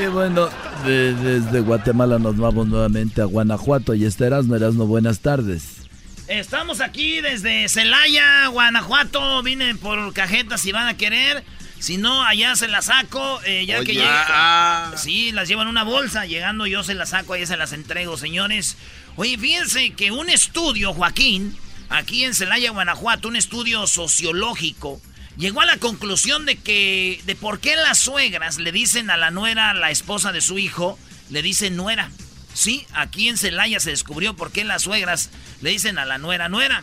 Y 0.00 0.06
bueno, 0.06 0.48
de- 0.86 1.12
desde 1.12 1.58
Guatemala 1.58 2.20
nos 2.20 2.36
vamos 2.36 2.68
nuevamente 2.68 3.20
a 3.20 3.24
Guanajuato. 3.24 3.94
Y 3.94 4.04
este 4.04 4.26
Erasmo, 4.26 4.54
Erasmo, 4.54 4.86
buenas 4.86 5.18
tardes. 5.18 5.87
Estamos 6.28 6.82
aquí 6.82 7.22
desde 7.22 7.68
Celaya, 7.70 8.48
Guanajuato. 8.48 9.42
Vine 9.42 9.74
por 9.76 10.12
cajetas 10.12 10.60
si 10.60 10.72
van 10.72 10.86
a 10.86 10.96
querer. 10.96 11.42
Si 11.78 11.96
no, 11.96 12.22
allá 12.22 12.54
se 12.54 12.68
las 12.68 12.86
saco. 12.86 13.40
eh, 13.44 13.64
ya 13.66 13.78
que 13.82 13.94
llegue. 13.94 14.04
Ah. 14.06 14.92
Sí, 14.96 15.32
las 15.32 15.48
llevo 15.48 15.62
en 15.62 15.68
una 15.68 15.84
bolsa. 15.84 16.26
Llegando 16.26 16.66
yo 16.66 16.84
se 16.84 16.92
las 16.94 17.10
saco, 17.10 17.32
allá 17.32 17.46
se 17.46 17.56
las 17.56 17.72
entrego, 17.72 18.18
señores. 18.18 18.76
Oye, 19.16 19.38
fíjense 19.38 19.92
que 19.92 20.10
un 20.10 20.28
estudio, 20.28 20.92
Joaquín, 20.92 21.56
aquí 21.88 22.24
en 22.24 22.34
Celaya, 22.34 22.72
Guanajuato, 22.72 23.28
un 23.28 23.36
estudio 23.36 23.86
sociológico, 23.86 25.00
llegó 25.38 25.62
a 25.62 25.66
la 25.66 25.78
conclusión 25.78 26.44
de 26.44 26.56
que. 26.56 27.22
de 27.24 27.36
por 27.36 27.58
qué 27.60 27.74
las 27.76 27.98
suegras 27.98 28.58
le 28.58 28.70
dicen 28.70 29.08
a 29.10 29.16
la 29.16 29.30
nuera, 29.30 29.72
la 29.72 29.90
esposa 29.90 30.30
de 30.32 30.42
su 30.42 30.58
hijo, 30.58 30.98
le 31.30 31.40
dicen 31.40 31.74
nuera. 31.76 32.10
Sí, 32.58 32.84
aquí 32.92 33.28
en 33.28 33.36
Celaya 33.36 33.78
se 33.78 33.90
descubrió 33.90 34.34
por 34.34 34.50
qué 34.50 34.64
las 34.64 34.82
suegras 34.82 35.30
le 35.60 35.70
dicen 35.70 35.96
a 35.96 36.04
la 36.04 36.18
nuera 36.18 36.48
nuera. 36.48 36.82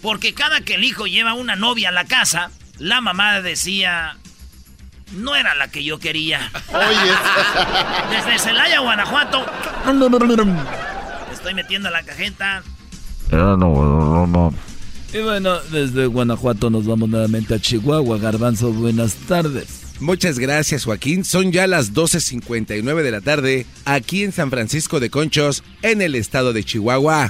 Porque 0.00 0.32
cada 0.32 0.60
que 0.60 0.76
el 0.76 0.84
hijo 0.84 1.08
lleva 1.08 1.34
una 1.34 1.56
novia 1.56 1.88
a 1.88 1.92
la 1.92 2.04
casa, 2.04 2.52
la 2.78 3.00
mamá 3.00 3.40
decía, 3.40 4.16
no 5.10 5.34
era 5.34 5.56
la 5.56 5.66
que 5.72 5.82
yo 5.82 5.98
quería. 5.98 6.52
Desde 8.12 8.38
Celaya, 8.38 8.78
Guanajuato. 8.78 9.44
Estoy 11.32 11.54
metiendo 11.54 11.90
la 11.90 12.04
cajeta. 12.04 12.62
Y 15.12 15.18
bueno, 15.18 15.58
desde 15.72 16.06
Guanajuato 16.06 16.70
nos 16.70 16.86
vamos 16.86 17.08
nuevamente 17.08 17.56
a 17.56 17.58
Chihuahua. 17.58 18.18
Garbanzo, 18.18 18.72
buenas 18.72 19.14
tardes. 19.14 19.85
Muchas 20.00 20.38
gracias 20.38 20.84
Joaquín. 20.84 21.24
Son 21.24 21.52
ya 21.52 21.66
las 21.66 21.94
12.59 21.94 23.02
de 23.02 23.10
la 23.10 23.20
tarde 23.20 23.66
aquí 23.84 24.24
en 24.24 24.32
San 24.32 24.50
Francisco 24.50 25.00
de 25.00 25.10
Conchos, 25.10 25.62
en 25.82 26.02
el 26.02 26.14
estado 26.14 26.52
de 26.52 26.64
Chihuahua. 26.64 27.28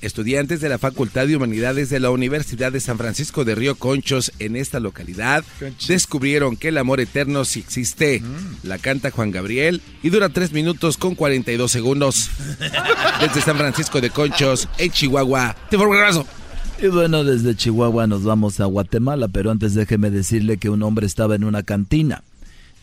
Estudiantes 0.00 0.60
de 0.60 0.68
la 0.68 0.78
Facultad 0.78 1.26
de 1.26 1.36
Humanidades 1.36 1.90
de 1.90 1.98
la 1.98 2.10
Universidad 2.10 2.70
de 2.70 2.78
San 2.78 2.98
Francisco 2.98 3.44
de 3.44 3.56
Río 3.56 3.74
Conchos 3.74 4.32
en 4.38 4.54
esta 4.54 4.78
localidad 4.78 5.44
descubrieron 5.88 6.56
que 6.56 6.68
el 6.68 6.78
amor 6.78 7.00
eterno 7.00 7.44
sí 7.44 7.58
existe. 7.60 8.22
La 8.62 8.78
canta 8.78 9.10
Juan 9.10 9.32
Gabriel 9.32 9.82
y 10.02 10.10
dura 10.10 10.28
3 10.28 10.52
minutos 10.52 10.98
con 10.98 11.16
42 11.16 11.72
segundos. 11.72 12.30
Desde 13.20 13.40
San 13.40 13.56
Francisco 13.56 14.00
de 14.00 14.10
Conchos, 14.10 14.68
en 14.78 14.92
Chihuahua. 14.92 15.56
Te 15.68 15.76
formo 15.76 15.92
un 15.94 15.98
abrazo. 15.98 16.26
Y 16.80 16.86
bueno, 16.86 17.24
desde 17.24 17.56
Chihuahua 17.56 18.06
nos 18.06 18.22
vamos 18.22 18.60
a 18.60 18.66
Guatemala, 18.66 19.26
pero 19.28 19.50
antes 19.50 19.74
déjeme 19.74 20.10
decirle 20.10 20.58
que 20.58 20.70
un 20.70 20.84
hombre 20.84 21.06
estaba 21.06 21.34
en 21.34 21.42
una 21.42 21.64
cantina 21.64 22.22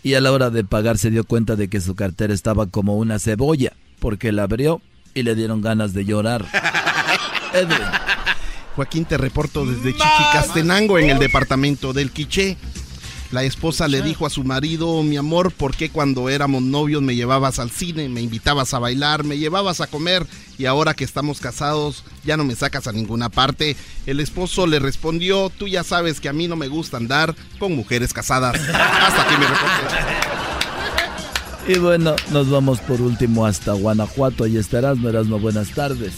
y 0.03 0.15
a 0.15 0.21
la 0.21 0.33
hora 0.33 0.49
de 0.49 0.65
pagar 0.65 0.97
se 0.97 1.09
dio 1.09 1.23
cuenta 1.23 1.55
de 1.55 1.69
que 1.69 1.79
su 1.79 1.95
cartera 1.95 2.33
estaba 2.33 2.67
como 2.67 2.97
una 2.97 3.19
cebolla, 3.19 3.71
porque 3.99 4.33
la 4.33 4.43
abrió 4.43 4.81
y 5.13 5.23
le 5.23 5.33
dieron 5.33 5.61
ganas 5.61 5.93
de 5.93 6.03
llorar. 6.03 6.45
Edwin. 7.53 7.77
Joaquín, 8.75 9.05
te 9.05 9.17
reporto 9.17 9.65
desde 9.65 9.93
Chichicastenango, 9.93 10.99
en 10.99 11.09
el 11.09 11.17
departamento 11.17 11.93
del 11.93 12.11
Quiché. 12.11 12.57
La 13.31 13.43
esposa 13.43 13.87
le 13.87 14.01
dijo 14.01 14.25
a 14.25 14.29
su 14.29 14.43
marido, 14.43 15.01
mi 15.03 15.17
amor, 15.17 15.51
¿por 15.51 15.75
qué 15.75 15.89
cuando 15.89 16.29
éramos 16.29 16.61
novios 16.61 17.01
me 17.01 17.15
llevabas 17.15 17.59
al 17.59 17.71
cine, 17.71 18.07
me 18.07 18.21
invitabas 18.21 18.73
a 18.73 18.79
bailar, 18.79 19.23
me 19.23 19.37
llevabas 19.37 19.81
a 19.81 19.87
comer 19.87 20.25
y 20.57 20.65
ahora 20.65 20.93
que 20.93 21.03
estamos 21.03 21.39
casados 21.41 22.03
ya 22.23 22.37
no 22.37 22.43
me 22.43 22.55
sacas 22.55 22.87
a 22.87 22.91
ninguna 22.91 23.29
parte? 23.29 23.75
El 24.05 24.19
esposo 24.19 24.67
le 24.67 24.79
respondió, 24.79 25.49
tú 25.49 25.67
ya 25.67 25.83
sabes 25.83 26.21
que 26.21 26.29
a 26.29 26.33
mí 26.33 26.47
no 26.47 26.55
me 26.55 26.67
gusta 26.67 26.97
andar 26.97 27.35
con 27.59 27.75
mujeres 27.75 28.13
casadas. 28.13 28.55
Hasta 28.55 29.21
aquí 29.23 29.35
me 29.39 29.47
reporte. 29.47 30.35
Y 31.67 31.79
bueno, 31.79 32.15
nos 32.31 32.49
vamos 32.49 32.79
por 32.79 33.01
último 33.01 33.45
hasta 33.45 33.73
Guanajuato. 33.73 34.43
Ahí 34.43 34.57
estarás, 34.57 34.99
no 34.99 35.09
eras 35.09 35.25
no 35.25 35.39
buenas 35.39 35.71
tardes. 35.71 36.13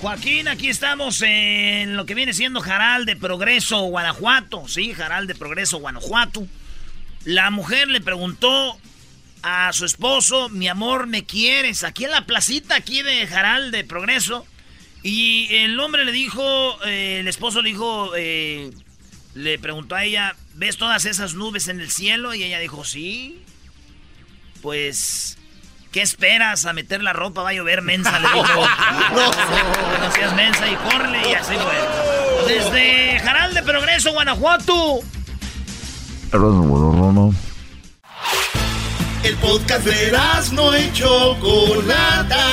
Joaquín, 0.00 0.46
aquí 0.46 0.68
estamos 0.68 1.22
en 1.22 1.96
lo 1.96 2.06
que 2.06 2.14
viene 2.14 2.32
siendo 2.32 2.60
Jaral 2.60 3.04
de 3.04 3.16
Progreso, 3.16 3.80
Guanajuato. 3.80 4.68
Sí, 4.68 4.94
Jaral 4.94 5.26
de 5.26 5.34
Progreso, 5.34 5.78
Guanajuato. 5.78 6.46
La 7.24 7.50
mujer 7.50 7.88
le 7.88 8.00
preguntó 8.00 8.78
a 9.42 9.72
su 9.72 9.84
esposo, 9.84 10.50
mi 10.50 10.68
amor, 10.68 11.08
¿me 11.08 11.24
quieres? 11.24 11.82
Aquí 11.82 12.04
en 12.04 12.12
la 12.12 12.26
placita, 12.26 12.76
aquí 12.76 13.02
de 13.02 13.26
Jaral 13.26 13.72
de 13.72 13.82
Progreso. 13.82 14.46
Y 15.02 15.48
el 15.50 15.78
hombre 15.80 16.04
le 16.04 16.12
dijo, 16.12 16.78
eh, 16.84 17.18
el 17.18 17.26
esposo 17.26 17.60
le 17.60 17.70
dijo, 17.70 18.12
eh, 18.16 18.70
le 19.34 19.58
preguntó 19.58 19.96
a 19.96 20.04
ella, 20.04 20.36
¿ves 20.54 20.76
todas 20.76 21.06
esas 21.06 21.34
nubes 21.34 21.66
en 21.66 21.80
el 21.80 21.90
cielo? 21.90 22.34
Y 22.34 22.44
ella 22.44 22.60
dijo, 22.60 22.84
sí. 22.84 23.42
Pues 24.62 25.37
¿Qué 25.92 26.02
esperas 26.02 26.66
a 26.66 26.72
meter 26.74 27.02
la 27.02 27.14
ropa? 27.14 27.42
Va 27.42 27.50
a 27.50 27.52
llover 27.54 27.80
mensa, 27.80 28.18
le 28.18 28.28
dijo. 28.28 28.44
no, 29.14 30.06
no 30.06 30.12
seas 30.12 30.34
mensa 30.34 30.68
y 30.68 30.74
corre 30.76 31.30
y 31.30 31.34
así 31.34 31.54
fue. 31.54 32.54
Desde 32.54 33.20
Jaral 33.20 33.54
de 33.54 33.62
Progreso, 33.62 34.12
Guanajuato. 34.12 35.00
El 39.22 39.34
podcast 39.36 39.84
de 39.84 40.12
no 40.52 40.78
y 40.78 40.92
Chocolata. 40.92 42.46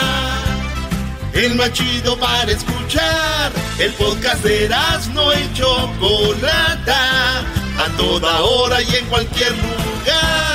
El 1.34 1.56
más 1.56 1.74
chido 1.74 2.18
para 2.18 2.52
escuchar. 2.52 3.52
El 3.78 3.94
podcast 3.94 4.44
de 4.44 4.70
no 5.14 5.34
y 5.34 5.54
Chocolata. 5.54 7.40
A 7.78 7.98
toda 7.98 8.42
hora 8.42 8.82
y 8.82 8.96
en 8.96 9.06
cualquier 9.08 9.52
lugar. 9.52 10.55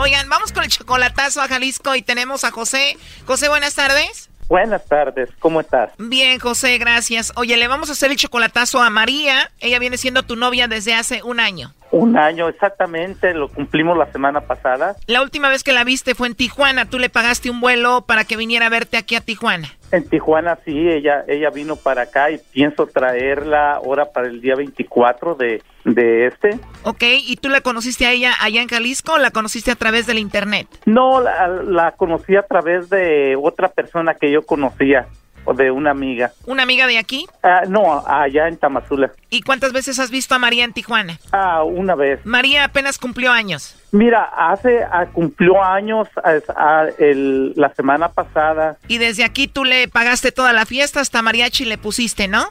Oigan, 0.00 0.28
vamos 0.28 0.52
con 0.52 0.62
el 0.62 0.70
chocolatazo 0.70 1.42
a 1.42 1.48
Jalisco 1.48 1.96
y 1.96 2.02
tenemos 2.02 2.44
a 2.44 2.52
José. 2.52 2.96
José, 3.26 3.48
buenas 3.48 3.74
tardes. 3.74 4.30
Buenas 4.46 4.86
tardes, 4.86 5.28
¿cómo 5.40 5.60
estás? 5.60 5.90
Bien, 5.98 6.38
José, 6.38 6.78
gracias. 6.78 7.32
Oye, 7.34 7.56
le 7.56 7.66
vamos 7.66 7.88
a 7.88 7.92
hacer 7.92 8.12
el 8.12 8.16
chocolatazo 8.16 8.80
a 8.80 8.90
María. 8.90 9.50
Ella 9.58 9.80
viene 9.80 9.98
siendo 9.98 10.22
tu 10.22 10.36
novia 10.36 10.68
desde 10.68 10.94
hace 10.94 11.24
un 11.24 11.40
año. 11.40 11.74
Un 11.90 12.16
año, 12.16 12.48
exactamente, 12.48 13.34
lo 13.34 13.48
cumplimos 13.48 13.98
la 13.98 14.10
semana 14.12 14.42
pasada. 14.42 14.94
La 15.06 15.20
última 15.20 15.48
vez 15.48 15.64
que 15.64 15.72
la 15.72 15.82
viste 15.82 16.14
fue 16.14 16.28
en 16.28 16.36
Tijuana. 16.36 16.88
Tú 16.88 17.00
le 17.00 17.10
pagaste 17.10 17.50
un 17.50 17.60
vuelo 17.60 18.02
para 18.02 18.24
que 18.24 18.36
viniera 18.36 18.66
a 18.66 18.70
verte 18.70 18.98
aquí 18.98 19.16
a 19.16 19.20
Tijuana. 19.20 19.74
En 19.90 20.08
Tijuana 20.08 20.58
sí, 20.64 20.88
ella 20.88 21.24
ella 21.26 21.50
vino 21.50 21.76
para 21.76 22.02
acá 22.02 22.30
y 22.30 22.38
pienso 22.52 22.86
traerla 22.86 23.74
ahora 23.74 24.12
para 24.12 24.28
el 24.28 24.40
día 24.40 24.54
24 24.54 25.34
de, 25.34 25.62
de 25.84 26.26
este. 26.26 26.58
Ok, 26.82 27.02
¿y 27.02 27.36
tú 27.36 27.48
la 27.48 27.60
conociste 27.60 28.06
a 28.06 28.12
ella 28.12 28.32
allá 28.40 28.60
en 28.60 28.68
Jalisco 28.68 29.14
o 29.14 29.18
la 29.18 29.30
conociste 29.30 29.70
a 29.70 29.76
través 29.76 30.06
del 30.06 30.18
internet? 30.18 30.66
No, 30.84 31.20
la, 31.20 31.48
la 31.48 31.92
conocí 31.92 32.36
a 32.36 32.42
través 32.42 32.90
de 32.90 33.36
otra 33.40 33.68
persona 33.68 34.14
que 34.14 34.30
yo 34.30 34.42
conocía, 34.42 35.06
o 35.48 35.54
de 35.54 35.70
una 35.70 35.90
amiga. 35.92 36.32
¿Una 36.46 36.62
amiga 36.62 36.86
de 36.86 36.98
aquí? 36.98 37.26
Ah, 37.42 37.62
no, 37.66 38.04
allá 38.06 38.48
en 38.48 38.58
Tamazula. 38.58 39.10
¿Y 39.30 39.40
cuántas 39.40 39.72
veces 39.72 39.98
has 39.98 40.10
visto 40.10 40.34
a 40.34 40.38
María 40.38 40.64
en 40.64 40.74
Tijuana? 40.74 41.18
Ah, 41.32 41.62
una 41.64 41.94
vez. 41.94 42.20
María 42.24 42.64
apenas 42.64 42.98
cumplió 42.98 43.32
años. 43.32 43.74
Mira, 43.90 44.24
hace, 44.36 44.82
ah, 44.84 45.06
cumplió 45.12 45.62
años 45.64 46.06
ah, 46.22 46.34
ah, 46.54 46.84
el- 46.98 47.54
la 47.56 47.72
semana 47.74 48.10
pasada 48.10 48.76
Y 48.88 48.98
desde 48.98 49.24
aquí 49.24 49.48
tú 49.48 49.64
le 49.64 49.88
pagaste 49.88 50.32
toda 50.32 50.52
la 50.52 50.66
fiesta, 50.66 51.00
hasta 51.00 51.22
mariachi 51.22 51.64
le 51.64 51.78
pusiste, 51.78 52.28
¿no? 52.28 52.44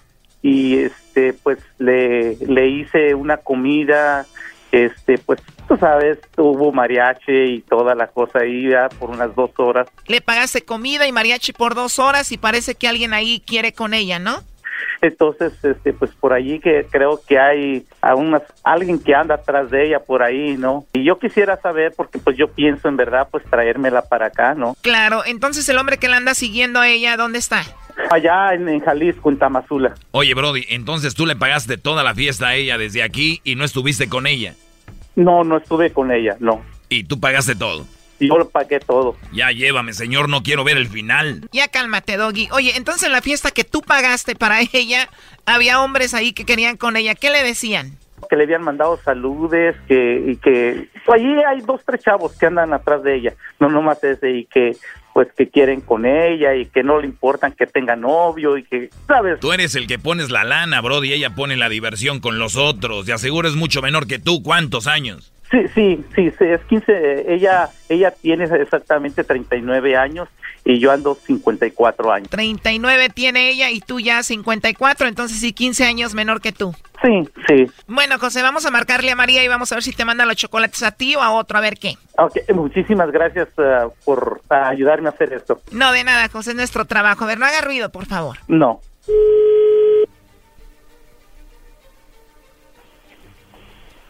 y 0.43 0.77
este 0.83 1.33
pues 1.33 1.57
le, 1.79 2.35
le 2.37 2.67
hice 2.69 3.15
una 3.15 3.37
comida 3.37 4.25
este 4.71 5.17
pues 5.17 5.41
tú 5.67 5.77
sabes 5.77 6.19
hubo 6.37 6.71
mariachi 6.71 7.31
y 7.31 7.61
toda 7.61 7.95
la 7.95 8.07
cosa 8.07 8.39
ahí 8.39 8.69
ya 8.69 8.89
por 8.89 9.09
unas 9.09 9.33
dos 9.35 9.51
horas 9.57 9.87
Le 10.07 10.21
pagaste 10.21 10.63
comida 10.63 11.07
y 11.07 11.11
mariachi 11.11 11.53
por 11.53 11.75
dos 11.75 11.99
horas 11.99 12.31
y 12.31 12.37
parece 12.37 12.75
que 12.75 12.87
alguien 12.87 13.13
ahí 13.13 13.41
quiere 13.45 13.73
con 13.73 13.93
ella, 13.93 14.19
¿no? 14.19 14.43
entonces 15.01 15.53
este 15.63 15.93
pues 15.93 16.11
por 16.11 16.33
allí 16.33 16.59
que 16.59 16.85
creo 16.89 17.21
que 17.27 17.39
hay 17.39 17.85
a 18.01 18.15
unas, 18.15 18.41
alguien 18.63 18.99
que 18.99 19.13
anda 19.13 19.35
atrás 19.35 19.69
de 19.69 19.87
ella 19.87 19.99
por 19.99 20.23
ahí 20.23 20.57
no 20.57 20.85
y 20.93 21.03
yo 21.03 21.19
quisiera 21.19 21.57
saber 21.57 21.93
porque 21.95 22.19
pues 22.19 22.37
yo 22.37 22.47
pienso 22.47 22.87
en 22.87 22.97
verdad 22.97 23.27
pues 23.29 23.43
traérmela 23.45 24.01
para 24.03 24.27
acá 24.27 24.53
no 24.53 24.75
Claro, 24.81 25.23
entonces 25.25 25.67
el 25.69 25.77
hombre 25.77 25.97
que 25.97 26.07
la 26.07 26.17
anda 26.17 26.33
siguiendo 26.33 26.79
a 26.79 26.87
ella, 26.87 27.17
¿dónde 27.17 27.39
está? 27.39 27.63
Allá 28.11 28.53
en, 28.53 28.67
en 28.69 28.79
Jalisco 28.79 29.29
en 29.29 29.37
Tamazula 29.39 29.95
Oye, 30.11 30.33
Brody, 30.33 30.65
entonces 30.69 31.15
tú 31.15 31.25
le 31.25 31.35
pagaste 31.35 31.77
toda 31.77 32.03
la 32.03 32.13
fiesta 32.15 32.49
a 32.49 32.55
ella 32.55 32.77
desde 32.77 33.03
aquí 33.03 33.41
y 33.43 33.55
no 33.55 33.63
estuviste 33.63 34.07
con 34.09 34.27
ella. 34.27 34.53
no 35.15 35.43
no 35.43 35.57
estuve 35.57 35.91
con 35.91 36.11
ella 36.11 36.35
no 36.39 36.61
Y 36.89 37.03
tú 37.03 37.19
pagaste 37.19 37.55
todo. 37.55 37.85
yo 38.19 38.37
lo 38.37 38.49
pagué 38.49 38.79
todo 38.79 39.15
Ya 39.31 39.51
llévame, 39.51 39.93
señor, 39.93 40.29
no 40.29 40.41
quiero 40.43 40.63
ver 40.63 40.77
el 40.77 40.87
final. 40.87 41.47
Ya 41.51 41.67
cálmate, 41.67 42.17
Doggy. 42.17 42.47
Oye, 42.51 42.73
entonces 42.75 43.03
en 43.03 43.11
la 43.11 43.21
fiesta 43.21 43.51
que 43.51 43.63
tú 43.63 43.81
pagaste 43.81 44.35
para 44.35 44.59
ella, 44.73 45.09
había 45.45 45.81
hombres 45.83 46.13
ahí 46.13 46.33
que 46.33 46.45
querían 46.45 46.77
con 46.77 46.97
ella. 46.97 47.15
¿Qué 47.15 47.29
le 47.29 47.43
decían? 47.43 47.97
que 48.29 48.35
le 48.35 48.43
habían 48.43 48.63
mandado 48.63 48.99
saludes 49.05 49.75
que 49.87 50.23
y 50.27 50.35
que 50.37 50.89
pues, 51.05 51.21
allí 51.21 51.31
hay 51.47 51.61
dos 51.61 51.81
tres 51.85 52.01
chavos 52.03 52.35
que 52.35 52.47
andan 52.47 52.73
atrás 52.73 53.03
de 53.03 53.15
ella 53.15 53.33
no 53.59 53.69
nomás 53.69 54.03
ese 54.03 54.31
y 54.31 54.45
que 54.45 54.75
pues 55.17 55.29
que 55.35 55.49
quieren 55.49 55.81
con 55.81 56.05
ella 56.05 56.53
y 56.53 56.67
que 56.67 56.83
no 56.83 57.01
le 57.01 57.07
importan 57.07 57.51
que 57.53 57.65
tenga 57.65 57.95
novio 57.95 58.55
y 58.55 58.63
que 58.63 58.91
sabes 59.07 59.39
Tú 59.39 59.51
eres 59.51 59.73
el 59.73 59.87
que 59.87 59.97
pones 59.97 60.29
la 60.29 60.43
lana, 60.43 60.79
Brody, 60.79 61.09
y 61.09 61.13
ella 61.13 61.33
pone 61.33 61.57
la 61.57 61.69
diversión 61.69 62.19
con 62.19 62.37
los 62.37 62.55
otros. 62.55 63.07
De 63.07 63.13
aseguro 63.13 63.47
es 63.47 63.55
mucho 63.55 63.81
menor 63.81 64.05
que 64.05 64.19
tú. 64.19 64.43
¿Cuántos 64.43 64.85
años? 64.85 65.33
Sí 65.49 65.67
sí 65.73 66.03
sí, 66.15 66.31
sí, 66.37 66.45
es 66.45 66.61
15 66.65 67.33
ella 67.33 67.69
ella 67.89 68.11
tiene 68.11 68.45
exactamente 68.45 69.23
39 69.23 69.95
años 69.95 70.27
y 70.65 70.79
yo 70.79 70.91
ando 70.91 71.15
54 71.15 72.11
años 72.11 72.29
39 72.29 73.09
tiene 73.09 73.49
ella 73.49 73.69
y 73.69 73.79
tú 73.79 73.99
ya 74.01 74.21
54, 74.21 75.07
entonces 75.07 75.39
sí, 75.39 75.53
15 75.53 75.85
años 75.85 76.13
menor 76.13 76.41
que 76.41 76.51
tú. 76.51 76.73
sí 77.01 77.29
sí 77.47 77.67
Bueno, 77.87 78.19
José, 78.19 78.41
vamos 78.41 78.65
a 78.65 78.71
marcarle 78.71 79.11
a 79.11 79.15
María 79.15 79.43
y 79.43 79.47
vamos 79.47 79.71
a 79.71 79.75
ver 79.75 79.83
si 79.83 79.93
te 79.93 80.03
manda 80.03 80.25
los 80.25 80.35
chocolates 80.35 80.83
a 80.83 80.91
ti 80.91 81.15
o 81.15 81.21
a 81.21 81.31
otro, 81.31 81.57
a 81.57 81.61
ver 81.61 81.77
qué. 81.77 81.93
Ok, 82.17 82.37
muchísimas 82.53 83.11
gracias 83.11 83.47
ah, 83.57 83.87
por 84.03 84.41
ayudarme 84.49 85.07
a 85.07 85.11
hacer 85.11 85.31
esto 85.31 85.61
No, 85.71 85.91
de 85.93 86.03
nada, 86.03 86.27
José, 86.29 86.49
es 86.51 86.55
nuestro 86.57 86.85
trabajo. 86.85 87.23
A 87.23 87.27
ver, 87.27 87.39
no 87.39 87.45
haga 87.45 87.61
ruido, 87.61 87.89
por 87.89 88.05
favor. 88.05 88.37
no 88.47 88.81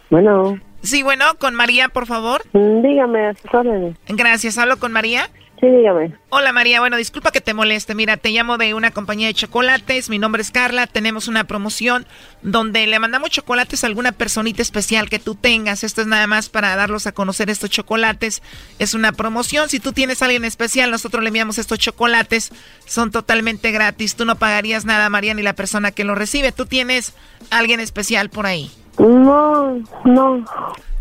Bueno. 0.09 0.57
Sí, 0.81 1.03
bueno, 1.03 1.25
con 1.37 1.55
María, 1.55 1.89
por 1.89 2.05
favor. 2.05 2.43
Mm, 2.53 2.81
Dígame, 2.81 3.27
a 3.27 3.33
sus 3.33 3.53
órdenes. 3.53 3.95
Gracias, 4.07 4.57
hablo 4.57 4.77
con 4.77 4.91
María. 4.91 5.29
Sí, 5.59 5.65
dígame. 5.65 6.13
Hola 6.29 6.51
María, 6.51 6.79
bueno, 6.81 6.97
disculpa 6.97 7.31
que 7.31 7.41
te 7.41 7.55
moleste. 7.55 7.95
Mira, 7.95 8.17
te 8.17 8.29
llamo 8.29 8.59
de 8.59 8.75
una 8.75 8.91
compañía 8.91 9.25
de 9.25 9.33
chocolates. 9.33 10.07
Mi 10.07 10.19
nombre 10.19 10.43
es 10.43 10.51
Carla. 10.51 10.85
Tenemos 10.85 11.27
una 11.27 11.45
promoción 11.45 12.05
donde 12.43 12.85
le 12.85 12.99
mandamos 12.99 13.31
chocolates 13.31 13.83
a 13.83 13.87
alguna 13.87 14.11
personita 14.11 14.61
especial 14.61 15.09
que 15.09 15.17
tú 15.17 15.33
tengas. 15.33 15.83
Esto 15.83 16.01
es 16.01 16.07
nada 16.07 16.27
más 16.27 16.49
para 16.49 16.75
darlos 16.75 17.07
a 17.07 17.11
conocer 17.11 17.49
estos 17.49 17.71
chocolates. 17.71 18.43
Es 18.77 18.93
una 18.93 19.13
promoción. 19.13 19.67
Si 19.67 19.79
tú 19.79 19.93
tienes 19.93 20.21
a 20.21 20.25
alguien 20.25 20.45
especial, 20.45 20.91
nosotros 20.91 21.23
le 21.23 21.29
enviamos 21.29 21.57
estos 21.57 21.79
chocolates. 21.79 22.51
Son 22.85 23.09
totalmente 23.09 23.71
gratis. 23.71 24.15
Tú 24.15 24.25
no 24.25 24.35
pagarías 24.35 24.85
nada, 24.85 25.09
María, 25.09 25.33
ni 25.33 25.41
la 25.41 25.53
persona 25.53 25.89
que 25.89 26.03
lo 26.03 26.13
recibe. 26.13 26.51
Tú 26.51 26.67
tienes 26.67 27.13
a 27.49 27.57
alguien 27.57 27.79
especial 27.79 28.29
por 28.29 28.45
ahí. 28.45 28.69
No, 28.97 29.79
no. 30.05 30.45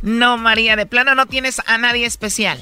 No, 0.03 0.37
María, 0.37 0.77
de 0.77 0.87
plano 0.87 1.15
no 1.15 1.27
tienes 1.27 1.61
a 1.67 1.79
nadie 1.79 2.07
especial. 2.07 2.59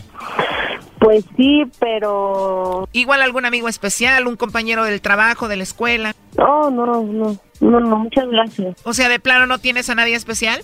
Pues 0.98 1.24
sí, 1.36 1.64
pero... 1.78 2.88
Igual 2.92 3.20
algún 3.20 3.44
amigo 3.44 3.68
especial, 3.68 4.26
un 4.26 4.36
compañero 4.36 4.84
del 4.84 5.02
trabajo, 5.02 5.48
de 5.48 5.56
la 5.56 5.64
escuela. 5.64 6.14
No, 6.38 6.70
no, 6.70 7.02
no. 7.02 7.36
No, 7.64 7.80
no, 7.80 7.96
muchas 7.96 8.28
gracias. 8.28 8.76
O 8.84 8.92
sea, 8.92 9.08
de 9.08 9.18
plano 9.18 9.46
no 9.46 9.58
tienes 9.58 9.88
a 9.88 9.94
nadie 9.94 10.14
especial. 10.14 10.60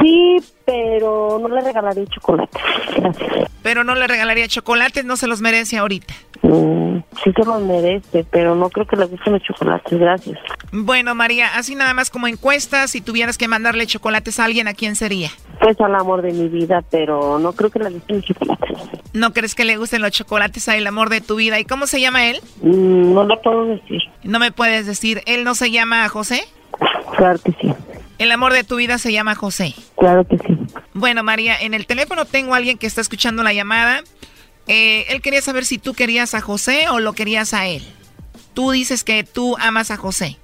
Sí, 0.00 0.36
pero 0.66 1.38
no 1.40 1.48
le 1.48 1.62
regalaría 1.62 2.04
chocolate. 2.06 2.58
Gracias. 2.96 3.50
Pero 3.62 3.84
no 3.84 3.94
le 3.94 4.06
regalaría 4.06 4.46
chocolates, 4.48 5.04
no 5.06 5.16
se 5.16 5.26
los 5.26 5.40
merece 5.40 5.78
ahorita. 5.78 6.12
Mm, 6.42 6.98
sí 7.24 7.32
se 7.34 7.44
los 7.44 7.62
merece, 7.62 8.24
pero 8.30 8.54
no 8.54 8.68
creo 8.68 8.86
que 8.86 8.96
le 8.96 9.06
gusten 9.06 9.32
los 9.32 9.42
chocolates. 9.42 9.98
Gracias. 9.98 10.38
Bueno, 10.72 11.14
María, 11.14 11.56
así 11.56 11.74
nada 11.74 11.94
más 11.94 12.10
como 12.10 12.28
encuesta, 12.28 12.86
si 12.86 13.00
tuvieras 13.00 13.38
que 13.38 13.48
mandarle 13.48 13.86
chocolates 13.86 14.38
a 14.40 14.44
alguien, 14.44 14.68
¿a 14.68 14.74
quién 14.74 14.94
sería? 14.94 15.30
Pues 15.60 15.80
al 15.80 15.94
amor 15.94 16.22
de 16.22 16.32
mi 16.32 16.48
vida, 16.48 16.82
pero 16.90 17.38
no 17.38 17.52
creo 17.52 17.70
que 17.70 17.80
le 17.80 17.90
gusten 17.90 18.16
los 18.16 18.24
chocolates. 18.24 18.76
¿No 19.12 19.32
crees 19.32 19.54
que 19.54 19.64
le 19.64 19.76
gusten 19.76 20.02
los 20.02 20.12
chocolates 20.12 20.68
al 20.68 20.86
amor 20.86 21.10
de 21.10 21.20
tu 21.20 21.36
vida? 21.36 21.58
¿Y 21.58 21.64
cómo 21.64 21.86
se 21.86 22.00
llama 22.00 22.26
él? 22.26 22.40
Mm, 22.62 23.14
no 23.14 23.24
lo 23.24 23.40
puedo 23.42 23.64
decir. 23.64 24.00
No 24.22 24.38
me 24.38 24.52
puedes 24.52 24.86
decir. 24.86 25.22
¿Él 25.26 25.44
no 25.44 25.54
se 25.54 25.70
llama 25.70 26.08
José? 26.08 26.44
Claro 27.16 27.38
que 27.38 27.52
sí. 27.60 27.72
El 28.18 28.32
amor 28.32 28.52
de 28.52 28.64
tu 28.64 28.76
vida 28.76 28.98
se 28.98 29.12
llama 29.12 29.34
José. 29.34 29.74
Claro 29.96 30.24
que 30.24 30.38
sí. 30.38 30.58
Bueno, 30.94 31.22
María, 31.22 31.56
en 31.60 31.74
el 31.74 31.86
teléfono 31.86 32.24
tengo 32.24 32.54
a 32.54 32.56
alguien 32.56 32.78
que 32.78 32.86
está 32.86 33.00
escuchando 33.00 33.42
la 33.42 33.52
llamada. 33.52 34.02
Eh, 34.66 35.06
él 35.10 35.22
quería 35.22 35.40
saber 35.40 35.64
si 35.64 35.78
tú 35.78 35.94
querías 35.94 36.34
a 36.34 36.40
José 36.40 36.88
o 36.90 37.00
lo 37.00 37.12
querías 37.12 37.54
a 37.54 37.66
él. 37.66 37.82
Tú 38.54 38.72
dices 38.72 39.04
que 39.04 39.24
tú 39.24 39.56
amas 39.58 39.90
a 39.90 39.96
José. 39.96 40.36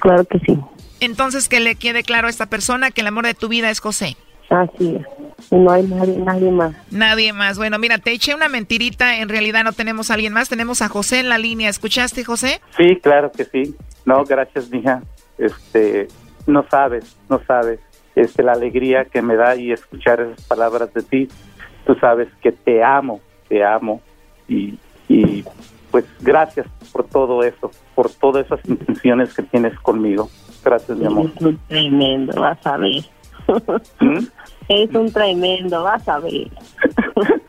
Claro 0.00 0.24
que 0.24 0.38
sí. 0.40 0.58
Entonces 1.00 1.48
que 1.48 1.60
le 1.60 1.74
quede 1.74 2.02
claro 2.02 2.28
a 2.28 2.30
esta 2.30 2.46
persona 2.46 2.90
que 2.90 3.02
el 3.02 3.08
amor 3.08 3.26
de 3.26 3.34
tu 3.34 3.48
vida 3.48 3.70
es 3.70 3.80
José. 3.80 4.16
Así 4.50 4.96
es. 4.96 5.06
Y 5.50 5.56
no 5.56 5.70
hay 5.70 5.82
nadie, 5.84 6.18
nadie 6.18 6.50
más. 6.50 6.74
Nadie 6.90 7.32
más. 7.32 7.58
Bueno, 7.58 7.78
mira, 7.78 7.98
te 7.98 8.12
eché 8.12 8.34
una 8.34 8.48
mentirita. 8.48 9.18
En 9.18 9.28
realidad 9.28 9.64
no 9.64 9.72
tenemos 9.72 10.10
a 10.10 10.14
alguien 10.14 10.32
más. 10.32 10.48
Tenemos 10.48 10.82
a 10.82 10.88
José 10.88 11.20
en 11.20 11.28
la 11.28 11.38
línea. 11.38 11.68
¿Escuchaste, 11.68 12.24
José? 12.24 12.60
Sí, 12.76 12.96
claro 13.02 13.30
que 13.32 13.44
sí. 13.44 13.74
No, 14.04 14.24
gracias, 14.24 14.70
mija. 14.70 15.02
Este, 15.38 16.08
no 16.46 16.64
sabes, 16.70 17.16
no 17.28 17.40
sabes. 17.46 17.80
Este, 18.14 18.42
la 18.42 18.52
alegría 18.52 19.04
que 19.04 19.20
me 19.20 19.36
da 19.36 19.56
y 19.56 19.72
escuchar 19.72 20.20
esas 20.20 20.46
palabras 20.46 20.92
de 20.94 21.02
ti. 21.02 21.28
Tú 21.84 21.94
sabes 21.96 22.28
que 22.40 22.52
te 22.52 22.82
amo, 22.82 23.20
te 23.48 23.64
amo. 23.64 24.00
Y, 24.48 24.78
y 25.08 25.44
pues 25.90 26.04
gracias 26.20 26.66
por 26.92 27.04
todo 27.04 27.42
eso, 27.42 27.70
por 27.94 28.10
todas 28.10 28.46
esas 28.46 28.60
intenciones 28.66 29.34
que 29.34 29.42
tienes 29.42 29.78
conmigo. 29.80 30.30
Gracias, 30.64 30.96
mi 30.96 31.06
amor. 31.06 31.30
Es 31.40 31.58
tremendo, 31.68 32.40
vas 32.40 32.66
a 32.66 32.76
ver. 32.76 33.04
¿Mm? 34.00 34.26
Es 34.68 34.94
un 34.94 35.12
tremendo, 35.12 35.82
vas 35.82 36.08
a 36.08 36.18
ver. 36.18 36.48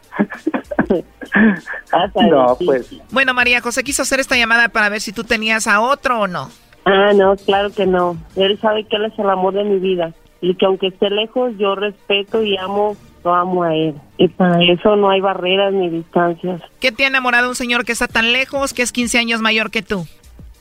Vas 1.92 2.16
a 2.16 2.28
No, 2.28 2.58
pues 2.64 2.90
Bueno, 3.12 3.34
María 3.34 3.62
José 3.62 3.84
quiso 3.84 4.02
hacer 4.04 4.20
esta 4.20 4.38
llamada 4.38 4.70
para 4.70 4.90
ver 4.90 5.02
si 5.02 5.12
tú 5.12 5.24
tenías 5.24 5.68
a 5.68 5.82
otro 5.82 6.22
o 6.22 6.28
no. 6.28 6.50
Ah, 6.86 7.12
no, 7.14 7.36
claro 7.36 7.70
que 7.72 7.86
no. 7.86 8.18
Él 8.36 8.58
sabe 8.60 8.86
que 8.86 8.96
él 8.96 9.06
es 9.06 9.20
el 9.20 9.30
amor 9.30 9.54
de 9.54 9.64
mi 9.64 9.80
vida. 9.80 10.14
Y 10.40 10.56
que 10.56 10.66
aunque 10.66 10.88
esté 10.88 11.10
lejos, 11.10 11.54
yo 11.58 11.76
respeto 11.76 12.44
y 12.44 12.56
amo, 12.58 12.96
lo 13.24 13.34
amo 13.34 13.64
a 13.64 13.76
él. 13.76 13.96
Y 14.18 14.28
para 14.30 14.64
eso 14.64 14.96
no 14.96 15.10
hay 15.10 15.20
barreras 15.20 15.74
ni 15.74 15.90
distancias. 15.90 16.62
¿Qué 16.80 16.92
te 16.92 17.04
ha 17.04 17.08
enamorado 17.08 17.50
un 17.50 17.56
señor 17.56 17.86
que 17.86 17.92
está 17.92 18.08
tan 18.08 18.32
lejos, 18.32 18.74
que 18.74 18.84
es 18.84 18.92
15 18.92 19.18
años 19.18 19.42
mayor 19.42 19.72
que 19.72 19.82
tú? 19.82 20.08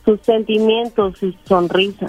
Sus 0.05 0.21
sentimientos 0.23 1.23
y 1.23 1.33
su 1.33 1.39
sonrisa. 1.47 2.07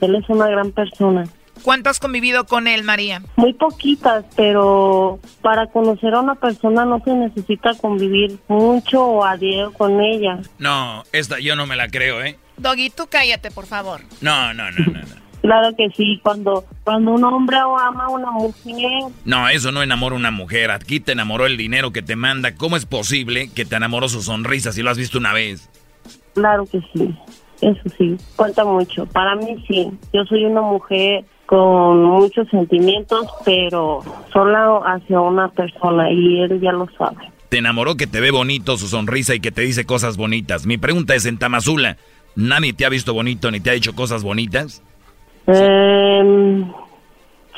Él 0.00 0.14
es 0.14 0.28
una 0.28 0.48
gran 0.48 0.72
persona. 0.72 1.24
¿Cuánto 1.62 1.90
has 1.90 2.00
convivido 2.00 2.46
con 2.46 2.66
él, 2.66 2.84
María? 2.84 3.22
Muy 3.36 3.52
poquitas, 3.52 4.24
pero 4.36 5.18
para 5.42 5.66
conocer 5.66 6.14
a 6.14 6.20
una 6.20 6.34
persona 6.34 6.84
no 6.84 7.02
se 7.04 7.12
necesita 7.12 7.74
convivir 7.74 8.38
mucho 8.48 9.04
o 9.04 9.24
a 9.24 9.36
diario 9.36 9.72
con 9.72 10.00
ella. 10.00 10.38
No, 10.58 11.04
esta 11.12 11.38
yo 11.40 11.56
no 11.56 11.66
me 11.66 11.76
la 11.76 11.88
creo, 11.88 12.22
¿eh? 12.22 12.38
Doggy, 12.56 12.90
tú 12.90 13.06
cállate, 13.10 13.50
por 13.50 13.66
favor. 13.66 14.00
No, 14.20 14.52
no, 14.54 14.70
no, 14.70 14.84
no. 14.86 15.00
No, 15.00 15.20
Claro 15.40 15.74
que 15.74 15.88
sí, 15.96 16.20
cuando, 16.22 16.66
cuando 16.84 17.12
un 17.12 17.24
hombre 17.24 17.56
ama 17.56 18.04
a 18.04 18.08
una 18.10 18.30
mujer, 18.30 19.10
no 19.24 19.48
eso 19.48 19.72
no 19.72 19.82
enamora 19.82 20.14
a 20.14 20.18
una 20.18 20.30
mujer. 20.30 20.70
Aquí 20.70 21.00
te 21.00 21.12
enamoró 21.12 21.46
el 21.46 21.56
dinero 21.56 21.92
que 21.92 22.02
te 22.02 22.14
manda. 22.14 22.54
¿Cómo 22.54 22.76
es 22.76 22.84
posible 22.84 23.50
que 23.54 23.64
te 23.64 23.76
enamoró 23.76 24.08
su 24.10 24.20
sonrisa 24.20 24.72
si 24.72 24.82
lo 24.82 24.90
has 24.90 24.98
visto 24.98 25.18
una 25.18 25.32
vez? 25.32 25.70
claro 26.34 26.64
que 26.64 26.80
sí, 26.92 27.14
eso 27.60 27.82
sí, 27.98 28.16
cuenta 28.36 28.64
mucho. 28.64 29.06
Para 29.06 29.34
mí 29.36 29.62
sí, 29.66 29.90
yo 30.12 30.24
soy 30.24 30.44
una 30.44 30.62
mujer 30.62 31.24
con 31.50 32.04
muchos 32.04 32.48
sentimientos, 32.48 33.26
pero 33.44 34.04
solo 34.32 34.86
hacia 34.86 35.20
una 35.20 35.48
persona 35.48 36.08
y 36.12 36.42
él 36.42 36.60
ya 36.60 36.70
lo 36.70 36.86
sabe. 36.96 37.28
Te 37.48 37.58
enamoró 37.58 37.96
que 37.96 38.06
te 38.06 38.20
ve 38.20 38.30
bonito 38.30 38.76
su 38.76 38.86
sonrisa 38.86 39.34
y 39.34 39.40
que 39.40 39.50
te 39.50 39.62
dice 39.62 39.84
cosas 39.84 40.16
bonitas. 40.16 40.64
Mi 40.64 40.78
pregunta 40.78 41.16
es, 41.16 41.26
en 41.26 41.40
Tamazula, 41.40 41.96
¿nadie 42.36 42.72
te 42.72 42.84
ha 42.84 42.88
visto 42.88 43.14
bonito 43.14 43.50
ni 43.50 43.58
te 43.58 43.70
ha 43.70 43.72
dicho 43.72 43.96
cosas 43.96 44.22
bonitas? 44.22 44.80
Em, 45.48 46.70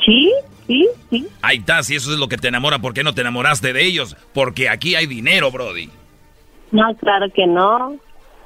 sí, 0.03 0.31
sí, 0.65 0.87
sí. 1.11 1.27
Ahí 1.43 1.57
está, 1.57 1.83
si 1.83 1.93
eso 1.93 2.11
es 2.11 2.17
lo 2.17 2.27
que 2.27 2.37
te 2.37 2.47
enamora, 2.47 2.79
¿por 2.79 2.95
qué 2.95 3.03
no 3.03 3.13
te 3.13 3.21
enamoraste 3.21 3.73
de 3.73 3.85
ellos? 3.85 4.17
Porque 4.33 4.69
aquí 4.69 4.95
hay 4.95 5.05
dinero, 5.05 5.51
Brody. 5.51 5.91
No, 6.71 6.95
claro 6.95 7.27
que 7.31 7.45
no. 7.45 7.97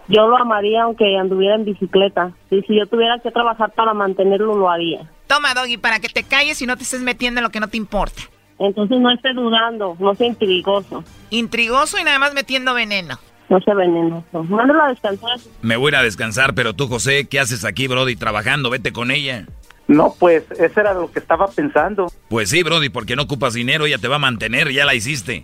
Yo 0.09 0.27
lo 0.27 0.35
amaría 0.35 0.83
aunque 0.83 1.17
anduviera 1.17 1.55
en 1.55 1.63
bicicleta. 1.63 2.33
Y 2.51 2.63
si 2.63 2.77
yo 2.77 2.85
tuviera 2.85 3.19
que 3.19 3.31
trabajar 3.31 3.71
para 3.71 3.93
mantenerlo, 3.93 4.57
lo 4.57 4.69
haría. 4.69 5.09
Toma, 5.28 5.53
Doggy, 5.53 5.78
para 5.78 5.99
que 5.99 6.09
te 6.09 6.23
calles 6.23 6.61
y 6.61 6.65
no 6.65 6.78
te 6.78 6.84
estés 6.84 7.01
metiendo 7.01 7.39
en 7.39 7.43
lo 7.43 7.49
que 7.51 7.59
no 7.59 7.67
te 7.67 7.78
importa. 7.78 8.21
Entonces 8.59 8.99
no 8.99 9.11
esté 9.13 9.34
dudando, 9.34 9.95
no 9.99 10.15
sea 10.15 10.28
intrigoso, 10.28 11.03
Intrigoso 11.30 11.99
y 11.99 12.03
nada 12.03 12.17
más 12.17 12.34
metiendo 12.34 12.73
veneno. 12.73 13.19
no 13.49 13.59
sea 13.61 13.75
venenoso. 13.75 14.43
Mándalo 14.45 14.84
a 14.84 14.89
descansar. 14.89 15.38
Me 15.61 15.75
voy 15.78 15.88
a 15.88 15.89
ir 15.89 15.95
a 15.97 16.03
descansar, 16.03 16.53
pero 16.55 16.73
tú, 16.73 16.88
José, 16.88 17.28
¿qué 17.28 17.39
haces 17.39 17.65
aquí, 17.65 17.88
Brody, 17.88 18.15
trabajando? 18.15 18.69
Vete 18.69 18.91
con 18.93 19.11
ella. 19.11 19.45
no, 19.88 20.15
pues 20.19 20.43
eso 20.59 20.80
era 20.80 20.93
lo 20.93 21.11
que 21.11 21.19
estaba 21.19 21.47
pensando. 21.47 22.11
Pues 22.30 22.49
sí, 22.49 22.63
Brody, 22.63 22.89
porque 22.89 23.15
no 23.15 23.23
ocupas 23.23 23.53
dinero, 23.53 23.86
ella 23.86 23.99
te 23.99 24.07
va 24.07 24.15
a 24.15 24.19
mantener, 24.19 24.71
ya 24.71 24.86
la 24.86 24.95
hiciste. 24.95 25.43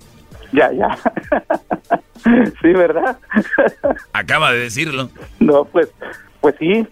Ya, 0.53 0.71
ya. 0.71 0.97
sí, 2.61 2.67
¿verdad? 2.73 3.17
Acaba 4.13 4.51
de 4.53 4.59
decirlo. 4.59 5.09
No, 5.39 5.65
pues, 5.65 5.89
pues 6.41 6.55
sí. 6.59 6.87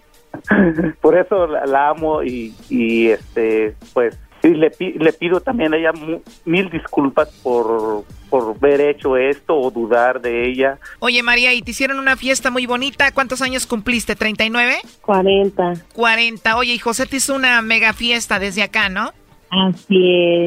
Por 1.00 1.16
eso 1.18 1.46
la, 1.46 1.66
la 1.66 1.88
amo 1.90 2.22
y, 2.22 2.54
y 2.70 3.08
este, 3.08 3.74
pues, 3.92 4.18
y 4.42 4.48
le, 4.48 4.70
pi- 4.70 4.94
le 4.98 5.12
pido 5.12 5.40
también 5.40 5.72
a 5.72 5.76
ella 5.76 5.92
mu- 5.92 6.20
mil 6.44 6.68
disculpas 6.70 7.28
por, 7.42 8.04
por 8.28 8.56
haber 8.56 8.80
hecho 8.80 9.16
esto 9.16 9.56
o 9.56 9.70
dudar 9.70 10.20
de 10.20 10.48
ella. 10.48 10.78
Oye, 10.98 11.22
María, 11.22 11.52
y 11.54 11.62
te 11.62 11.70
hicieron 11.70 11.98
una 12.00 12.16
fiesta 12.16 12.50
muy 12.50 12.66
bonita. 12.66 13.12
¿Cuántos 13.12 13.40
años 13.42 13.66
cumpliste? 13.66 14.16
¿39? 14.16 14.76
40. 15.02 15.74
40. 15.94 16.56
Oye, 16.56 16.74
y 16.74 16.78
José 16.78 17.06
te 17.06 17.16
hizo 17.16 17.34
una 17.34 17.62
mega 17.62 17.92
fiesta 17.92 18.38
desde 18.40 18.62
acá, 18.64 18.88
¿no? 18.88 19.12
Así 19.50 19.96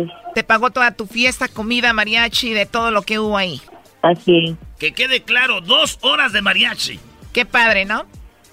es, 0.02 0.10
Te 0.34 0.44
pagó 0.44 0.72
toda 0.72 0.92
tu 0.92 1.06
fiesta, 1.06 1.48
comida, 1.48 1.94
mariachi, 1.94 2.54
de 2.54 2.66
todo 2.66 2.90
lo 2.92 3.04
que 3.04 3.20
hubo 3.20 3.38
ahí. 3.38 3.62
así 4.02 4.48
es. 4.50 4.56
Que 4.80 4.94
quede 4.94 5.22
claro, 5.22 5.62
dos 5.62 6.00
horas 6.02 6.34
de 6.34 6.42
mariachi. 6.42 7.00
Qué 7.32 7.46
padre, 7.46 7.86
¿no? 7.86 8.06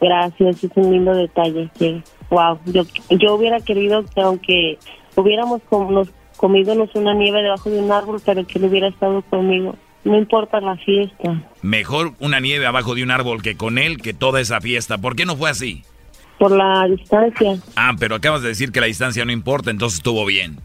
Gracias, 0.02 0.62
es 0.64 0.70
un 0.74 0.92
lindo 0.92 1.14
detalle. 1.14 1.70
Que, 1.78 2.02
wow, 2.28 2.58
yo, 2.66 2.82
yo 3.10 3.34
hubiera 3.36 3.60
querido 3.60 4.04
que 4.14 4.20
aunque 4.20 4.78
hubiéramos 5.16 5.62
com- 5.70 5.94
nos 5.94 6.08
comidonos 6.36 6.90
una 6.94 7.14
nieve 7.14 7.40
debajo 7.42 7.70
de 7.70 7.80
un 7.80 7.90
árbol, 7.92 8.20
pero 8.26 8.44
que 8.46 8.58
él 8.58 8.64
hubiera 8.66 8.88
estado 8.88 9.22
conmigo. 9.30 9.76
No 10.04 10.18
importa 10.18 10.60
la 10.60 10.76
fiesta. 10.76 11.40
Mejor 11.62 12.14
una 12.18 12.40
nieve 12.40 12.66
abajo 12.66 12.96
de 12.96 13.04
un 13.04 13.12
árbol 13.12 13.40
que 13.40 13.56
con 13.56 13.78
él 13.78 13.98
que 13.98 14.12
toda 14.12 14.40
esa 14.40 14.60
fiesta. 14.60 14.98
¿Por 14.98 15.14
qué 15.14 15.24
no 15.24 15.36
fue 15.36 15.48
así? 15.48 15.84
Por 16.40 16.50
la 16.50 16.88
distancia, 16.88 17.56
Ah, 17.76 17.92
pero 17.96 18.16
acabas 18.16 18.42
de 18.42 18.48
decir 18.48 18.72
que 18.72 18.80
la 18.80 18.86
distancia 18.86 19.24
no 19.24 19.30
importa, 19.30 19.70
entonces 19.70 19.98
estuvo 19.98 20.26
bien. 20.26 20.56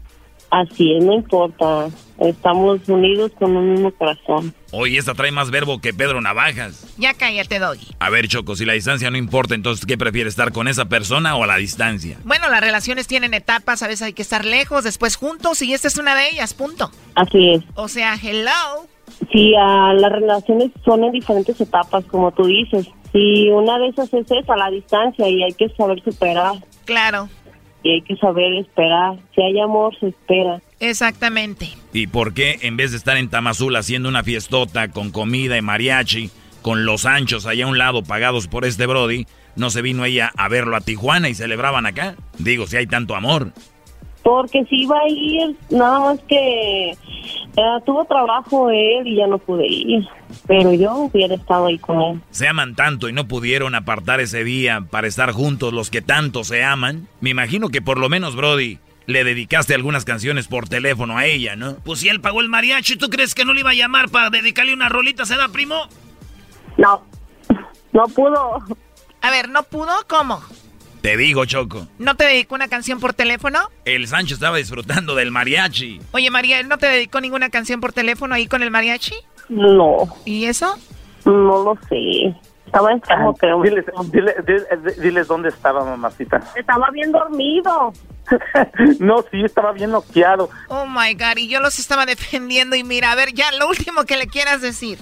Así 0.50 0.94
es, 0.94 1.04
no 1.04 1.14
importa. 1.14 1.88
Estamos 2.18 2.80
unidos 2.88 3.30
con 3.38 3.56
un 3.56 3.74
mismo 3.74 3.92
corazón. 3.92 4.52
Oye, 4.72 4.98
esta 4.98 5.14
trae 5.14 5.30
más 5.30 5.50
verbo 5.50 5.80
que 5.80 5.94
Pedro 5.94 6.20
Navajas. 6.20 6.92
Ya 6.98 7.14
cállate, 7.14 7.60
Doggy. 7.60 7.86
A 8.00 8.10
ver, 8.10 8.26
Choco, 8.26 8.56
si 8.56 8.64
la 8.64 8.72
distancia 8.72 9.08
no 9.10 9.16
importa, 9.16 9.54
entonces 9.54 9.86
¿qué 9.86 9.96
prefieres, 9.96 10.32
estar 10.32 10.52
con 10.52 10.66
esa 10.66 10.86
persona 10.86 11.36
o 11.36 11.44
a 11.44 11.46
la 11.46 11.56
distancia? 11.56 12.18
Bueno, 12.24 12.48
las 12.48 12.60
relaciones 12.60 13.06
tienen 13.06 13.34
etapas, 13.34 13.82
a 13.82 13.86
veces 13.86 14.02
hay 14.02 14.12
que 14.14 14.22
estar 14.22 14.44
lejos, 14.44 14.82
después 14.82 15.14
juntos, 15.14 15.62
y 15.62 15.72
esta 15.72 15.86
es 15.86 15.96
una 15.96 16.16
de 16.16 16.28
ellas, 16.30 16.54
punto. 16.54 16.90
Así 17.14 17.50
es. 17.54 17.62
O 17.76 17.86
sea, 17.86 18.18
hello. 18.20 18.88
Sí, 19.32 19.52
las 19.52 20.12
relaciones 20.12 20.70
son 20.84 21.04
en 21.04 21.12
diferentes 21.12 21.60
etapas, 21.60 22.04
como 22.06 22.32
tú 22.32 22.46
dices. 22.46 22.88
Y 23.12 23.48
una 23.48 23.78
de 23.78 23.88
esas 23.88 24.12
es 24.12 24.26
esa, 24.30 24.56
la 24.56 24.70
distancia, 24.70 25.28
y 25.28 25.42
hay 25.42 25.52
que 25.52 25.68
saber 25.70 26.02
superar. 26.02 26.56
Claro. 26.84 27.28
Y 27.82 27.90
hay 27.90 28.02
que 28.02 28.16
saber 28.16 28.52
esperar. 28.54 29.16
Si 29.34 29.42
hay 29.42 29.60
amor, 29.60 29.96
se 29.98 30.08
espera. 30.08 30.60
Exactamente. 30.80 31.70
¿Y 31.92 32.06
por 32.06 32.34
qué 32.34 32.58
en 32.62 32.76
vez 32.76 32.90
de 32.90 32.96
estar 32.96 33.16
en 33.16 33.28
Tamazula 33.28 33.80
haciendo 33.80 34.08
una 34.08 34.24
fiestota 34.24 34.88
con 34.88 35.10
comida 35.10 35.56
y 35.56 35.62
mariachi, 35.62 36.30
con 36.62 36.84
los 36.84 37.06
anchos 37.06 37.46
allá 37.46 37.64
a 37.64 37.68
un 37.68 37.78
lado 37.78 38.02
pagados 38.02 38.48
por 38.48 38.64
este 38.64 38.86
Brody, 38.86 39.26
no 39.56 39.70
se 39.70 39.82
vino 39.82 40.04
ella 40.04 40.32
a 40.36 40.48
verlo 40.48 40.76
a 40.76 40.80
Tijuana 40.80 41.28
y 41.28 41.34
celebraban 41.34 41.86
acá? 41.86 42.16
Digo, 42.38 42.66
si 42.66 42.76
hay 42.76 42.86
tanto 42.86 43.16
amor. 43.16 43.52
Porque 44.22 44.64
si 44.66 44.82
iba 44.82 44.98
a 44.98 45.08
ir, 45.08 45.56
nada 45.70 46.00
más 46.00 46.20
que 46.28 46.90
eh, 46.90 47.78
tuvo 47.86 48.04
trabajo 48.04 48.70
él 48.70 49.06
y 49.06 49.16
ya 49.16 49.26
no 49.26 49.38
pude 49.38 49.66
ir. 49.66 50.06
Pero 50.46 50.72
yo 50.74 50.94
hubiera 50.94 51.34
estado 51.34 51.66
ahí 51.66 51.78
con 51.78 52.00
él. 52.00 52.20
Se 52.30 52.46
aman 52.46 52.74
tanto 52.74 53.08
y 53.08 53.12
no 53.12 53.26
pudieron 53.26 53.74
apartar 53.74 54.20
ese 54.20 54.44
día 54.44 54.84
para 54.90 55.06
estar 55.06 55.32
juntos 55.32 55.72
los 55.72 55.90
que 55.90 56.02
tanto 56.02 56.44
se 56.44 56.62
aman. 56.62 57.08
Me 57.20 57.30
imagino 57.30 57.68
que 57.68 57.80
por 57.80 57.98
lo 57.98 58.08
menos, 58.08 58.36
Brody, 58.36 58.78
le 59.06 59.24
dedicaste 59.24 59.74
algunas 59.74 60.04
canciones 60.04 60.48
por 60.48 60.68
teléfono 60.68 61.16
a 61.16 61.24
ella, 61.24 61.56
¿no? 61.56 61.76
Pues 61.76 62.00
si 62.00 62.10
él 62.10 62.20
pagó 62.20 62.42
el 62.42 62.50
mariachi, 62.50 62.96
¿tú 62.96 63.08
crees 63.08 63.34
que 63.34 63.46
no 63.46 63.54
le 63.54 63.60
iba 63.60 63.70
a 63.70 63.74
llamar 63.74 64.10
para 64.10 64.28
dedicarle 64.28 64.74
una 64.74 64.90
rolita, 64.90 65.24
se 65.24 65.36
da 65.36 65.48
primo? 65.48 65.88
No, 66.76 67.02
no 67.92 68.04
pudo. 68.08 68.58
A 69.22 69.30
ver, 69.30 69.48
¿no 69.48 69.62
pudo? 69.62 69.92
¿Cómo? 70.06 70.42
Te 71.00 71.16
digo, 71.16 71.44
Choco. 71.44 71.86
¿No 71.98 72.16
te 72.16 72.24
dedicó 72.24 72.54
una 72.54 72.68
canción 72.68 72.98
por 73.00 73.12
teléfono? 73.14 73.60
El 73.84 74.06
Sancho 74.08 74.34
estaba 74.34 74.56
disfrutando 74.56 75.14
del 75.14 75.30
mariachi. 75.30 76.00
Oye, 76.12 76.30
María, 76.30 76.58
¿él 76.60 76.68
no 76.68 76.78
te 76.78 76.86
dedicó 76.86 77.20
ninguna 77.20 77.50
canción 77.50 77.80
por 77.80 77.92
teléfono 77.92 78.34
ahí 78.34 78.46
con 78.46 78.62
el 78.62 78.70
mariachi? 78.70 79.14
No. 79.48 80.08
¿Y 80.24 80.46
eso? 80.46 80.76
No 81.24 81.62
lo 81.62 81.78
sé. 81.88 82.34
Estaba 82.66 82.92
enfermo, 82.92 83.34
creo. 83.34 83.62
Diles, 83.62 83.86
dile- 84.12 84.36
dile- 84.44 84.94
diles 85.00 85.26
dónde 85.26 85.48
estaba, 85.48 85.84
mamacita. 85.84 86.42
Estaba 86.54 86.90
bien 86.90 87.12
dormido. 87.12 87.92
no, 88.98 89.24
sí, 89.30 89.42
estaba 89.42 89.72
bien 89.72 89.90
noqueado. 89.90 90.50
Oh 90.68 90.84
my 90.86 91.14
God, 91.14 91.36
y 91.38 91.48
yo 91.48 91.60
los 91.60 91.78
estaba 91.78 92.04
defendiendo. 92.04 92.76
Y 92.76 92.84
mira, 92.84 93.12
a 93.12 93.14
ver, 93.14 93.32
ya 93.32 93.50
lo 93.52 93.68
último 93.68 94.04
que 94.04 94.16
le 94.18 94.26
quieras 94.26 94.60
decir. 94.60 94.98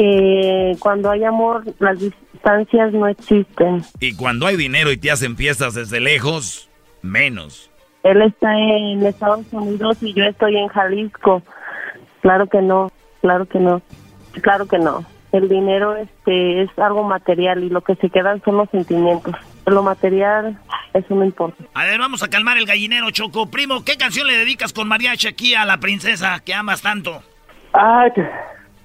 Que 0.00 0.76
cuando 0.78 1.10
hay 1.10 1.24
amor, 1.24 1.62
las 1.78 1.98
distancias 2.00 2.90
no 2.94 3.06
existen. 3.06 3.82
Y 4.00 4.16
cuando 4.16 4.46
hay 4.46 4.56
dinero 4.56 4.90
y 4.90 4.96
te 4.96 5.10
hacen 5.10 5.36
fiestas 5.36 5.74
desde 5.74 6.00
lejos, 6.00 6.70
menos. 7.02 7.70
Él 8.02 8.22
está 8.22 8.50
en 8.58 9.04
Estados 9.04 9.44
Unidos 9.52 9.98
y 10.00 10.14
yo 10.14 10.24
estoy 10.24 10.56
en 10.56 10.68
Jalisco. 10.68 11.42
Claro 12.22 12.46
que 12.46 12.62
no, 12.62 12.90
claro 13.20 13.44
que 13.44 13.58
no, 13.58 13.82
claro 14.40 14.66
que 14.66 14.78
no. 14.78 15.04
El 15.32 15.50
dinero 15.50 15.94
este 15.96 16.62
es 16.62 16.70
algo 16.78 17.02
material 17.02 17.62
y 17.62 17.68
lo 17.68 17.82
que 17.82 17.94
se 17.96 18.08
quedan 18.08 18.42
son 18.42 18.56
los 18.56 18.70
sentimientos. 18.70 19.34
Lo 19.66 19.82
material, 19.82 20.58
eso 20.94 21.14
no 21.14 21.26
importa. 21.26 21.62
A 21.74 21.84
ver, 21.84 21.98
vamos 21.98 22.22
a 22.22 22.30
calmar 22.30 22.56
el 22.56 22.64
gallinero, 22.64 23.10
Choco. 23.10 23.50
Primo, 23.50 23.84
¿qué 23.84 23.98
canción 23.98 24.26
le 24.26 24.38
dedicas 24.38 24.72
con 24.72 24.88
mariachi 24.88 25.28
aquí 25.28 25.54
a 25.54 25.66
la 25.66 25.76
princesa 25.76 26.40
que 26.42 26.54
amas 26.54 26.80
tanto? 26.80 27.22
Que- 28.14 28.24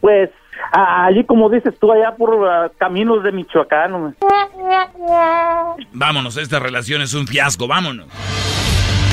pues, 0.02 0.30
ah, 0.30 0.45
allí 0.72 1.24
como 1.26 1.50
dices 1.50 1.74
tú, 1.80 1.92
allá 1.92 2.16
por 2.16 2.48
ah, 2.48 2.70
caminos 2.78 3.24
de 3.24 3.32
Michoacán. 3.32 3.94
hombre. 3.94 4.14
Vámonos, 5.94 6.38
esta 6.38 6.60
relación 6.60 7.02
es 7.02 7.14
un 7.14 7.28
fiasco, 7.28 7.68
vámonos. 7.68 8.08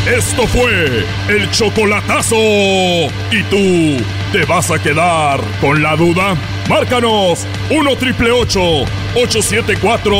Esto 0.06 0.46
fue 0.48 1.04
el 1.28 1.48
chocolatazo. 1.52 2.34
¿Y 2.36 3.42
tú 3.48 4.04
te 4.32 4.44
vas 4.46 4.68
a 4.72 4.82
quedar 4.82 5.38
con 5.60 5.80
la 5.80 5.94
duda? 5.94 6.34
Márcanos 6.68 7.46
1 7.70 7.96
triple 7.96 8.32
874 8.32 10.10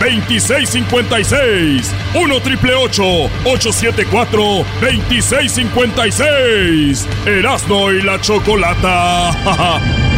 2656. 0.00 1.94
1 2.16 2.40
triple 2.40 2.74
874 2.74 4.42
2656. 4.80 7.08
Erasno 7.24 7.92
y 7.92 8.02
la 8.02 8.20
chocolata. 8.20 9.30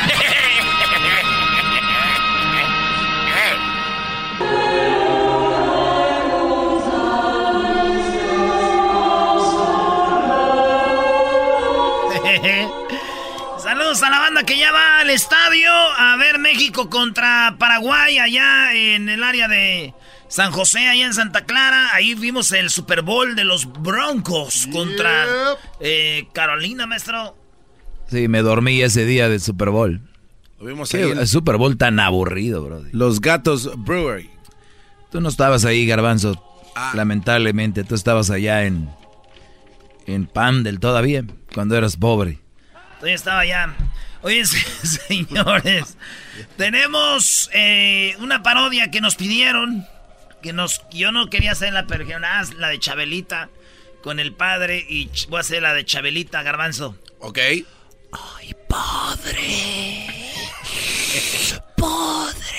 Que 14.45 14.57
ya 14.57 14.71
va 14.71 14.99
al 15.01 15.09
estadio 15.11 15.69
a 15.71 16.17
ver 16.17 16.39
México 16.39 16.89
contra 16.89 17.55
Paraguay 17.59 18.17
allá 18.17 18.73
en 18.73 19.07
el 19.07 19.23
área 19.23 19.47
de 19.47 19.93
San 20.29 20.51
José, 20.51 20.87
allá 20.87 21.05
en 21.05 21.13
Santa 21.13 21.45
Clara. 21.45 21.93
Ahí 21.93 22.15
vimos 22.15 22.51
el 22.51 22.69
Super 22.71 23.03
Bowl 23.03 23.35
de 23.35 23.43
los 23.43 23.71
Broncos 23.71 24.67
contra 24.71 25.25
eh, 25.79 26.27
Carolina, 26.33 26.87
maestro. 26.87 27.37
Sí, 28.09 28.27
me 28.27 28.41
dormí 28.41 28.81
ese 28.81 29.05
día 29.05 29.29
del 29.29 29.41
Super 29.41 29.69
Bowl. 29.69 30.01
Lo 30.59 30.65
vimos 30.65 30.93
ahí 30.93 31.01
el 31.01 31.27
Super 31.27 31.57
Bowl 31.57 31.77
tan 31.77 31.99
aburrido, 31.99 32.63
bro. 32.63 32.83
Los 32.91 33.21
Gatos 33.21 33.71
Brewery. 33.77 34.31
Tú 35.11 35.21
no 35.21 35.29
estabas 35.29 35.65
ahí, 35.65 35.85
Garbanzo. 35.85 36.43
Ah. 36.75 36.93
Lamentablemente, 36.95 37.83
tú 37.83 37.95
estabas 37.95 38.31
allá 38.31 38.63
en 38.63 38.89
en 40.07 40.25
Pandel 40.25 40.79
todavía, 40.79 41.23
cuando 41.53 41.77
eras 41.77 41.95
pobre. 41.95 42.39
Todavía 42.95 43.15
estaba 43.15 43.39
allá. 43.39 43.75
Oye, 44.23 44.45
se- 44.45 44.87
señores, 45.07 45.97
tenemos 46.57 47.49
eh, 47.53 48.15
una 48.19 48.43
parodia 48.43 48.91
que 48.91 49.01
nos 49.01 49.15
pidieron. 49.15 49.87
Que 50.41 50.53
nos, 50.53 50.81
yo 50.91 51.11
no 51.11 51.29
quería 51.29 51.51
hacer 51.51 51.71
la 51.73 51.85
"Haz 52.23 52.53
la 52.55 52.69
de 52.69 52.79
Chabelita 52.79 53.49
con 54.01 54.19
el 54.19 54.33
padre 54.33 54.83
y 54.89 55.09
voy 55.29 55.37
a 55.37 55.41
hacer 55.41 55.61
la 55.61 55.73
de 55.75 55.85
Chabelita, 55.85 56.41
Garbanzo. 56.41 56.95
Ok. 57.19 57.37
Ay, 58.11 58.55
padre. 58.67 60.07
Padre. 61.77 62.57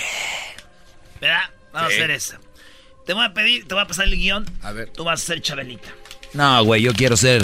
¿Verdad? 1.20 1.42
Vamos 1.72 1.92
Sí. 1.92 1.94
a 1.94 1.98
hacer 2.04 2.10
eso. 2.10 2.36
Te 3.06 3.12
voy 3.14 3.24
a 3.24 3.32
pedir, 3.34 3.66
te 3.66 3.74
voy 3.74 3.82
a 3.82 3.86
pasar 3.86 4.06
el 4.06 4.16
guion. 4.16 4.44
A 4.62 4.72
ver. 4.72 4.90
Tú 4.90 5.04
vas 5.04 5.22
a 5.22 5.24
ser 5.26 5.40
Chabelita. 5.42 5.88
No, 6.34 6.64
güey, 6.64 6.82
yo 6.82 6.92
quiero 6.92 7.16
ser. 7.16 7.42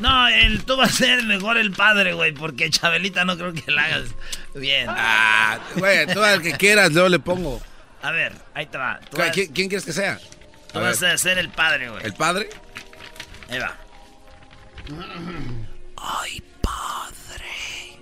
No, 0.00 0.28
el, 0.28 0.64
tú 0.64 0.76
vas 0.76 0.90
a 0.90 0.96
ser 0.96 1.22
mejor 1.24 1.56
el 1.58 1.72
padre, 1.72 2.14
güey, 2.14 2.32
porque 2.32 2.70
Chabelita 2.70 3.24
no 3.24 3.36
creo 3.36 3.52
que 3.52 3.70
la 3.70 3.84
hagas 3.84 4.04
bien. 4.54 4.86
Ah, 4.88 5.58
güey, 5.76 6.06
tú 6.06 6.22
al 6.22 6.40
que 6.42 6.52
quieras, 6.52 6.90
yo 6.92 7.08
le 7.08 7.18
pongo. 7.18 7.60
A 8.02 8.10
ver, 8.10 8.32
ahí 8.54 8.66
te 8.66 8.78
va. 8.78 8.98
Tú 9.10 9.16
¿Qui- 9.18 9.20
vas, 9.20 9.30
¿Quién, 9.30 9.52
quién 9.52 9.68
quieres 9.68 9.84
que 9.84 9.92
sea? 9.92 10.18
tú 10.72 10.78
A 10.78 10.82
vas 10.82 11.00
ver. 11.00 11.14
a 11.14 11.18
ser 11.18 11.38
el 11.38 11.50
padre, 11.50 11.90
güey. 11.90 12.02
¿El 12.04 12.14
padre? 12.14 12.48
Ahí 13.50 13.58
va. 13.58 13.76
Ay, 15.96 16.42
padre. 16.62 17.98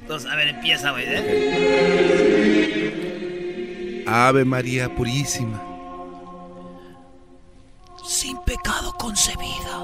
Entonces, 0.00 0.30
a 0.30 0.34
ver, 0.34 0.48
empieza, 0.48 0.90
güey. 0.90 1.04
¿eh? 1.06 2.44
Ave 4.08 4.44
María 4.44 4.88
Purísima. 4.94 5.62
Sin 8.06 8.42
pecado 8.44 8.92
concebida. 8.94 9.78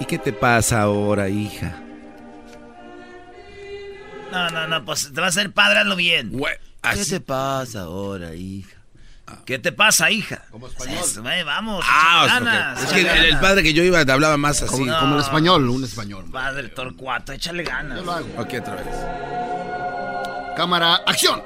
¿Y 0.00 0.04
qué 0.06 0.18
te 0.18 0.32
pasa 0.32 0.82
ahora, 0.82 1.28
hija? 1.28 1.76
No, 4.32 4.48
no, 4.50 4.66
no, 4.68 4.84
pues 4.84 5.12
te 5.12 5.20
vas 5.20 5.36
a 5.36 5.40
ser 5.42 5.52
padre, 5.52 5.80
hazlo 5.80 5.96
bien. 5.96 6.32
¿Qué 6.82 7.04
te 7.04 7.20
pasa 7.20 7.82
ahora, 7.82 8.34
hija? 8.34 8.76
¿Qué 9.44 9.58
te 9.58 9.70
pasa, 9.70 10.10
hija? 10.10 10.42
Como 10.50 10.66
español. 10.66 11.04
vamos, 11.44 11.84
Ah, 11.88 12.24
ganas. 12.26 12.82
es 12.82 12.92
que 12.92 13.00
el, 13.28 13.38
padre 13.38 13.62
que 13.62 13.72
yo 13.72 13.84
iba 13.84 14.04
te 14.04 14.10
hablaba 14.10 14.36
más 14.36 14.62
así. 14.62 14.72
Como- 14.72 14.98
como 14.98 15.14
el 15.16 15.20
español, 15.20 15.68
un 15.68 15.84
español. 15.84 16.24
Padre 16.32 16.68
Torcuato, 16.68 17.32
échale 17.32 17.62
ganas. 17.62 18.00
Ok, 18.00 18.54
otra 18.60 18.74
vez. 18.76 18.86
Cámara, 20.56 20.96
acción. 21.06 21.42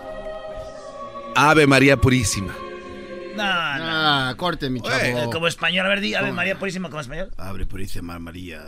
Ave 1.36 1.66
María 1.66 1.96
Purísima. 1.98 2.54
No, 3.36 3.78
no. 3.78 3.84
Ah, 3.84 4.34
corte, 4.36 4.70
mi 4.70 4.80
chavo. 4.80 5.30
Como 5.30 5.46
español, 5.46 5.86
a 5.86 5.88
ver, 5.88 6.00
di, 6.00 6.14
Ave. 6.14 6.32
María 6.32 6.58
Purísima 6.58 6.88
como 6.88 7.00
español. 7.00 7.30
Abre 7.36 7.66
Purísima 7.66 8.18
María. 8.18 8.64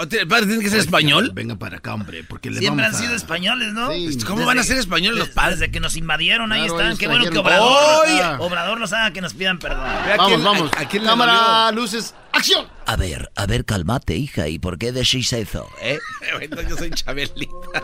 ¿El 0.00 0.28
padre 0.28 0.46
tiene 0.46 0.62
que 0.62 0.70
ser 0.70 0.78
español? 0.78 1.30
Venga 1.34 1.56
para 1.56 1.76
acá, 1.76 1.92
hombre, 1.92 2.24
porque 2.24 2.50
le 2.50 2.60
Siempre 2.60 2.86
han 2.86 2.94
a... 2.94 2.98
sido 2.98 3.14
españoles, 3.14 3.74
¿no? 3.74 3.92
Sí. 3.92 4.18
¿Cómo 4.26 4.46
van 4.46 4.58
a 4.58 4.62
ser 4.62 4.78
españoles 4.78 5.18
los 5.18 5.28
padres? 5.28 5.58
Desde 5.58 5.70
que 5.72 5.80
nos 5.80 5.96
invadieron, 5.96 6.52
ahí 6.52 6.64
están. 6.64 6.96
Qué 6.96 7.06
bueno 7.06 7.30
que 7.30 7.38
Obrador. 7.38 8.40
Obrador 8.40 8.80
los 8.80 8.92
haga 8.92 9.12
que 9.12 9.20
nos 9.20 9.34
pidan 9.34 9.58
perdón. 9.58 9.86
Vamos, 10.16 10.42
vamos. 10.42 10.70
a 10.76 10.88
quién 10.88 11.02
le 11.02 11.08
Cámara, 11.10 11.70
luces, 11.72 12.14
acción. 12.32 12.66
A 12.86 12.96
ver, 12.96 13.30
a 13.36 13.46
ver, 13.46 13.64
cálmate, 13.64 14.16
hija. 14.16 14.48
¿Y 14.48 14.58
por 14.58 14.78
qué 14.78 14.92
decís 14.92 15.32
eso, 15.32 15.68
eh? 15.82 15.98
Entonces 16.40 16.68
yo 16.70 16.76
soy 16.76 16.90
Chabelita. 16.90 17.82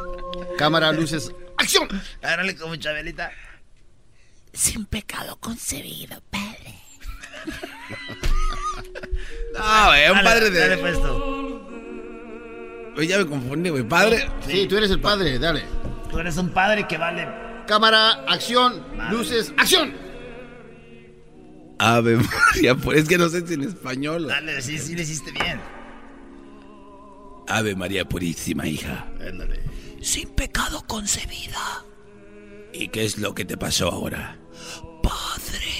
Cámara, 0.56 0.92
luces, 0.92 1.32
acción. 1.58 1.88
Árale 2.22 2.56
como 2.56 2.76
Chabelita. 2.76 3.30
Sin 4.56 4.86
pecado 4.86 5.36
concebido, 5.40 6.20
padre. 6.30 6.74
No, 9.54 9.86
güey, 9.86 10.08
un 10.10 10.16
Dale, 10.16 10.24
padre 10.28 10.50
de. 10.50 10.58
Dale 10.60 10.76
pues. 10.76 10.98
Güey, 12.94 13.06
ya 13.08 13.18
me 13.18 13.26
confundí, 13.26 13.70
güey. 13.70 13.88
Padre. 13.88 14.28
Sí, 14.46 14.66
tú 14.68 14.76
eres 14.76 14.90
el 14.90 15.00
padre, 15.00 15.38
dale. 15.38 15.64
Tú 16.10 16.18
eres 16.18 16.36
un 16.36 16.50
padre 16.50 16.86
que 16.86 16.98
vale 16.98 17.26
cámara, 17.66 18.24
acción, 18.28 18.82
luces, 19.10 19.52
acción. 19.58 19.94
Ave 21.78 22.16
María, 22.16 22.74
pues 22.82 23.00
es 23.00 23.08
que 23.08 23.18
no 23.18 23.28
sé 23.28 23.46
si 23.46 23.54
en 23.54 23.64
español. 23.64 24.28
Dale, 24.28 24.62
sí, 24.62 24.78
sí 24.78 24.94
le 24.94 25.02
hiciste 25.02 25.30
bien. 25.32 25.60
Ave 27.48 27.74
María 27.74 28.08
Purísima, 28.08 28.66
hija. 28.66 29.06
Sin 30.00 30.28
pecado 30.30 30.84
concebida. 30.86 31.84
¿Y 32.72 32.88
qué 32.88 33.04
es 33.04 33.18
lo 33.18 33.34
que 33.34 33.44
te 33.44 33.56
pasó 33.56 33.90
ahora? 33.90 34.38
Padre, 35.06 35.72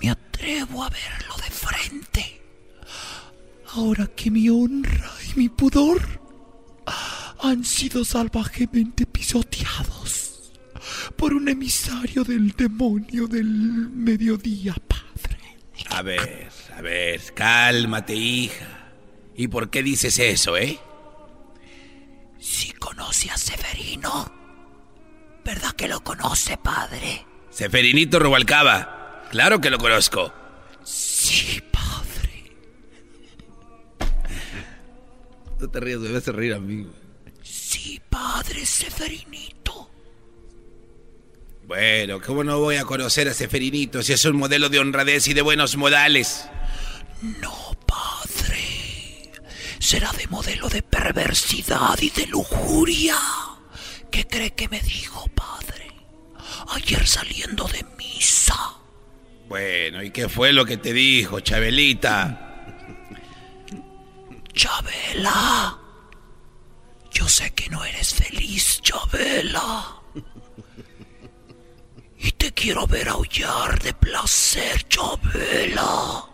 me 0.00 0.10
atrevo 0.10 0.82
a 0.82 0.90
verlo 0.90 1.36
de 1.36 1.50
frente. 1.50 2.42
Ahora 3.72 4.08
que 4.08 4.32
mi 4.32 4.48
honra 4.48 5.12
y 5.30 5.38
mi 5.38 5.48
pudor 5.48 6.20
han 7.38 7.64
sido 7.64 8.04
salvajemente 8.04 9.06
pisoteados 9.06 10.52
por 11.16 11.34
un 11.34 11.48
emisario 11.48 12.24
del 12.24 12.50
demonio 12.50 13.28
del 13.28 13.44
mediodía, 13.44 14.74
padre. 14.88 15.38
A 15.90 16.02
ver, 16.02 16.50
a 16.76 16.80
ver, 16.82 17.32
cálmate, 17.32 18.16
hija. 18.16 18.92
¿Y 19.36 19.46
por 19.46 19.70
qué 19.70 19.84
dices 19.84 20.18
eso, 20.18 20.56
eh? 20.56 20.80
Si 22.40 22.72
conoce 22.72 23.30
a 23.30 23.36
Severino, 23.36 24.32
¿verdad 25.44 25.72
que 25.72 25.86
lo 25.86 26.02
conoce, 26.02 26.56
padre? 26.56 27.24
Seferinito 27.54 28.18
Rubalcaba. 28.18 29.22
Claro 29.30 29.60
que 29.60 29.70
lo 29.70 29.78
conozco. 29.78 30.34
Sí, 30.82 31.62
padre. 31.70 32.52
No 35.60 35.70
te 35.70 35.80
rías, 35.80 36.00
me 36.00 36.10
vas 36.10 36.26
a 36.26 36.32
reír 36.32 36.54
a 36.54 36.58
mí. 36.58 36.84
Sí, 37.42 38.00
padre 38.10 38.66
Seferinito. 38.66 39.88
Bueno, 41.64 42.20
¿cómo 42.20 42.42
no 42.42 42.58
voy 42.58 42.74
a 42.74 42.84
conocer 42.84 43.28
a 43.28 43.34
Seferinito 43.34 44.02
si 44.02 44.12
es 44.12 44.24
un 44.24 44.36
modelo 44.36 44.68
de 44.68 44.80
honradez 44.80 45.28
y 45.28 45.34
de 45.34 45.42
buenos 45.42 45.76
modales? 45.76 46.46
No, 47.40 47.54
padre. 47.86 49.30
Será 49.78 50.10
de 50.10 50.26
modelo 50.26 50.68
de 50.68 50.82
perversidad 50.82 51.96
y 52.00 52.10
de 52.10 52.26
lujuria. 52.26 53.16
¿Qué 54.10 54.26
cree 54.26 54.50
que 54.50 54.68
me 54.68 54.80
dijo, 54.80 55.28
padre? 55.28 55.53
Ayer 56.68 57.06
saliendo 57.06 57.66
de 57.68 57.84
misa. 57.96 58.74
Bueno, 59.48 60.02
¿y 60.02 60.10
qué 60.10 60.28
fue 60.28 60.52
lo 60.52 60.64
que 60.64 60.76
te 60.76 60.92
dijo, 60.92 61.40
Chabelita? 61.40 62.66
Chabela. 64.52 65.78
Yo 67.10 67.28
sé 67.28 67.52
que 67.52 67.68
no 67.68 67.84
eres 67.84 68.14
feliz, 68.14 68.80
Chabela. 68.82 70.00
Y 72.18 72.32
te 72.32 72.52
quiero 72.52 72.86
ver 72.86 73.08
aullar 73.08 73.80
de 73.82 73.92
placer, 73.92 74.86
Chabela. 74.88 76.24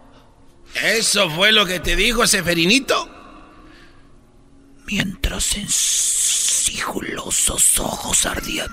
¿Eso 0.74 1.28
fue 1.30 1.52
lo 1.52 1.66
que 1.66 1.80
te 1.80 1.96
dijo 1.96 2.26
Seferinito? 2.26 3.08
Mientras 4.86 5.56
en 5.56 5.68
sigilosos 5.68 7.78
ojos 7.78 8.26
ardían 8.26 8.68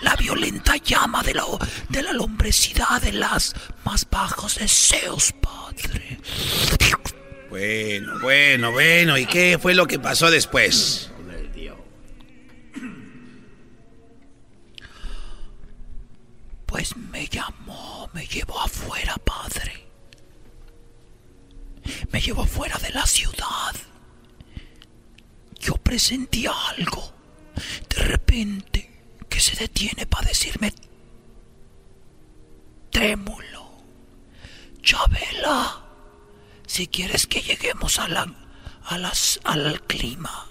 la 0.00 0.16
violenta 0.16 0.76
llama 0.76 1.22
de 1.22 1.34
la, 1.34 1.44
de 1.88 2.02
la 2.02 2.12
lombrecidad 2.12 3.00
de 3.00 3.12
las 3.12 3.54
más 3.84 4.08
bajos 4.10 4.56
deseos, 4.56 5.32
padre. 5.40 6.18
Bueno, 7.50 8.18
bueno, 8.20 8.72
bueno. 8.72 9.18
¿Y 9.18 9.26
qué 9.26 9.58
fue 9.60 9.74
lo 9.74 9.86
que 9.86 9.98
pasó 9.98 10.30
después? 10.30 11.10
Pues 16.66 16.96
me 16.96 17.26
llamó, 17.26 18.08
me 18.14 18.26
llevó 18.26 18.58
afuera, 18.58 19.14
padre. 19.16 19.86
Me 22.10 22.20
llevó 22.20 22.44
afuera 22.44 22.78
de 22.78 22.90
la 22.90 23.06
ciudad. 23.06 23.74
Yo 25.60 25.74
presentía 25.74 26.52
algo. 26.78 27.12
De 27.90 28.02
repente, 28.02 28.90
que 29.32 29.40
se 29.40 29.56
detiene 29.56 30.04
para 30.06 30.28
decirme 30.28 30.74
trémulo. 32.90 33.62
Chabela, 34.82 35.82
si 36.66 36.86
quieres 36.86 37.26
que 37.26 37.40
lleguemos 37.40 37.98
a 37.98 38.08
la, 38.08 38.26
a 38.84 38.98
las, 38.98 39.40
al 39.44 39.80
clima, 39.82 40.48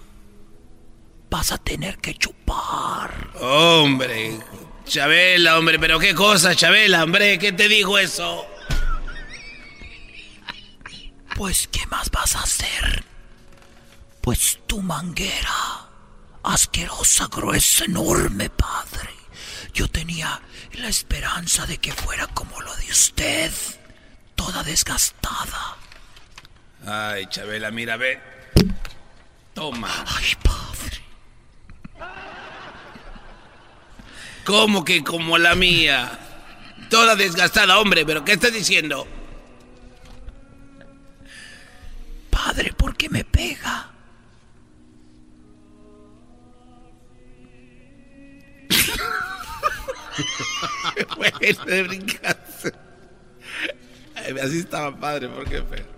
vas 1.30 1.52
a 1.52 1.58
tener 1.58 1.98
que 1.98 2.14
chupar. 2.14 3.30
Hombre, 3.40 4.40
Chabela, 4.84 5.58
hombre, 5.58 5.78
pero 5.78 6.00
qué 6.00 6.14
cosa, 6.14 6.56
Chabela, 6.56 7.04
hombre, 7.04 7.38
¿qué 7.38 7.52
te 7.52 7.68
dijo 7.68 7.98
eso? 7.98 8.46
Pues, 11.36 11.68
¿qué 11.68 11.86
más 11.86 12.10
vas 12.10 12.34
a 12.34 12.42
hacer? 12.42 13.04
Pues 14.20 14.58
tu 14.66 14.82
manguera, 14.82 15.88
asquerosa, 16.42 17.28
gruesa, 17.28 17.84
enorme, 17.84 18.50
padre. 18.50 19.10
Yo 19.72 19.88
tenía 19.88 20.40
la 20.72 20.88
esperanza 20.88 21.66
de 21.66 21.78
que 21.78 21.92
fuera 21.92 22.26
como 22.28 22.60
lo 22.60 22.74
de 22.76 22.90
usted, 22.90 23.52
toda 24.34 24.62
desgastada. 24.62 25.76
Ay, 26.86 27.26
Chabela, 27.26 27.70
mira, 27.70 27.96
ve. 27.96 28.20
Toma. 29.54 30.04
Ay, 30.06 30.34
padre. 30.42 31.02
¿Cómo 34.44 34.84
que 34.84 35.04
como 35.04 35.38
la 35.38 35.54
mía? 35.54 36.18
Toda 36.90 37.14
desgastada, 37.14 37.78
hombre, 37.78 38.04
pero 38.04 38.24
¿qué 38.24 38.32
estás 38.32 38.52
diciendo? 38.52 39.06
Padre, 42.28 42.72
¿por 42.72 42.96
qué 42.96 43.08
me 43.08 43.24
pega? 43.24 43.91
bueno, 51.16 51.38
de 51.66 51.82
brincarse. 51.82 52.72
Así 54.42 54.60
estaba 54.60 54.94
padre, 54.98 55.28
¿por 55.28 55.48
qué 55.48 55.62
feo? 55.62 55.92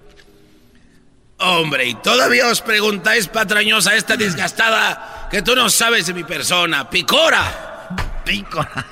Hombre, 1.39 1.87
y 1.87 1.95
todavía 1.97 2.49
os 2.49 2.61
preguntáis, 2.61 3.29
patrañosa, 3.29 3.97
esta 3.97 4.16
desgastada, 4.16 5.29
que 5.31 5.43
tú 5.43 5.55
no 5.55 5.68
sabes 5.68 6.07
de 6.07 6.14
mi 6.14 6.25
persona. 6.25 6.89
¡Picora! 6.89 7.89
Picora, 8.25 8.87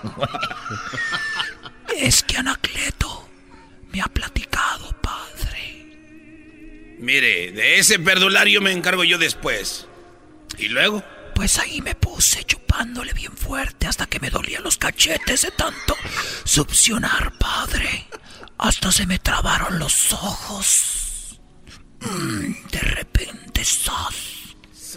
Es 1.97 2.23
que 2.23 2.37
Anacleto 2.37 3.29
me 3.93 4.03
ha 4.03 4.07
platicado, 4.07 4.93
padre. 5.01 5.87
Mire, 6.99 7.53
de 7.53 7.79
ese 7.79 7.99
perdulario 7.99 8.61
me 8.61 8.73
encargo 8.73 9.05
yo 9.05 9.19
después. 9.19 9.87
¿Y 10.59 10.69
luego? 10.69 11.03
Pues 11.35 11.59
ahí 11.59 11.81
me 11.81 11.95
puse 11.95 12.45
chupándole 12.45 13.13
bien 13.13 13.37
fuerte 13.37 13.87
hasta 13.87 14.07
que 14.07 14.21
me 14.21 14.31
dolían 14.31 14.63
los 14.63 14.79
cachetes 14.79 15.43
de 15.43 15.51
tanto 15.51 15.97
succionar, 16.45 17.33
padre. 17.39 18.07
Hasta 18.59 18.93
se 18.93 19.07
me 19.07 19.19
trabaron 19.19 19.79
los 19.79 20.13
ojos. 20.13 21.39
Mm, 22.01 22.69
de 22.71 22.79
repente, 22.81 23.65
¡zas! 23.65 24.15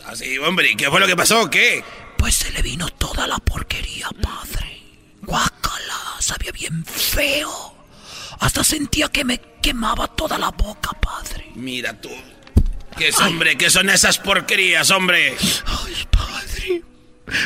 Así, 0.05 0.37
hombre, 0.37 0.71
¿y 0.71 0.75
qué 0.75 0.89
fue 0.89 0.99
lo 0.99 1.07
que 1.07 1.15
pasó? 1.15 1.49
¿Qué? 1.49 1.83
Pues 2.17 2.35
se 2.35 2.51
le 2.51 2.61
vino 2.61 2.87
toda 2.89 3.27
la 3.27 3.37
porquería, 3.39 4.09
padre. 4.21 4.81
Guácala, 5.21 6.17
sabía 6.19 6.51
bien 6.51 6.85
feo. 6.85 7.75
Hasta 8.39 8.63
sentía 8.63 9.09
que 9.09 9.23
me 9.23 9.39
quemaba 9.61 10.07
toda 10.07 10.37
la 10.37 10.51
boca, 10.51 10.91
padre. 11.01 11.51
Mira 11.55 11.99
tú. 11.99 12.11
¿Qué 12.97 13.09
es, 13.09 13.19
hombre? 13.19 13.57
¿Qué 13.57 13.69
son 13.69 13.89
esas 13.89 14.17
porquerías, 14.19 14.89
hombre? 14.91 15.35
Ay, 15.65 16.07
padre. 16.09 16.81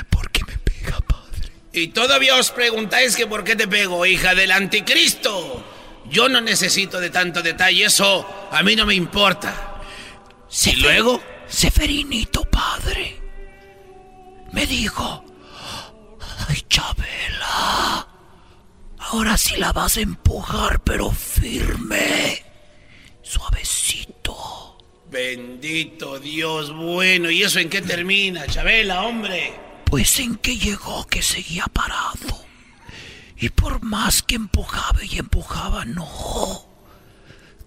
¿Por 0.10 0.30
qué 0.32 0.43
me 0.45 0.58
pega, 0.60 1.00
padre? 1.00 1.52
Y 1.74 1.88
todavía 1.88 2.36
os 2.36 2.52
preguntáis 2.52 3.16
que 3.16 3.26
por 3.26 3.43
qué 3.43 3.56
te 3.56 3.68
pego, 3.68 4.06
hija 4.06 4.36
del 4.36 4.52
anticristo. 4.52 5.66
Yo 6.06 6.30
no 6.30 6.41
necesito 6.41 7.00
de 7.00 7.10
tanto 7.10 7.41
detalle, 7.41 7.86
eso 7.86 8.50
a 8.52 8.62
mí 8.64 8.76
no 8.76 8.86
me 8.86 8.95
importa. 8.95 9.82
¿Y 10.66 10.76
luego? 10.78 11.22
Seferinito, 11.47 12.45
padre. 12.45 13.20
Me 14.52 14.66
dijo, 14.66 15.24
ay, 16.47 16.64
Chabela, 16.68 18.08
ahora 19.00 19.38
sí 19.38 19.58
la 19.58 19.72
vas 19.72 19.97
a 19.97 20.02
empujar, 20.02 20.80
pero 20.82 21.12
firme, 21.12 22.43
suavecito. 23.22 23.78
Bendito 25.10 26.20
Dios 26.20 26.72
bueno. 26.74 27.32
¿Y 27.32 27.43
eso 27.43 27.60
en 27.60 27.70
qué 27.70 27.82
termina, 27.82 28.45
Chabela, 28.47 29.03
hombre? 29.03 29.53
Pues 29.86 30.20
en 30.20 30.36
que 30.36 30.57
llegó 30.57 31.07
que 31.07 31.22
seguía 31.22 31.66
parado. 31.66 32.45
Y 33.38 33.49
por 33.49 33.82
más 33.82 34.22
que 34.22 34.36
empujaba 34.36 35.03
y 35.03 35.18
empujaba, 35.18 35.86
no. 35.86 36.68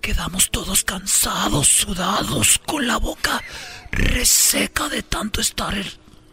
Quedamos 0.00 0.50
todos 0.50 0.84
cansados, 0.84 1.68
sudados, 1.68 2.60
con 2.66 2.86
la 2.86 2.98
boca 2.98 3.42
reseca 3.90 4.88
de 4.88 5.02
tanto 5.02 5.40
estar 5.40 5.74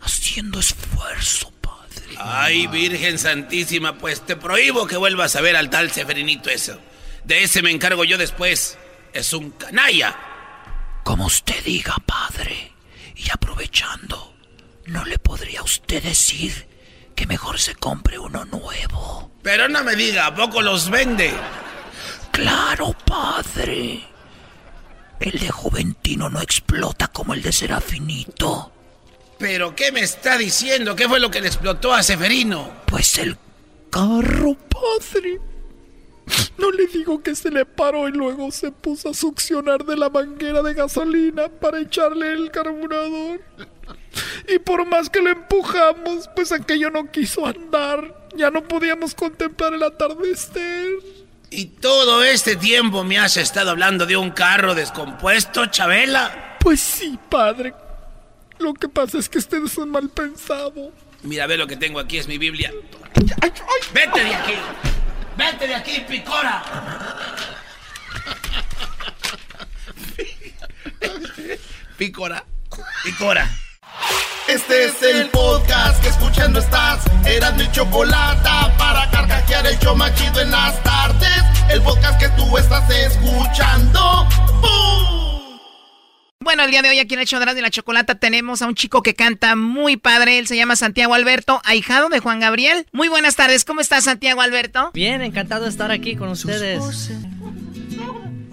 haciendo 0.01 0.59
esfuerzo, 0.59 1.51
padre. 1.61 2.15
Ay, 2.17 2.67
Virgen 2.67 3.17
Santísima, 3.17 3.97
pues 3.97 4.25
te 4.25 4.35
prohíbo 4.35 4.87
que 4.87 4.97
vuelvas 4.97 5.35
a 5.35 5.41
ver 5.41 5.55
al 5.55 5.69
tal 5.69 5.91
Seferinito 5.91 6.49
eso. 6.49 6.79
De 7.23 7.43
ese 7.43 7.61
me 7.61 7.71
encargo 7.71 8.03
yo 8.03 8.17
después. 8.17 8.77
Es 9.13 9.33
un 9.33 9.51
canalla. 9.51 10.28
Como 11.03 11.25
usted 11.25 11.63
diga, 11.63 11.95
padre. 12.05 12.73
Y 13.15 13.29
aprovechando, 13.31 14.33
¿no 14.85 15.03
le 15.05 15.19
podría 15.19 15.61
usted 15.63 16.01
decir 16.03 16.67
que 17.15 17.27
mejor 17.27 17.59
se 17.59 17.75
compre 17.75 18.17
uno 18.17 18.45
nuevo? 18.45 19.31
Pero 19.41 19.67
no 19.67 19.83
me 19.83 19.95
diga, 19.95 20.27
¿a 20.27 20.35
poco 20.35 20.61
los 20.61 20.89
vende? 20.89 21.33
Claro, 22.31 22.95
padre. 23.05 24.05
El 25.19 25.31
de 25.39 25.49
Juventino 25.49 26.29
no 26.29 26.41
explota 26.41 27.09
como 27.09 27.33
el 27.33 27.41
de 27.41 27.51
Serafinito. 27.51 28.71
¿Pero 29.37 29.75
qué 29.75 29.91
me 29.91 30.01
está 30.01 30.37
diciendo? 30.37 30.95
¿Qué 30.95 31.07
fue 31.07 31.19
lo 31.19 31.31
que 31.31 31.41
le 31.41 31.47
explotó 31.47 31.93
a 31.93 32.03
Seferino? 32.03 32.71
Pues 32.85 33.17
el 33.17 33.37
carro, 33.89 34.55
padre. 34.55 35.39
No 36.57 36.71
le 36.71 36.87
digo 36.87 37.21
que 37.23 37.35
se 37.35 37.51
le 37.51 37.65
paró 37.65 38.07
y 38.07 38.11
luego 38.11 38.51
se 38.51 38.71
puso 38.71 39.09
a 39.09 39.13
succionar 39.13 39.85
de 39.85 39.95
la 39.95 40.09
manguera 40.09 40.61
de 40.61 40.73
gasolina 40.73 41.47
para 41.47 41.79
echarle 41.79 42.33
el 42.33 42.51
carburador. 42.51 43.41
Y 44.47 44.59
por 44.59 44.85
más 44.85 45.09
que 45.09 45.21
lo 45.21 45.29
empujamos, 45.29 46.29
pues 46.35 46.51
aquello 46.51 46.89
no 46.89 47.11
quiso 47.11 47.45
andar. 47.45 48.27
Ya 48.35 48.51
no 48.51 48.63
podíamos 48.63 49.15
contemplar 49.15 49.73
el 49.73 49.83
atardecer. 49.83 50.87
¿Y 51.51 51.65
todo 51.65 52.23
este 52.23 52.55
tiempo 52.55 53.03
me 53.03 53.17
has 53.17 53.37
estado 53.37 53.71
hablando 53.71 54.05
de 54.05 54.17
un 54.17 54.31
carro 54.31 54.75
descompuesto, 54.75 55.65
Chabela? 55.67 56.57
Pues 56.59 56.79
sí, 56.79 57.17
padre. 57.29 57.73
Lo 58.59 58.73
que 58.73 58.89
pasa 58.89 59.17
es 59.17 59.29
que 59.29 59.39
ustedes 59.39 59.71
son 59.71 59.89
mal 59.89 60.09
pensado. 60.09 60.91
Mira, 61.23 61.47
ve 61.47 61.57
lo 61.57 61.65
que 61.67 61.77
tengo 61.77 61.99
aquí, 61.99 62.17
es 62.17 62.27
mi 62.27 62.37
Biblia. 62.37 62.71
¡Vete 63.93 64.23
de 64.23 64.35
aquí! 64.35 64.53
¡Vete 65.39 65.67
de 65.67 65.75
aquí, 65.75 66.01
picora! 66.01 66.61
Picora. 71.97 72.43
Picora. 73.05 73.49
Este 74.49 74.85
es 74.87 75.01
el 75.01 75.29
podcast 75.29 76.01
que 76.01 76.09
escuchando 76.09 76.59
estás. 76.59 77.05
Eran 77.25 77.55
mi 77.55 77.71
chocolate 77.71 78.49
para 78.77 79.09
carcajear 79.11 79.65
el 79.65 79.79
yo 79.79 79.95
machido 79.95 80.41
en 80.41 80.51
las 80.51 80.83
tardes. 80.83 81.43
El 81.69 81.81
podcast 81.83 82.19
que 82.19 82.27
tú 82.29 82.57
estás 82.57 82.89
escuchando. 82.89 84.27
¡Bum! 84.59 85.28
Bueno, 86.41 86.63
el 86.63 86.71
día 86.71 86.81
de 86.81 86.87
hoy 86.87 86.99
aquí 86.99 87.15
en 87.15 87.19
el 87.19 87.27
show 87.27 87.37
de 87.37 87.61
la 87.61 87.69
chocolata 87.69 88.15
tenemos 88.15 88.61
a 88.61 88.67
un 88.67 88.73
chico 88.73 89.03
que 89.03 89.13
canta 89.13 89.57
muy 89.57 89.97
padre. 89.97 90.39
Él 90.39 90.47
se 90.47 90.55
llama 90.55 90.77
Santiago 90.77 91.13
Alberto, 91.13 91.61
ahijado 91.65 92.07
de 92.07 92.19
Juan 92.19 92.39
Gabriel. 92.39 92.87
Muy 92.93 93.09
buenas 93.09 93.35
tardes. 93.35 93.65
¿Cómo 93.65 93.81
estás, 93.81 94.05
Santiago 94.05 94.39
Alberto? 94.39 94.91
Bien, 94.93 95.21
encantado 95.21 95.65
de 95.65 95.69
estar 95.69 95.91
aquí 95.91 96.15
con 96.15 96.29
ustedes. 96.29 97.11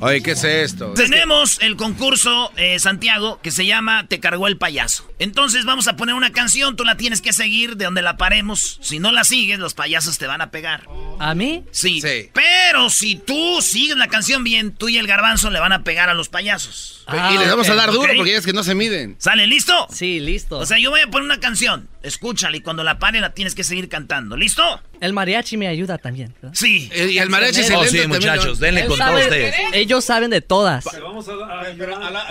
Oye, 0.01 0.23
¿qué 0.23 0.33
es 0.33 0.45
esto? 0.45 0.93
Tenemos 0.95 1.59
el 1.63 1.77
concurso, 1.77 2.53
eh, 2.57 2.79
Santiago, 2.79 3.41
que 3.43 3.51
se 3.51 3.65
llama 3.65 4.07
Te 4.09 4.21
cargó 4.21 4.47
el 4.47 4.59
payaso. 4.59 5.11
Entonces 5.19 5.65
vamos 5.65 5.89
a 5.89 5.97
poner 5.97 6.15
una 6.15 6.33
canción, 6.33 6.77
tú 6.77 6.85
la 6.85 6.97
tienes 6.99 7.23
que 7.23 7.33
seguir 7.33 7.77
de 7.77 7.87
donde 7.87 8.03
la 8.03 8.17
paremos. 8.19 8.79
Si 8.83 8.99
no 8.99 9.11
la 9.11 9.25
sigues, 9.25 9.59
los 9.59 9.73
payasos 9.73 10.19
te 10.19 10.27
van 10.27 10.43
a 10.43 10.51
pegar. 10.51 10.87
¿A 11.19 11.35
mí? 11.35 11.65
Sí. 11.71 12.01
Pero 12.35 12.91
si 12.91 13.17
tú 13.17 13.63
sigues 13.63 13.97
la 13.97 14.09
canción 14.09 14.45
bien, 14.45 14.73
tú 14.75 14.89
y 14.91 14.99
el 14.99 15.07
garbanzo 15.07 15.51
le 15.51 15.61
van 15.61 15.73
a 15.73 15.83
pegar 15.83 16.11
a 16.11 16.15
los 16.15 16.29
payasos. 16.29 17.05
Ah, 17.07 17.31
y 17.35 17.39
les 17.39 17.49
vamos 17.49 17.69
a 17.71 17.75
dar 17.77 17.91
duro 17.93 18.13
porque 18.17 18.33
ya 18.33 18.39
es 18.39 18.45
que 18.45 18.53
no 18.53 18.65
se 18.65 18.75
miden. 18.75 19.15
¿Sale 19.19 19.47
listo? 19.47 19.87
Sí, 19.93 20.19
listo. 20.21 20.59
O 20.59 20.67
sea, 20.67 20.79
yo 20.79 20.91
voy 20.91 21.01
a 21.01 21.07
poner 21.07 21.25
una 21.25 21.39
canción, 21.41 21.89
escúchala 22.03 22.57
y 22.57 22.61
cuando 22.61 22.83
la 22.85 22.99
pare 22.99 23.21
la 23.21 23.33
tienes 23.33 23.55
que 23.55 23.63
seguir 23.65 23.89
cantando. 23.89 24.37
¿Listo? 24.37 24.83
El 25.01 25.13
mariachi 25.13 25.57
me 25.57 25.69
ayuda 25.69 25.99
también. 25.99 26.35
¿verdad? 26.43 26.55
Sí. 26.59 26.91
Y 26.95 27.19
el 27.19 27.31
mariachi 27.31 27.63
se 27.63 27.77
Oh, 27.77 27.85
sí, 27.85 28.07
muchachos, 28.07 28.59
denle 28.59 28.87
con 28.87 28.99
todo 28.99 29.09
sabe- 29.09 29.23
ustedes. 29.25 29.55
Ellos 29.87 30.05
saben 30.05 30.31
de 30.31 30.41
todas. 30.41 30.85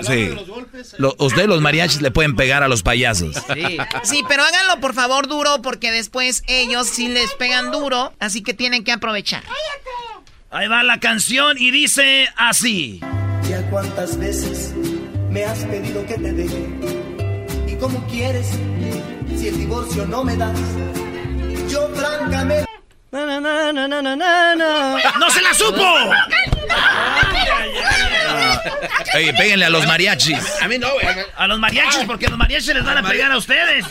Sí. 0.06 0.30
Lo- 0.97 1.16
usted 1.20 1.45
los 1.47 1.62
mariachis 1.62 2.01
le 2.01 2.12
pueden 2.12 2.36
pegar 2.36 2.64
a 2.64 2.68
los 2.68 2.84
payasos. 2.84 3.34
Sí. 3.53 3.78
Sí, 4.03 4.24
pero 4.28 4.43
háganlo 4.43 4.82
por 4.82 4.93
favor 4.93 5.28
duro 5.30 5.62
porque 5.62 5.89
después 5.89 6.43
ellos 6.47 6.88
sí 6.89 7.08
les 7.08 7.32
pegan 7.36 7.72
duro, 7.72 8.12
así 8.20 8.43
que 8.43 8.53
tienen 8.53 8.84
que 8.84 8.91
aprovechar. 8.91 9.41
Ahí 10.51 10.68
va 10.68 10.84
la 10.84 10.99
canción 10.99 11.56
y 11.58 11.72
dice 11.72 12.28
así. 12.36 12.99
Ya 13.49 13.62
cuántas 13.70 14.18
veces 14.20 14.74
me 15.30 15.45
has 15.45 15.60
pedido 15.64 16.06
que 16.06 16.16
te 16.16 16.34
deje. 16.34 16.68
¿Y 17.68 17.76
cómo 17.78 18.06
quieres 18.08 18.47
si 19.38 19.47
el 19.47 19.58
divorcio 19.60 20.06
no 20.08 20.26
me 20.26 20.36
das? 20.36 20.60
Yo 21.70 21.88
francamente... 21.95 22.66
Na, 23.12 23.26
na, 23.26 23.39
na, 23.39 23.72
na, 23.72 23.88
na, 23.88 24.01
na, 24.01 24.16
na, 24.18 24.56
na. 24.56 24.97
¡No 25.20 25.30
se 25.30 25.41
la 25.41 25.53
supo! 25.53 25.84
Oye, 29.16 29.34
péguenle 29.34 29.66
a 29.66 29.70
los 29.70 29.86
mariachis. 29.88 30.61
A 30.61 30.68
mí 30.68 30.78
no, 30.78 30.91
güey. 30.91 31.07
A 31.38 31.47
los 31.47 31.59
mariachis, 31.59 32.03
porque 32.05 32.28
los 32.28 32.38
mariachis 32.38 32.74
les 32.74 32.84
van 32.84 32.97
a 32.97 33.07
pegar 33.07 33.32
a 33.32 33.38
ustedes. 33.38 33.86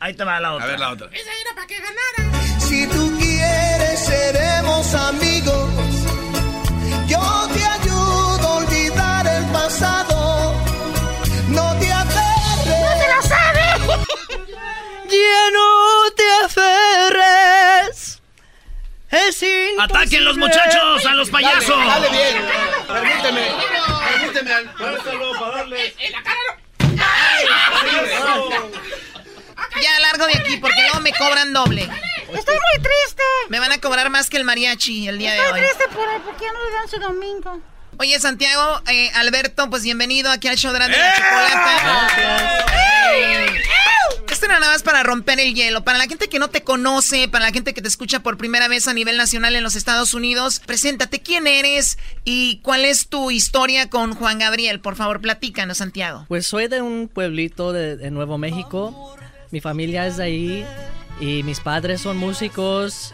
Ahí 0.00 0.14
te 0.14 0.24
va 0.24 0.40
la 0.40 0.54
otra. 0.54 0.64
A 0.64 0.68
ver 0.68 0.80
la 0.80 0.90
otra. 0.90 1.08
Si 2.58 2.86
tú 2.86 3.18
quieres 3.18 4.00
seremos 4.00 4.94
amigos. 4.94 5.68
Yo 7.06 7.48
te 7.54 7.64
ayudo 7.64 8.48
a 8.48 8.54
olvidar 8.56 9.26
el 9.26 9.44
pasado. 9.46 10.54
No 11.48 11.76
te 11.78 11.92
aferres. 11.92 12.66
¡No 12.66 12.88
te 12.98 13.08
la 13.08 13.22
sabes! 13.22 14.06
Ya 15.08 15.50
no 15.52 16.10
te 16.16 16.24
aferres. 16.44 17.11
Es 19.12 19.44
¡Ataquen 19.78 20.24
los 20.24 20.36
muchachos 20.38 21.04
a 21.06 21.12
los 21.14 21.28
payasos! 21.30 21.68
Dale, 21.68 22.06
dale 22.06 22.10
bien. 22.10 22.46
Permíteme. 22.88 23.52
Permíteme. 24.10 24.52
al- 24.54 24.74
Ya 29.82 30.00
largo 30.00 30.26
de 30.26 30.36
aquí 30.38 30.56
porque 30.58 30.80
luego 30.82 31.00
me 31.00 31.12
cobran 31.12 31.52
doble. 31.52 31.82
Estoy 31.82 32.54
muy 32.54 32.82
triste. 32.82 33.22
Me 33.48 33.58
van 33.58 33.72
a 33.72 33.78
cobrar 33.80 34.08
más 34.10 34.30
que 34.30 34.36
el 34.38 34.44
mariachi 34.44 35.08
el 35.08 35.18
día 35.18 35.32
de 35.32 35.38
Estoy 35.38 35.52
hoy. 35.52 35.60
triste 35.66 35.84
por 35.94 36.08
él, 36.08 36.20
porque 36.24 36.44
ya 36.46 36.52
no 36.52 36.64
le 36.64 36.70
dan 36.72 36.88
su 36.88 36.98
domingo. 36.98 37.60
Oye, 37.98 38.18
Santiago, 38.18 38.80
eh, 38.88 39.10
Alberto, 39.14 39.68
pues 39.68 39.82
bienvenido 39.82 40.30
aquí 40.30 40.48
al 40.48 40.56
show 40.56 40.72
de 40.72 40.78
la 40.78 40.86
¡Eh! 40.86 41.12
chocolata. 41.16 42.66
Esto 44.32 44.46
era 44.46 44.58
nada 44.58 44.72
más 44.72 44.82
para 44.82 45.02
romper 45.02 45.38
el 45.40 45.54
hielo. 45.54 45.84
Para 45.84 45.98
la 45.98 46.06
gente 46.06 46.30
que 46.30 46.38
no 46.38 46.48
te 46.48 46.62
conoce, 46.62 47.28
para 47.28 47.44
la 47.44 47.52
gente 47.52 47.74
que 47.74 47.82
te 47.82 47.88
escucha 47.88 48.20
por 48.20 48.38
primera 48.38 48.66
vez 48.66 48.88
a 48.88 48.94
nivel 48.94 49.18
nacional 49.18 49.54
en 49.56 49.62
los 49.62 49.76
Estados 49.76 50.14
Unidos, 50.14 50.58
preséntate 50.64 51.20
quién 51.20 51.46
eres 51.46 51.98
y 52.24 52.58
cuál 52.62 52.86
es 52.86 53.08
tu 53.08 53.30
historia 53.30 53.90
con 53.90 54.14
Juan 54.14 54.38
Gabriel. 54.38 54.80
Por 54.80 54.96
favor, 54.96 55.20
platícanos, 55.20 55.76
Santiago. 55.76 56.24
Pues 56.28 56.46
soy 56.46 56.68
de 56.68 56.80
un 56.80 57.08
pueblito 57.08 57.74
de, 57.74 57.98
de 57.98 58.10
Nuevo 58.10 58.38
México. 58.38 59.14
Mi 59.50 59.60
familia 59.60 60.06
es 60.06 60.16
de 60.16 60.24
ahí 60.24 60.66
y 61.20 61.42
mis 61.42 61.60
padres 61.60 62.00
son 62.00 62.16
músicos. 62.16 63.12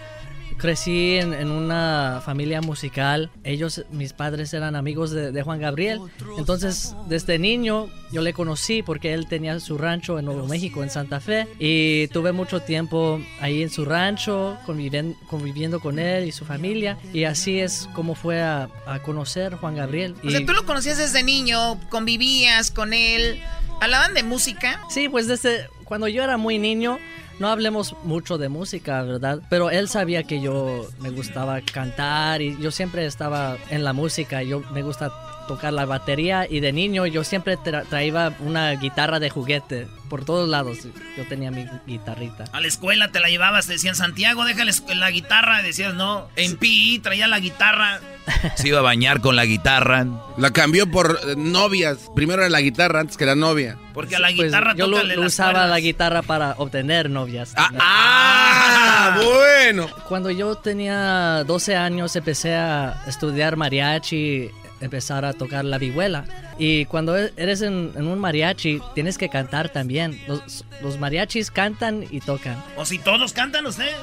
Crecí 0.58 1.16
en, 1.16 1.32
en 1.34 1.50
una 1.50 2.20
familia 2.24 2.60
musical. 2.60 3.30
Ellos, 3.44 3.84
mis 3.90 4.12
padres 4.12 4.52
eran 4.52 4.74
amigos 4.76 5.10
de, 5.12 5.30
de 5.32 5.42
Juan 5.42 5.60
Gabriel. 5.60 6.00
Entonces, 6.36 6.94
desde 7.08 7.38
niño 7.38 7.88
yo 8.10 8.22
le 8.22 8.32
conocí 8.32 8.82
porque 8.82 9.14
él 9.14 9.26
tenía 9.28 9.58
su 9.60 9.78
rancho 9.78 10.18
en 10.18 10.24
Nuevo 10.24 10.46
México, 10.46 10.82
en 10.82 10.90
Santa 10.90 11.20
Fe. 11.20 11.46
Y 11.58 12.08
tuve 12.08 12.32
mucho 12.32 12.60
tiempo 12.60 13.20
ahí 13.40 13.62
en 13.62 13.70
su 13.70 13.84
rancho, 13.84 14.56
conviven- 14.66 15.16
conviviendo 15.28 15.80
con 15.80 15.98
él 15.98 16.26
y 16.26 16.32
su 16.32 16.44
familia. 16.44 16.98
Y 17.12 17.24
así 17.24 17.60
es 17.60 17.88
como 17.94 18.14
fue 18.14 18.40
a, 18.42 18.68
a 18.86 18.98
conocer 19.02 19.54
Juan 19.54 19.76
Gabriel. 19.76 20.14
O 20.24 20.30
sea, 20.30 20.44
tú 20.44 20.52
lo 20.52 20.64
conocías 20.66 20.98
desde 20.98 21.22
niño, 21.22 21.78
convivías 21.88 22.70
con 22.70 22.92
él, 22.92 23.40
hablaban 23.80 24.12
de 24.14 24.22
música. 24.24 24.80
Sí, 24.90 25.08
pues 25.08 25.28
desde 25.28 25.68
cuando 25.84 26.08
yo 26.08 26.22
era 26.22 26.36
muy 26.36 26.58
niño, 26.58 26.98
no 27.38 27.48
hablemos 27.48 27.94
mucho 28.04 28.38
de 28.38 28.48
música, 28.48 29.02
¿verdad? 29.02 29.40
Pero 29.48 29.70
él 29.70 29.88
sabía 29.88 30.22
que 30.24 30.40
yo 30.40 30.86
me 31.00 31.10
gustaba 31.10 31.60
cantar 31.60 32.42
y 32.42 32.56
yo 32.60 32.70
siempre 32.70 33.06
estaba 33.06 33.56
en 33.70 33.84
la 33.84 33.92
música. 33.92 34.42
Yo 34.42 34.60
me 34.72 34.82
gusta 34.82 35.12
tocar 35.48 35.72
la 35.72 35.84
batería 35.84 36.46
y 36.48 36.60
de 36.60 36.72
niño 36.72 37.04
yo 37.06 37.24
siempre 37.24 37.58
tra- 37.58 37.84
traía 37.88 38.32
una 38.38 38.70
guitarra 38.72 39.18
de 39.18 39.30
juguete 39.30 39.88
por 40.08 40.24
todos 40.24 40.48
lados. 40.48 40.78
Yo 41.16 41.26
tenía 41.28 41.50
mi 41.50 41.66
guitarrita. 41.86 42.44
A 42.52 42.60
la 42.60 42.68
escuela 42.68 43.10
te 43.10 43.18
la 43.20 43.28
llevabas, 43.28 43.66
te 43.66 43.72
decían 43.72 43.96
Santiago, 43.96 44.44
déjale 44.44 44.70
la 44.94 45.10
guitarra, 45.10 45.60
decías 45.62 45.94
no. 45.94 46.28
En 46.36 46.56
PI 46.56 47.00
traía 47.00 47.26
la 47.26 47.40
guitarra. 47.40 48.00
Se 48.56 48.68
iba 48.68 48.78
a 48.78 48.82
bañar 48.82 49.20
con 49.20 49.34
la 49.36 49.44
guitarra. 49.46 50.06
La 50.36 50.50
cambió 50.52 50.90
por 50.90 51.18
eh, 51.26 51.34
novias. 51.36 51.98
Primero 52.14 52.42
era 52.42 52.48
la 52.50 52.60
guitarra 52.60 53.00
antes 53.00 53.16
que 53.16 53.26
la 53.26 53.34
novia. 53.34 53.76
Porque 53.94 54.16
a 54.16 54.20
la 54.20 54.28
Pues, 54.28 54.46
guitarra 54.48 54.74
yo 54.76 54.86
lo, 54.86 55.02
lo 55.02 55.16
las 55.22 55.26
usaba 55.32 55.50
cuerdas. 55.52 55.70
la 55.70 55.80
guitarra 55.80 56.22
para 56.22 56.54
obtener 56.58 57.10
novias. 57.10 57.52
¡Ah! 57.56 59.18
Bueno. 59.24 59.88
Cuando 60.08 60.30
yo 60.30 60.54
tenía 60.56 61.42
12 61.46 61.76
años 61.76 62.14
empecé 62.16 62.54
a 62.54 63.02
estudiar 63.06 63.56
mariachi 63.56 64.50
empezar 64.80 65.24
a 65.24 65.32
tocar 65.32 65.64
la 65.64 65.78
vihuela. 65.78 66.24
Y 66.58 66.84
cuando 66.86 67.16
e- 67.16 67.32
eres 67.36 67.62
en, 67.62 67.92
en 67.96 68.06
un 68.06 68.18
mariachi, 68.18 68.80
tienes 68.94 69.18
que 69.18 69.28
cantar 69.28 69.68
también. 69.70 70.20
Los, 70.26 70.64
los 70.82 70.98
mariachis 70.98 71.50
cantan 71.50 72.04
y 72.10 72.20
tocan. 72.20 72.62
¿O 72.76 72.84
si 72.84 72.98
todos 72.98 73.32
cantan 73.32 73.66
ustedes? 73.66 73.94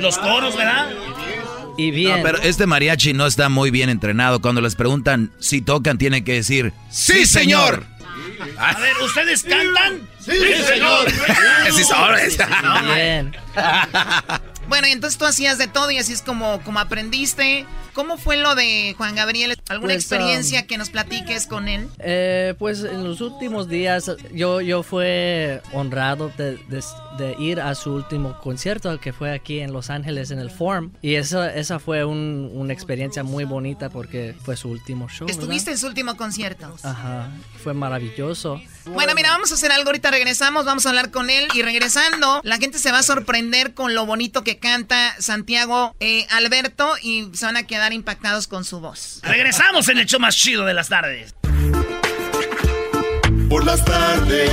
Los 0.00 0.18
coros, 0.18 0.56
¿verdad? 0.56 0.90
Y 1.78 1.90
bien. 1.90 2.18
No, 2.18 2.22
pero 2.22 2.38
este 2.42 2.66
mariachi 2.66 3.12
no 3.14 3.26
está 3.26 3.48
muy 3.48 3.70
bien 3.70 3.88
entrenado. 3.88 4.40
Cuando 4.40 4.60
les 4.60 4.74
preguntan 4.74 5.30
si 5.38 5.62
tocan, 5.62 5.98
tienen 5.98 6.24
que 6.24 6.34
decir 6.34 6.72
¡Sí, 6.90 7.24
señor! 7.26 7.84
A 8.58 8.78
ver, 8.78 8.92
¿ustedes 9.04 9.44
cantan? 9.44 10.08
Sí, 10.20 10.32
señor. 10.66 11.10
Sí, 11.70 11.84
señores. 11.84 12.38
No, 12.62 12.94
Bien. 12.94 13.36
Bueno, 14.72 14.88
y 14.88 14.92
entonces 14.92 15.18
tú 15.18 15.26
hacías 15.26 15.58
de 15.58 15.68
todo 15.68 15.90
y 15.90 15.98
así 15.98 16.14
es 16.14 16.22
como, 16.22 16.62
como 16.62 16.78
aprendiste. 16.80 17.66
¿Cómo 17.92 18.16
fue 18.16 18.38
lo 18.38 18.54
de 18.54 18.94
Juan 18.96 19.14
Gabriel? 19.14 19.54
¿Alguna 19.68 19.92
Pues, 19.92 20.04
experiencia 20.04 20.62
um, 20.62 20.66
que 20.66 20.78
nos 20.78 20.88
platiques 20.88 21.46
con 21.46 21.68
él? 21.68 21.88
Eh, 21.98 22.54
pues 22.58 22.82
en 22.84 23.04
los 23.04 23.20
últimos 23.20 23.68
días 23.68 24.10
yo, 24.32 24.62
yo 24.62 24.82
fue 24.82 25.60
honrado 25.74 26.32
de, 26.38 26.56
de- 26.68 26.82
de 27.18 27.36
ir 27.38 27.60
a 27.60 27.74
su 27.74 27.92
último 27.92 28.38
concierto 28.40 28.98
que 28.98 29.12
fue 29.12 29.30
aquí 29.34 29.60
en 29.60 29.74
Los 29.74 29.90
Ángeles 29.90 30.30
en 30.30 30.38
el 30.38 30.50
Forum 30.50 30.92
y 31.02 31.16
eso, 31.16 31.44
esa 31.44 31.78
fue 31.78 32.06
un- 32.06 32.50
una 32.54 32.72
experiencia 32.72 33.22
muy 33.22 33.44
bonita 33.44 33.90
porque 33.90 34.34
fue 34.42 34.56
su 34.56 34.70
último 34.70 35.10
show. 35.10 35.26
¿verdad? 35.26 35.38
Estuviste 35.42 35.72
en 35.72 35.76
su 35.78 35.86
último 35.88 36.16
concierto. 36.16 36.74
Ajá, 36.82 37.28
fue 37.62 37.74
maravilloso. 37.74 38.58
Bueno, 38.86 39.12
mira, 39.14 39.28
vamos 39.32 39.52
a 39.52 39.56
hacer 39.56 39.70
algo. 39.70 39.90
Ahorita 39.90 40.10
regresamos, 40.10 40.64
vamos 40.64 40.86
a 40.86 40.88
hablar 40.88 41.10
con 41.10 41.28
él. 41.28 41.46
Y 41.52 41.60
regresando, 41.60 42.40
la 42.42 42.56
gente 42.56 42.78
se 42.78 42.90
va 42.90 43.00
a 43.00 43.02
sorprender 43.02 43.74
con 43.74 43.94
lo 43.94 44.06
bonito 44.06 44.42
que 44.42 44.58
canta 44.62 45.14
Santiago 45.18 45.94
eh, 46.00 46.26
Alberto 46.30 46.94
y 47.02 47.28
se 47.34 47.44
van 47.44 47.58
a 47.58 47.64
quedar 47.64 47.92
impactados 47.92 48.46
con 48.48 48.64
su 48.64 48.80
voz. 48.80 49.20
Regresamos 49.22 49.86
en 49.90 49.98
el 49.98 50.06
show 50.06 50.18
más 50.18 50.34
chido 50.34 50.64
de 50.64 50.72
las 50.72 50.88
tardes. 50.88 51.34
Por 53.50 53.66
las 53.66 53.84
tardes 53.84 54.50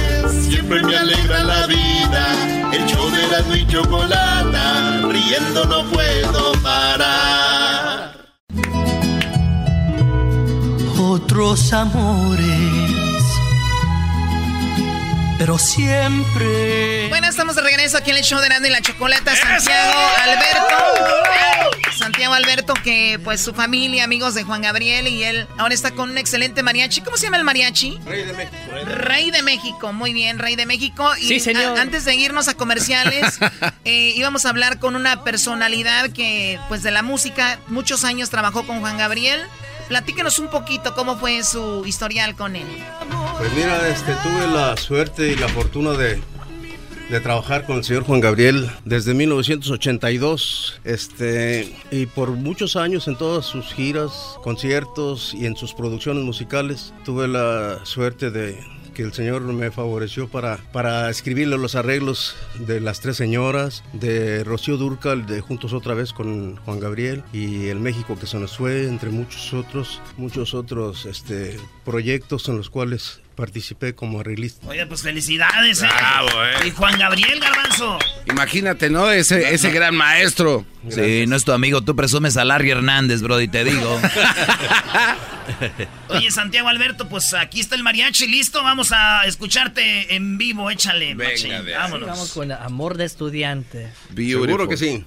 siempre 0.49 0.83
me 0.83 0.97
alegra 0.97 1.43
la 1.45 1.67
vida. 1.67 2.71
El 2.73 2.85
show 2.85 3.09
de 3.09 3.27
la 3.27 3.57
y 3.57 3.65
chocolata, 3.67 5.07
riendo 5.07 5.65
no 5.65 5.89
puedo 5.89 6.51
parar. 6.61 7.79
otros 11.29 11.73
amores, 11.73 12.58
pero 15.39 15.57
siempre. 15.57 17.07
Bueno, 17.09 17.27
estamos 17.27 17.55
de 17.55 17.61
regreso 17.63 17.97
aquí 17.97 18.11
en 18.11 18.17
el 18.17 18.23
show 18.23 18.39
de 18.39 18.49
Nando 18.49 18.67
y 18.67 18.71
la 18.71 18.81
Chocolata. 18.81 19.35
Santiago 19.35 19.99
Alberto. 20.23 21.87
Santiago 21.97 22.33
Alberto, 22.33 22.73
que 22.83 23.19
pues 23.23 23.41
su 23.41 23.53
familia, 23.53 24.03
amigos 24.03 24.33
de 24.35 24.43
Juan 24.43 24.61
Gabriel 24.61 25.07
y 25.07 25.23
él 25.23 25.47
ahora 25.57 25.73
está 25.73 25.91
con 25.91 26.09
un 26.11 26.17
excelente 26.17 26.61
mariachi. 26.61 27.01
¿Cómo 27.01 27.17
se 27.17 27.23
llama 27.25 27.37
el 27.37 27.43
mariachi? 27.45 27.99
Rey 28.05 28.23
de 28.25 28.33
México. 28.33 28.57
Rey 28.85 29.31
de 29.31 29.41
México, 29.41 29.93
muy 29.93 30.13
bien, 30.13 30.39
Rey 30.39 30.55
de 30.55 30.65
México. 30.65 31.09
Y 31.17 31.27
Sí, 31.27 31.39
señor. 31.39 31.77
a- 31.77 31.81
antes 31.81 32.05
de 32.05 32.15
irnos 32.15 32.47
a 32.49 32.53
comerciales, 32.55 33.39
eh, 33.85 34.13
íbamos 34.15 34.45
a 34.45 34.49
hablar 34.49 34.79
con 34.79 34.95
una 34.95 35.23
personalidad 35.23 36.09
que, 36.11 36.59
pues 36.67 36.83
de 36.83 36.91
la 36.91 37.01
música, 37.01 37.59
muchos 37.67 38.03
años 38.03 38.29
trabajó 38.29 38.67
con 38.67 38.81
Juan 38.81 38.97
Gabriel. 38.97 39.41
Platíquenos 39.89 40.37
un 40.37 40.49
poquito 40.49 40.93
cómo 40.93 41.17
fue 41.17 41.43
su 41.43 41.83
historial 41.83 42.35
con 42.35 42.55
él. 42.55 42.67
Pues 43.39 43.51
mira, 43.53 43.89
este, 43.89 44.13
tuve 44.21 44.47
la 44.53 44.77
suerte 44.77 45.31
y 45.31 45.35
la 45.35 45.47
fortuna 45.49 45.93
de, 45.93 46.21
de 47.09 47.19
trabajar 47.19 47.65
con 47.65 47.77
el 47.77 47.83
señor 47.83 48.03
Juan 48.03 48.19
Gabriel 48.19 48.69
desde 48.85 49.15
1982, 49.15 50.79
este, 50.83 51.75
y 51.89 52.05
por 52.05 52.29
muchos 52.29 52.75
años 52.75 53.07
en 53.07 53.17
todas 53.17 53.47
sus 53.47 53.73
giras, 53.73 54.37
conciertos 54.43 55.33
y 55.33 55.47
en 55.47 55.55
sus 55.55 55.73
producciones 55.73 56.23
musicales, 56.23 56.93
tuve 57.03 57.27
la 57.27 57.83
suerte 57.83 58.29
de 58.29 58.63
que 58.99 59.05
el 59.05 59.13
señor 59.13 59.43
me 59.43 59.71
favoreció 59.71 60.27
para, 60.27 60.57
para 60.73 61.09
escribirle 61.09 61.57
los 61.57 61.75
arreglos 61.75 62.35
de 62.55 62.81
Las 62.81 62.99
Tres 62.99 63.15
Señoras, 63.15 63.81
de 63.93 64.43
Rocío 64.43 64.75
Durcal, 64.75 65.25
de 65.25 65.39
Juntos 65.39 65.71
otra 65.71 65.93
vez 65.93 66.11
con 66.11 66.57
Juan 66.57 66.81
Gabriel 66.81 67.23
y 67.31 67.67
El 67.67 67.79
México 67.79 68.17
que 68.19 68.27
se 68.27 68.37
nos 68.39 68.57
fue, 68.57 68.87
entre 68.89 69.09
muchos 69.09 69.53
otros, 69.53 70.01
muchos 70.17 70.53
otros 70.53 71.05
este, 71.05 71.55
proyectos 71.85 72.49
en 72.49 72.57
los 72.57 72.69
cuales 72.69 73.21
participé 73.39 73.95
como 73.95 74.19
arreglista. 74.19 74.67
Oye, 74.67 74.85
pues 74.85 75.01
felicidades, 75.01 75.81
¿eh? 75.81 75.87
Bravo, 75.87 76.43
eh. 76.43 76.67
Y 76.67 76.71
Juan 76.71 76.99
Gabriel 76.99 77.39
Garbanzo. 77.39 77.97
Imagínate, 78.27 78.89
¿no? 78.89 79.09
Ese, 79.09 79.53
ese 79.53 79.71
gran 79.71 79.95
maestro. 79.95 80.65
Sí, 80.89 81.25
no 81.25 81.37
es 81.37 81.45
tu 81.45 81.53
amigo. 81.53 81.81
Tú 81.81 81.95
presumes 81.95 82.35
a 82.35 82.43
Larry 82.43 82.71
Hernández, 82.71 83.21
Brody, 83.21 83.47
te 83.47 83.63
digo. 83.63 83.99
Oye, 86.09 86.31
Santiago 86.31 86.67
Alberto, 86.67 87.07
pues 87.07 87.33
aquí 87.33 87.61
está 87.61 87.75
el 87.75 87.83
mariachi, 87.83 88.27
listo. 88.27 88.61
Vamos 88.61 88.91
a 88.91 89.25
escucharte 89.25 90.15
en 90.15 90.37
vivo, 90.37 90.69
échale. 90.69 91.15
Venga. 91.15 91.61
Vámonos. 91.79 92.09
Vamos 92.09 92.33
con 92.33 92.51
Amor 92.51 92.97
de 92.97 93.05
Estudiante. 93.05 93.89
Seguro 94.15 94.67
que 94.67 94.77
sí. 94.77 95.05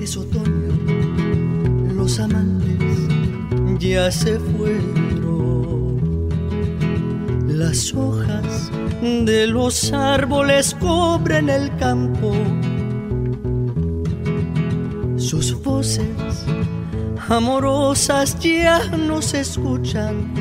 Es 0.00 0.16
otoño, 0.16 1.94
los 1.94 2.18
amantes 2.18 2.81
ya 3.82 4.10
se 4.12 4.38
fueron. 4.38 5.98
Las 7.48 7.92
hojas 7.94 8.70
de 9.00 9.46
los 9.48 9.92
árboles 9.92 10.76
cubren 10.78 11.50
el 11.50 11.74
campo. 11.76 12.32
Sus 15.16 15.60
voces 15.62 16.06
amorosas 17.28 18.38
ya 18.38 18.86
no 18.96 19.20
se 19.20 19.40
escuchan. 19.40 20.32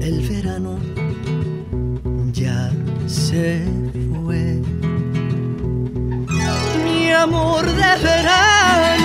El 0.00 0.26
verano 0.26 0.78
ya 2.32 2.72
se 3.06 3.62
fue 4.24 4.62
mi 6.84 7.10
amor 7.10 7.66
de 7.66 7.92
verano, 8.02 8.97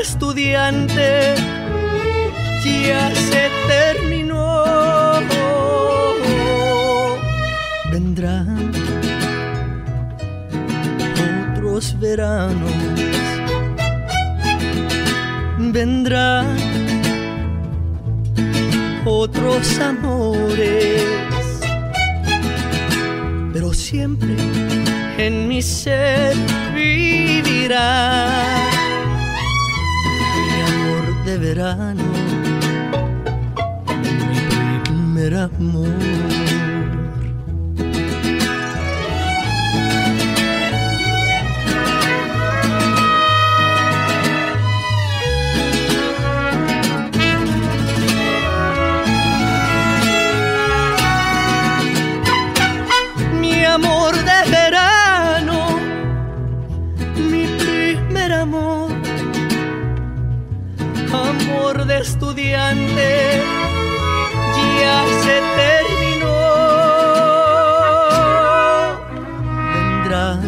estudiante, 0.00 1.34
ya 2.64 3.14
se 3.14 3.50
terminó. 3.66 4.64
Vendrán 7.90 8.70
otros 11.54 11.98
veranos, 11.98 12.72
vendrán 15.58 16.46
otros 19.04 19.78
amores, 19.80 21.02
pero 23.52 23.72
siempre 23.72 24.36
en 25.18 25.48
mi 25.48 25.62
ser 25.62 26.36
vivirá 26.74 28.28
de 31.28 31.36
verano, 31.36 32.04
mi 34.00 34.80
primer 34.84 35.34
amor. 35.34 36.27
Estudiante, 62.70 63.40
ya 64.80 65.04
se 65.22 65.36
terminó. 65.56 66.38
Vendrán 69.74 70.40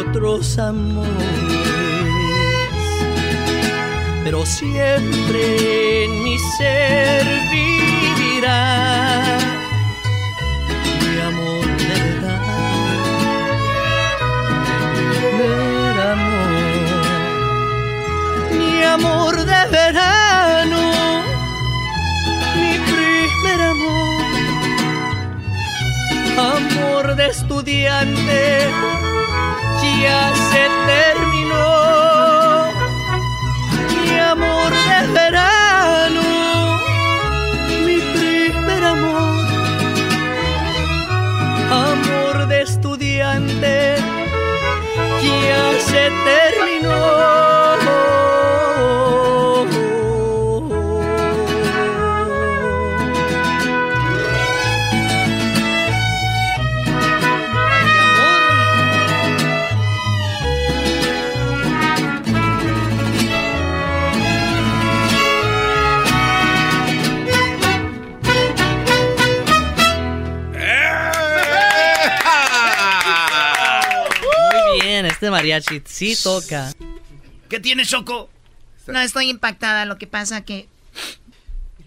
otros 0.00 0.58
amores, 0.58 1.12
pero 4.24 4.46
siempre 4.46 6.04
en 6.04 6.24
mi 6.24 6.38
ser 6.58 7.24
vivirá 7.50 8.81
estudiante 27.62 28.68
ya 30.02 30.32
se 30.50 30.64
terminó. 30.84 32.72
Mi 34.02 34.18
amor 34.18 34.72
de 34.72 35.12
verano, 35.12 36.22
mi 37.86 37.98
primer 38.14 38.84
amor. 38.84 39.46
Amor 41.70 42.48
de 42.48 42.62
estudiante 42.62 43.96
ya 45.22 45.72
se 45.88 46.10
terminó. 46.24 47.41
Mariachi 75.42 75.82
sí 75.84 76.14
toca. 76.22 76.72
¿Qué 77.48 77.58
tienes, 77.58 77.88
Choco? 77.88 78.30
No, 78.86 79.00
estoy 79.00 79.28
impactada. 79.28 79.84
Lo 79.84 79.98
que 79.98 80.06
pasa 80.06 80.44
que. 80.44 80.68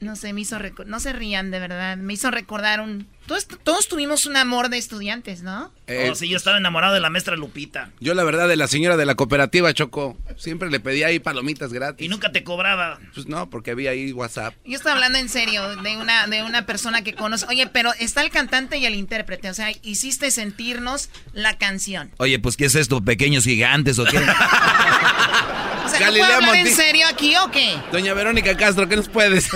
No 0.06 0.16
sé, 0.16 0.34
me 0.34 0.42
hizo. 0.42 0.60
No 0.86 1.00
se 1.00 1.14
rían, 1.14 1.50
de 1.50 1.60
verdad. 1.60 1.98
Me 1.98 2.14
hizo 2.14 2.30
recordar 2.30 2.80
un. 2.80 3.08
Todos, 3.26 3.48
todos 3.48 3.88
tuvimos 3.88 4.28
un 4.28 4.38
amor 4.38 4.70
de 4.70 4.78
estudiantes, 4.78 5.42
¿no? 5.42 5.74
Eh, 5.88 6.10
oh, 6.12 6.16
sí, 6.16 6.30
yo 6.30 6.38
estaba 6.38 6.60
enamorado 6.60 6.94
de 6.94 7.00
la 7.00 7.10
maestra 7.10 7.36
Lupita. 7.36 7.90
Yo 8.00 8.14
la 8.14 8.24
verdad 8.24 8.48
de 8.48 8.56
la 8.56 8.68
señora 8.68 8.98
de 8.98 9.06
la 9.08 9.16
cooperativa 9.16 9.74
Choco, 9.74 10.16
siempre 10.38 10.70
le 10.70 10.80
pedía 10.80 11.08
ahí 11.08 11.18
palomitas 11.18 11.74
gratis. 11.74 12.06
Y 12.06 12.10
nunca 12.10 12.32
te 12.32 12.44
cobraba. 12.44 13.00
Pues 13.16 13.26
no, 13.26 13.50
porque 13.50 13.72
había 13.72 13.90
ahí 13.90 14.12
WhatsApp. 14.12 14.54
Yo 14.64 14.76
estoy 14.76 14.92
hablando 14.92 15.18
en 15.18 15.28
serio 15.28 15.76
de 15.76 15.98
una, 15.98 16.28
de 16.28 16.44
una 16.44 16.68
persona 16.68 17.02
que 17.02 17.16
conoce. 17.16 17.48
Oye, 17.48 17.66
pero 17.66 17.92
está 18.00 18.22
el 18.22 18.30
cantante 18.30 18.78
y 18.78 18.86
el 18.86 18.94
intérprete. 18.94 19.50
O 19.50 19.56
sea, 19.56 19.72
hiciste 19.82 20.30
sentirnos 20.30 21.10
la 21.34 21.58
canción. 21.58 22.12
Oye, 22.18 22.38
pues 22.38 22.58
¿qué 22.58 22.66
es 22.66 22.76
esto? 22.76 23.04
¿Pequeños 23.04 23.46
gigantes 23.46 23.98
o 23.98 24.06
qué? 24.06 24.22
Sea, 25.98 26.08
¿no 26.08 26.14
Galilea 26.14 26.26
puedo 26.38 26.52
hablar 26.52 26.68
en 26.68 26.76
serio 26.76 27.08
aquí 27.08 27.36
o 27.38 27.52
qué? 27.52 27.76
Doña 27.92 28.14
Verónica 28.14 28.56
Castro, 28.58 28.88
¿qué 28.88 28.96
nos 28.96 29.10
puedes? 29.10 29.50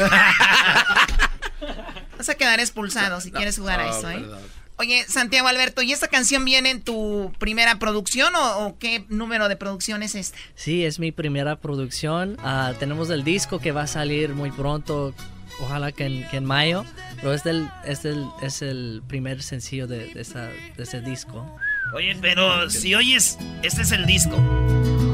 Vas 2.18 2.30
a 2.30 2.36
quedar 2.36 2.60
expulsado 2.60 3.22
si 3.22 3.32
quieres 3.32 3.58
jugar 3.58 3.80
a 3.80 3.88
No, 3.88 3.98
eso, 3.98 4.10
¿eh? 4.10 4.16
perdón. 4.20 4.40
Oye, 4.78 5.06
Santiago 5.10 5.48
Alberto, 5.50 5.82
¿y 5.82 5.92
esta 5.92 6.08
canción 6.08 6.46
viene 6.46 6.70
en 6.70 6.82
tu 6.82 7.34
primera 7.38 7.80
producción 7.80 8.34
o, 8.36 8.66
o 8.68 8.78
qué 8.80 9.06
número 9.10 9.50
de 9.50 9.58
producción 9.58 10.04
es 10.04 10.16
esta? 10.16 10.38
Sí, 10.56 10.86
es 10.86 11.00
mi 11.00 11.12
primera 11.12 11.58
producción. 11.58 12.38
Ah, 12.42 12.72
tenemos 12.80 13.10
el 13.10 13.26
disco 13.26 13.60
que 13.60 13.74
va 13.74 13.82
a 13.84 13.88
salir 13.88 14.30
muy 14.30 14.52
pronto, 14.52 15.14
ojalá 15.60 15.92
que 15.92 16.06
en, 16.06 16.28
que 16.30 16.38
en 16.38 16.46
mayo. 16.46 16.86
Pero 17.18 17.34
es, 17.34 17.44
del, 17.44 17.70
es, 17.86 18.04
del- 18.04 18.26
es 18.42 18.62
el 18.62 19.02
primer 19.06 19.44
sencillo 19.44 19.86
de, 19.86 20.14
de 20.14 20.22
esa- 20.22 20.48
de 20.48 20.84
ese 20.84 21.02
disco. 21.02 21.46
Oye, 21.94 22.16
pero 22.22 22.70
si 22.70 22.94
oyes, 22.96 23.38
este 23.64 23.82
es 23.82 23.92
el 23.92 24.06
disco. 24.06 24.36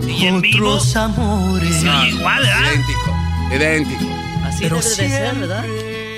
Y 0.08 0.26
en 0.28 0.42
vivo. 0.42 0.70
Otros 0.72 0.96
amores. 0.96 1.76
Se 1.76 1.90
oye 1.90 2.10
igual, 2.10 2.44
¿verdad? 2.44 2.72
Idéntico, 2.74 3.16
idéntico. 3.54 4.06
Así 4.44 4.64
Pero 4.64 4.76
debe 4.78 4.90
de 4.90 5.10
ser, 5.10 5.36
¿verdad? 5.36 5.66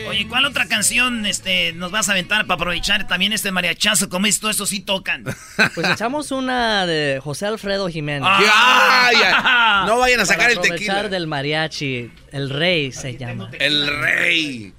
Oye, 0.10 0.28
¿cuál 0.28 0.46
otra 0.46 0.68
canción 0.68 1.26
este, 1.26 1.74
nos 1.74 1.92
vas 1.92 2.10
a 2.10 2.14
aventar 2.14 2.46
para 2.48 2.56
aprovechar 2.56 3.08
también 3.08 3.34
este 3.34 3.52
mariachazo? 3.52 4.10
Como 4.10 4.26
esto, 4.28 4.50
eso 4.50 4.66
sí 4.66 4.80
tocan. 4.80 5.24
Pues 5.76 5.88
echamos 5.90 6.32
una 6.32 6.86
de 6.86 7.20
José 7.24 7.46
Alfredo 7.46 7.88
Jiménez. 7.90 8.28
¡Ah! 8.32 9.08
¡Ay, 9.10 9.16
ay! 9.24 9.88
No 9.88 10.00
vayan 10.00 10.20
a 10.22 10.26
sacar 10.26 10.44
Para 10.44 10.52
el 10.54 10.58
aprovechar 10.60 10.96
tequila. 10.96 11.10
del 11.10 11.28
mariachi. 11.28 12.12
El 12.32 12.50
rey 12.50 12.92
se 12.92 13.18
llama. 13.18 13.50
El 13.60 13.88
rey. 14.02 14.74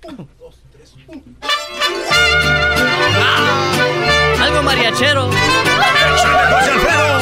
Algo 4.42 4.62
mariachero. 4.62 5.28
José 5.30 6.70
Alfredo! 6.70 7.18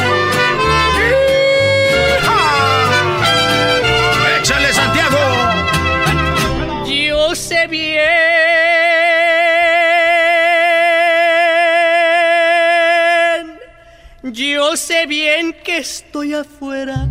¡Échale, 4.41 4.73
Santiago! 4.73 5.19
Yo 6.87 7.35
sé 7.35 7.67
bien. 7.67 8.07
Yo 14.23 14.77
sé 14.77 15.07
bien 15.07 15.55
que 15.65 15.79
estoy 15.79 16.35
afuera. 16.35 17.09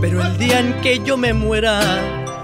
Pero 0.00 0.22
el 0.22 0.38
día 0.38 0.60
en 0.60 0.80
que 0.80 1.00
yo 1.04 1.16
me 1.16 1.32
muera, 1.32 1.80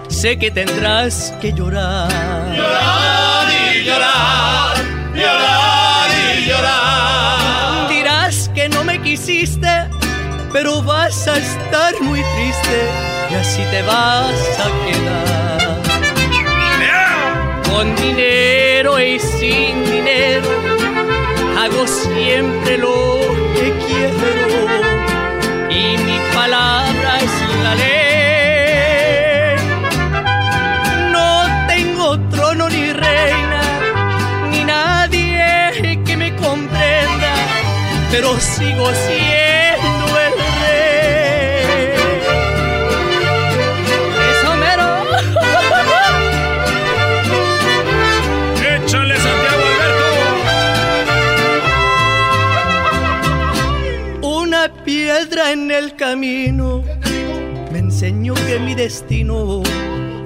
sé 0.08 0.38
que 0.38 0.50
tendrás 0.50 1.32
que 1.40 1.52
llorar. 1.52 2.10
Llorar 2.54 3.46
y 3.72 3.84
llorar, 3.84 4.76
llorar 5.14 5.75
quisiste, 9.16 9.88
pero 10.52 10.82
vas 10.82 11.26
a 11.26 11.38
estar 11.38 11.94
muy 12.02 12.20
triste 12.20 12.78
y 13.30 13.34
así 13.34 13.62
te 13.70 13.80
vas 13.82 14.58
a 14.60 14.68
quedar. 14.84 15.82
Con 17.70 17.96
dinero 17.96 19.00
y 19.00 19.18
sin 19.18 19.84
dinero, 19.90 20.48
hago 21.58 21.86
siempre 21.86 22.76
lo 22.76 23.20
que 23.54 23.72
quiero 23.86 24.16
y 25.70 25.96
mi 25.96 26.18
palabra 26.34 27.18
es 27.22 27.45
pero 38.10 38.38
sigo 38.40 38.86
siendo 39.06 40.18
el 40.26 40.32
rey. 40.60 41.94
Eso 44.30 44.56
mero. 44.56 44.88
¡Échale, 48.84 49.16
Santiago 49.16 49.64
Una 54.22 54.68
piedra 54.84 55.52
en 55.52 55.70
el 55.70 55.94
camino 55.96 56.82
me 57.70 57.78
enseñó 57.80 58.34
que 58.34 58.58
mi 58.58 58.74
destino 58.74 59.62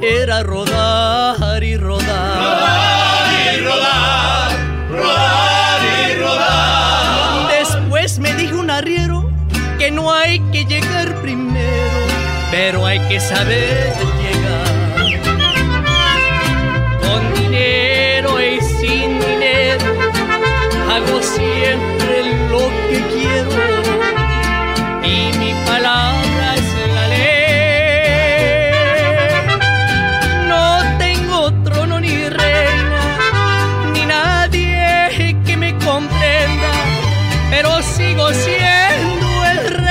era 0.00 0.42
rodar 0.42 1.62
y 1.64 1.76
rodar. 1.76 2.38
Rodar 2.38 3.56
y 3.56 3.60
rodar, 3.60 4.56
rodar 4.90 5.80
y 5.82 6.14
rodar. 6.14 6.89
Me 8.20 8.34
dijo 8.34 8.60
un 8.60 8.70
arriero 8.70 9.30
que 9.78 9.90
no 9.90 10.12
hay 10.12 10.40
que 10.52 10.66
llegar 10.66 11.20
primero, 11.22 12.06
pero 12.50 12.84
hay 12.84 13.00
que 13.08 13.18
saber 13.18 13.94
pero 37.62 37.82
sigo 37.82 38.32
siendo 38.32 39.44
el 39.44 39.68
rey. 39.68 39.90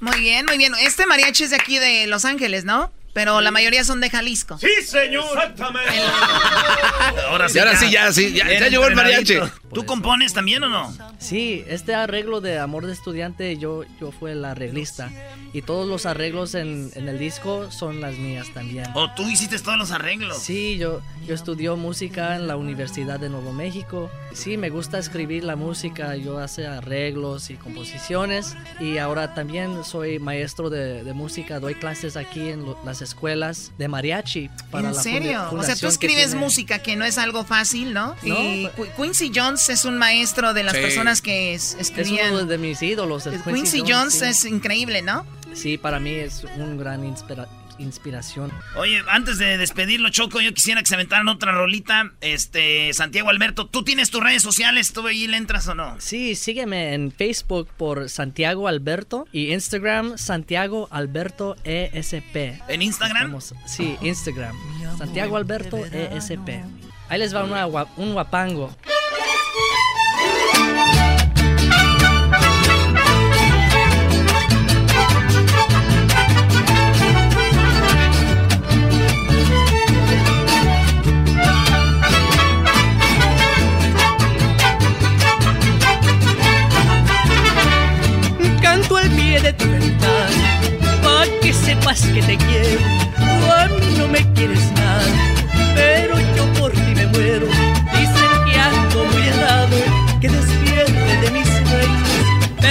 Muy 0.00 0.20
bien, 0.20 0.46
muy 0.46 0.58
bien. 0.58 0.72
Este 0.80 1.06
mariachi 1.06 1.44
es 1.44 1.50
de 1.50 1.56
aquí 1.56 1.78
de 1.78 2.06
Los 2.06 2.24
Ángeles, 2.24 2.64
¿no? 2.64 2.92
Pero 3.14 3.40
la 3.40 3.50
mayoría 3.50 3.82
son 3.84 4.00
de 4.00 4.10
Jalisco. 4.10 4.58
Sí, 4.58 4.68
señor. 4.86 5.24
Exactamente. 5.24 5.92
Y 5.96 7.58
ahora 7.58 7.76
sí, 7.78 7.90
ya, 7.90 8.12
sí, 8.12 8.32
ya- 8.32 8.48
ya 8.48 8.68
llegó 8.68 8.86
el 8.86 8.94
mariachi. 8.96 9.38
¿Tú 9.74 9.80
eso. 9.80 9.86
compones 9.86 10.32
también 10.32 10.62
o 10.64 10.68
no? 10.68 10.96
Sí, 11.18 11.64
este 11.68 11.94
arreglo 11.94 12.40
de 12.40 12.58
Amor 12.58 12.86
de 12.86 12.92
Estudiante, 12.92 13.56
yo, 13.58 13.82
yo 14.00 14.10
fui 14.12 14.30
el 14.30 14.44
arreglista. 14.44 15.10
Y 15.52 15.62
todos 15.62 15.86
los 15.86 16.04
arreglos 16.04 16.54
en, 16.56 16.90
en 16.96 17.08
el 17.08 17.16
disco 17.18 17.70
son 17.70 18.00
las 18.00 18.14
mías 18.18 18.48
también. 18.52 18.86
¿O 18.94 19.12
tú 19.14 19.22
hiciste 19.28 19.56
todos 19.60 19.78
los 19.78 19.92
arreglos? 19.92 20.38
Sí, 20.38 20.78
yo, 20.78 21.00
yo 21.28 21.34
estudió 21.34 21.76
música 21.76 22.34
en 22.34 22.48
la 22.48 22.56
Universidad 22.56 23.20
de 23.20 23.28
Nuevo 23.28 23.52
México. 23.52 24.10
Sí, 24.32 24.56
me 24.56 24.68
gusta 24.70 24.98
escribir 24.98 25.44
la 25.44 25.54
música, 25.54 26.16
yo 26.16 26.38
hace 26.38 26.66
arreglos 26.66 27.50
y 27.50 27.54
composiciones. 27.54 28.56
Y 28.80 28.98
ahora 28.98 29.34
también 29.34 29.84
soy 29.84 30.18
maestro 30.18 30.70
de, 30.70 31.04
de 31.04 31.12
música, 31.12 31.60
doy 31.60 31.76
clases 31.76 32.16
aquí 32.16 32.48
en 32.48 32.64
lo- 32.64 32.78
las 32.84 33.00
escuelas 33.02 33.70
de 33.78 33.86
mariachi. 33.86 34.50
Para 34.72 34.88
¿En 34.88 34.94
la 34.96 35.00
serio? 35.02 35.48
O 35.52 35.62
sea, 35.62 35.74
tú 35.76 35.82
que 35.82 35.86
escribes 35.86 36.26
tiene- 36.30 36.40
música, 36.40 36.80
que 36.80 36.96
no 36.96 37.04
es 37.04 37.16
algo 37.16 37.44
fácil, 37.44 37.92
¿no? 37.94 38.16
No, 38.24 38.34
y 38.42 38.68
Qu- 38.76 38.88
Quincy 38.96 39.30
Jones 39.32 39.60
es 39.68 39.84
un 39.84 39.98
maestro 39.98 40.54
de 40.54 40.62
las 40.64 40.74
Sí. 40.74 40.80
personas 40.82 41.22
que 41.22 41.54
es- 41.54 41.74
Es 41.74 41.80
escribían. 41.90 42.32
uno 42.32 42.44
de 42.44 42.58
mis 42.58 42.82
ídolos. 42.82 43.26
el 43.26 43.42
Quincy, 43.42 43.82
Jones, 43.86 44.22
es 44.22 44.44
increíble, 44.44 45.02
¿no? 45.02 45.26
Sí, 45.54 45.78
para 45.78 46.00
mí 46.00 46.10
es 46.10 46.44
un 46.56 46.76
gran 46.78 47.04
inspira- 47.04 47.48
inspiración. 47.78 48.52
Oye, 48.76 49.02
antes 49.08 49.38
de 49.38 49.58
despedirlo, 49.58 50.08
Choco, 50.10 50.40
yo 50.40 50.54
quisiera 50.54 50.80
que 50.80 50.86
se 50.86 50.94
aventaran 50.94 51.26
otra 51.28 51.50
rolita. 51.52 52.12
Este, 52.20 52.92
Santiago 52.92 53.30
Alberto, 53.30 53.66
¿tú 53.66 53.82
tienes 53.82 54.10
tus 54.10 54.22
redes 54.22 54.42
sociales? 54.44 54.92
¿Tú 54.92 55.04
ahí 55.06 55.26
le 55.26 55.36
entras 55.36 55.66
o 55.68 55.74
no? 55.74 55.96
Sí, 56.00 56.36
sígueme 56.36 56.94
en 56.94 57.10
Facebook 57.10 57.68
por 57.76 58.08
Santiago 58.10 58.68
Alberto 58.68 59.26
y 59.32 59.52
Instagram 59.52 60.18
Santiago 60.18 60.86
Alberto 60.92 61.56
ESP. 61.64 62.60
¿En 62.68 62.82
Instagram? 62.82 63.34
Estamos- 63.34 63.54
sí, 63.66 63.96
Instagram. 64.02 64.56
Santiago 64.98 65.36
Alberto 65.36 65.84
ESP. 65.84 66.62
Ahí 67.08 67.18
les 67.18 67.34
va 67.34 67.44
una 67.44 67.66
un 67.66 68.12
guapango. 68.14 68.74
Que 91.44 91.52
sepas 91.52 92.00
que 92.06 92.22
te 92.22 92.38
quiero. 92.38 92.80
A 93.52 93.68
mí 93.68 93.98
no 93.98 94.08
me 94.08 94.20
quieres 94.32 94.73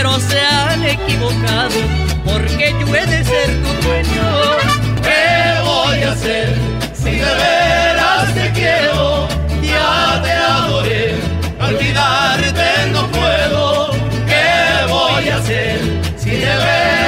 pero 0.04 0.20
se 0.20 0.38
han 0.38 0.84
equivocado, 0.84 1.80
porque 2.26 2.76
yo 2.78 2.94
he 2.94 3.06
de 3.06 3.24
ser 3.24 3.64
tu 3.64 3.88
dueño. 3.88 4.58
¿Qué 5.02 5.62
voy 5.64 6.04
a 6.04 6.12
hacer 6.12 6.54
si 6.94 7.12
de 7.12 7.34
veras 7.44 8.34
te 8.34 8.52
quiero? 8.52 9.30
Ya 9.62 10.22
te 10.22 10.32
adoré, 10.32 11.16
olvidarte 11.58 12.92
no 12.92 13.08
puedo. 13.12 13.92
¿Qué 14.28 14.92
voy 14.92 15.30
a 15.30 15.38
hacer 15.38 15.80
si 16.18 16.32
de 16.32 16.54
veras 16.58 17.03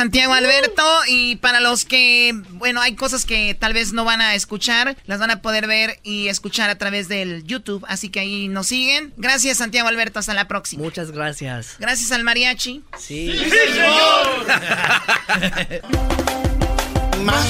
Santiago 0.00 0.32
Alberto 0.32 0.82
y 1.08 1.36
para 1.36 1.60
los 1.60 1.84
que, 1.84 2.32
bueno, 2.52 2.80
hay 2.80 2.94
cosas 2.94 3.26
que 3.26 3.54
tal 3.54 3.74
vez 3.74 3.92
no 3.92 4.06
van 4.06 4.22
a 4.22 4.34
escuchar, 4.34 4.96
las 5.04 5.18
van 5.18 5.30
a 5.30 5.42
poder 5.42 5.66
ver 5.66 6.00
y 6.02 6.28
escuchar 6.28 6.70
a 6.70 6.78
través 6.78 7.06
del 7.08 7.44
YouTube, 7.44 7.84
así 7.86 8.08
que 8.08 8.20
ahí 8.20 8.48
nos 8.48 8.68
siguen. 8.68 9.12
Gracias 9.18 9.58
Santiago 9.58 9.88
Alberto, 9.88 10.18
hasta 10.18 10.32
la 10.32 10.48
próxima. 10.48 10.82
Muchas 10.82 11.10
gracias. 11.10 11.76
Gracias 11.78 12.12
al 12.12 12.24
mariachi. 12.24 12.82
Sí. 12.98 13.42
Más 17.22 17.46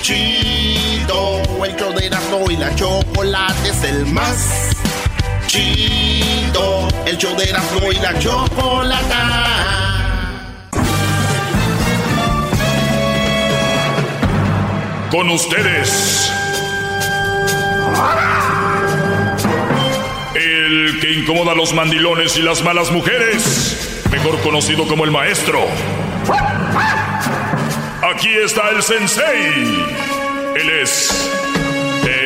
chido, 0.00 1.42
el 1.64 1.76
show 1.76 1.92
de 1.92 2.06
Erasmo 2.06 2.48
y 2.52 2.56
la 2.56 2.72
chocolate 2.76 3.68
es 3.68 3.82
el 3.82 4.06
más 4.06 4.70
chido, 5.48 6.86
el 7.04 7.18
show 7.18 7.36
de 7.36 7.50
Erasmo 7.50 7.90
y 7.90 7.96
la 7.96 8.16
chocolata. 8.20 9.81
Con 15.12 15.28
ustedes. 15.28 16.32
El 20.34 20.98
que 21.00 21.12
incomoda 21.12 21.52
a 21.52 21.54
los 21.54 21.74
mandilones 21.74 22.38
y 22.38 22.42
las 22.42 22.64
malas 22.64 22.90
mujeres. 22.90 24.08
Mejor 24.10 24.40
conocido 24.40 24.86
como 24.88 25.04
el 25.04 25.10
maestro. 25.10 25.58
Aquí 28.14 28.28
está 28.42 28.70
el 28.70 28.82
sensei. 28.82 29.84
Él 30.56 30.70
es 30.82 31.30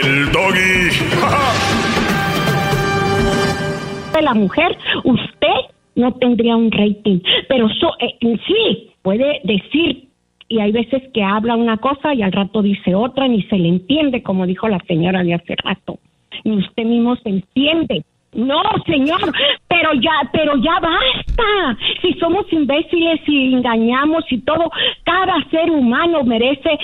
el 0.02 0.30
doggy. 0.30 0.90
de 4.14 4.22
la 4.22 4.34
mujer, 4.34 4.78
usted 5.04 5.74
no 5.96 6.12
tendría 6.14 6.54
un 6.56 6.70
rating. 6.70 7.18
Pero 7.48 7.68
so- 7.80 7.94
eh, 8.00 8.14
sí 8.46 8.92
puede 9.02 9.40
decir, 9.44 10.05
y 10.48 10.60
hay 10.60 10.72
veces 10.72 11.02
que 11.12 11.22
habla 11.22 11.56
una 11.56 11.76
cosa 11.78 12.14
y 12.14 12.22
al 12.22 12.32
rato 12.32 12.62
dice 12.62 12.94
otra, 12.94 13.26
ni 13.28 13.42
se 13.44 13.56
le 13.56 13.68
entiende, 13.68 14.22
como 14.22 14.46
dijo 14.46 14.68
la 14.68 14.78
señora 14.86 15.22
de 15.22 15.34
hace 15.34 15.56
rato. 15.62 15.98
Ni 16.44 16.56
usted 16.58 16.84
mismo 16.84 17.16
se 17.16 17.30
entiende. 17.30 18.04
No, 18.32 18.62
señor, 18.84 19.32
pero 19.66 19.94
ya, 19.94 20.28
pero 20.30 20.56
ya 20.56 20.78
basta. 20.78 21.78
Si 22.02 22.12
somos 22.14 22.44
imbéciles 22.52 23.20
y 23.26 23.54
engañamos 23.54 24.24
y 24.30 24.38
todo, 24.42 24.70
cada 25.04 25.42
ser 25.50 25.70
humano 25.70 26.22
merece 26.22 26.78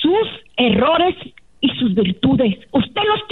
sus 0.00 0.28
errores 0.56 1.16
y 1.60 1.68
sus 1.70 1.94
virtudes. 1.94 2.58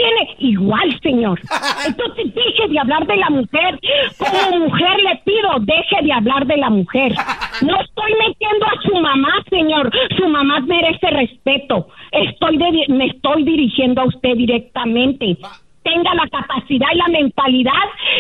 Tiene 0.05 0.35
igual, 0.39 1.01
señor. 1.03 1.41
Entonces 1.87 2.35
deje 2.35 2.69
de 2.69 2.79
hablar 2.79 3.07
de 3.07 3.17
la 3.17 3.31
mujer. 3.31 3.79
Como 4.19 4.67
mujer 4.67 4.97
le 5.03 5.17
pido, 5.25 5.51
deje 5.61 6.03
de 6.05 6.13
hablar 6.13 6.47
de 6.47 6.57
la 6.59 6.69
mujer. 6.71 7.13
No 7.63 7.81
estoy 7.81 8.13
metiendo 8.27 8.67
a 8.67 8.83
su 8.83 8.95
mamá, 9.01 9.33
señor. 9.49 9.91
Su 10.19 10.29
mamá 10.29 10.61
merece 10.61 11.09
respeto. 11.09 11.89
Estoy 12.13 12.59
de- 12.59 12.87
me 12.89 13.07
estoy 13.07 13.45
dirigiendo 13.45 14.03
a 14.03 14.07
usted 14.07 14.35
directamente. 14.37 15.39
Tenga 15.83 16.15
la 16.15 16.29
capacidad 16.29 16.87
y 16.93 16.97
la 16.99 17.09
mentalidad 17.09 17.73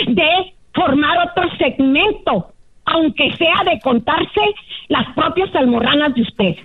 de 0.06 0.54
formar 0.74 1.18
otro 1.28 1.50
segmento, 1.58 2.46
aunque 2.86 3.34
sea 3.36 3.62
de 3.64 3.78
contarse 3.80 4.40
las 4.88 5.06
propias 5.14 5.54
almorranas 5.54 6.14
de 6.14 6.22
usted. 6.22 6.56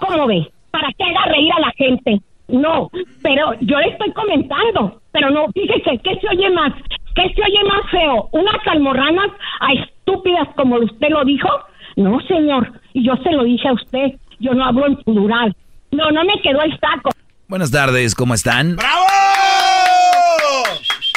¿Cómo 0.00 0.26
ve? 0.26 0.46
Para 0.70 0.88
que 0.92 1.04
haga 1.04 1.24
reír 1.32 1.52
a 1.52 1.60
la 1.60 1.70
gente. 1.76 2.20
No, 2.52 2.90
pero 3.22 3.54
yo 3.62 3.78
le 3.78 3.88
estoy 3.88 4.12
comentando, 4.12 5.00
pero 5.10 5.30
no, 5.30 5.46
fíjese, 5.52 5.98
¿qué 6.04 6.18
se 6.20 6.28
oye 6.28 6.50
más? 6.50 6.72
¿Qué 7.14 7.22
se 7.34 7.42
oye 7.42 7.64
más 7.66 7.90
feo? 7.90 8.28
¿Unas 8.32 8.66
almorranas 8.66 9.30
a 9.60 9.72
estúpidas 9.72 10.48
como 10.54 10.76
usted 10.76 11.08
lo 11.08 11.24
dijo? 11.24 11.48
No, 11.96 12.20
señor, 12.28 12.72
y 12.92 13.06
yo 13.06 13.14
se 13.22 13.32
lo 13.32 13.44
dije 13.44 13.68
a 13.68 13.72
usted, 13.72 14.12
yo 14.38 14.52
no 14.52 14.66
hablo 14.66 14.86
en 14.86 14.96
plural. 14.96 15.56
No, 15.92 16.10
no 16.10 16.24
me 16.24 16.40
quedó 16.42 16.62
el 16.62 16.72
saco. 16.78 17.10
Buenas 17.48 17.70
tardes, 17.70 18.14
¿cómo 18.14 18.34
están? 18.34 18.76
¡Bravo! 18.76 19.02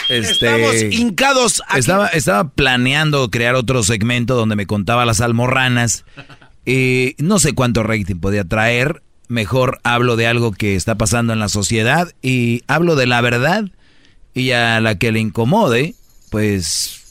Este, 0.08 0.46
Estamos 0.46 0.84
hincados 0.84 1.64
aquí. 1.68 1.80
Estaba, 1.80 2.08
estaba 2.08 2.50
planeando 2.50 3.30
crear 3.30 3.56
otro 3.56 3.84
segmento 3.84 4.36
donde 4.36 4.56
me 4.56 4.68
contaba 4.68 5.06
las 5.06 5.20
almorranas. 5.20 6.06
Y 6.66 7.16
no 7.18 7.40
sé 7.40 7.54
cuánto 7.54 7.84
rating 7.84 8.20
podía 8.20 8.44
traer. 8.44 9.02
Mejor 9.28 9.80
hablo 9.84 10.16
de 10.16 10.28
algo 10.28 10.52
que 10.52 10.76
está 10.76 10.96
pasando 10.96 11.34
en 11.34 11.40
la 11.40 11.50
sociedad 11.50 12.12
y 12.22 12.64
hablo 12.68 12.96
de 12.96 13.08
la 13.08 13.22
verdad. 13.22 13.66
Y 14.34 14.52
a 14.52 14.80
la 14.82 14.98
que 14.98 15.12
le 15.12 15.20
incomode, 15.20 15.96
pues 16.30 17.02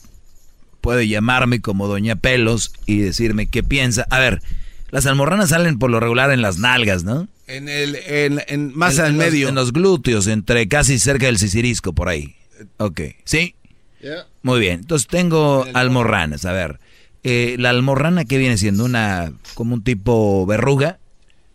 puede 0.80 1.08
llamarme 1.08 1.60
como 1.60 1.88
Doña 1.88 2.16
Pelos 2.16 2.72
y 2.86 2.98
decirme 2.98 3.46
qué 3.46 3.62
piensa. 3.62 4.06
A 4.10 4.18
ver, 4.18 4.42
las 4.90 5.06
almorranas 5.06 5.48
salen 5.48 5.78
por 5.78 5.90
lo 5.90 5.98
regular 6.00 6.30
en 6.30 6.42
las 6.42 6.58
nalgas, 6.58 7.04
¿no? 7.04 7.26
En 7.46 7.68
el, 7.68 7.96
en, 7.96 8.40
en- 8.48 8.76
más 8.76 8.98
En- 8.98 9.04
al 9.04 9.10
en 9.12 9.16
los- 9.18 9.26
medio. 9.26 9.48
en 9.48 9.54
los 9.54 9.72
glúteos, 9.72 10.26
entre 10.26 10.68
casi 10.68 10.98
cerca 10.98 11.26
del 11.26 11.38
sicirisco, 11.38 11.92
por 11.94 12.08
ahí. 12.08 12.36
Ok, 12.76 13.00
¿sí? 13.24 13.54
Muy 14.42 14.60
bien, 14.60 14.80
entonces 14.80 15.08
tengo 15.08 15.66
almorranas, 15.72 16.44
a 16.44 16.52
ver. 16.52 16.78
eh, 17.22 17.56
la 17.58 17.70
almorrana 17.70 18.26
que 18.26 18.36
viene 18.36 18.58
siendo 18.58 18.84
una, 18.84 19.32
como 19.54 19.74
un 19.74 19.82
tipo 19.82 20.44
verruga, 20.44 20.98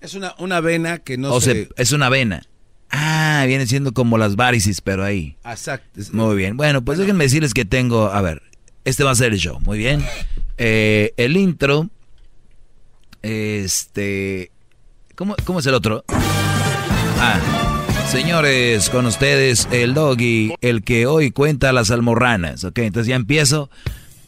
Es 0.01 0.13
una, 0.13 0.34
una 0.39 0.61
vena 0.61 0.99
que 0.99 1.17
no 1.17 1.34
o 1.34 1.41
se... 1.41 1.51
se- 1.65 1.69
es 1.77 1.91
una 1.91 2.09
vena. 2.09 2.43
Ah, 2.91 3.43
viene 3.47 3.67
siendo 3.67 3.91
como 3.93 4.17
las 4.17 4.35
varices, 4.35 4.81
pero 4.81 5.03
ahí. 5.03 5.35
Exacto. 5.45 5.99
Muy 6.13 6.35
bien. 6.35 6.57
Bueno, 6.57 6.84
pues 6.84 6.97
déjenme 6.97 7.26
decirles 7.26 7.53
que 7.53 7.65
tengo, 7.65 8.07
a 8.07 8.21
ver, 8.21 8.41
este 8.85 9.03
va 9.03 9.11
a 9.11 9.15
ser 9.15 9.34
el 9.34 9.39
show. 9.39 9.59
Muy 9.59 9.77
bien. 9.77 10.03
Eh, 10.57 11.13
el 11.17 11.38
intro, 11.38 11.89
este, 13.21 14.51
¿cómo, 15.15 15.35
¿cómo 15.45 15.59
es 15.59 15.65
el 15.65 15.73
otro? 15.73 16.03
Ah, 16.07 17.39
señores, 18.09 18.89
con 18.89 19.05
ustedes 19.05 19.67
el 19.71 19.93
doggy, 19.93 20.53
el 20.61 20.84
que 20.84 21.05
hoy 21.05 21.31
cuenta 21.31 21.71
las 21.73 21.91
almorranas. 21.91 22.63
Ok, 22.63 22.80
entonces 22.80 23.07
ya 23.09 23.15
empiezo. 23.15 23.69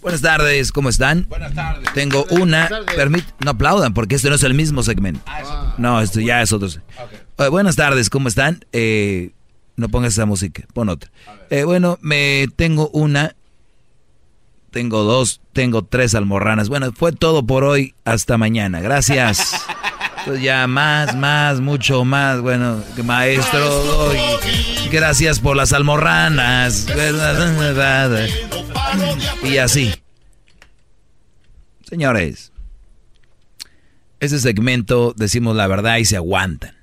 Buenas 0.01 0.21
tardes, 0.21 0.71
¿cómo 0.71 0.89
están? 0.89 1.27
Buenas 1.29 1.53
tardes. 1.53 1.93
Tengo 1.93 2.25
una. 2.31 2.67
Permit, 2.95 3.23
no 3.39 3.51
aplaudan 3.51 3.93
porque 3.93 4.15
este 4.15 4.29
no 4.29 4.35
es 4.35 4.43
el 4.43 4.55
mismo 4.55 4.81
segmento. 4.81 5.21
No, 5.77 6.01
esto 6.01 6.19
ya 6.19 6.41
es 6.41 6.51
otro. 6.51 6.67
Eh, 7.37 7.47
buenas 7.49 7.75
tardes, 7.75 8.09
¿cómo 8.09 8.27
están? 8.27 8.65
Eh, 8.71 9.31
no 9.75 9.89
pongas 9.89 10.13
esa 10.13 10.25
música, 10.25 10.63
pon 10.73 10.89
otra. 10.89 11.11
Eh, 11.51 11.65
bueno, 11.65 11.99
me 12.01 12.47
tengo 12.55 12.89
una. 12.89 13.35
Tengo 14.71 15.03
dos, 15.03 15.41
tengo 15.53 15.83
tres 15.83 16.15
almorranas. 16.15 16.67
Bueno, 16.67 16.91
fue 16.93 17.11
todo 17.11 17.45
por 17.45 17.63
hoy. 17.63 17.93
Hasta 18.03 18.37
mañana. 18.39 18.81
Gracias. 18.81 19.53
Entonces 20.19 20.43
ya 20.43 20.65
más, 20.67 21.15
más, 21.15 21.59
mucho 21.61 22.05
más. 22.05 22.41
Bueno, 22.41 22.83
maestro. 23.03 23.59
Doggy, 23.59 24.80
Gracias 24.91 25.39
por 25.39 25.55
las 25.55 25.71
almorranas. 25.71 26.85
Y 29.41 29.57
así. 29.57 29.93
Señores, 31.87 32.51
ese 34.19 34.39
segmento 34.39 35.13
decimos 35.15 35.55
la 35.55 35.67
verdad 35.67 35.97
y 35.97 36.05
se 36.05 36.17
aguantan. 36.17 36.75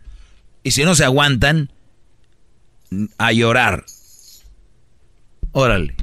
Y 0.62 0.70
si 0.70 0.84
no 0.84 0.94
se 0.94 1.04
aguantan, 1.04 1.70
a 3.18 3.32
llorar. 3.32 3.84
Órale. 5.52 5.94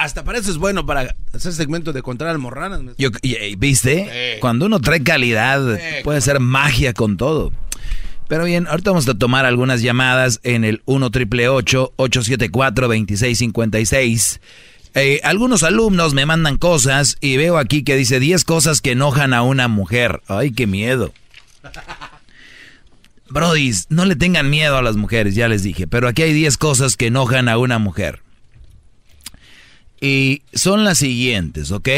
Hasta 0.00 0.24
para 0.24 0.38
eso 0.38 0.50
es 0.50 0.56
bueno 0.56 0.86
para 0.86 1.14
hacer 1.34 1.52
segmento 1.52 1.92
de 1.92 2.02
contar 2.02 2.28
almorranas. 2.28 2.80
Yo- 2.98 3.10
y- 3.22 3.36
y- 3.36 3.56
¿Viste? 3.56 4.36
Cuando 4.40 4.66
uno 4.66 4.80
trae 4.80 5.02
calidad, 5.02 5.78
puede 6.04 6.20
ser 6.20 6.40
magia 6.40 6.92
con 6.94 7.16
todo. 7.16 7.52
Pero 8.28 8.44
bien, 8.44 8.66
ahorita 8.66 8.90
vamos 8.90 9.08
a 9.08 9.14
tomar 9.14 9.44
algunas 9.44 9.82
llamadas 9.82 10.40
en 10.42 10.64
el 10.64 10.82
1 10.86 11.10
triple 11.10 11.48
874 11.48 12.86
2656 12.88 14.40
Eh, 14.94 15.20
algunos 15.22 15.62
alumnos 15.62 16.14
me 16.14 16.26
mandan 16.26 16.56
cosas 16.56 17.16
y 17.20 17.36
veo 17.36 17.58
aquí 17.58 17.84
que 17.84 17.94
dice 17.94 18.18
10 18.18 18.44
cosas 18.44 18.80
que 18.80 18.92
enojan 18.92 19.34
a 19.34 19.42
una 19.42 19.68
mujer. 19.68 20.20
Ay, 20.26 20.50
qué 20.50 20.66
miedo. 20.66 21.12
Brodis, 23.28 23.86
no 23.90 24.04
le 24.04 24.16
tengan 24.16 24.50
miedo 24.50 24.76
a 24.76 24.82
las 24.82 24.96
mujeres, 24.96 25.34
ya 25.36 25.46
les 25.46 25.62
dije, 25.62 25.86
pero 25.86 26.08
aquí 26.08 26.22
hay 26.22 26.32
10 26.32 26.56
cosas 26.56 26.96
que 26.96 27.06
enojan 27.06 27.48
a 27.48 27.58
una 27.58 27.78
mujer. 27.78 28.22
Y 30.00 30.42
son 30.52 30.84
las 30.84 30.98
siguientes, 30.98 31.72
¿ok? 31.72 31.88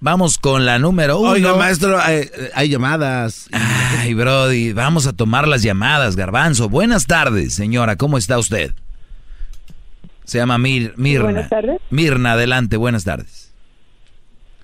Vamos 0.00 0.38
con 0.38 0.64
la 0.66 0.78
número 0.78 1.18
uno. 1.18 1.30
Oiga, 1.30 1.56
maestro, 1.56 1.98
hay, 1.98 2.28
hay 2.54 2.68
llamadas. 2.68 3.48
Ay, 3.52 4.14
Brody, 4.14 4.72
vamos 4.72 5.06
a 5.06 5.12
tomar 5.12 5.48
las 5.48 5.62
llamadas, 5.62 6.14
Garbanzo. 6.16 6.68
Buenas 6.68 7.06
tardes, 7.06 7.54
señora, 7.54 7.96
¿cómo 7.96 8.18
está 8.18 8.38
usted? 8.38 8.72
Se 10.24 10.38
llama 10.38 10.58
Mir, 10.58 10.92
Mirna. 10.96 11.24
Buenas 11.24 11.48
tardes. 11.48 11.80
Mirna, 11.90 12.32
adelante, 12.32 12.76
buenas 12.76 13.04
tardes. 13.04 13.52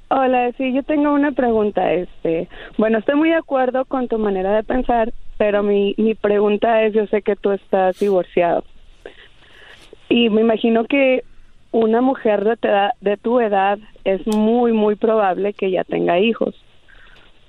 Hola, 0.09 0.53
sí, 0.59 0.73
yo 0.73 0.83
tengo 0.83 1.13
una 1.13 1.33
pregunta. 1.33 1.93
Este, 1.95 2.49
bueno, 2.77 2.99
estoy 2.99 3.17
muy 3.17 3.31
de 3.31 3.37
acuerdo 3.37 3.87
con 3.87 4.07
tu 4.07 4.19
manera 4.19 4.55
de 4.55 4.63
pensar, 4.63 5.13
pero 5.39 5.63
mi, 5.63 5.95
mi 5.97 6.15
pregunta 6.15 6.83
es, 6.83 6.95
yo 6.95 7.07
sé 7.07 7.23
que 7.23 7.35
tú 7.35 7.51
estás 7.51 7.99
divorciado 7.99 8.65
y 10.09 10.31
me 10.31 10.43
imagino 10.43 10.85
que 10.85 11.25
una 11.75 12.01
mujer 12.01 12.45
de, 12.45 12.57
tu 12.57 12.69
edad- 12.69 12.93
de 13.01 13.17
tu 13.17 13.41
edad 13.41 13.79
es 14.05 14.25
muy, 14.29 14.73
muy 14.73 14.95
probable 14.95 15.53
que 15.55 15.73
ya 15.73 15.83
tenga 15.83 16.21
hijos. 16.21 16.55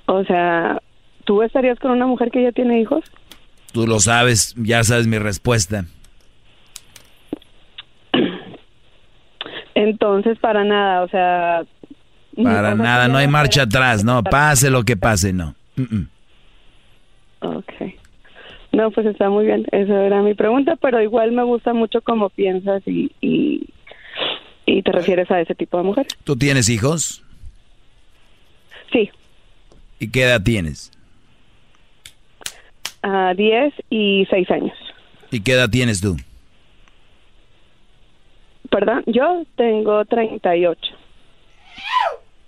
O 0.07 0.23
sea, 0.23 0.81
¿tú 1.25 1.43
estarías 1.43 1.77
con 1.79 1.91
una 1.91 2.07
mujer 2.07 2.31
que 2.31 2.41
ya 2.41 2.51
tiene 2.51 2.79
hijos? 2.79 3.03
Tú 3.71 3.85
lo 3.85 3.99
sabes, 3.99 4.55
ya 4.57 4.83
sabes 4.83 5.05
mi 5.05 5.19
respuesta. 5.19 5.85
Entonces, 9.75 10.39
para 10.39 10.63
nada, 10.63 11.03
o 11.03 11.07
sea... 11.09 11.63
Para 12.41 12.73
nada, 12.75 13.07
no 13.07 13.17
hay 13.17 13.27
marcha 13.27 13.61
atrás, 13.61 14.03
no, 14.03 14.23
pase 14.23 14.69
lo 14.71 14.83
que 14.83 14.97
pase, 14.97 15.33
no. 15.33 15.53
Okay. 17.41 17.95
No, 18.71 18.89
pues 18.91 19.05
está 19.05 19.29
muy 19.29 19.45
bien. 19.45 19.65
Esa 19.71 20.03
era 20.03 20.21
mi 20.21 20.33
pregunta, 20.33 20.75
pero 20.81 21.01
igual 21.01 21.31
me 21.31 21.43
gusta 21.43 21.73
mucho 21.73 22.01
cómo 22.01 22.29
piensas 22.29 22.81
y, 22.87 23.11
y, 23.21 23.69
y 24.65 24.81
te 24.81 24.91
refieres 24.91 25.29
a 25.31 25.39
ese 25.41 25.55
tipo 25.55 25.77
de 25.77 25.83
mujer. 25.83 26.07
¿Tú 26.23 26.35
tienes 26.35 26.69
hijos? 26.69 27.23
Sí, 28.91 29.09
¿Y 29.99 30.09
qué 30.09 30.23
edad 30.23 30.41
tienes? 30.41 30.91
a 33.01 33.33
10 33.35 33.73
y 33.89 34.25
6 34.29 34.49
años. 34.51 34.75
¿Y 35.31 35.39
qué 35.41 35.53
edad 35.53 35.69
tienes 35.69 36.01
tú? 36.01 36.17
Perdón, 38.69 39.03
yo 39.07 39.43
tengo 39.55 40.03
38. 40.05 40.81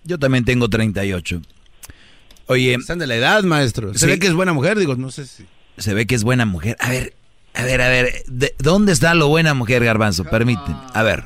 Yo 0.03 0.18
también 0.18 0.45
tengo 0.45 0.68
38. 0.68 1.41
Oye, 2.48 2.73
Están 2.76 2.99
de 2.99 3.07
la 3.07 3.15
edad, 3.15 3.44
maestro. 3.44 3.94
Se 3.94 3.99
Sí. 3.99 4.07
ve 4.07 4.19
que 4.19 4.27
es 4.27 4.34
buena 4.34 4.53
mujer, 4.53 4.77
digo, 4.77 4.95
no 4.95 5.11
sé 5.11 5.26
si. 5.27 5.45
se 5.77 5.94
ve 5.94 6.07
que 6.07 6.15
es 6.15 6.23
buena 6.23 6.45
mujer. 6.48 6.76
A 6.80 6.89
ver, 6.89 7.14
a 7.53 7.64
ver, 7.64 7.81
a 7.81 7.88
ver, 7.89 8.23
¿de- 8.26 8.56
¿dónde 8.57 8.91
está 8.94 9.14
lo 9.14 9.27
buena 9.27 9.53
mujer, 9.53 9.84
Garbanzo? 9.85 10.23
Permíteme. 10.26 10.76
A 10.94 11.03
ver. 11.03 11.23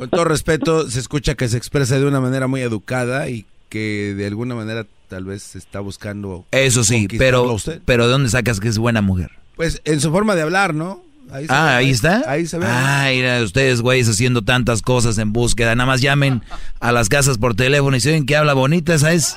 Con 0.00 0.08
todo 0.08 0.24
respeto, 0.24 0.88
se 0.88 0.98
escucha 0.98 1.34
que 1.34 1.46
se 1.46 1.58
expresa 1.58 1.98
de 1.98 2.06
una 2.06 2.20
manera 2.20 2.46
muy 2.46 2.62
educada 2.62 3.28
y 3.28 3.44
que 3.68 4.14
de 4.16 4.26
alguna 4.26 4.54
manera 4.54 4.86
tal 5.08 5.24
vez 5.26 5.54
está 5.56 5.80
buscando. 5.80 6.46
Eso 6.52 6.84
sí, 6.84 7.06
pero, 7.18 7.52
usted. 7.52 7.82
pero 7.84 8.06
¿de 8.06 8.12
dónde 8.12 8.30
sacas 8.30 8.60
que 8.60 8.68
es 8.68 8.78
buena 8.78 9.02
mujer? 9.02 9.30
Pues 9.56 9.82
en 9.84 10.00
su 10.00 10.10
forma 10.10 10.34
de 10.34 10.40
hablar, 10.40 10.72
¿no? 10.74 11.04
Ahí 11.30 11.46
se 11.46 11.52
Ah, 11.52 11.64
ve, 11.66 11.72
ahí 11.74 11.90
está. 11.90 12.22
Ahí 12.26 12.46
se 12.46 12.56
ve. 12.56 12.64
Ah, 12.66 13.08
mira, 13.12 13.42
ustedes, 13.42 13.82
güeyes, 13.82 14.08
haciendo 14.08 14.40
tantas 14.40 14.80
cosas 14.80 15.18
en 15.18 15.34
búsqueda. 15.34 15.74
Nada 15.74 15.86
más 15.86 16.00
llamen 16.00 16.40
a 16.80 16.92
las 16.92 17.10
casas 17.10 17.36
por 17.36 17.54
teléfono 17.54 17.94
y 17.94 18.00
si 18.00 18.08
oyen 18.08 18.24
que 18.24 18.36
habla 18.36 18.54
bonita, 18.54 18.94
esa 18.94 19.12
es. 19.12 19.36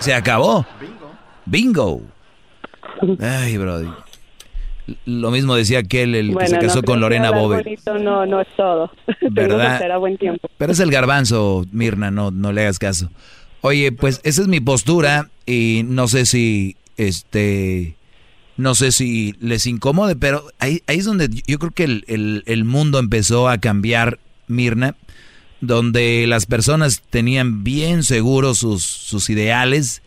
Se 0.00 0.14
acabó. 0.14 0.64
Bingo. 1.44 2.00
Ay, 3.20 3.58
brody. 3.58 3.88
Lo 5.04 5.30
mismo 5.30 5.56
decía 5.56 5.80
aquel, 5.80 6.14
el 6.14 6.36
que 6.36 6.46
se 6.46 6.58
casó 6.58 6.76
no 6.76 6.82
con 6.82 7.00
Lorena 7.00 7.30
bonito 7.30 7.98
no, 7.98 8.24
no 8.26 8.40
es 8.40 8.48
todo. 8.56 8.90
¿Verdad? 9.30 9.82
a 9.90 9.96
buen 9.98 10.16
tiempo. 10.16 10.48
Pero 10.58 10.72
es 10.72 10.78
el 10.80 10.90
garbanzo, 10.90 11.64
Mirna, 11.72 12.10
no, 12.10 12.30
no 12.30 12.52
le 12.52 12.62
hagas 12.62 12.78
caso. 12.78 13.10
Oye, 13.62 13.90
pues 13.90 14.20
esa 14.22 14.42
es 14.42 14.48
mi 14.48 14.60
postura 14.60 15.28
y 15.44 15.82
no 15.86 16.06
sé 16.06 16.24
si, 16.26 16.76
este, 16.96 17.96
no 18.56 18.74
sé 18.76 18.92
si 18.92 19.34
les 19.40 19.66
incomode, 19.66 20.14
pero 20.14 20.44
ahí, 20.60 20.82
ahí 20.86 20.98
es 20.98 21.04
donde 21.04 21.28
yo 21.46 21.58
creo 21.58 21.72
que 21.72 21.84
el, 21.84 22.04
el- 22.06 22.42
el 22.46 22.64
mundo 22.64 22.98
empezó 23.00 23.48
a 23.48 23.58
cambiar, 23.58 24.20
Mirna, 24.46 24.94
donde 25.60 26.26
las 26.28 26.46
personas 26.46 27.02
tenían 27.10 27.64
bien 27.64 28.02
seguros 28.04 28.58
sus, 28.58 28.84
sus 28.84 29.30
ideales 29.30 30.02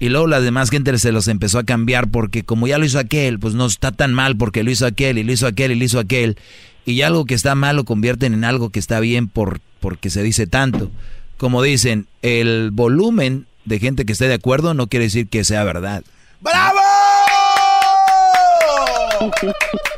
y 0.00 0.08
luego 0.08 0.26
la 0.26 0.40
demás 0.40 0.70
gente 0.70 0.96
se 0.98 1.12
los 1.12 1.28
empezó 1.28 1.58
a 1.58 1.64
cambiar 1.64 2.08
porque 2.10 2.42
como 2.42 2.66
ya 2.66 2.78
lo 2.78 2.84
hizo 2.86 2.98
aquel, 2.98 3.38
pues 3.38 3.54
no 3.54 3.66
está 3.66 3.92
tan 3.92 4.12
mal 4.14 4.36
porque 4.36 4.64
lo 4.64 4.70
hizo 4.70 4.86
aquel 4.86 5.18
y 5.18 5.22
lo 5.24 5.30
hizo 5.32 5.46
aquel 5.46 5.70
y 5.72 5.74
lo 5.76 5.84
hizo 5.84 5.98
aquel. 6.00 6.36
Y 6.86 6.96
ya 6.96 7.06
algo 7.08 7.26
que 7.26 7.34
está 7.34 7.54
mal 7.54 7.76
lo 7.76 7.84
convierten 7.84 8.32
en 8.34 8.42
algo 8.44 8.70
que 8.70 8.78
está 8.80 8.98
bien 9.00 9.28
por, 9.28 9.60
porque 9.78 10.08
se 10.10 10.22
dice 10.22 10.46
tanto. 10.46 10.90
Como 11.36 11.62
dicen, 11.62 12.06
el 12.22 12.70
volumen 12.72 13.46
de 13.66 13.78
gente 13.78 14.04
que 14.06 14.12
esté 14.12 14.26
de 14.26 14.34
acuerdo 14.34 14.72
no 14.74 14.86
quiere 14.88 15.04
decir 15.04 15.28
que 15.28 15.44
sea 15.44 15.62
verdad. 15.64 16.02
¡Bravo! 16.40 16.78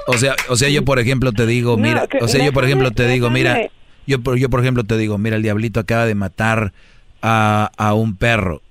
O 0.09 0.19
sea, 0.19 0.35
o 0.49 0.57
sea, 0.57 0.69
yo 0.69 0.85
por 0.85 0.99
ejemplo 0.99 1.33
te 1.33 1.47
digo, 1.47 1.77
No, 1.77 1.83
mira, 1.83 2.07
que- 2.09 2.19
o 2.19 2.29
sea, 2.29 2.45
yo 2.45 2.53
por 2.53 2.65
ejemplo 2.65 2.91
te 2.91 3.07
digo, 3.07 3.31
mira, 3.31 3.61
yo 4.07 4.21
por, 4.21 4.37
yo 4.37 4.51
por 4.51 4.61
ejemplo 4.61 4.83
te 4.85 4.97
digo, 4.99 5.17
mira, 5.19 5.37
el 5.37 5.43
diablito 5.43 5.79
acaba 5.81 6.07
de 6.07 6.15
matar 6.17 6.73
a, 7.23 7.71
a 7.77 7.95
un 7.95 8.17
perro 8.17 8.63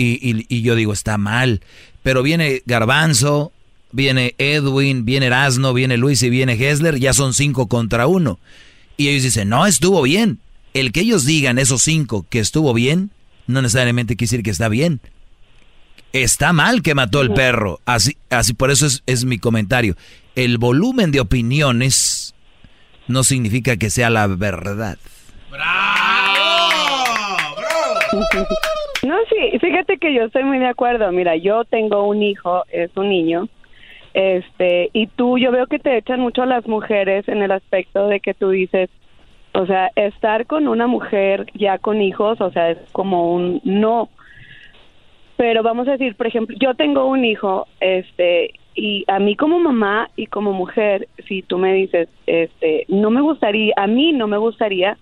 y, 0.00 0.30
y- 0.30 0.46
y 0.48 0.62
yo 0.62 0.74
digo, 0.74 0.92
está 0.92 1.18
mal, 1.18 1.60
pero 2.02 2.22
viene 2.22 2.62
Garbanzo, 2.66 3.52
viene 3.92 4.34
Edwin, 4.38 5.04
viene 5.04 5.26
Erasno, 5.26 5.72
viene 5.74 5.96
Luis 5.96 6.22
y 6.22 6.30
viene 6.30 6.52
Hessler, 6.54 6.98
ya 6.98 7.12
son 7.12 7.34
cinco 7.34 7.66
contra 7.68 8.06
uno. 8.06 8.38
Y 8.96 9.08
ellos 9.08 9.22
dicen, 9.22 9.48
no, 9.48 9.66
estuvo 9.66 10.02
bien. 10.02 10.38
El 10.74 10.92
que 10.92 11.00
ellos 11.00 11.24
digan, 11.24 11.58
esos 11.58 11.82
cinco, 11.82 12.26
que 12.28 12.38
estuvo 12.40 12.74
bien, 12.74 13.10
no 13.46 13.62
necesariamente 13.62 14.16
quiere 14.16 14.30
decir 14.30 14.42
que 14.44 14.50
está 14.50 14.68
bien. 14.68 15.00
Está 16.12 16.52
mal 16.52 16.82
que 16.82 16.94
mató 16.94 17.20
el 17.20 17.32
perro. 17.32 17.80
Así, 17.84 18.16
así 18.30 18.54
por 18.54 18.70
eso 18.70 18.86
es, 18.86 19.02
es 19.06 19.24
mi 19.24 19.38
comentario. 19.38 19.96
El 20.34 20.58
volumen 20.58 21.10
de 21.10 21.20
opiniones 21.20 22.34
no 23.08 23.24
significa 23.24 23.76
que 23.76 23.90
sea 23.90 24.08
la 24.10 24.26
verdad. 24.26 24.98
¡Bravo! 25.50 26.38
No, 29.08 29.16
sí, 29.30 29.58
fíjate 29.58 29.96
que 29.96 30.12
yo 30.12 30.24
estoy 30.24 30.44
muy 30.44 30.58
de 30.58 30.66
acuerdo. 30.66 31.10
Mira, 31.12 31.34
yo 31.34 31.64
tengo 31.64 32.02
un 32.06 32.22
hijo, 32.22 32.64
es 32.70 32.94
un 32.94 33.08
niño, 33.08 33.48
este, 34.12 34.90
y 34.92 35.06
tú, 35.06 35.38
yo 35.38 35.50
veo 35.50 35.66
que 35.66 35.78
te 35.78 35.96
echan 35.96 36.20
mucho 36.20 36.42
a 36.42 36.46
las 36.46 36.66
mujeres 36.66 37.26
en 37.26 37.42
el 37.42 37.50
aspecto 37.52 38.06
de 38.06 38.20
que 38.20 38.34
tú 38.34 38.50
dices, 38.50 38.90
o 39.54 39.64
sea, 39.64 39.90
estar 39.96 40.44
con 40.44 40.68
una 40.68 40.86
mujer 40.86 41.46
ya 41.54 41.78
con 41.78 42.02
hijos, 42.02 42.38
o 42.42 42.50
sea, 42.50 42.72
es 42.72 42.78
como 42.92 43.32
un 43.32 43.62
no. 43.64 44.10
Pero 45.38 45.62
vamos 45.62 45.88
a 45.88 45.92
decir, 45.92 46.14
por 46.14 46.26
ejemplo, 46.26 46.54
yo 46.60 46.74
tengo 46.74 47.06
un 47.06 47.24
hijo, 47.24 47.66
este, 47.80 48.50
y 48.74 49.04
a 49.08 49.18
mí 49.20 49.36
como 49.36 49.58
mamá 49.58 50.10
y 50.16 50.26
como 50.26 50.52
mujer, 50.52 51.08
si 51.26 51.40
tú 51.40 51.56
me 51.56 51.72
dices, 51.72 52.10
este, 52.26 52.84
no 52.88 53.08
me 53.08 53.22
gustaría, 53.22 53.72
a 53.78 53.86
mí 53.86 54.12
no 54.12 54.26
me 54.26 54.36
gustaría 54.36 54.98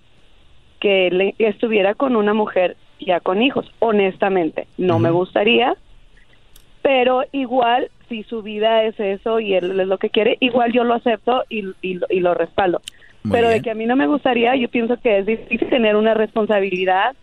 que 0.79 1.11
le- 1.11 1.35
estuviera 1.41 1.97
con 1.97 2.15
una 2.15 2.35
mujer 2.35 2.77
ya 3.01 3.21
con 3.21 3.43
hijos, 3.43 3.71
honestamente, 3.81 4.67
no 4.79 4.99
me 4.99 5.11
gustaría, 5.11 5.75
pero 6.83 7.25
igual 7.33 7.91
si 8.09 8.23
su 8.23 8.43
vida 8.43 8.85
es 8.85 8.99
eso 9.01 9.41
y 9.41 9.55
él 9.55 9.81
es 9.81 9.87
lo 9.89 9.99
que 9.99 10.11
quiere, 10.11 10.37
igual 10.41 10.73
yo 10.73 10.85
lo 10.85 10.95
acepto 10.95 11.45
y, 11.49 11.65
y, 11.83 11.95
lo- 11.95 12.07
y 12.09 12.21
lo 12.21 12.35
respaldo. 12.35 12.81
pero 13.33 13.49
de 13.49 13.61
que 13.61 13.71
a 13.73 13.75
mí 13.75 13.87
no 13.87 13.97
me 13.97 14.07
gustaría, 14.07 14.55
yo 14.55 14.69
pienso 14.69 14.97
que 15.01 15.19
es 15.19 15.27
difícil 15.27 15.69
tener 15.69 15.97
una 15.97 16.15
responsabilidad 16.15 17.17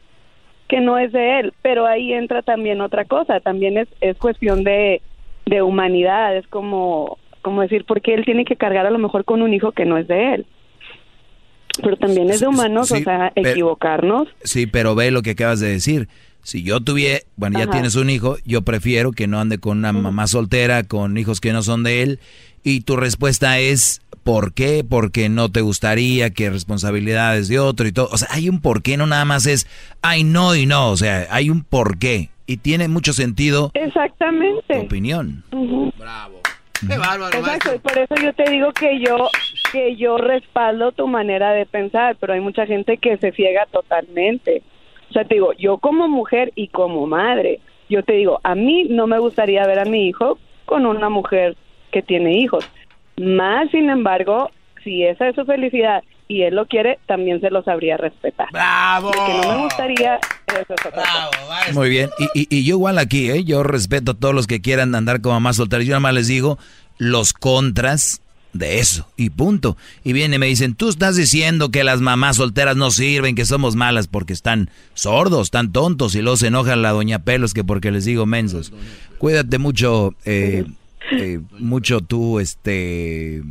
que 0.67 0.81
no 0.81 0.97
es 0.97 1.11
de 1.13 1.39
él, 1.39 1.53
pero 1.61 1.85
ahí 1.85 2.11
entra 2.13 2.41
también 2.41 2.81
otra 2.81 3.05
cosa, 3.05 3.39
también 3.39 3.77
es, 3.77 3.87
es 4.01 4.17
cuestión 4.17 4.63
de, 4.65 5.01
de 5.45 5.61
humanidad, 5.61 6.35
es 6.35 6.45
como, 6.47 7.17
como 7.41 7.61
decir, 7.61 7.85
¿por 7.85 8.01
qué 8.01 8.13
él 8.15 8.25
tiene 8.25 8.43
que 8.43 8.57
cargar 8.57 8.85
a 8.85 8.89
lo 8.91 8.99
mejor 8.99 9.23
con 9.23 9.41
un 9.41 9.53
hijo 9.53 9.71
que 9.71 9.85
no 9.85 9.97
es 9.97 10.07
de 10.09 10.33
él? 10.33 10.45
Pero 11.81 11.97
también 11.97 12.29
es 12.29 12.39
de 12.39 12.47
humanos, 12.47 12.89
sí, 12.89 12.95
o 12.95 13.03
sea, 13.03 13.31
pero- 13.35 13.49
equivocarnos. 13.49 14.27
Sí, 14.43 14.67
pero 14.67 14.95
ve 14.95 15.11
lo 15.11 15.21
que 15.21 15.31
acabas 15.31 15.59
de 15.59 15.69
decir. 15.69 16.07
Si 16.43 16.61
yo 16.61 16.81
tuviera, 16.81 17.19
bueno, 17.37 17.57
ya 17.57 17.63
Ajá. 17.63 17.71
tienes 17.71 17.95
un 17.95 18.09
hijo, 18.09 18.35
yo 18.45 18.63
prefiero 18.63 19.11
que 19.13 19.27
no 19.27 19.39
ande 19.39 19.59
con 19.59 19.77
una 19.77 19.93
mamá 19.93 20.27
soltera, 20.27 20.83
con 20.83 21.17
hijos 21.17 21.39
que 21.39 21.53
no 21.53 21.63
son 21.63 21.83
de 21.83 22.01
él. 22.03 22.19
Y 22.63 22.81
tu 22.81 22.97
respuesta 22.97 23.59
es, 23.59 24.01
¿por 24.23 24.53
qué? 24.53 24.85
Porque 24.87 25.29
no 25.29 25.49
te 25.51 25.61
gustaría 25.61 26.31
que 26.31 26.49
responsabilidades 26.49 27.47
de 27.47 27.59
otro 27.59 27.87
y 27.87 27.93
todo. 27.93 28.09
O 28.11 28.17
sea, 28.17 28.27
hay 28.31 28.49
un 28.49 28.59
por 28.59 28.81
qué, 28.83 28.97
no 28.97 29.07
nada 29.07 29.23
más 29.23 29.45
es, 29.45 29.67
ay, 30.01 30.25
no 30.25 30.53
y 30.55 30.65
no. 30.65 30.89
O 30.91 30.97
sea, 30.97 31.27
hay 31.31 31.49
un 31.49 31.63
por 31.63 31.97
qué. 31.97 32.29
Y 32.45 32.57
tiene 32.57 32.89
mucho 32.89 33.13
sentido 33.13 33.71
Exactamente. 33.73 34.79
tu 34.79 34.85
opinión. 34.85 35.43
Bravo. 35.97 36.41
Qué 36.85 36.97
bárbaro. 36.97 37.37
Exacto, 37.39 37.73
y 37.73 37.79
por 37.79 37.97
eso 37.97 38.15
yo 38.21 38.33
te 38.33 38.51
digo 38.51 38.73
que 38.73 38.99
yo 38.99 39.29
que 39.73 39.95
yo 39.97 40.17
respaldo 40.17 40.91
tu 40.93 41.07
manera 41.07 41.51
de 41.51 41.65
pensar, 41.65 42.15
pero 42.19 42.33
hay 42.33 42.39
mucha 42.39 42.65
gente 42.65 42.97
que 42.97 43.17
se 43.17 43.31
ciega 43.33 43.65
totalmente. 43.71 44.61
O 45.09 45.13
sea, 45.13 45.25
te 45.25 45.33
digo, 45.35 45.51
yo 45.53 45.79
como 45.79 46.07
mujer 46.07 46.51
y 46.55 46.67
como 46.69 47.05
madre, 47.07 47.59
yo 47.89 48.03
te 48.03 48.13
digo, 48.13 48.39
a 48.43 48.55
mí 48.55 48.85
no 48.89 49.07
me 49.07 49.19
gustaría 49.19 49.65
ver 49.67 49.79
a 49.79 49.85
mi 49.85 50.07
hijo 50.07 50.37
con 50.65 50.85
una 50.85 51.09
mujer 51.09 51.57
que 51.91 52.01
tiene 52.01 52.37
hijos. 52.37 52.65
Más, 53.17 53.69
sin 53.71 53.89
embargo, 53.89 54.49
si 54.83 55.03
esa 55.03 55.27
es 55.27 55.35
su 55.35 55.43
felicidad 55.45 56.03
y 56.27 56.43
él 56.43 56.55
lo 56.55 56.65
quiere, 56.67 56.97
también 57.05 57.41
se 57.41 57.51
lo 57.51 57.61
sabría 57.63 57.97
respetar. 57.97 58.47
¡Bravo! 58.51 59.09
De 59.11 59.17
que 59.17 59.47
no 59.47 59.55
me 59.57 59.63
gustaría, 59.65 60.15
eso 60.47 60.73
es 60.73 60.85
otra 60.85 60.91
cosa. 61.03 61.29
Muy 61.73 61.89
bien. 61.89 62.09
Y, 62.33 62.41
y- 62.41 62.47
y 62.59 62.63
yo 62.65 62.75
igual 62.75 62.97
aquí, 62.97 63.29
¿eh? 63.29 63.43
Yo 63.43 63.61
respeto 63.63 64.11
a 64.11 64.15
todos 64.15 64.33
los 64.33 64.47
que 64.47 64.61
quieran 64.61 64.95
andar 64.95 65.21
como 65.21 65.35
mamá 65.35 65.53
soltera. 65.53 65.83
Yo 65.83 65.89
nada 65.89 65.99
más 65.99 66.13
les 66.13 66.27
digo 66.27 66.57
los 66.97 67.33
contras 67.33 68.21
de 68.53 68.79
eso. 68.79 69.07
Y 69.17 69.31
punto. 69.31 69.77
Y 70.03 70.13
vienen 70.13 70.37
y 70.37 70.39
me 70.39 70.45
dicen, 70.45 70.75
tú 70.75 70.89
estás 70.89 71.15
diciendo 71.15 71.69
que 71.69 71.83
las 71.83 72.01
mamás 72.01 72.37
solteras 72.37 72.77
no 72.77 72.91
sirven, 72.91 73.35
que 73.35 73.45
somos 73.45 73.75
malas 73.75 74.07
porque 74.07 74.33
están 74.33 74.69
sordos, 74.93 75.47
están 75.47 75.71
tontos. 75.71 76.15
Y 76.15 76.21
luego 76.21 76.37
se 76.37 76.47
enoja 76.47 76.75
la 76.75 76.91
doña 76.91 77.19
Pelos 77.19 77.53
que 77.53 77.63
porque 77.63 77.91
les 77.91 78.05
digo 78.05 78.25
mensos. 78.25 78.71
Cuídate 79.17 79.57
mucho, 79.57 80.15
eh, 80.25 80.65
eh, 81.11 81.39
mucho 81.59 82.01
tú, 82.01 82.39
este... 82.39 83.43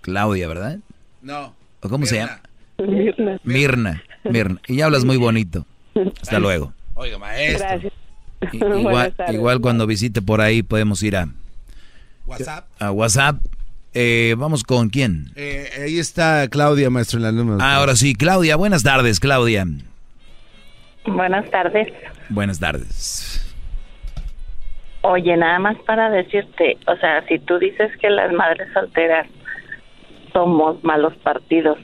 Claudia, 0.00 0.48
¿verdad? 0.48 0.78
No. 1.22 1.54
¿O 1.80 1.88
cómo 1.88 2.06
se 2.06 2.16
llama? 2.16 2.40
Mirna. 2.78 3.40
Mirna. 3.44 4.02
Mirna. 4.24 4.60
Y 4.66 4.76
ya 4.76 4.86
hablas 4.86 5.04
muy 5.04 5.16
bonito. 5.16 5.64
Hasta 6.20 6.40
luego. 6.40 6.72
Oiga, 6.94 7.18
maestro. 7.18 7.66
Gracias. 7.68 7.92
Igual, 8.52 9.14
igual 9.28 9.60
cuando 9.60 9.86
visite 9.86 10.20
por 10.20 10.40
ahí 10.40 10.64
podemos 10.64 11.00
ir 11.04 11.16
a, 11.16 11.28
WhatsApp. 12.26 12.66
a 12.80 12.90
WhatsApp. 12.90 13.36
Eh, 13.94 14.34
Vamos 14.38 14.64
con 14.64 14.88
quién. 14.88 15.26
Eh, 15.36 15.68
ahí 15.84 15.98
está 15.98 16.48
Claudia, 16.48 16.88
maestro, 16.90 17.18
en 17.18 17.24
la 17.24 17.32
número. 17.32 17.58
Ah, 17.60 17.76
ahora 17.76 17.94
sí, 17.96 18.14
Claudia. 18.14 18.56
Buenas 18.56 18.82
tardes, 18.82 19.20
Claudia. 19.20 19.66
Buenas 21.06 21.50
tardes. 21.50 21.88
Buenas 22.28 22.58
tardes. 22.58 23.38
Oye, 25.02 25.36
nada 25.36 25.58
más 25.58 25.76
para 25.84 26.10
decirte, 26.10 26.78
o 26.86 26.96
sea, 26.96 27.26
si 27.26 27.40
tú 27.40 27.58
dices 27.58 27.90
que 28.00 28.08
las 28.08 28.32
madres 28.32 28.68
solteras 28.72 29.26
somos 30.32 30.82
malos 30.84 31.12
partidos, 31.16 31.76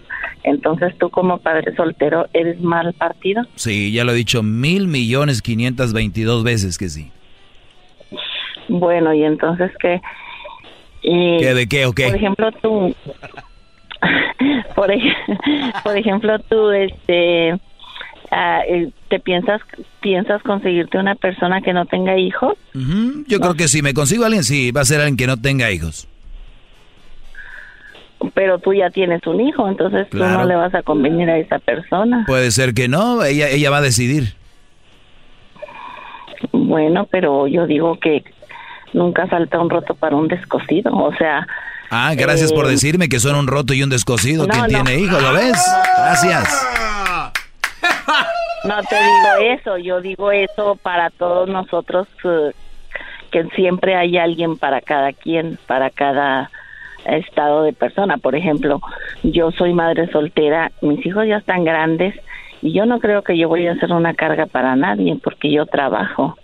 entonces 0.44 0.96
tú 0.98 1.10
como 1.10 1.38
padre 1.38 1.74
soltero 1.74 2.28
eres 2.32 2.60
mal 2.60 2.94
partido. 2.94 3.42
Sí, 3.56 3.92
ya 3.92 4.04
lo 4.04 4.12
he 4.12 4.14
dicho 4.14 4.44
mil 4.44 4.86
millones 4.86 5.42
quinientas 5.42 5.92
veintidós 5.92 6.44
veces 6.44 6.78
que 6.78 6.88
sí. 6.88 7.10
Bueno, 8.68 9.12
y 9.12 9.24
entonces 9.24 9.72
que... 9.80 10.00
y, 11.10 11.38
¿Qué, 11.38 11.54
de 11.54 11.66
qué 11.68 11.86
o 11.86 11.92
qué? 11.92 12.04
Por 12.04 12.16
ejemplo, 12.16 12.52
tú... 12.62 12.94
por, 14.76 14.90
ej- 14.90 15.14
por 15.82 15.96
ejemplo, 15.96 16.38
tú, 16.40 16.70
este... 16.70 17.48
eh, 17.50 18.90
¿Te 19.08 19.18
piensas 19.20 19.60
piensas 20.00 20.42
conseguirte 20.42 20.98
una 20.98 21.14
persona 21.14 21.60
que 21.62 21.72
no 21.72 21.86
tenga 21.86 22.16
hijos? 22.18 22.54
Yo 23.26 23.40
creo 23.40 23.54
que 23.54 23.68
si 23.68 23.80
me 23.82 23.94
consigo 23.94 24.22
a 24.24 24.26
alguien, 24.26 24.44
sí, 24.44 24.70
va 24.70 24.82
a 24.82 24.84
ser 24.84 25.00
alguien 25.00 25.16
que 25.16 25.26
no 25.26 25.36
tenga 25.38 25.70
hijos. 25.70 26.06
Pero 28.34 28.58
tú 28.58 28.74
ya 28.74 28.90
tienes 28.90 29.24
un 29.26 29.40
hijo, 29.40 29.68
entonces 29.68 30.08
tú 30.10 30.18
Claro. 30.18 30.40
no 30.40 30.44
le 30.46 30.56
vas 30.56 30.74
a 30.74 30.82
convenir 30.82 31.30
a 31.30 31.38
esa 31.38 31.58
persona. 31.60 32.24
Puede 32.26 32.50
ser 32.50 32.74
que 32.74 32.86
no, 32.88 33.24
ella, 33.24 33.48
ella 33.48 33.70
va 33.70 33.78
a 33.78 33.82
decidir. 33.82 34.34
Bueno, 36.52 37.06
pero 37.10 37.46
yo 37.46 37.66
digo 37.66 37.98
que 37.98 38.22
nunca 38.92 39.26
falta 39.26 39.58
un 39.60 39.70
roto 39.70 39.94
para 39.94 40.16
un 40.16 40.28
descosido, 40.28 40.94
o 40.94 41.14
sea... 41.14 41.46
Ah, 41.90 42.12
gracias 42.14 42.50
eh, 42.50 42.54
por 42.54 42.66
decirme 42.66 43.08
que 43.08 43.18
son 43.18 43.34
un 43.36 43.46
roto 43.46 43.72
y 43.72 43.82
un 43.82 43.88
descosido. 43.88 44.46
No, 44.46 44.52
¿Quién 44.52 44.62
no. 44.62 44.84
tiene 44.84 45.00
hijos? 45.00 45.22
¿Lo 45.22 45.32
ves? 45.32 45.56
Gracias. 45.96 46.66
No 48.64 48.82
te 48.82 48.96
digo 48.96 49.54
eso, 49.54 49.78
yo 49.78 50.00
digo 50.00 50.32
eso 50.32 50.76
para 50.82 51.10
todos 51.10 51.48
nosotros, 51.48 52.08
eh, 52.24 52.50
que 53.30 53.44
siempre 53.54 53.94
hay 53.94 54.18
alguien 54.18 54.56
para 54.56 54.80
cada 54.80 55.12
quien, 55.12 55.58
para 55.66 55.90
cada 55.90 56.50
estado 57.06 57.62
de 57.62 57.72
persona. 57.72 58.18
Por 58.18 58.34
ejemplo, 58.34 58.80
yo 59.22 59.52
soy 59.52 59.72
madre 59.72 60.10
soltera, 60.10 60.72
mis 60.80 61.04
hijos 61.06 61.26
ya 61.26 61.36
están 61.36 61.64
grandes 61.64 62.14
y 62.60 62.72
yo 62.72 62.86
no 62.86 62.98
creo 62.98 63.22
que 63.22 63.38
yo 63.38 63.48
voy 63.48 63.66
a 63.66 63.76
ser 63.76 63.92
una 63.92 64.14
carga 64.14 64.46
para 64.46 64.76
nadie 64.76 65.16
porque 65.22 65.50
yo 65.50 65.66
trabajo. 65.66 66.36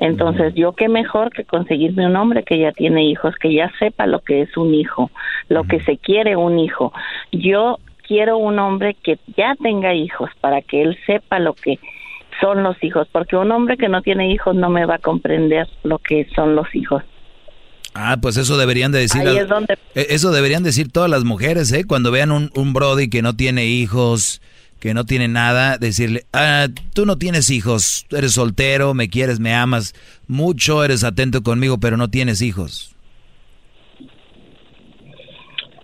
Entonces, 0.00 0.54
yo 0.54 0.72
qué 0.74 0.88
mejor 0.88 1.30
que 1.30 1.44
conseguirme 1.44 2.06
un 2.06 2.16
hombre 2.16 2.44
que 2.44 2.58
ya 2.58 2.72
tiene 2.72 3.04
hijos, 3.04 3.34
que 3.40 3.52
ya 3.52 3.70
sepa 3.78 4.06
lo 4.06 4.20
que 4.20 4.42
es 4.42 4.56
un 4.56 4.74
hijo, 4.74 5.10
lo 5.48 5.64
que 5.64 5.80
se 5.80 5.96
quiere 5.98 6.36
un 6.36 6.58
hijo. 6.58 6.92
Yo 7.32 7.78
quiero 8.06 8.38
un 8.38 8.58
hombre 8.58 8.94
que 9.02 9.18
ya 9.36 9.54
tenga 9.62 9.94
hijos 9.94 10.30
para 10.40 10.62
que 10.62 10.82
él 10.82 10.96
sepa 11.06 11.38
lo 11.40 11.54
que 11.54 11.78
son 12.40 12.62
los 12.62 12.76
hijos, 12.84 13.08
porque 13.10 13.36
un 13.36 13.50
hombre 13.50 13.76
que 13.76 13.88
no 13.88 14.00
tiene 14.02 14.30
hijos 14.32 14.54
no 14.54 14.70
me 14.70 14.86
va 14.86 14.94
a 14.96 14.98
comprender 14.98 15.66
lo 15.82 15.98
que 15.98 16.28
son 16.34 16.54
los 16.54 16.72
hijos. 16.74 17.02
Ah, 17.94 18.16
pues 18.22 18.36
eso 18.36 18.56
deberían 18.56 18.92
de 18.92 19.00
decir. 19.00 19.20
Ahí 19.22 19.26
las- 19.34 19.36
es 19.44 19.48
donde- 19.48 19.74
eh, 19.96 20.06
Eso 20.10 20.30
deberían 20.30 20.62
decir 20.62 20.92
todas 20.92 21.10
las 21.10 21.24
mujeres, 21.24 21.72
¿eh? 21.72 21.84
Cuando 21.86 22.12
vean 22.12 22.30
un, 22.30 22.50
un 22.54 22.72
Brody 22.72 23.10
que 23.10 23.22
no 23.22 23.34
tiene 23.34 23.66
hijos, 23.66 24.40
que 24.80 24.94
no 24.94 25.04
tiene 25.04 25.28
nada, 25.28 25.76
decirle, 25.78 26.24
ah, 26.32 26.68
tú 26.94 27.04
no 27.06 27.18
tienes 27.18 27.50
hijos, 27.50 28.06
eres 28.10 28.32
soltero, 28.34 28.94
me 28.94 29.08
quieres, 29.08 29.40
me 29.40 29.54
amas 29.54 29.94
mucho, 30.26 30.84
eres 30.84 31.02
atento 31.04 31.42
conmigo, 31.42 31.78
pero 31.78 31.96
no 31.96 32.08
tienes 32.08 32.40
hijos. 32.42 32.94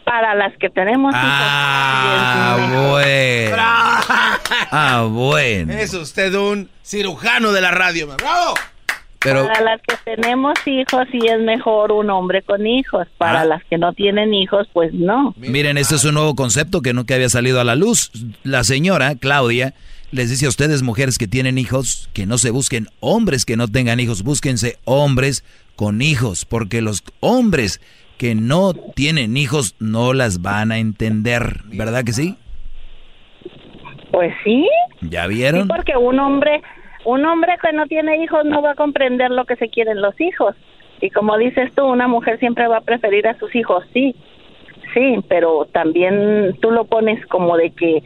Para 0.05 0.35
las 0.35 0.53
que 0.59 0.69
tenemos 0.71 1.12
Ah, 1.16 2.57
hijos. 2.59 2.91
bueno. 2.91 3.57
Ah, 4.71 5.07
bueno. 5.11 5.73
Es 5.73 5.95
usted 5.95 6.35
un 6.35 6.69
cirujano 6.83 7.53
de 7.53 7.61
la 7.62 7.71
radio. 7.71 8.09
¡Bravo! 8.19 8.55
Pero, 9.24 9.46
Para 9.46 9.62
las 9.62 9.80
que 9.82 9.94
tenemos 10.05 10.55
hijos 10.66 11.06
sí 11.10 11.18
es 11.26 11.40
mejor 11.40 11.90
un 11.92 12.10
hombre 12.10 12.42
con 12.42 12.66
hijos, 12.66 13.06
para 13.18 13.40
Ah. 13.40 13.44
las 13.46 13.64
que 13.64 13.78
no 13.78 13.92
tienen 13.94 14.34
hijos 14.34 14.68
pues 14.72 14.92
no. 14.94 15.34
miren, 15.38 15.78
este 15.78 15.94
es 15.96 16.05
un 16.05 16.14
nuevo 16.14 16.34
concepto 16.36 16.82
que 16.82 16.92
nunca 16.92 17.14
había 17.14 17.28
salido 17.30 17.59
a 17.60 17.64
la 17.64 17.74
luz. 17.74 18.10
La 18.42 18.62
señora, 18.64 19.14
Claudia, 19.16 19.74
les 20.12 20.30
dice 20.30 20.46
a 20.46 20.51
ustedes, 20.51 20.82
mujeres 20.82 21.18
que 21.18 21.26
tienen 21.26 21.59
hijos, 21.59 22.09
que 22.12 22.26
no 22.26 22.38
se 22.38 22.51
busquen 22.51 22.86
hombres 23.01 23.44
que 23.44 23.56
no 23.56 23.66
tengan 23.66 23.98
hijos, 23.98 24.22
búsquense 24.22 24.78
hombres 24.84 25.42
con 25.74 26.02
hijos, 26.02 26.44
porque 26.44 26.82
los 26.82 27.02
hombres 27.20 27.80
que 28.18 28.34
no 28.36 28.74
tienen 28.74 29.36
hijos 29.36 29.74
no 29.80 30.12
las 30.12 30.40
van 30.42 30.70
a 30.70 30.78
entender, 30.78 31.62
¿verdad 31.64 32.05
que 32.05 32.12
sí? 32.12 32.36
Pues 34.12 34.32
sí. 34.44 34.68
¿Ya 35.01 35.26
Sí, 35.26 35.34
vieron? 35.34 35.66
porque 35.68 35.96
un 35.96 36.18
hombre, 36.20 36.62
un 37.05 37.24
hombre 37.24 37.55
que 37.60 37.72
no 37.72 37.86
tiene 37.86 38.22
hijos 38.22 38.44
no 38.44 38.62
va 38.62 38.72
a 38.72 38.76
comprender 38.76 39.31
lo 39.31 39.44
que 39.44 39.56
se 39.56 39.68
quieren 39.68 40.01
los 40.01 40.18
hijos. 40.20 40.55
Y 41.01 41.10
como 41.10 41.36
dices 41.36 41.72
tú, 41.74 41.85
una 41.85 42.09
mujer 42.09 42.39
siempre 42.39 42.66
va 42.66 42.78
a 42.78 42.82
preferir 42.82 43.26
a 43.28 43.39
sus 43.39 43.55
hijos, 43.55 43.85
sí, 43.93 44.14
sí, 44.94 45.16
pero 45.28 45.66
también 45.72 46.56
tú 46.60 46.70
lo 46.70 46.85
pones 46.86 47.24
como 47.26 47.56
de 47.56 47.70
que 47.70 48.02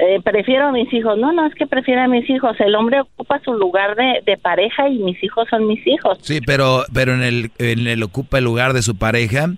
eh, 0.00 0.20
prefiero 0.22 0.68
a 0.68 0.72
mis 0.72 0.92
hijos. 0.92 1.18
No, 1.18 1.32
no 1.32 1.46
es 1.46 1.54
que 1.54 1.66
prefiero 1.66 2.02
a 2.02 2.08
mis 2.08 2.28
hijos. 2.30 2.56
El 2.60 2.74
hombre 2.74 3.00
ocupa 3.00 3.40
su 3.44 3.54
lugar 3.54 3.96
de, 3.96 4.22
de 4.24 4.36
pareja 4.36 4.88
y 4.88 4.98
mis 4.98 5.22
hijos 5.24 5.48
son 5.48 5.66
mis 5.66 5.84
hijos. 5.86 6.18
Sí, 6.20 6.40
pero, 6.40 6.84
pero 6.92 7.14
en, 7.14 7.22
el, 7.22 7.50
en 7.58 7.86
el 7.86 8.02
ocupa 8.02 8.38
el 8.38 8.44
lugar 8.44 8.74
de 8.74 8.82
su 8.82 8.96
pareja 8.96 9.48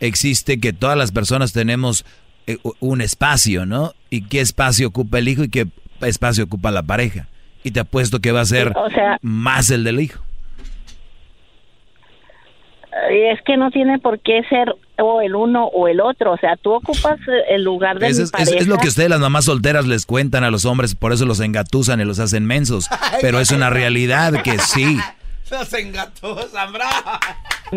existe 0.00 0.58
que 0.58 0.72
todas 0.72 0.96
las 0.96 1.12
personas 1.12 1.52
tenemos 1.52 2.04
eh, 2.46 2.56
un 2.80 3.00
espacio, 3.00 3.66
¿no? 3.66 3.92
¿Y 4.10 4.26
qué 4.26 4.40
espacio 4.40 4.88
ocupa 4.88 5.18
el 5.18 5.28
hijo 5.28 5.44
y 5.44 5.48
qué 5.48 5.66
espacio 6.00 6.44
ocupa 6.44 6.70
la 6.70 6.82
pareja? 6.82 7.28
Y 7.64 7.72
te 7.72 7.80
apuesto 7.80 8.20
que 8.20 8.30
va 8.30 8.42
a 8.42 8.44
ser 8.44 8.72
O 8.76 8.88
sea- 8.90 9.18
más 9.22 9.70
el 9.70 9.82
del 9.82 10.00
hijo. 10.00 10.22
Es 13.10 13.40
que 13.44 13.56
no 13.56 13.70
tiene 13.72 13.98
por 13.98 14.20
qué 14.20 14.42
ser 14.48 14.72
o 14.98 15.20
el 15.20 15.34
uno 15.34 15.64
o 15.66 15.88
el 15.88 16.00
otro. 16.00 16.32
O 16.32 16.36
sea, 16.36 16.56
tú 16.56 16.72
ocupas 16.72 17.18
el 17.48 17.64
lugar 17.64 17.98
de 17.98 18.06
mi 18.06 18.12
es, 18.12 18.18
es- 18.18 18.30
pareja. 18.30 18.56
es 18.56 18.68
lo 18.68 18.78
que 18.78 18.86
ustedes 18.88 19.10
las 19.10 19.18
mamás 19.18 19.46
solteras 19.46 19.86
les 19.86 20.06
cuentan 20.06 20.44
a 20.44 20.50
los 20.50 20.64
hombres, 20.64 20.94
por 20.94 21.12
eso 21.12 21.24
los 21.26 21.40
engatusan 21.40 22.00
y 22.00 22.04
los 22.04 22.20
hacen 22.20 22.46
mensos. 22.46 22.86
Pero 23.20 23.40
es 23.40 23.50
una 23.50 23.68
realidad 23.70 24.42
que 24.42 24.58
sí. 24.58 24.98
Nos 25.50 25.72
engató, 25.74 26.36
Zambra. 26.48 26.88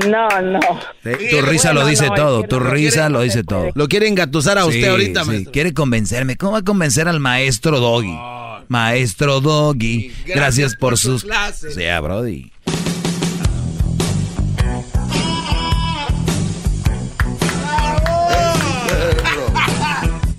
No, 0.07 0.41
no. 0.41 0.59
Sí, 1.03 1.29
tu 1.29 1.41
risa 1.41 1.73
lo 1.73 1.85
dice 1.85 2.07
todo, 2.15 2.43
tu 2.43 2.59
risa 2.59 3.09
lo 3.09 3.21
dice 3.21 3.43
todo. 3.43 3.69
Lo 3.75 3.87
quiere 3.89 4.07
engatusar 4.07 4.57
a 4.57 4.65
usted 4.65 4.79
Sí, 4.81 4.85
ahorita, 4.87 5.25
sí. 5.25 5.45
Quiere 5.51 5.73
convencerme. 5.73 6.37
¿Cómo 6.37 6.53
va 6.53 6.59
a 6.59 6.63
convencer 6.63 7.07
al 7.09 7.19
maestro 7.19 7.79
Doggy? 7.79 8.17
Maestro 8.67 9.39
Doggy, 9.41 10.11
gracias, 10.25 10.75
por, 10.75 10.97
sus 10.97 11.23
clases. 11.23 11.75
Sea, 11.75 11.99
Brody. 12.01 12.51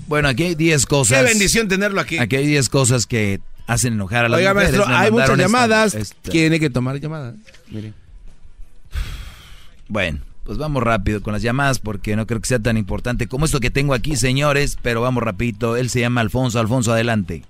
Bueno, 0.07 0.27
aquí 0.27 0.43
hay 0.43 0.55
10 0.55 0.85
cosas. 0.87 1.19
Qué 1.19 1.23
bendición 1.23 1.67
tenerlo 1.67 2.01
aquí. 2.01 2.17
Aquí 2.17 2.35
hay 2.35 2.47
10 2.47 2.69
cosas 2.69 3.05
que 3.05 3.41
hacen 3.67 3.93
enojar 3.93 4.25
a 4.25 4.29
las 4.29 4.39
Oiga, 4.39 4.53
mujeres. 4.55 4.71
maestro, 4.75 4.89
Me 4.91 4.97
hay 4.99 5.11
muchas 5.11 5.29
esta- 5.29 5.41
llamadas. 5.43 5.93
esta- 5.95 6.31
Tiene 6.31 6.59
que 6.59 6.69
tomar 6.71 6.99
llamadas. 6.99 7.35
Mire. 7.69 7.93
Bueno, 9.87 10.19
pues 10.45 10.57
vamos 10.57 10.81
rápido 10.81 11.21
con 11.21 11.33
las 11.33 11.43
llamadas 11.43 11.77
porque 11.77 12.15
no 12.15 12.25
creo 12.25 12.41
que 12.41 12.47
sea 12.47 12.57
tan 12.59 12.77
importante 12.77 13.27
como 13.27 13.45
esto 13.45 13.59
que 13.59 13.69
tengo 13.69 13.93
aquí, 13.93 14.15
señores, 14.15 14.79
pero 14.81 15.01
vamos 15.01 15.21
rapidito. 15.21 15.77
Él 15.77 15.91
se 15.91 15.99
llama 15.99 16.21
Alfonso. 16.21 16.59
Alfonso, 16.59 16.91
adelante. 16.91 17.43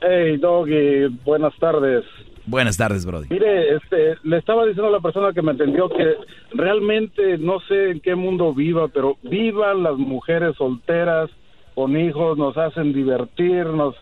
Hey, 0.00 0.36
Doggy, 0.36 1.08
buenas 1.24 1.54
tardes. 1.58 2.04
Buenas 2.46 2.76
tardes, 2.76 3.04
Brody. 3.04 3.26
Mire, 3.28 3.74
este, 3.74 4.16
le 4.22 4.38
estaba 4.38 4.64
diciendo 4.64 4.88
a 4.88 4.92
la 4.92 5.00
persona 5.00 5.32
que 5.32 5.42
me 5.42 5.52
atendió 5.52 5.88
que 5.90 6.14
realmente 6.52 7.36
no 7.36 7.60
sé 7.60 7.90
en 7.90 8.00
qué 8.00 8.14
mundo 8.14 8.54
viva, 8.54 8.88
pero 8.88 9.18
vivan 9.22 9.82
las 9.82 9.96
mujeres 9.98 10.56
solteras 10.56 11.28
con 11.74 11.96
hijos, 11.96 12.38
nos 12.38 12.56
hacen 12.56 12.92
divertir, 12.92 13.66
nos 13.66 13.94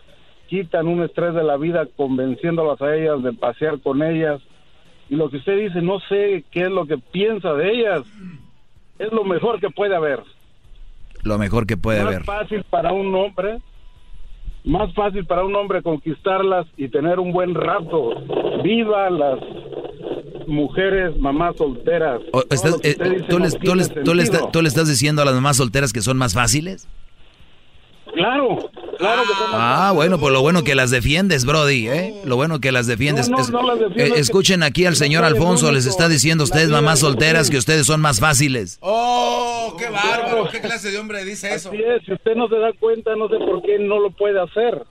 quitan 0.47 0.87
un 0.87 1.03
estrés 1.03 1.33
de 1.33 1.43
la 1.43 1.57
vida 1.57 1.87
convenciéndolas 1.97 2.81
a 2.81 2.95
ellas 2.95 3.21
de 3.21 3.33
pasear 3.33 3.79
con 3.81 4.01
ellas. 4.01 4.41
Y 5.09 5.15
lo 5.15 5.29
que 5.29 5.37
usted 5.37 5.57
dice, 5.57 5.81
no 5.81 5.99
sé 6.01 6.45
qué 6.51 6.61
es 6.63 6.71
lo 6.71 6.85
que 6.85 6.97
piensa 6.97 7.53
de 7.53 7.71
ellas. 7.71 8.03
Es 8.97 9.11
lo 9.11 9.23
mejor 9.25 9.59
que 9.59 9.69
puede 9.69 9.95
haber. 9.95 10.21
Lo 11.23 11.37
mejor 11.37 11.67
que 11.67 11.77
puede 11.77 11.99
haber. 11.99 12.23
fácil 12.23 12.63
para 12.69 12.93
un 12.93 13.13
hombre, 13.13 13.59
más 14.67 14.93
fácil 14.93 15.25
para 15.25 15.43
un 15.43 15.55
hombre 15.55 15.81
conquistarlas 15.81 16.67
y 16.77 16.89
tener 16.89 17.19
un 17.19 17.31
buen 17.31 17.55
rato. 17.55 18.11
Viva 18.63 19.09
las 19.09 19.39
mujeres 20.47 21.17
mamás 21.19 21.55
solteras. 21.57 22.21
Estás- 22.49 22.79
eh, 22.83 22.91
usted 22.91 23.11
dice 23.11 23.25
¿tú, 23.29 23.39
no 23.39 23.45
les- 23.45 23.53
tú 23.53 23.59
tiene 23.59 23.75
les- 23.77 24.03
tú 24.03 24.13
le 24.13 24.23
está- 24.23 24.37
sentido. 24.37 24.51
tú 24.51 24.61
le 24.61 24.67
estás 24.69 24.87
diciendo 24.87 25.21
a 25.21 25.25
las 25.25 25.33
mamás 25.35 25.57
solteras 25.57 25.91
que 25.93 26.01
son 26.01 26.17
más 26.17 26.33
fáciles? 26.33 26.87
Claro, 28.17 28.69
claro 28.97 29.21
que 29.21 29.27
son 29.29 29.47
Ah, 29.53 29.91
bueno, 29.93 30.17
pues 30.19 30.33
lo 30.33 30.41
bueno 30.41 30.63
que 30.63 30.73
las 30.73 30.89
defiendes, 30.89 31.45
Brody, 31.45 31.87
¿eh? 31.87 32.21
Lo 32.25 32.35
bueno 32.35 32.59
que 32.59 32.71
las 32.71 32.87
defiendes. 32.87 33.29
No, 33.29 33.37
no, 33.37 33.43
Es- 33.43 33.49
no 33.51 33.61
las 33.61 33.79
defiendo, 33.79 34.15
eh, 34.15 34.19
escuchen 34.19 34.63
aquí 34.63 34.85
al 34.85 34.95
señor 34.95 35.23
Alfonso, 35.23 35.71
les 35.71 35.85
está 35.85 36.09
diciendo 36.09 36.43
a 36.43 36.45
ustedes, 36.45 36.69
mamás 36.69 36.99
solteras, 36.99 37.49
que 37.51 37.57
ustedes 37.57 37.85
son 37.85 38.01
más 38.01 38.19
fáciles. 38.19 38.79
¡Oh, 38.81 39.75
qué 39.77 39.89
bárbaro! 39.89 40.49
¿Qué 40.51 40.59
clase 40.61 40.89
de 40.91 40.97
hombre 40.97 41.23
dice 41.25 41.53
eso? 41.53 41.69
Así 41.69 41.77
es, 41.77 42.03
si 42.05 42.13
usted 42.13 42.35
no 42.35 42.47
se 42.49 42.57
da 42.57 42.71
cuenta, 42.79 43.15
no 43.15 43.27
sé 43.29 43.37
por 43.37 43.61
qué 43.61 43.77
no 43.79 43.99
lo 43.99 44.09
puede 44.11 44.39
hacer. 44.41 44.83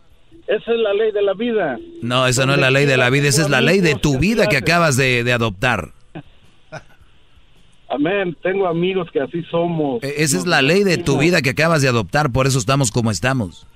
Esa 0.46 0.70
es 0.72 0.78
la 0.78 0.92
ley 0.94 1.10
de 1.10 1.22
la 1.22 1.34
vida. 1.34 1.76
No, 2.02 2.28
esa 2.28 2.46
no 2.46 2.54
es 2.54 2.60
la 2.60 2.70
ley 2.70 2.86
de 2.86 2.96
la 2.96 3.10
vida, 3.10 3.26
esa 3.28 3.42
es 3.42 3.50
la 3.50 3.60
ley 3.60 3.80
de 3.80 3.96
tu 3.96 4.18
vida 4.18 4.46
que 4.46 4.56
acabas 4.56 4.96
de, 4.96 5.24
de 5.24 5.32
adoptar. 5.32 5.90
Amén, 7.88 8.36
tengo 8.42 8.66
amigos 8.66 9.08
que 9.12 9.20
así 9.20 9.42
somos. 9.50 10.02
E- 10.02 10.14
Esa 10.18 10.38
es 10.38 10.46
la 10.46 10.60
ley 10.62 10.82
de 10.84 10.98
tu 10.98 11.18
vida 11.18 11.40
que 11.42 11.50
acabas 11.50 11.82
de 11.82 11.88
adoptar, 11.88 12.30
por 12.32 12.46
eso 12.46 12.58
estamos 12.58 12.90
como 12.90 13.10
estamos. 13.10 13.66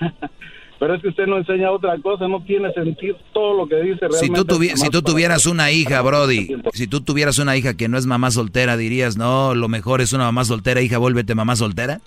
Pero 0.80 0.94
es 0.94 1.02
que 1.02 1.08
usted 1.08 1.26
no 1.26 1.38
enseña 1.38 1.72
otra 1.72 1.96
cosa, 2.00 2.28
no 2.28 2.40
tiene 2.44 2.72
sentido 2.72 3.16
todo 3.32 3.56
lo 3.56 3.66
que 3.68 3.76
dice 3.82 3.98
realmente. 4.06 4.26
Si 4.26 4.30
tú, 4.32 4.44
tuvi- 4.44 4.66
jamás 4.68 4.80
si 4.80 4.90
tú 4.90 5.02
para- 5.02 5.12
tuvieras 5.12 5.46
una 5.46 5.72
hija, 5.72 6.00
Brody, 6.02 6.56
si 6.72 6.86
tú 6.86 7.00
tuvieras 7.00 7.38
una 7.38 7.56
hija 7.56 7.74
que 7.74 7.88
no 7.88 7.98
es 7.98 8.06
mamá 8.06 8.30
soltera, 8.30 8.76
dirías, 8.76 9.16
no, 9.16 9.56
lo 9.56 9.68
mejor 9.68 10.00
es 10.00 10.12
una 10.12 10.24
mamá 10.24 10.44
soltera, 10.44 10.80
hija, 10.80 10.98
vuélvete 10.98 11.34
mamá 11.34 11.56
soltera. 11.56 12.00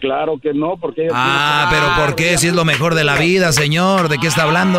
Claro 0.00 0.38
que 0.40 0.52
no, 0.54 0.76
porque 0.76 1.02
ella 1.06 1.12
Ah, 1.14 1.66
tiene- 1.70 1.84
pero 1.86 2.06
¿por 2.06 2.14
qué? 2.16 2.38
Si 2.38 2.48
es 2.48 2.54
lo 2.54 2.64
mejor 2.64 2.94
de 2.94 3.02
la 3.04 3.16
vida, 3.16 3.50
señor, 3.52 4.08
¿de 4.08 4.18
qué 4.18 4.28
está 4.28 4.42
hablando? 4.44 4.78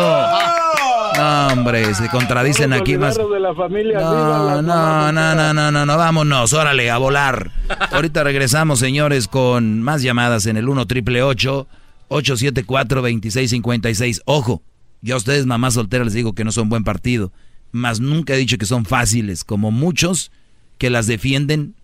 No, 1.20 1.48
hombre, 1.48 1.94
se 1.94 2.08
contradicen 2.08 2.72
aquí 2.72 2.96
más. 2.96 3.18
Olvidarnos 3.18 3.34
de 3.34 3.40
la 3.40 3.54
familia, 3.54 3.98
viva 3.98 4.62
No, 4.62 5.12
no, 5.12 5.12
no, 5.12 5.34
no, 5.34 5.52
no, 5.52 5.70
no, 5.70 5.86
no, 5.86 5.96
vámonos, 5.98 6.52
órale, 6.54 6.90
a 6.90 6.96
volar. 6.96 7.50
Ahorita 7.92 8.24
regresamos, 8.24 8.78
señores, 8.78 9.28
con 9.28 9.82
más 9.82 10.02
llamadas 10.02 10.46
en 10.46 10.56
el 10.56 10.68
1 10.68 10.86
triple 10.86 11.22
874 11.22 13.02
2656 13.02 14.22
Ojo, 14.24 14.62
yo 15.02 15.14
a 15.14 15.18
ustedes, 15.18 15.44
mamás 15.44 15.74
solteras, 15.74 16.06
les 16.06 16.14
digo 16.14 16.34
que 16.34 16.44
no 16.44 16.52
son 16.52 16.70
buen 16.70 16.84
partido, 16.84 17.32
mas 17.70 18.00
nunca 18.00 18.34
he 18.34 18.38
dicho 18.38 18.56
que 18.56 18.64
son 18.64 18.86
fáciles, 18.86 19.44
como 19.44 19.70
muchos 19.70 20.32
que 20.78 20.88
las 20.88 21.06
defienden, 21.06 21.74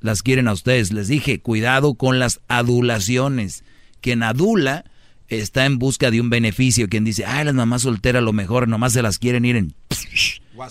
las 0.00 0.24
quieren 0.24 0.48
a 0.48 0.52
ustedes. 0.52 0.92
Les 0.92 1.06
dije, 1.06 1.40
cuidado 1.40 1.94
con 1.94 2.18
las 2.18 2.40
adulaciones. 2.48 3.62
Quien 4.00 4.24
adula 4.24 4.84
está 5.38 5.64
en 5.66 5.78
busca 5.78 6.10
de 6.10 6.20
un 6.20 6.30
beneficio. 6.30 6.88
Quien 6.88 7.04
dice, 7.04 7.24
ay, 7.24 7.44
las 7.44 7.54
mamás 7.54 7.82
solteras 7.82 8.22
lo 8.22 8.32
mejor, 8.32 8.68
nomás 8.68 8.92
se 8.92 9.02
las 9.02 9.18
quieren 9.18 9.44
ir 9.44 9.56
en... 9.56 9.74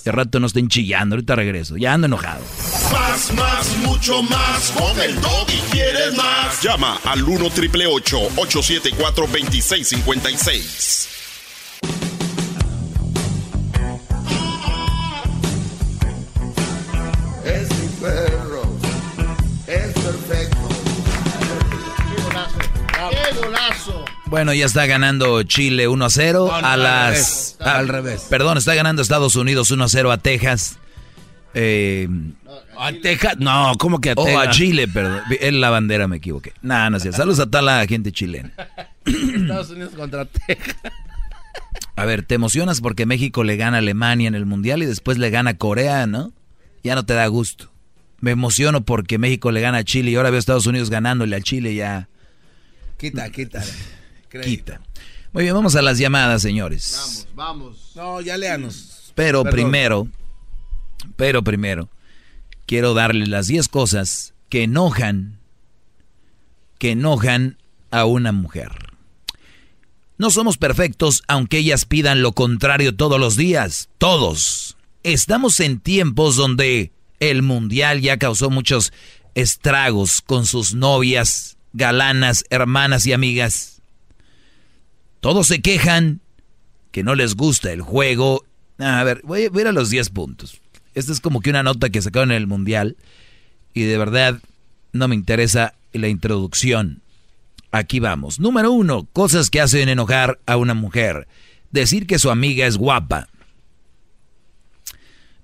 De 0.06 0.12
rato 0.12 0.40
no 0.40 0.48
estén 0.48 0.68
chillando, 0.68 1.16
ahorita 1.16 1.36
regreso. 1.36 1.76
Ya 1.76 1.94
ando 1.94 2.08
enojado. 2.08 2.44
Más, 2.92 3.34
más, 3.34 3.78
mucho 3.78 4.22
más. 4.24 4.72
Con 4.72 5.00
el 5.00 5.16
y 5.16 5.72
quieres 5.72 6.16
más. 6.16 6.62
Llama 6.62 7.00
al 7.04 7.24
1 7.24 7.50
triple 7.50 7.88
874 7.88 9.28
2656. 9.28 11.10
Es 17.44 17.70
mi 17.70 17.88
perro. 18.00 18.62
Es 19.68 19.94
perfecto. 19.94 20.70
¡Qué 22.16 22.22
golazo! 22.24 22.60
¡Qué 23.10 23.40
golazo! 23.40 24.21
Bueno, 24.32 24.54
ya 24.54 24.66
está 24.66 24.86
ganando 24.86 25.44
Chile 25.44 25.90
1 25.90 26.06
a 26.06 26.10
0 26.10 26.48
No, 26.50 26.62
no, 26.62 26.66
a 26.68 26.72
al 26.74 26.84
las... 26.84 27.10
revés, 27.10 27.58
al 27.60 27.88
revés. 27.90 28.28
Perdón, 28.30 28.58
está 28.58 28.74
ganando 28.74 29.02
Estados 29.02 29.36
Unidos 29.36 29.72
1 29.72 29.84
a 29.84 29.90
0 29.90 30.10
a 30.10 30.18
Texas. 30.20 30.80
Eh, 31.54 32.08
¿A 32.80 32.94
Texas? 32.94 33.36
No, 33.40 33.74
¿cómo 33.78 34.00
que 34.00 34.12
a 34.12 34.14
o 34.16 34.24
Texas? 34.24 34.48
a 34.48 34.52
Chile, 34.52 34.88
perdón. 34.88 35.20
En 35.30 35.60
la 35.60 35.70
bandera 35.70 36.08
me 36.08 36.16
equivoqué. 36.16 36.54
No, 36.62 36.90
no 36.90 36.98
sé. 37.02 37.12
Saludos 37.12 37.42
a 37.42 37.48
toda 37.48 37.62
la 37.62 37.86
gente 37.86 38.14
chilena. 38.14 38.54
Estados 39.06 39.70
Unidos 39.72 39.92
contra 39.98 40.24
Texas. 40.24 40.78
A 41.98 42.06
ver, 42.06 42.24
te 42.24 42.36
emocionas 42.36 42.80
porque 42.80 43.06
México 43.06 43.44
le 43.44 43.58
gana 43.58 43.76
a 43.76 43.80
Alemania 43.80 44.30
en 44.30 44.36
el 44.36 44.46
Mundial 44.46 44.82
y 44.82 44.86
después 44.86 45.18
le 45.18 45.30
gana 45.30 45.52
a 45.52 45.58
Corea, 45.58 46.08
¿no? 46.08 46.32
Ya 46.86 46.96
no 46.96 47.06
te 47.06 47.14
da 47.16 47.28
gusto. 47.28 47.70
Me 48.22 48.32
emociono 48.32 48.86
porque 48.86 49.18
México 49.18 49.52
le 49.52 49.60
gana 49.60 49.80
a 49.80 49.84
Chile 49.84 50.12
y 50.12 50.16
ahora 50.16 50.30
veo 50.30 50.38
a 50.38 50.40
Estados 50.40 50.68
Unidos 50.68 50.90
ganándole 50.90 51.36
a 51.36 51.42
Chile 51.42 51.76
ya. 51.76 52.08
Quita, 52.98 53.30
quita. 53.30 53.62
Quita. 54.40 54.82
Muy 55.34 55.44
bien, 55.44 55.56
vamos 55.56 55.76
a 55.76 55.82
las 55.82 55.98
llamadas, 55.98 56.42
señores. 56.42 57.28
Vamos. 57.36 57.92
No, 57.96 58.22
ya 58.22 58.38
léanos. 58.38 59.12
Pero 59.16 59.44
Perdón. 59.44 59.56
primero, 59.56 60.08
pero 61.16 61.44
primero, 61.44 61.90
quiero 62.66 62.94
darles 62.94 63.30
las 63.30 63.48
10 63.48 63.68
cosas 63.68 64.34
que 64.50 64.64
enojan, 64.64 65.40
que 66.78 66.92
enojan 66.92 67.58
a 67.92 68.06
una 68.06 68.32
mujer. 68.32 68.72
No 70.18 70.30
somos 70.30 70.58
perfectos 70.58 71.24
aunque 71.28 71.58
ellas 71.58 71.86
pidan 71.86 72.22
lo 72.22 72.34
contrario 72.34 72.96
todos 72.96 73.20
los 73.20 73.36
días, 73.36 73.90
todos. 73.98 74.78
Estamos 75.04 75.60
en 75.60 75.80
tiempos 75.80 76.36
donde 76.36 76.92
el 77.20 77.42
mundial 77.42 78.02
ya 78.02 78.18
causó 78.18 78.50
muchos 78.50 78.94
estragos 79.34 80.22
con 80.22 80.46
sus 80.46 80.74
novias, 80.74 81.58
galanas, 81.74 82.44
hermanas 82.50 83.06
y 83.08 83.14
amigas. 83.14 83.71
Todos 85.22 85.48
se 85.48 85.62
quejan 85.62 86.20
que 86.92 87.04
no 87.04 87.16
les 87.16 87.36
gusta 87.36 87.72
el 87.72 87.82
juego. 87.82 88.44
A 88.78 89.04
ver, 89.04 89.22
voy, 89.24 89.48
voy 89.48 89.60
a 89.60 89.62
ir 89.62 89.68
a 89.68 89.72
los 89.72 89.90
10 89.90 90.10
puntos. 90.10 90.60
Esta 90.94 91.14
es 91.14 91.22
como 91.22 91.40
que 91.40 91.52
una 91.52 91.64
nota 91.64 91.90
que 91.90 92.02
sacaron 92.02 92.32
en 92.32 92.38
el 92.38 92.48
Mundial. 92.48 92.98
Y 93.74 93.84
de 93.84 93.98
verdad 93.98 94.42
no 94.92 95.08
me 95.08 95.16
interesa 95.16 95.76
la 95.94 96.10
introducción. 96.10 97.02
Aquí 97.72 98.00
vamos. 98.00 98.40
Número 98.40 98.72
uno, 98.72 99.08
cosas 99.14 99.50
que 99.50 99.62
hacen 99.62 99.88
enojar 99.88 100.40
a 100.46 100.58
una 100.58 100.74
mujer. 100.74 101.28
Decir 101.72 102.06
que 102.06 102.20
su 102.20 102.30
amiga 102.30 102.68
es 102.68 102.78
guapa. 102.78 103.30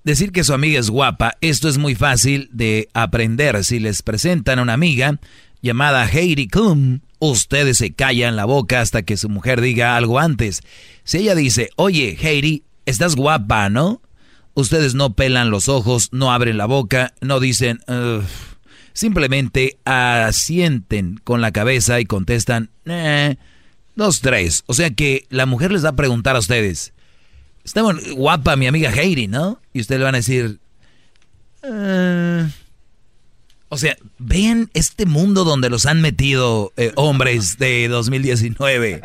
Decir 0.04 0.32
que 0.32 0.44
su 0.44 0.54
amiga 0.54 0.78
es 0.78 0.90
guapa, 0.90 1.36
esto 1.40 1.68
es 1.68 1.76
muy 1.76 1.94
fácil 1.94 2.48
de 2.52 2.88
aprender. 2.94 3.62
Si 3.64 3.78
les 3.78 4.02
presentan 4.02 4.58
a 4.58 4.62
una 4.62 4.72
amiga 4.72 5.18
llamada 5.60 6.06
Heidi 6.06 6.48
Klum, 6.48 7.00
ustedes 7.18 7.78
se 7.78 7.92
callan 7.92 8.36
la 8.36 8.44
boca 8.44 8.80
hasta 8.80 9.02
que 9.02 9.16
su 9.16 9.28
mujer 9.28 9.60
diga 9.60 9.96
algo 9.96 10.18
antes. 10.18 10.62
Si 11.04 11.18
ella 11.18 11.34
dice, 11.34 11.70
oye, 11.76 12.16
Heidi, 12.20 12.64
estás 12.86 13.16
guapa, 13.16 13.68
¿no? 13.68 14.00
Ustedes 14.54 14.94
no 14.94 15.14
pelan 15.14 15.50
los 15.50 15.68
ojos, 15.68 16.08
no 16.12 16.32
abren 16.32 16.56
la 16.56 16.66
boca, 16.66 17.14
no 17.20 17.38
dicen, 17.38 17.80
simplemente 18.92 19.78
asienten 19.84 21.20
con 21.22 21.40
la 21.40 21.52
cabeza 21.52 22.00
y 22.00 22.06
contestan, 22.06 22.70
eh, 22.86 23.36
dos, 23.94 24.20
tres. 24.20 24.64
O 24.66 24.74
sea 24.74 24.90
que 24.90 25.26
la 25.30 25.46
mujer 25.46 25.70
les 25.70 25.84
va 25.84 25.90
a 25.90 25.96
preguntar 25.96 26.34
a 26.34 26.40
ustedes, 26.40 26.92
está 27.64 27.82
guapa 28.16 28.56
mi 28.56 28.66
amiga 28.66 28.90
Heidi, 28.90 29.28
¿no? 29.28 29.60
Y 29.72 29.80
ustedes 29.80 30.00
le 30.00 30.04
van 30.04 30.14
a 30.16 30.18
decir, 30.18 30.58
"Eh". 31.62 32.48
O 33.70 33.76
sea, 33.76 33.96
vean 34.18 34.70
este 34.72 35.04
mundo 35.04 35.44
donde 35.44 35.68
los 35.68 35.84
han 35.84 36.00
metido 36.00 36.72
eh, 36.76 36.92
hombres 36.96 37.58
de 37.58 37.88
2019. 37.88 39.02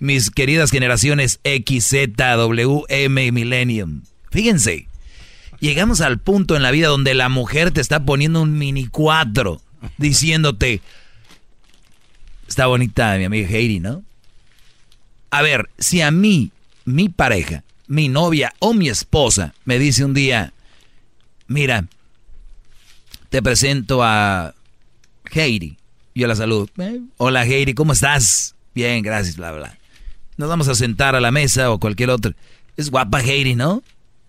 Mis 0.00 0.30
queridas 0.30 0.70
generaciones 0.70 1.40
X, 1.44 1.86
Z, 1.86 2.36
W, 2.36 2.82
M 2.88 3.32
Millennium. 3.32 4.02
Fíjense, 4.30 4.86
llegamos 5.60 6.02
al 6.02 6.18
punto 6.18 6.56
en 6.56 6.62
la 6.62 6.70
vida 6.70 6.88
donde 6.88 7.14
la 7.14 7.30
mujer 7.30 7.70
te 7.70 7.80
está 7.80 8.04
poniendo 8.04 8.42
un 8.42 8.58
mini 8.58 8.86
cuatro, 8.86 9.62
diciéndote, 9.96 10.82
está 12.46 12.66
bonita 12.66 13.16
mi 13.16 13.24
amiga 13.24 13.48
Heidi, 13.48 13.80
¿no? 13.80 14.02
A 15.30 15.40
ver, 15.40 15.70
si 15.78 16.02
a 16.02 16.10
mí, 16.10 16.52
mi 16.84 17.08
pareja, 17.08 17.64
mi 17.86 18.08
novia 18.08 18.52
o 18.58 18.74
mi 18.74 18.90
esposa 18.90 19.54
me 19.64 19.78
dice 19.78 20.04
un 20.04 20.12
día, 20.12 20.52
mira, 21.46 21.86
te 23.32 23.42
presento 23.42 24.04
a 24.04 24.54
Heidi. 25.32 25.78
Yo 26.14 26.26
la 26.26 26.36
saludo. 26.36 26.68
"Eh, 26.76 27.00
Hola 27.16 27.46
Heidi, 27.46 27.72
¿cómo 27.72 27.94
estás? 27.94 28.54
Bien, 28.74 29.02
gracias, 29.02 29.36
bla, 29.38 29.52
bla. 29.52 29.78
Nos 30.36 30.50
vamos 30.50 30.68
a 30.68 30.74
sentar 30.74 31.16
a 31.16 31.20
la 31.20 31.30
mesa 31.30 31.70
o 31.70 31.80
cualquier 31.80 32.10
otro. 32.10 32.34
Es 32.76 32.90
guapa 32.90 33.22
Heidi, 33.22 33.54
¿no? 33.54 33.82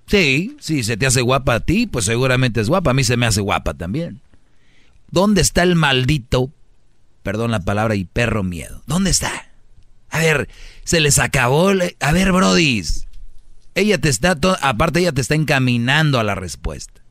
Sí, 0.07 0.55
sí, 0.61 0.83
se 0.83 0.95
te 0.95 1.05
hace 1.05 1.19
guapa 1.19 1.55
a 1.55 1.59
ti, 1.59 1.85
pues 1.85 2.05
seguramente 2.05 2.61
es 2.61 2.69
guapa. 2.69 2.91
A 2.91 2.93
mí 2.93 3.03
se 3.03 3.17
me 3.17 3.25
hace 3.25 3.41
guapa 3.41 3.73
también. 3.73 4.21
¿Dónde 5.11 5.41
está 5.41 5.63
el 5.63 5.75
maldito, 5.75 6.49
perdón 7.23 7.51
la 7.51 7.59
palabra, 7.59 7.95
y 7.95 8.05
perro 8.05 8.41
miedo? 8.41 8.83
¿Dónde 8.87 9.09
está? 9.09 9.49
A 10.11 10.19
ver, 10.19 10.47
se 10.85 11.01
les 11.01 11.19
acabó. 11.19 11.71
A 11.99 12.11
ver, 12.13 12.31
Brodis. 12.31 13.05
Ella 13.75 13.97
te 13.97 14.07
está, 14.07 14.37
aparte 14.61 15.01
ella 15.01 15.11
te 15.11 15.19
está 15.19 15.35
encaminando 15.35 16.19
a 16.19 16.23
la 16.23 16.35
respuesta. 16.35 17.02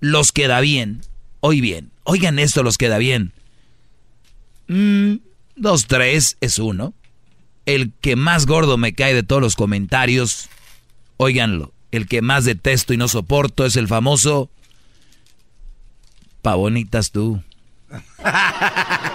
Los 0.00 0.32
queda 0.32 0.60
bien. 0.60 1.02
Hoy 1.40 1.60
bien. 1.60 1.90
Oigan 2.04 2.38
esto, 2.38 2.62
los 2.62 2.78
queda 2.78 2.98
bien. 2.98 3.32
Mm, 4.68 5.16
dos, 5.56 5.86
tres 5.86 6.36
es 6.40 6.58
uno. 6.58 6.94
El 7.66 7.92
que 8.00 8.16
más 8.16 8.46
gordo 8.46 8.78
me 8.78 8.94
cae 8.94 9.14
de 9.14 9.22
todos 9.22 9.42
los 9.42 9.56
comentarios, 9.56 10.48
óiganlo. 11.18 11.72
El 11.90 12.06
que 12.06 12.22
más 12.22 12.44
detesto 12.44 12.92
y 12.94 12.96
no 12.96 13.08
soporto 13.08 13.64
es 13.66 13.76
el 13.76 13.88
famoso. 13.88 14.50
Pa' 16.42 16.54
bonitas 16.54 17.10
tú. 17.10 17.42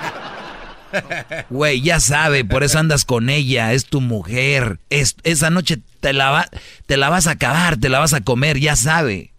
Güey, 1.50 1.82
ya 1.82 2.00
sabe, 2.00 2.46
por 2.46 2.64
eso 2.64 2.78
andas 2.78 3.04
con 3.04 3.30
ella, 3.32 3.74
es 3.74 3.86
tu 3.86 4.00
mujer. 4.00 4.80
Es, 4.92 5.16
esa 5.24 5.50
noche 5.50 5.80
te 6.00 6.14
la, 6.14 6.30
va- 6.30 6.50
te 6.86 6.98
la 6.98 7.10
vas 7.10 7.26
a 7.26 7.32
acabar, 7.32 7.78
te 7.78 7.90
la 7.90 7.98
vas 7.98 8.14
a 8.14 8.22
comer, 8.22 8.60
ya 8.60 8.76
sabe. 8.76 9.33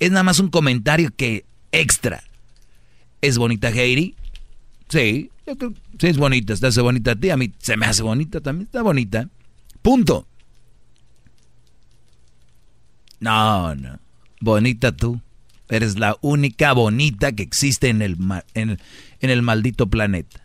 Es 0.00 0.10
nada 0.10 0.24
más 0.24 0.40
un 0.40 0.48
comentario 0.48 1.10
que 1.14 1.44
extra. 1.72 2.24
¿Es 3.20 3.38
bonita 3.38 3.68
Heidi? 3.68 4.16
Sí, 4.88 5.30
yo 5.46 5.56
creo 5.56 5.74
sí 5.98 6.06
es 6.08 6.16
bonita, 6.16 6.52
está 6.52 6.68
hace 6.68 6.80
bonita 6.80 7.12
a 7.12 7.16
ti, 7.16 7.30
a 7.30 7.36
mí 7.36 7.52
se 7.58 7.76
me 7.76 7.86
hace 7.86 8.02
bonita 8.02 8.40
también, 8.40 8.66
está 8.66 8.82
bonita. 8.82 9.28
Punto. 9.82 10.26
No, 13.20 13.74
no. 13.74 14.00
Bonita 14.40 14.92
tú. 14.96 15.20
Eres 15.68 15.98
la 15.98 16.16
única 16.22 16.72
bonita 16.72 17.32
que 17.32 17.44
existe 17.44 17.88
en 17.88 18.02
el, 18.02 18.16
en 18.54 18.78
en 19.20 19.30
el 19.30 19.42
maldito 19.42 19.88
planeta. 19.88 20.40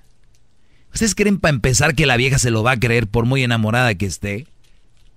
¿Ustedes 0.93 1.15
creen 1.15 1.39
para 1.39 1.53
empezar 1.53 1.95
que 1.95 2.05
la 2.05 2.17
vieja 2.17 2.39
se 2.39 2.51
lo 2.51 2.63
va 2.63 2.71
a 2.71 2.79
creer 2.79 3.07
por 3.07 3.25
muy 3.25 3.43
enamorada 3.43 3.95
que 3.95 4.05
esté? 4.05 4.47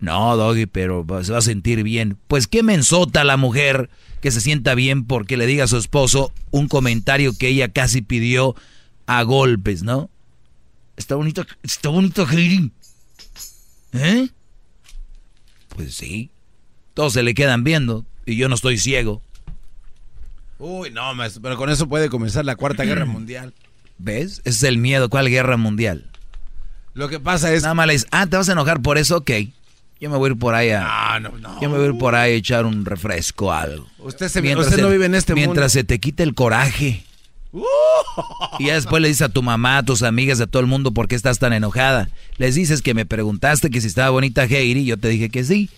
No, 0.01 0.37
Doggy, 0.37 0.67
pero 0.67 1.05
se 1.23 1.33
va 1.33 1.39
a 1.39 1.43
sentir 1.43 1.83
bien. 1.83 2.19
Pues 2.29 2.47
qué 2.47 2.63
mensota 2.63 3.25
la 3.25 3.37
mujer 3.37 3.91
que 4.21 4.31
se 4.31 4.41
sienta 4.41 4.75
bien 4.75 5.05
porque 5.05 5.37
le 5.37 5.47
diga 5.47 5.65
a 5.65 5.69
su 5.69 5.77
esposo 5.77 6.33
un 6.51 6.69
comentario 6.69 7.37
que 7.37 7.49
ella 7.49 7.69
casi 7.69 8.03
pidió 8.03 8.55
a 9.07 9.23
golpes, 9.23 9.83
¿no? 9.83 10.11
Está 10.97 11.15
bonito, 11.15 11.45
está 11.63 11.89
bonito, 11.89 12.27
Heidi. 12.29 12.73
¿Eh? 13.93 14.29
Pues 15.69 15.95
sí. 15.95 16.31
Todos 16.95 17.13
se 17.13 17.23
le 17.23 17.35
quedan 17.35 17.65
viendo 17.65 18.05
y 18.27 18.37
yo 18.37 18.49
no 18.49 18.55
estoy 18.55 18.79
ciego. 18.79 19.23
Uy, 20.59 20.91
no, 20.91 21.15
maestro, 21.15 21.41
pero 21.41 21.57
con 21.57 21.71
eso 21.71 21.89
puede 21.89 22.09
comenzar 22.09 22.45
la 22.45 22.57
Cuarta 22.57 22.85
Guerra 22.85 23.05
Mundial. 23.07 23.55
¿Ves? 23.99 24.41
Ese 24.45 24.51
es 24.51 24.63
el 24.63 24.79
miedo. 24.79 25.09
¿Cuál 25.11 25.29
guerra 25.29 25.57
mundial? 25.57 26.09
Lo 26.95 27.09
que 27.09 27.19
pasa 27.21 27.53
es... 27.53 27.63
Nada 27.63 27.75
más 27.75 27.87
le 27.89 27.95
dices, 27.95 28.09
ah, 28.13 28.27
¿te 28.27 28.37
vas 28.37 28.49
a 28.49 28.53
enojar 28.53 28.81
por 28.81 28.97
eso? 28.97 29.19
Ok. 29.19 29.31
Yo 30.01 30.11
me 30.11 30.17
voy 30.17 30.29
a 30.31 30.33
ir 30.33 30.39
por 30.39 30.55
ahí 30.55 30.71
a... 30.71 31.19
No, 31.21 31.31
no, 31.31 31.39
no. 31.39 31.61
Yo 31.61 31.69
me 31.69 31.77
voy 31.77 31.87
a 31.87 31.91
ir 31.91 31.99
por 31.99 32.15
ahí 32.15 32.33
a 32.33 32.37
echar 32.37 32.65
un 32.67 32.85
refresco 32.85 33.47
o 33.47 33.53
algo. 33.53 33.87
Usted, 33.99 34.29
se, 34.29 34.41
Mientras 34.43 34.69
usted 34.69 34.81
no 34.83 34.91
vive 34.91 35.07
en 35.07 35.15
este 35.17 35.35
Mientras 35.35 35.57
mundo. 35.57 35.69
se 35.71 35.85
te 35.85 35.99
quite 35.99 36.23
el 36.23 36.35
coraje. 36.35 37.05
Y 38.59 38.67
ya 38.67 38.75
después 38.75 39.01
le 39.03 39.09
dices 39.09 39.23
a 39.23 39.29
tu 39.29 39.43
mamá, 39.43 39.79
a 39.79 39.83
tus 39.83 40.03
amigas, 40.03 40.41
a 40.41 40.47
todo 40.47 40.61
el 40.61 40.67
mundo 40.69 40.93
por 40.93 41.09
qué 41.09 41.15
estás 41.17 41.39
tan 41.41 41.53
enojada. 41.53 42.11
Les 42.37 42.55
dices 42.55 42.83
que 42.83 42.95
me 42.95 43.07
preguntaste 43.07 43.71
que 43.71 43.81
si 43.81 43.87
estaba 43.89 44.11
bonita 44.11 44.45
Heidi, 44.45 44.85
yo 44.85 44.97
te 44.99 45.09
dije 45.09 45.31
que 45.31 45.43
sí. 45.45 45.69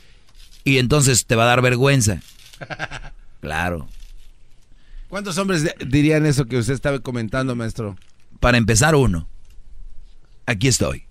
Y 0.64 0.78
entonces 0.78 1.24
te 1.26 1.36
va 1.36 1.44
a 1.44 1.46
dar 1.46 1.62
vergüenza. 1.62 2.20
Claro. 3.40 3.88
¿Cuántos 5.08 5.38
hombres 5.38 5.64
dirían 5.86 6.26
eso 6.26 6.44
que 6.44 6.58
usted 6.58 6.74
estaba 6.74 6.98
comentando, 6.98 7.56
maestro? 7.56 7.96
Para 8.38 8.58
empezar, 8.58 8.94
uno. 8.94 9.26
Aquí 10.44 10.68
estoy. 10.68 11.04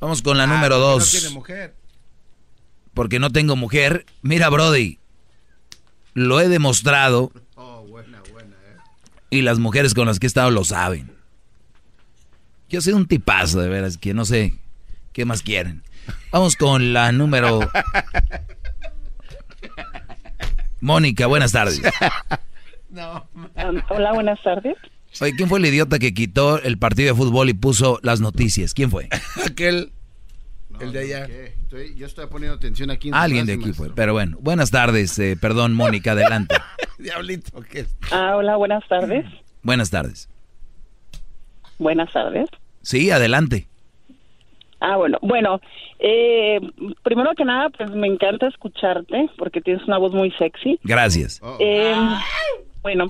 Vamos 0.00 0.22
con 0.22 0.38
la 0.38 0.44
Ah, 0.44 0.46
número 0.46 0.78
dos. 0.78 1.12
No 1.12 1.20
tiene 1.20 1.34
mujer. 1.34 1.74
Porque 2.96 3.18
no 3.18 3.28
tengo 3.28 3.56
mujer. 3.56 4.06
Mira, 4.22 4.48
Brody. 4.48 4.98
Lo 6.14 6.40
he 6.40 6.48
demostrado. 6.48 7.30
Y 9.28 9.42
las 9.42 9.58
mujeres 9.58 9.92
con 9.92 10.06
las 10.06 10.18
que 10.18 10.24
he 10.24 10.28
estado 10.28 10.50
lo 10.50 10.64
saben. 10.64 11.14
Yo 12.70 12.80
soy 12.80 12.94
un 12.94 13.06
tipazo, 13.06 13.60
de 13.60 13.68
veras, 13.68 13.98
que 13.98 14.14
no 14.14 14.24
sé 14.24 14.54
qué 15.12 15.26
más 15.26 15.42
quieren. 15.42 15.82
Vamos 16.32 16.56
con 16.56 16.94
la 16.94 17.12
número. 17.12 17.60
Mónica, 20.80 21.26
buenas 21.26 21.52
tardes. 21.52 21.82
Um, 22.96 23.82
hola, 23.90 24.14
buenas 24.14 24.42
tardes. 24.42 24.74
Oye, 25.20 25.34
¿quién 25.36 25.50
fue 25.50 25.58
el 25.58 25.66
idiota 25.66 25.98
que 25.98 26.14
quitó 26.14 26.62
el 26.62 26.78
partido 26.78 27.12
de 27.12 27.20
fútbol 27.20 27.50
y 27.50 27.52
puso 27.52 27.98
las 28.02 28.22
noticias? 28.22 28.72
¿Quién 28.72 28.90
fue? 28.90 29.10
Aquel. 29.44 29.92
No, 30.76 30.82
el 30.82 30.92
de 30.92 30.98
allá. 31.00 31.24
Estoy- 31.26 31.94
yo 31.96 32.06
estoy 32.06 32.26
poniendo 32.26 32.56
atención 32.56 32.90
aquí. 32.90 33.08
en 33.08 33.14
Alguien 33.14 33.46
de 33.46 33.54
aquí 33.54 33.64
maestro. 33.64 33.86
fue. 33.86 33.94
Pero 33.94 34.12
bueno, 34.12 34.36
buenas 34.40 34.70
tardes. 34.70 35.18
eh, 35.18 35.36
perdón, 35.40 35.74
Mónica, 35.74 36.12
adelante. 36.12 36.54
Diablito, 36.98 37.60
¿qué 37.70 37.80
es? 37.80 37.96
Ah, 38.12 38.36
hola, 38.36 38.56
buenas 38.56 38.86
tardes. 38.88 39.24
Buenas 39.62 39.90
tardes. 39.90 40.28
Buenas 41.78 42.12
tardes. 42.12 42.48
Sí, 42.82 43.10
adelante. 43.10 43.66
Ah, 44.80 44.96
bueno, 44.96 45.18
bueno, 45.22 45.60
eh, 45.98 46.60
primero 47.02 47.30
que 47.34 47.44
nada, 47.44 47.70
pues 47.70 47.90
me 47.90 48.06
encanta 48.06 48.46
escucharte 48.46 49.30
porque 49.38 49.60
tienes 49.60 49.82
una 49.86 49.98
voz 49.98 50.12
muy 50.12 50.30
sexy. 50.32 50.78
Gracias. 50.84 51.40
Eh, 51.58 51.94
bueno, 52.82 53.06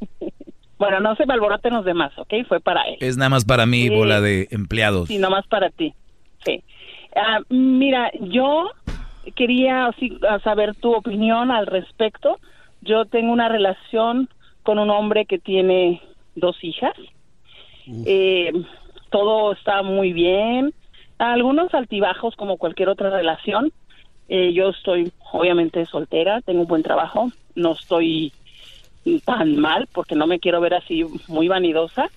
bueno, 0.78 1.00
no 1.00 1.14
se 1.16 1.26
me 1.26 1.34
alboroten 1.34 1.74
los 1.74 1.84
demás, 1.84 2.12
¿ok? 2.16 2.32
Fue 2.48 2.60
para 2.60 2.82
él. 2.88 2.96
Es 3.00 3.16
nada 3.16 3.28
más 3.28 3.44
para 3.44 3.66
mí, 3.66 3.88
Sí. 3.88 3.90
bola 3.94 4.20
de 4.20 4.48
empleados. 4.50 5.08
Sí, 5.08 5.18
nomás 5.18 5.46
para 5.48 5.70
ti. 5.70 5.94
Sí. 6.44 6.62
Ah, 7.16 7.40
mira, 7.48 8.10
yo 8.20 8.70
quería 9.36 9.90
saber 10.42 10.74
tu 10.76 10.94
opinión 10.94 11.50
al 11.50 11.66
respecto. 11.66 12.38
Yo 12.80 13.06
tengo 13.06 13.32
una 13.32 13.48
relación 13.48 14.28
con 14.62 14.78
un 14.78 14.90
hombre 14.90 15.26
que 15.26 15.38
tiene 15.38 16.02
dos 16.34 16.56
hijas. 16.62 16.94
Eh, 18.06 18.52
todo 19.10 19.52
está 19.52 19.82
muy 19.82 20.12
bien. 20.12 20.72
Algunos 21.18 21.72
altibajos 21.72 22.34
como 22.36 22.56
cualquier 22.56 22.88
otra 22.88 23.10
relación. 23.10 23.72
Eh, 24.28 24.52
yo 24.52 24.70
estoy 24.70 25.12
obviamente 25.32 25.84
soltera, 25.86 26.40
tengo 26.40 26.62
un 26.62 26.66
buen 26.66 26.82
trabajo, 26.82 27.30
no 27.54 27.72
estoy 27.72 28.32
tan 29.26 29.56
mal 29.56 29.86
porque 29.92 30.14
no 30.14 30.26
me 30.26 30.40
quiero 30.40 30.60
ver 30.60 30.74
así 30.74 31.04
muy 31.28 31.48
vanidosa. 31.48 32.10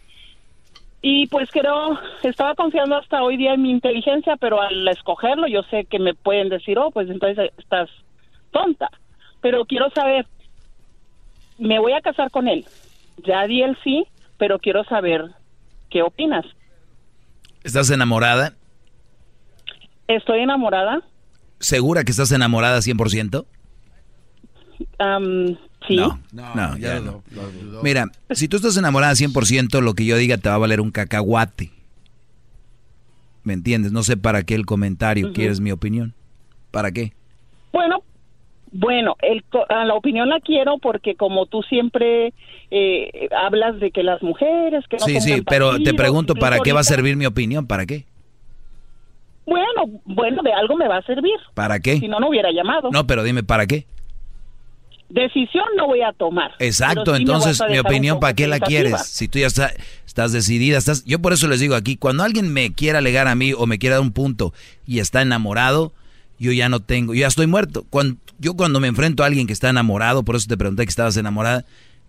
Y 1.02 1.28
pues 1.28 1.50
creo, 1.52 2.00
estaba 2.24 2.56
confiando 2.56 2.96
hasta 2.98 3.22
hoy 3.22 3.38
día 3.38 3.54
en 3.54 3.62
mi 3.62 3.72
inteligencia, 3.72 4.36
pero 4.38 4.62
al 4.62 4.88
escogerlo 4.88 5.48
yo 5.48 5.62
sé 5.64 5.86
que 5.86 6.00
me 6.00 6.14
pueden 6.16 6.50
decir, 6.50 6.80
oh, 6.80 6.92
pues 6.92 7.10
entonces 7.10 7.52
estás 7.58 7.90
tonta. 8.52 8.90
Pero 9.42 9.66
quiero 9.66 9.90
saber, 9.92 10.26
me 11.60 11.80
voy 11.80 11.94
a 11.94 12.02
casar 12.02 12.32
con 12.32 12.48
él. 12.48 12.66
Ya 13.26 13.46
di 13.46 13.62
el 13.62 13.78
sí, 13.84 14.06
pero 14.38 14.60
quiero 14.60 14.84
saber 14.86 15.26
qué 15.90 16.02
opinas. 16.02 16.46
¿Estás 17.64 17.90
enamorada? 17.92 18.54
Estoy 20.08 20.40
enamorada. 20.40 21.02
¿Segura 21.60 22.04
que 22.04 22.12
estás 22.12 22.32
enamorada 22.32 22.80
100%? 22.80 23.46
Am, 25.00 25.58
sí. 25.88 25.96
No, 25.96 26.20
no, 26.34 26.78
ya 26.78 27.00
no. 27.00 27.24
Mira, 27.84 28.06
si 28.32 28.48
tú 28.48 28.58
estás 28.58 28.76
enamorada 28.78 29.14
100%, 29.16 29.82
lo 29.82 29.94
que 29.94 30.06
yo 30.06 30.18
diga 30.18 30.38
te 30.38 30.50
va 30.50 30.56
a 30.56 30.60
valer 30.60 30.82
un 30.82 30.92
cacahuate. 30.92 31.72
¿Me 33.44 33.54
entiendes? 33.54 33.92
No 33.92 34.04
sé 34.04 34.18
para 34.18 34.44
qué 34.44 34.56
el 34.56 34.66
comentario, 34.66 35.26
Ujú. 35.28 35.34
quieres 35.34 35.60
mi 35.62 35.72
opinión. 35.72 36.14
¿Para 36.72 36.92
qué? 36.92 37.14
Bueno, 37.72 38.00
bueno, 38.72 39.16
el, 39.22 39.44
co- 39.46 39.66
a 39.70 39.86
la 39.86 39.94
opinión 39.94 40.28
la 40.28 40.40
quiero 40.42 40.78
porque 40.80 41.16
como 41.16 41.46
tú 41.46 41.64
siempre 41.64 42.34
eh, 42.72 43.30
hablas 43.46 43.80
de 43.80 43.92
que 43.92 44.04
las 44.04 44.22
mujeres 44.22 44.84
que 44.90 44.98
no 44.98 45.06
Sí, 45.06 45.22
sí, 45.22 45.42
pero 45.48 45.82
te 45.82 45.94
pregunto, 45.94 46.36
¿para 46.36 46.60
qué 46.60 46.74
va 46.74 46.82
a 46.82 46.84
servir 46.84 47.16
mi 47.16 47.26
opinión? 47.26 47.66
¿Para 47.68 47.86
qué? 47.86 48.06
Bueno, 49.46 50.02
bueno, 50.04 50.44
de 50.44 50.52
algo 50.52 50.76
me 50.76 50.90
va 50.90 50.98
a 50.98 51.02
servir. 51.04 51.36
¿Para 51.54 51.80
qué? 51.80 52.00
Si 52.00 52.08
no, 52.10 52.20
no 52.20 52.28
hubiera 52.28 52.52
llamado. 52.52 52.90
No, 52.92 53.08
pero 53.08 53.24
dime, 53.24 53.44
¿para 53.44 53.66
qué? 53.66 53.86
Decisión 55.10 55.64
no 55.78 55.88
voy 55.88 56.02
a 56.02 56.12
tomar. 56.14 56.52
Exacto, 56.60 57.16
sí 57.16 57.22
entonces 57.22 57.62
mi 57.70 57.80
opinión, 57.80 58.20
¿para 58.20 58.34
qué 58.34 58.48
la 58.48 58.60
quieres? 58.60 59.06
Si 59.06 59.28
tú 59.28 59.40
ya 59.40 59.48
está- 59.48 59.72
estás 60.06 60.32
decidida, 60.34 60.78
estás... 60.78 61.06
Yo 61.06 61.20
por 61.20 61.32
eso 61.34 61.48
les 61.48 61.60
digo 61.60 61.76
aquí, 61.76 61.96
cuando 61.96 62.24
alguien 62.24 62.52
me 62.52 62.74
quiera 62.74 63.00
alegar 63.00 63.28
a 63.28 63.36
mí 63.36 63.54
o 63.54 63.66
me 63.68 63.80
quiera 63.80 63.96
dar 63.96 64.02
un 64.02 64.12
punto 64.12 64.54
y 64.86 65.00
está 65.00 65.22
enamorado, 65.22 65.94
yo 66.40 66.52
ya 66.52 66.68
no 66.70 66.82
tengo, 66.82 67.14
yo 67.14 67.22
ya 67.22 67.28
estoy 67.28 67.48
muerto. 67.48 67.86
Cuando, 67.90 68.18
yo 68.40 68.56
cuando 68.56 68.80
me 68.80 68.88
enfrento 68.88 69.24
a 69.24 69.28
alguien 69.28 69.48
que 69.48 69.54
está 69.54 69.70
enamorado, 69.70 70.24
por 70.24 70.36
eso 70.36 70.48
te 70.48 70.58
pregunté 70.58 70.84
que 70.84 70.90
estabas 70.90 71.16
enamorada, 71.18 71.64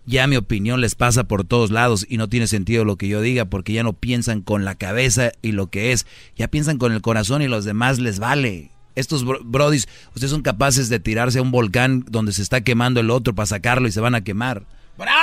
ya 0.05 0.27
mi 0.27 0.35
opinión 0.37 0.81
les 0.81 0.95
pasa 0.95 1.23
por 1.25 1.43
todos 1.45 1.71
lados 1.71 2.05
y 2.09 2.17
no 2.17 2.27
tiene 2.27 2.47
sentido 2.47 2.83
lo 2.83 2.95
que 2.97 3.07
yo 3.07 3.21
diga 3.21 3.45
porque 3.45 3.73
ya 3.73 3.83
no 3.83 3.93
piensan 3.93 4.41
con 4.41 4.65
la 4.65 4.75
cabeza 4.75 5.31
y 5.41 5.51
lo 5.51 5.67
que 5.67 5.91
es, 5.91 6.05
ya 6.35 6.47
piensan 6.47 6.77
con 6.79 6.91
el 6.93 7.01
corazón 7.01 7.41
y 7.43 7.47
los 7.47 7.63
demás 7.63 7.99
les 7.99 8.19
vale. 8.19 8.71
Estos 8.95 9.23
bro- 9.25 9.39
brodis, 9.43 9.87
ustedes 10.13 10.31
son 10.31 10.41
capaces 10.41 10.89
de 10.89 10.99
tirarse 10.99 11.39
a 11.39 11.41
un 11.41 11.51
volcán 11.51 12.03
donde 12.09 12.31
se 12.33 12.41
está 12.41 12.61
quemando 12.61 12.99
el 12.99 13.09
otro 13.11 13.33
para 13.35 13.45
sacarlo 13.45 13.87
y 13.87 13.91
se 13.91 14.01
van 14.01 14.15
a 14.15 14.21
quemar. 14.21 14.63
¡Bravo! 14.97 15.15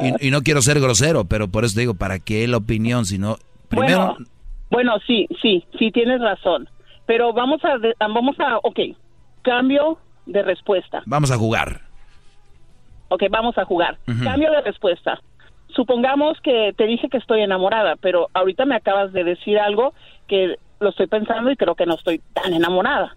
Y, 0.00 0.28
y 0.28 0.30
no 0.30 0.42
quiero 0.42 0.62
ser 0.62 0.80
grosero, 0.80 1.24
pero 1.24 1.48
por 1.48 1.64
eso 1.64 1.74
te 1.74 1.80
digo, 1.80 1.94
¿para 1.94 2.18
qué 2.18 2.46
la 2.46 2.58
opinión? 2.58 3.04
Si 3.04 3.18
no, 3.18 3.36
primero, 3.68 3.98
Bueno, 4.14 4.16
bueno, 4.70 4.92
sí, 5.06 5.26
sí, 5.42 5.64
sí 5.78 5.90
tienes 5.90 6.20
razón. 6.20 6.68
Pero 7.06 7.32
vamos 7.32 7.60
a, 7.64 7.78
de- 7.78 7.94
vamos 7.98 8.36
a, 8.38 8.58
ok, 8.62 8.78
cambio 9.42 9.98
de 10.26 10.42
respuesta. 10.42 11.02
vamos 11.06 11.30
a 11.30 11.36
jugar. 11.36 11.80
Ok, 13.08 13.22
vamos 13.30 13.56
a 13.56 13.64
jugar. 13.64 13.98
Cambio 14.22 14.50
de 14.52 14.60
respuesta. 14.60 15.18
Supongamos 15.74 16.38
que 16.42 16.72
te 16.76 16.86
dije 16.86 17.08
que 17.08 17.18
estoy 17.18 17.42
enamorada, 17.42 17.96
pero 17.96 18.28
ahorita 18.34 18.64
me 18.64 18.76
acabas 18.76 19.12
de 19.12 19.24
decir 19.24 19.58
algo 19.58 19.94
que 20.26 20.56
lo 20.80 20.90
estoy 20.90 21.06
pensando 21.06 21.50
y 21.50 21.56
creo 21.56 21.74
que 21.74 21.86
no 21.86 21.94
estoy 21.94 22.20
tan 22.32 22.52
enamorada. 22.52 23.16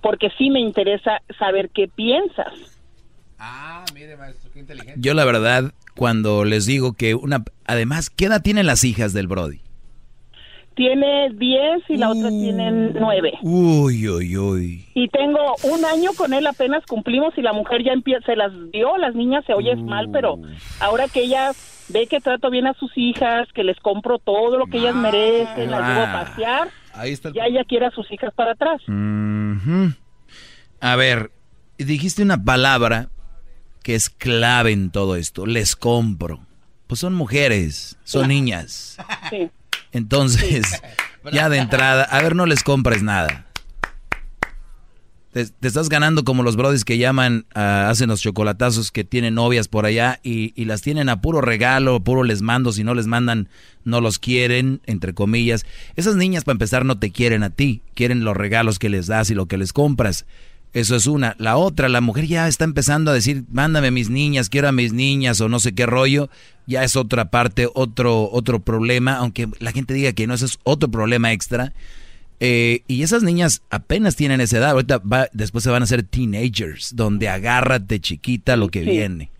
Porque 0.00 0.30
sí 0.38 0.50
me 0.50 0.60
interesa 0.60 1.22
saber 1.38 1.70
qué 1.70 1.88
piensas. 1.88 2.80
Ah, 3.38 3.84
mire, 3.94 4.16
maestro, 4.16 4.50
qué 4.52 4.60
inteligente. 4.60 5.00
Yo 5.00 5.14
la 5.14 5.24
verdad, 5.24 5.72
cuando 5.96 6.44
les 6.44 6.66
digo 6.66 6.92
que 6.92 7.14
una... 7.14 7.44
Además, 7.64 8.08
¿qué 8.10 8.26
edad 8.26 8.42
tienen 8.42 8.66
las 8.66 8.84
hijas 8.84 9.12
del 9.12 9.26
Brody? 9.26 9.60
Tiene 10.74 11.30
10 11.30 11.82
y 11.88 11.96
la 11.96 12.10
otra 12.10 12.28
tiene 12.30 12.70
9. 12.70 13.32
Uy, 13.42 14.08
uy, 14.08 14.36
uy. 14.36 14.86
Y 14.94 15.08
tengo 15.08 15.38
un 15.64 15.84
año 15.84 16.10
con 16.16 16.32
él, 16.32 16.46
apenas 16.46 16.84
cumplimos 16.86 17.36
y 17.36 17.42
la 17.42 17.52
mujer 17.52 17.84
ya 17.84 17.92
empieza, 17.92 18.24
se 18.26 18.36
las 18.36 18.52
dio, 18.70 18.96
las 18.96 19.14
niñas 19.14 19.44
se 19.46 19.54
oye 19.54 19.76
mal, 19.76 20.08
pero 20.10 20.38
ahora 20.80 21.08
que 21.08 21.22
ella 21.22 21.52
ve 21.88 22.06
que 22.06 22.20
trato 22.20 22.50
bien 22.50 22.66
a 22.66 22.74
sus 22.74 22.90
hijas, 22.96 23.48
que 23.52 23.64
les 23.64 23.78
compro 23.80 24.18
todo 24.18 24.56
lo 24.56 24.66
que 24.66 24.78
ellas 24.78 24.94
merecen, 24.94 25.70
las 25.70 25.88
llevo 25.88 26.02
a 26.02 26.12
pasear, 26.24 26.68
Ahí 26.94 27.12
está 27.12 27.28
el... 27.28 27.34
ya 27.34 27.44
ella 27.46 27.64
quiere 27.64 27.86
a 27.86 27.90
sus 27.90 28.10
hijas 28.10 28.32
para 28.34 28.52
atrás. 28.52 28.80
A 30.80 30.96
ver, 30.96 31.30
dijiste 31.78 32.22
una 32.22 32.42
palabra 32.42 33.08
que 33.82 33.94
es 33.94 34.10
clave 34.10 34.72
en 34.72 34.90
todo 34.90 35.16
esto. 35.16 35.46
Les 35.46 35.76
compro. 35.76 36.40
Pues 36.86 37.00
son 37.00 37.14
mujeres, 37.14 37.98
son 38.04 38.28
niñas. 38.28 38.98
Sí. 39.30 39.50
Entonces, 39.92 40.66
ya 41.32 41.48
de 41.48 41.58
entrada, 41.58 42.04
a 42.04 42.22
ver, 42.22 42.34
no 42.34 42.46
les 42.46 42.62
compres 42.62 43.02
nada. 43.02 43.46
Te, 45.32 45.46
te 45.46 45.68
estás 45.68 45.88
ganando 45.88 46.24
como 46.24 46.42
los 46.42 46.56
brodis 46.56 46.84
que 46.84 46.98
llaman, 46.98 47.46
ah, 47.54 47.88
hacen 47.88 48.10
los 48.10 48.20
chocolatazos 48.20 48.90
que 48.92 49.02
tienen 49.02 49.34
novias 49.34 49.66
por 49.66 49.86
allá 49.86 50.20
y, 50.22 50.52
y 50.60 50.66
las 50.66 50.82
tienen 50.82 51.08
a 51.08 51.22
puro 51.22 51.40
regalo, 51.40 52.00
puro 52.00 52.22
les 52.22 52.42
mando, 52.42 52.70
si 52.70 52.84
no 52.84 52.94
les 52.94 53.06
mandan, 53.06 53.48
no 53.84 54.02
los 54.02 54.18
quieren, 54.18 54.82
entre 54.84 55.14
comillas. 55.14 55.64
Esas 55.96 56.16
niñas, 56.16 56.44
para 56.44 56.54
empezar, 56.54 56.84
no 56.84 56.98
te 56.98 57.12
quieren 57.12 57.44
a 57.44 57.50
ti, 57.50 57.80
quieren 57.94 58.24
los 58.24 58.36
regalos 58.36 58.78
que 58.78 58.90
les 58.90 59.06
das 59.06 59.30
y 59.30 59.34
lo 59.34 59.46
que 59.46 59.56
les 59.56 59.72
compras. 59.72 60.26
Eso 60.74 60.96
es 60.96 61.06
una. 61.06 61.34
La 61.38 61.56
otra, 61.58 61.88
la 61.90 62.00
mujer 62.00 62.26
ya 62.26 62.48
está 62.48 62.64
empezando 62.64 63.10
a 63.10 63.14
decir, 63.14 63.44
mándame 63.52 63.90
mis 63.90 64.08
niñas, 64.08 64.48
quiero 64.48 64.68
a 64.68 64.72
mis 64.72 64.92
niñas 64.94 65.40
o 65.42 65.48
no 65.48 65.58
sé 65.58 65.74
qué 65.74 65.84
rollo. 65.84 66.28
Ya 66.66 66.82
es 66.82 66.96
otra 66.96 67.26
parte, 67.26 67.68
otro, 67.74 68.30
otro 68.32 68.60
problema, 68.60 69.16
aunque 69.16 69.48
la 69.60 69.72
gente 69.72 69.92
diga 69.92 70.12
que 70.12 70.26
no, 70.26 70.32
eso 70.34 70.46
es 70.46 70.58
otro 70.64 70.90
problema 70.90 71.32
extra. 71.32 71.72
Eh, 72.40 72.80
y 72.88 73.02
esas 73.02 73.22
niñas 73.22 73.62
apenas 73.70 74.16
tienen 74.16 74.40
esa 74.40 74.58
edad, 74.58 74.70
ahorita 74.70 74.98
va- 74.98 75.28
después 75.32 75.62
se 75.62 75.70
van 75.70 75.82
a 75.82 75.84
hacer 75.84 76.02
teenagers, 76.02 76.96
donde 76.96 77.28
agárrate 77.28 78.00
chiquita 78.00 78.56
lo 78.56 78.68
que 78.68 78.82
Sí. 78.82 78.90
viene. 78.90 79.30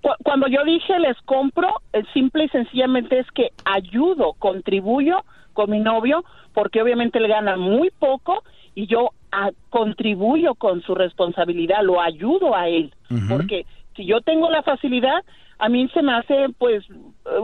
Cu- 0.00 0.08
Cuando 0.22 0.46
yo 0.48 0.64
dije 0.64 0.98
les 1.00 1.16
compro, 1.24 1.68
eh, 1.92 2.02
simple 2.14 2.44
y 2.44 2.48
sencillamente 2.48 3.18
es 3.18 3.26
que 3.34 3.50
ayudo, 3.64 4.34
contribuyo 4.38 5.24
con 5.52 5.70
mi 5.70 5.80
novio, 5.80 6.24
porque 6.54 6.80
obviamente 6.80 7.18
él 7.18 7.28
gana 7.28 7.56
muy 7.56 7.90
poco 7.98 8.42
y 8.74 8.86
yo 8.86 9.10
ah, 9.38 9.50
contribuyo 9.70 10.54
con 10.54 10.82
su 10.82 10.94
responsabilidad, 10.94 11.82
lo 11.82 12.00
ayudo 12.00 12.54
a 12.56 12.68
él, 12.68 12.92
porque 13.28 13.66
si 13.94 14.04
yo 14.06 14.20
tengo 14.20 14.50
la 14.50 14.62
facilidad, 14.62 15.20
a 15.58 15.68
mí 15.68 15.88
se 15.94 16.02
me 16.02 16.12
hace 16.14 16.46
pues 16.58 16.84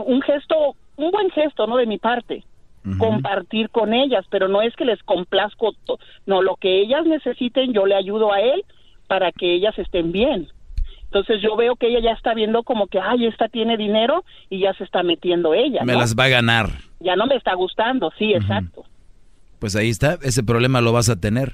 un 0.05 0.21
gesto, 0.21 0.75
un 0.97 1.11
buen 1.11 1.29
gesto, 1.31 1.65
¿no? 1.67 1.77
De 1.77 1.85
mi 1.85 1.97
parte 1.97 2.43
compartir 2.99 3.69
con 3.69 3.93
ellas, 3.93 4.25
pero 4.29 4.49
no 4.49 4.61
es 4.61 4.75
que 4.75 4.83
les 4.85 5.01
complazco, 5.03 5.71
to- 5.85 5.99
no, 6.25 6.41
lo 6.41 6.55
que 6.57 6.81
ellas 6.81 7.05
necesiten 7.05 7.71
yo 7.73 7.85
le 7.85 7.95
ayudo 7.95 8.33
a 8.33 8.41
él 8.41 8.63
para 9.07 9.31
que 9.31 9.53
ellas 9.55 9.77
estén 9.79 10.11
bien. 10.11 10.47
Entonces 11.05 11.41
yo 11.41 11.55
veo 11.55 11.75
que 11.77 11.87
ella 11.87 11.99
ya 12.01 12.11
está 12.11 12.33
viendo 12.33 12.63
como 12.63 12.87
que, 12.87 12.99
ay, 12.99 13.25
esta 13.27 13.47
tiene 13.47 13.77
dinero 13.77 14.25
y 14.49 14.59
ya 14.59 14.73
se 14.73 14.83
está 14.83 15.01
metiendo 15.03 15.53
ella, 15.53 15.83
Me 15.85 15.93
las 15.95 16.13
va 16.15 16.25
a 16.25 16.29
ganar. 16.29 16.67
Ya 16.99 17.15
no 17.15 17.25
me 17.25 17.35
está 17.35 17.53
gustando, 17.53 18.11
sí, 18.17 18.33
exacto. 18.33 18.83
Pues 19.59 19.75
ahí 19.77 19.89
está, 19.89 20.17
ese 20.21 20.43
problema 20.43 20.81
lo 20.81 20.91
vas 20.91 21.07
a 21.09 21.15
tener. 21.19 21.53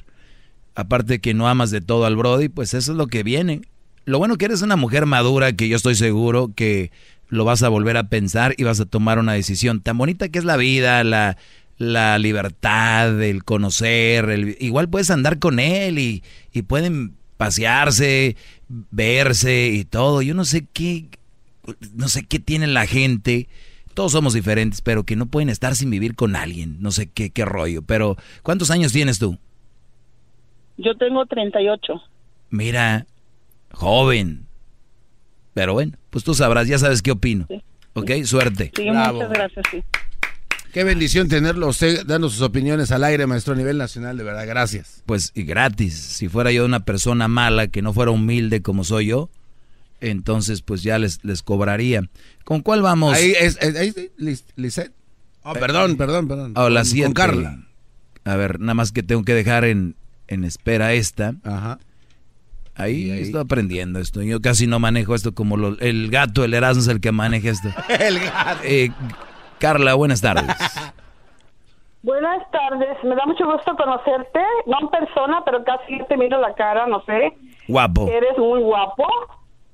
Aparte 0.79 1.19
que 1.19 1.33
no 1.33 1.49
amas 1.49 1.71
de 1.71 1.81
todo 1.81 2.05
al 2.05 2.15
Brody, 2.15 2.47
pues 2.47 2.73
eso 2.73 2.93
es 2.93 2.97
lo 2.97 3.07
que 3.07 3.21
viene. 3.23 3.61
Lo 4.05 4.17
bueno 4.17 4.37
que 4.37 4.45
eres 4.45 4.61
una 4.61 4.77
mujer 4.77 5.05
madura 5.05 5.51
que 5.51 5.67
yo 5.67 5.75
estoy 5.75 5.95
seguro 5.95 6.53
que 6.55 6.91
lo 7.27 7.43
vas 7.43 7.63
a 7.63 7.69
volver 7.69 7.97
a 7.97 8.07
pensar 8.07 8.55
y 8.57 8.63
vas 8.63 8.79
a 8.79 8.85
tomar 8.85 9.19
una 9.19 9.33
decisión. 9.33 9.81
Tan 9.81 9.97
bonita 9.97 10.29
que 10.29 10.39
es 10.39 10.45
la 10.45 10.55
vida, 10.55 11.03
la, 11.03 11.35
la 11.77 12.17
libertad, 12.17 13.21
el 13.21 13.43
conocer, 13.43 14.29
el- 14.29 14.55
igual 14.61 14.87
puedes 14.89 15.09
andar 15.11 15.37
con 15.37 15.59
él 15.59 15.99
y, 15.99 16.23
y 16.53 16.61
pueden 16.61 17.15
pasearse, 17.35 18.37
verse 18.69 19.67
y 19.67 19.83
todo. 19.83 20.21
Yo 20.21 20.33
no 20.33 20.45
sé 20.45 20.65
qué, 20.71 21.07
no 21.93 22.07
sé 22.07 22.23
qué 22.23 22.39
tiene 22.39 22.67
la 22.67 22.85
gente. 22.87 23.49
Todos 23.93 24.13
somos 24.13 24.33
diferentes, 24.33 24.79
pero 24.81 25.03
que 25.03 25.17
no 25.17 25.25
pueden 25.25 25.49
estar 25.49 25.75
sin 25.75 25.89
vivir 25.89 26.15
con 26.15 26.37
alguien. 26.37 26.77
No 26.79 26.91
sé 26.91 27.07
qué, 27.07 27.31
qué 27.31 27.43
rollo. 27.43 27.81
Pero, 27.81 28.15
¿cuántos 28.43 28.71
años 28.71 28.93
tienes 28.93 29.19
tú? 29.19 29.37
Yo 30.81 30.95
tengo 30.95 31.25
38. 31.25 31.93
Mira, 32.49 33.05
joven. 33.71 34.45
Pero 35.53 35.73
bueno, 35.73 35.97
pues 36.09 36.23
tú 36.23 36.33
sabrás, 36.33 36.67
ya 36.67 36.77
sabes 36.79 37.01
qué 37.01 37.11
opino. 37.11 37.47
¿Ok? 37.93 38.11
Suerte. 38.23 38.71
Sí, 38.75 38.85
muchas 38.89 39.29
gracias, 39.29 39.65
sí. 39.71 39.83
Qué 40.71 40.83
bendición 40.83 41.27
tenerlo 41.27 41.67
usted 41.67 42.05
dando 42.05 42.29
sus 42.29 42.41
opiniones 42.41 42.91
al 42.91 43.03
aire, 43.03 43.25
maestro, 43.25 43.53
a 43.55 43.57
nivel 43.57 43.77
nacional, 43.79 44.17
de 44.17 44.23
verdad, 44.23 44.45
gracias. 44.47 45.01
Pues 45.05 45.31
y 45.33 45.43
gratis. 45.43 45.95
Si 45.95 46.29
fuera 46.29 46.51
yo 46.51 46.63
una 46.63 46.81
persona 46.85 47.27
mala, 47.27 47.67
que 47.67 47.81
no 47.81 47.91
fuera 47.91 48.11
humilde 48.11 48.61
como 48.61 48.83
soy 48.83 49.07
yo, 49.07 49.29
entonces 49.99 50.61
pues 50.61 50.83
ya 50.83 50.99
les, 50.99 51.23
les 51.25 51.41
cobraría. 51.41 52.03
¿Con 52.43 52.61
cuál 52.61 52.83
vamos? 52.83 53.15
Ahí 53.15 53.31
es, 53.39 53.57
es- 53.61 53.75
ahí 53.75 53.93
Lisette. 54.55 54.93
Oh, 55.41 55.53
perdón, 55.53 55.97
perdón, 55.97 56.27
perdón. 56.27 56.53
Oh, 56.55 56.69
la 56.69 56.83
Con-. 56.83 57.01
Con 57.01 57.13
Carla. 57.13 57.57
A 58.23 58.35
ver, 58.35 58.59
nada 58.59 58.75
más 58.75 58.91
que 58.91 59.01
tengo 59.01 59.23
que 59.23 59.33
dejar 59.33 59.65
en, 59.65 59.95
en 60.29 60.43
espera 60.45 60.93
esta. 60.93 61.33
Ajá. 61.43 61.77
Ahí, 62.75 63.11
estoy 63.11 63.41
aprendiendo 63.41 63.99
esto. 63.99 64.21
Yo 64.21 64.39
casi 64.39 64.65
no 64.65 64.79
manejo 64.79 65.13
esto 65.13 65.33
como 65.33 65.57
lo- 65.57 65.77
el 65.79 66.09
gato, 66.09 66.45
el 66.45 66.53
Erasmo 66.53 66.81
es 66.81 66.87
el 66.87 67.01
que 67.01 67.11
maneja 67.11 67.49
esto. 67.49 67.67
El 67.89 68.19
gato. 68.19 68.61
Eh, 68.63 68.89
Carla, 69.59 69.95
buenas 69.95 70.21
tardes. 70.21 70.45
Buenas 72.01 72.49
tardes, 72.51 72.97
me 73.03 73.13
da 73.13 73.25
mucho 73.25 73.45
gusto 73.45 73.75
conocerte, 73.75 74.39
no 74.67 74.77
en 74.79 74.87
persona, 74.87 75.41
pero 75.43 75.65
casi 75.65 75.97
te 76.07 76.15
miro 76.15 76.39
la 76.39 76.53
cara, 76.55 76.87
no 76.87 77.01
sé. 77.03 77.33
Guapo. 77.67 78.07
Eres 78.07 78.37
muy 78.37 78.61
guapo, 78.61 79.05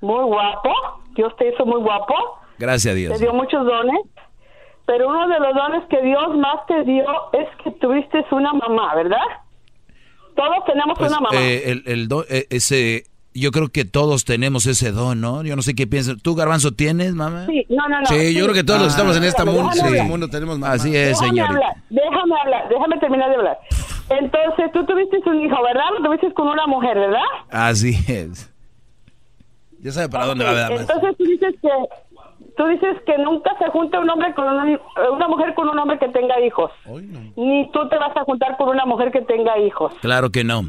muy 0.02 0.24
guapo, 0.24 0.74
Dios 1.16 1.36
te 1.38 1.50
hizo 1.54 1.68
muy 1.68 1.80
guapo, 1.82 2.16
Gracias 2.58 2.94
a 2.94 2.96
te 2.96 3.00
Dios. 3.02 3.20
dio 3.20 3.32
muchos 3.32 3.64
dones, 3.64 4.00
pero 4.88 5.08
uno 5.10 5.28
de 5.28 5.40
los 5.40 5.54
dones 5.54 5.84
que 5.88 6.02
Dios 6.02 6.36
más 6.38 6.66
te 6.66 6.84
dio 6.86 7.06
es 7.34 7.48
que 7.64 7.70
tuviste 7.74 8.26
una 8.32 8.54
mamá, 8.54 8.96
¿verdad? 8.96 9.22
Todos 10.36 10.66
tenemos 10.66 10.98
Pues, 10.98 11.12
una 11.12 11.20
mamá. 11.22 11.38
eh, 11.42 11.72
el, 11.72 11.84
el 11.86 12.08
do- 12.08 12.26
eh, 12.30 12.48
ese, 12.50 13.06
yo 13.34 13.52
creo 13.52 13.70
que 13.70 13.86
todos 13.86 14.26
tenemos 14.26 14.66
ese 14.66 14.92
don, 14.92 15.22
¿no? 15.22 15.44
Yo 15.44 15.56
no 15.56 15.62
sé 15.62 15.76
qué 15.76 15.88
piensas. 15.88 16.18
¿Tú, 16.22 16.36
Garbanzo, 16.36 16.72
tienes, 16.74 17.14
mamá? 17.16 17.46
Sí, 17.48 17.66
no, 17.70 17.88
no, 17.90 18.02
no. 18.02 18.06
Sí, 18.08 18.34
yo 18.34 18.44
creo 18.44 18.54
que 18.56 18.64
todos 18.64 18.80
los 18.80 18.88
que 18.90 18.92
estamos 18.98 19.18
en 19.18 19.24
este 19.24 19.44
mundo, 19.46 19.70
Déjame 19.74 19.90
en 19.90 19.96
este 19.96 20.08
mundo 20.10 20.28
tenemos 20.30 20.60
mamá. 20.60 20.74
Así 20.74 20.96
es, 20.96 21.10
Déjame 21.10 21.28
señorita. 21.30 21.48
hablar, 21.54 21.76
déjame 21.90 22.36
hablar, 22.44 22.70
déjame 22.70 22.98
terminar 23.00 23.30
de 23.30 23.36
hablar. 23.36 23.58
Entonces, 24.10 24.72
tú 24.74 24.86
tuviste 24.86 25.18
un 25.26 25.44
hijo, 25.44 25.56
¿verdad? 25.64 25.84
Lo 26.00 26.06
tuviste 26.06 26.32
con 26.34 26.48
una 26.48 26.68
mujer, 26.68 26.98
¿verdad? 27.00 27.22
Así 27.50 27.98
es. 28.08 28.52
Ya 29.82 29.92
sabe 29.92 30.10
para 30.10 30.26
dónde 30.26 30.44
va 30.44 30.52
a 30.66 30.70
más. 30.70 30.82
Entonces 30.82 31.16
tú 31.18 31.24
dices 31.26 31.54
que 31.62 31.70
tú 32.58 32.66
dices 32.68 32.98
que 33.06 33.18
nunca 33.18 33.52
se 33.58 33.70
junta 33.70 34.00
un 34.00 34.10
hombre 34.10 34.34
con 34.34 34.48
una, 34.48 34.80
una 35.12 35.28
mujer 35.28 35.54
con 35.54 35.70
un 35.70 35.78
hombre 35.78 36.00
que 36.00 36.08
tenga 36.10 36.40
hijos. 36.42 36.72
Ni 37.36 37.70
tú 37.72 37.88
te 37.90 37.98
vas 37.98 38.16
a 38.16 38.24
juntar 38.24 38.58
con 38.58 38.70
una 38.70 38.86
mujer 38.86 39.12
que 39.12 39.22
tenga 39.22 39.58
hijos. 39.60 39.94
Claro 40.02 40.32
que 40.32 40.44
no. 40.44 40.64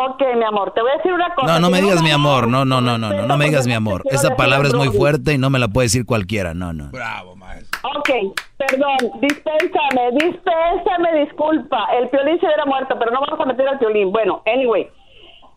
Ok, 0.00 0.22
mi 0.36 0.44
amor, 0.44 0.72
te 0.74 0.80
voy 0.80 0.92
a 0.92 0.96
decir 0.98 1.12
una 1.12 1.34
cosa. 1.34 1.54
No, 1.54 1.58
no 1.58 1.70
me 1.70 1.80
digas 1.82 2.02
mi 2.02 2.12
amor. 2.12 2.46
No, 2.46 2.64
no, 2.64 2.80
no, 2.80 2.98
no, 2.98 3.10
no, 3.12 3.26
no 3.26 3.36
me 3.36 3.46
digas 3.46 3.66
mi 3.66 3.72
amor. 3.74 4.02
Esa 4.10 4.36
palabra 4.36 4.68
es 4.68 4.74
muy 4.74 4.88
fuerte 4.88 5.32
y 5.32 5.38
no 5.38 5.50
me 5.50 5.58
la 5.58 5.66
puede 5.66 5.86
decir 5.86 6.06
cualquiera. 6.06 6.54
No, 6.54 6.72
no. 6.72 6.90
Bravo, 6.90 7.34
maestro. 7.34 7.80
Ok, 7.96 8.10
perdón, 8.56 9.20
dispénsame, 9.20 10.10
dispénsame, 10.12 11.20
disculpa. 11.24 11.88
El 11.98 12.08
piolín 12.10 12.38
se 12.38 12.46
hubiera 12.46 12.64
muerto, 12.64 12.94
pero 12.96 13.10
no 13.10 13.20
vamos 13.20 13.40
a 13.40 13.44
meter 13.46 13.66
al 13.66 13.78
piolín. 13.78 14.12
Bueno, 14.12 14.42
anyway. 14.46 14.88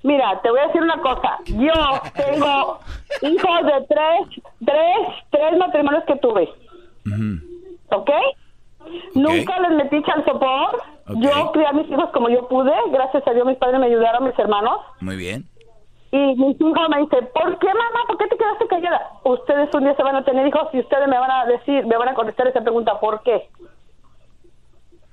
Mira, 0.04 0.40
te 0.42 0.50
voy 0.50 0.60
a 0.60 0.68
decir 0.68 0.82
una 0.82 1.00
cosa. 1.02 1.40
Yo 1.46 1.74
tengo 2.16 2.80
hijos 3.22 3.66
de 3.66 3.86
tres, 3.88 4.44
tres, 4.66 5.08
tres 5.30 5.58
matrimonios 5.58 6.04
que 6.06 6.16
tuve. 6.18 6.50
¿Ok? 7.92 8.10
Nunca 9.14 9.60
les 9.60 9.72
metí 9.72 10.04
sopor. 10.26 10.82
Yo 11.18 11.52
crié 11.52 11.68
a 11.68 11.74
mis 11.74 11.90
hijos 11.90 12.10
como 12.12 12.30
yo 12.30 12.48
pude. 12.48 12.74
Gracias 12.92 13.28
a 13.28 13.34
Dios 13.34 13.46
mis 13.46 13.58
padres 13.58 13.80
me 13.80 13.88
ayudaron, 13.88 14.24
mis 14.24 14.38
hermanos. 14.40 14.80
Muy 15.02 15.18
bien. 15.18 15.46
Y 16.12 16.18
mis 16.18 16.60
hijos 16.60 16.90
me 16.90 17.02
dicen, 17.02 17.30
¿por 17.34 17.58
qué 17.60 17.68
mamá? 17.68 18.00
¿Por 18.08 18.18
qué 18.18 18.28
te 18.28 18.38
quedaste 18.38 18.68
callada? 18.68 19.12
Ustedes 19.24 19.74
un 19.74 19.84
día 19.84 19.96
se 19.96 20.04
van 20.04 20.16
a 20.16 20.26
tener 20.26 20.46
hijos 20.46 20.68
y 20.74 20.80
ustedes 20.80 21.08
me 21.08 21.18
van 21.18 21.32
a 21.32 21.46
decir, 21.46 21.86
me 21.86 21.96
van 21.96 22.10
a 22.10 22.14
contestar 22.14 22.48
esa 22.48 22.62
pregunta, 22.62 23.00
¿por 23.00 23.22
qué? 23.24 23.48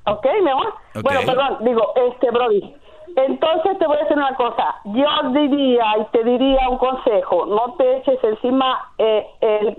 ¿Ok, 0.06 0.27
mi 0.43 0.51
amor? 0.51 0.74
Bueno, 1.02 1.20
perdón, 1.24 1.59
digo, 1.60 1.93
este, 1.94 2.31
Brody. 2.31 2.74
Entonces 3.16 3.78
te 3.78 3.86
voy 3.86 3.97
a 3.97 4.01
decir 4.01 4.16
una 4.16 4.35
cosa. 4.36 4.76
Yo 4.85 5.06
diría 5.32 5.85
y 6.01 6.05
te 6.12 6.24
diría 6.24 6.68
un 6.68 6.78
consejo. 6.78 7.47
No 7.47 7.74
te 7.76 7.98
eches 7.98 8.18
encima 8.22 8.93
eh, 8.98 9.26
el 9.40 9.76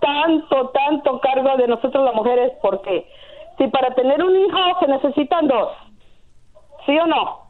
tanto, 0.00 0.68
tanto 0.70 1.20
cargo 1.20 1.56
de 1.56 1.68
nosotros 1.68 2.04
las 2.04 2.14
mujeres, 2.14 2.52
porque 2.62 3.06
si 3.56 3.66
para 3.68 3.94
tener 3.94 4.22
un 4.22 4.36
hijo 4.36 4.58
se 4.80 4.86
necesitan 4.86 5.48
dos, 5.48 5.70
¿sí 6.86 6.96
o 6.98 7.06
no? 7.06 7.48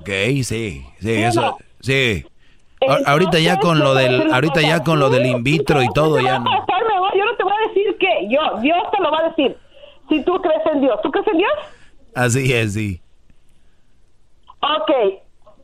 Ok, 0.00 0.08
sí, 0.08 0.44
sí, 0.44 0.84
¿Sí 1.00 1.22
eso, 1.22 1.40
no? 1.40 1.56
sí. 1.80 2.24
Ahorita 3.06 3.40
ya 3.40 3.58
con 3.58 3.80
lo 3.80 3.92
del, 3.94 4.32
ahorita 4.32 4.60
ya 4.60 4.84
con 4.84 5.00
lo 5.00 5.10
del 5.10 5.26
in 5.26 5.42
vitro 5.42 5.82
y 5.82 5.88
todo 5.88 6.20
ya 6.20 6.38
no. 6.38 6.50
yo 7.14 7.24
no 7.24 7.36
te 7.36 7.42
voy 7.42 7.52
a 7.52 7.68
decir 7.68 7.98
que 7.98 8.28
yo, 8.28 8.60
Dios 8.60 8.78
te 8.92 9.02
lo 9.02 9.10
va 9.10 9.18
a 9.18 9.28
decir. 9.30 9.56
Si 10.08 10.22
tú 10.22 10.40
crees 10.40 10.64
en 10.72 10.80
Dios, 10.80 10.98
¿tú 11.02 11.10
crees 11.10 11.26
en 11.26 11.38
Dios? 11.38 11.52
Así 12.14 12.52
es, 12.52 12.74
sí. 12.74 13.00
Ok, 14.60 14.90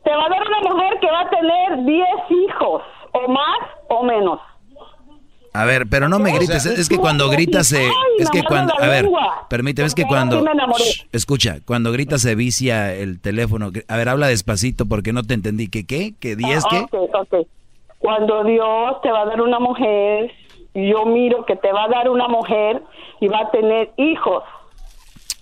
te 0.03 0.11
va 0.11 0.25
a 0.25 0.29
dar 0.29 0.47
una 0.47 0.73
mujer 0.73 0.99
que 0.99 1.07
va 1.07 1.21
a 1.21 1.29
tener 1.29 1.85
10 1.85 2.07
hijos, 2.29 2.81
o 3.11 3.27
más 3.27 3.59
o 3.89 4.03
menos. 4.03 4.39
A 5.55 5.63
ver, 5.63 5.87
pero 5.89 6.09
no 6.09 6.19
me 6.19 6.33
grites, 6.33 6.65
es, 6.65 6.89
que 6.89 6.97
cuando 6.97 7.29
gritas 7.29 7.67
se, 7.67 7.87
es 8.19 8.29
que 8.29 8.43
cuando, 8.43 8.73
a 8.77 8.87
ver, 8.87 9.07
permíteme, 9.49 9.87
es 9.87 9.95
que 9.95 10.03
cuando. 10.03 10.43
Shh, 10.43 11.07
escucha, 11.13 11.59
cuando 11.65 11.93
gritas 11.93 12.21
se 12.21 12.35
vicia 12.35 12.93
el 12.93 13.21
teléfono. 13.21 13.71
A 13.87 13.95
ver, 13.95 14.09
habla 14.09 14.27
despacito 14.27 14.85
porque 14.85 15.13
no 15.13 15.23
te 15.23 15.33
entendí. 15.33 15.69
¿Qué 15.69 15.85
qué? 15.85 16.13
¿Qué 16.19 16.35
10 16.35 16.65
qué? 16.69 16.79
Ok, 16.79 16.93
ok. 17.13 17.47
Cuando 17.99 18.43
Dios 18.43 19.01
te 19.01 19.09
va 19.09 19.21
a 19.21 19.25
dar 19.27 19.41
una 19.41 19.59
mujer, 19.59 20.29
yo 20.73 21.05
miro 21.05 21.45
que 21.45 21.55
te 21.55 21.71
va 21.71 21.85
a 21.85 21.87
dar 21.87 22.09
una 22.09 22.27
mujer 22.27 22.83
y 23.21 23.29
va 23.29 23.39
a 23.39 23.51
tener 23.51 23.93
hijos. 23.95 24.43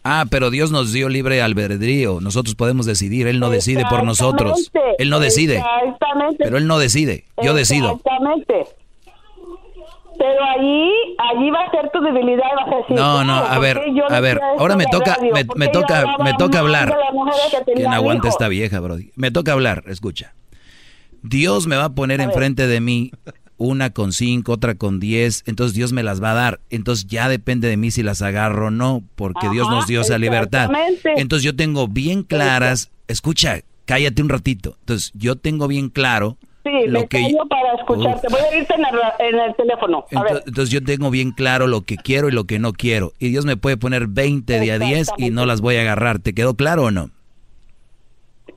Ah, 0.04 0.26
pero 0.30 0.50
Dios 0.50 0.72
nos 0.72 0.92
dio 0.92 1.08
libre 1.10 1.42
albedrío. 1.42 2.20
Nosotros 2.20 2.56
podemos 2.56 2.86
decidir. 2.86 3.28
Él 3.28 3.40
no 3.40 3.50
decide 3.50 3.86
por 3.90 4.04
nosotros. 4.04 4.72
Él 4.98 5.10
no 5.10 5.20
decide. 5.20 5.64
Exactamente. 5.86 6.44
Pero 6.44 6.58
Él 6.58 6.68
no 6.68 6.78
decide. 6.78 7.24
Yo 7.42 7.54
decido. 7.54 7.94
Exactamente. 7.94 8.66
Pero 10.18 10.44
allí, 10.56 10.92
allí 11.18 11.50
va 11.50 11.64
a 11.64 11.72
ser 11.72 11.90
tu 11.92 12.00
debilidad 12.02 12.44
vas 12.56 12.72
a 12.74 12.78
decir, 12.78 12.96
No, 12.96 13.24
no, 13.24 13.36
"Wow, 13.36 13.46
a 13.46 13.50
¿por 13.56 13.62
ver, 13.62 13.82
a 14.10 14.20
ver, 14.20 14.40
ahora 14.60 14.76
me 14.76 14.86
toca, 14.86 15.16
radio? 15.16 15.34
me, 15.34 15.44
¿Por 15.46 15.58
me 15.58 15.66
qué 15.68 15.74
yo 15.74 15.82
toca, 15.82 16.06
me 16.24 16.34
toca 16.36 16.60
hablar. 16.60 16.90
de 16.96 17.04
las 17.04 17.14
mujeres 17.14 17.42
que 17.50 17.64
¿Quién 17.64 17.76
tenían 17.78 17.94
aguanta 17.94 18.30
esta 18.30 18.48
vieja, 18.48 18.80
Brody? 18.80 19.12
Me 19.16 19.32
toca 19.32 19.54
hablar, 19.54 19.84
escucha. 19.88 20.34
Dios 21.24 21.66
me 21.66 21.78
va 21.78 21.86
a 21.86 21.90
poner 21.96 22.22
enfrente 22.22 22.68
de 22.68 22.80
mí 22.80 23.12
una 23.58 23.92
con 23.92 24.12
cinco, 24.14 24.54
otra 24.54 24.76
con 24.76 25.00
diez, 25.00 25.44
entonces 25.46 25.76
Dios 25.76 25.94
me 25.94 26.04
las 26.04 26.22
va 26.22 26.32
a 26.32 26.36
dar. 26.36 26.60
Entonces 26.70 27.08
ya 27.08 27.30
depende 27.30 27.68
de 27.68 27.78
mí 27.78 27.92
si 27.92 28.04
las 28.04 28.22
agarro 28.22 28.68
o 28.68 28.72
no, 28.72 29.04
porque 29.16 29.50
Dios 29.50 29.70
nos 29.70 29.88
dio 29.88 30.02
esa 30.02 30.18
libertad. 30.18 30.70
Entonces 31.16 31.44
yo 31.44 31.56
tengo 31.56 31.88
bien 31.88 32.24
claras, 32.24 32.92
escucha, 33.08 33.62
cállate 33.86 34.22
un 34.22 34.30
ratito. 34.30 34.76
Entonces 34.82 35.12
yo 35.14 35.36
tengo 35.36 35.68
bien 35.68 35.90
claro 35.90 36.38
Sí, 36.64 36.88
lo 36.88 37.02
me 37.02 37.08
que 37.08 37.22
callo 37.22 37.46
para 37.50 37.74
escucharte. 37.74 38.28
Voy 38.30 38.40
a 38.40 38.58
irte 38.58 38.74
en 38.74 38.86
el, 38.86 39.36
en 39.36 39.40
el 39.40 39.56
teléfono. 39.56 40.00
A 40.00 40.06
entonces, 40.12 40.34
ver. 40.34 40.44
entonces 40.48 40.70
yo 40.74 40.84
tengo 40.84 41.10
bien 41.10 41.32
claro 41.32 41.68
lo 41.68 41.82
que 41.82 41.98
quiero 41.98 42.30
y 42.30 42.32
lo 42.32 42.46
que 42.46 42.58
no 42.58 42.72
quiero. 42.72 43.12
Y 43.20 43.30
Dios 43.30 43.46
me 43.46 43.58
puede 43.58 43.76
poner 43.76 44.08
20 44.08 44.60
de 44.60 44.72
a 44.72 44.80
10 44.80 45.10
y 45.18 45.30
no 45.30 45.46
las 45.46 45.60
voy 45.60 45.76
a 45.76 45.82
agarrar. 45.82 46.20
¿Te 46.20 46.34
quedó 46.34 46.54
claro 46.54 46.86
o 46.86 46.92
no? 46.92 47.10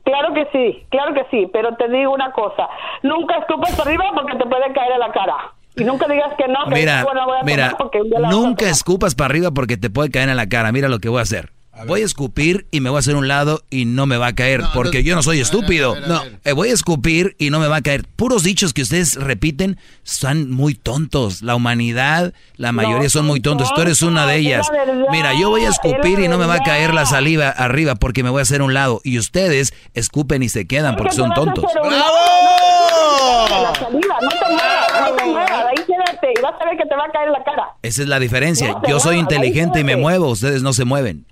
Claro 0.06 0.32
que 0.34 0.46
sí, 0.52 0.86
claro 0.88 1.14
que 1.14 1.26
sí, 1.32 1.50
pero 1.52 1.74
te 1.74 1.88
digo 1.88 2.14
una 2.14 2.30
cosa. 2.30 2.68
Nunca 3.02 3.38
escupes 3.38 3.74
para 3.74 3.90
arriba 3.90 4.04
porque 4.14 4.36
te 4.36 4.46
puede 4.46 4.72
caer 4.72 4.92
en 4.92 5.00
la 5.00 5.10
cara. 5.10 5.34
Y 5.74 5.82
nunca 5.82 6.06
digas 6.06 6.32
que 6.38 6.46
no, 6.46 6.64
que 6.68 6.76
Mira, 6.76 7.02
bueno, 7.02 7.26
voy 7.26 7.38
a 7.38 7.42
mira, 7.42 7.74
porque 7.76 7.98
a 7.98 8.30
nunca 8.30 8.70
escupas 8.70 9.16
para 9.16 9.30
arriba 9.30 9.50
porque 9.50 9.76
te 9.76 9.90
puede 9.90 10.10
caer 10.12 10.28
en 10.28 10.36
la 10.36 10.48
cara. 10.48 10.70
Mira 10.70 10.88
lo 10.88 11.00
que 11.00 11.08
voy 11.08 11.18
a 11.18 11.22
hacer. 11.22 11.50
Voy 11.84 12.00
a 12.00 12.04
escupir 12.04 12.66
y 12.70 12.80
me 12.80 12.88
voy 12.88 12.96
a 12.96 13.00
hacer 13.00 13.16
un 13.16 13.28
lado 13.28 13.62
y 13.70 13.84
no 13.84 14.06
me 14.06 14.16
va 14.16 14.28
a 14.28 14.34
caer 14.34 14.62
porque 14.72 15.02
yo 15.02 15.14
no 15.14 15.22
soy 15.22 15.40
estúpido. 15.40 15.94
No, 16.06 16.22
eh, 16.44 16.52
voy 16.52 16.70
a 16.70 16.72
escupir 16.72 17.36
y 17.38 17.50
no 17.50 17.60
me 17.60 17.68
va 17.68 17.76
a 17.76 17.82
caer. 17.82 18.04
Puros 18.16 18.42
dichos 18.42 18.72
que 18.72 18.82
ustedes 18.82 19.16
repiten 19.16 19.78
son 20.02 20.50
muy 20.50 20.74
tontos. 20.74 21.42
La 21.42 21.54
humanidad, 21.54 22.32
la 22.56 22.72
mayoría 22.72 23.10
son 23.10 23.26
muy 23.26 23.40
tontos. 23.40 23.72
Tú 23.74 23.82
eres 23.82 24.02
una 24.02 24.26
de 24.26 24.36
ellas. 24.36 24.68
verdad, 24.70 24.94
Mira, 25.10 25.38
yo 25.38 25.50
voy 25.50 25.64
a 25.64 25.68
escupir 25.68 26.18
y 26.20 26.28
no 26.28 26.38
me 26.38 26.46
va 26.46 26.54
a 26.54 26.62
caer 26.62 26.94
la 26.94 27.04
saliva 27.04 27.50
arriba 27.50 27.94
porque 27.94 28.22
me 28.22 28.30
voy 28.30 28.40
a 28.40 28.42
hacer 28.42 28.62
un 28.62 28.72
lado. 28.72 29.00
Y 29.04 29.18
ustedes 29.18 29.74
escupen 29.94 30.42
y 30.42 30.48
se 30.48 30.66
quedan 30.66 30.96
porque 30.96 31.14
son 31.14 31.34
tontos. 31.34 31.64
La 31.74 33.74
salida, 33.74 34.16
no 34.20 34.28
te 34.28 34.36
muevas, 34.50 35.00
no 35.00 35.16
te 35.16 35.24
muevas, 35.24 35.50
ahí 35.50 35.84
quédate 35.86 36.32
y 36.36 36.42
vas 36.42 36.54
a 36.60 36.64
ver 36.64 36.76
que 36.76 36.84
te 36.84 36.96
va 36.96 37.04
a 37.04 37.12
caer 37.12 37.26
en 37.26 37.32
la 37.32 37.44
cara. 37.44 37.68
Esa 37.82 38.02
es 38.02 38.08
la 38.08 38.18
diferencia. 38.18 38.76
Yo 38.88 39.00
soy 39.00 39.18
inteligente 39.18 39.80
y 39.80 39.84
me 39.84 39.96
muevo. 39.96 40.28
Ustedes 40.28 40.62
no 40.62 40.72
se 40.72 40.84
mueven. 40.84 41.26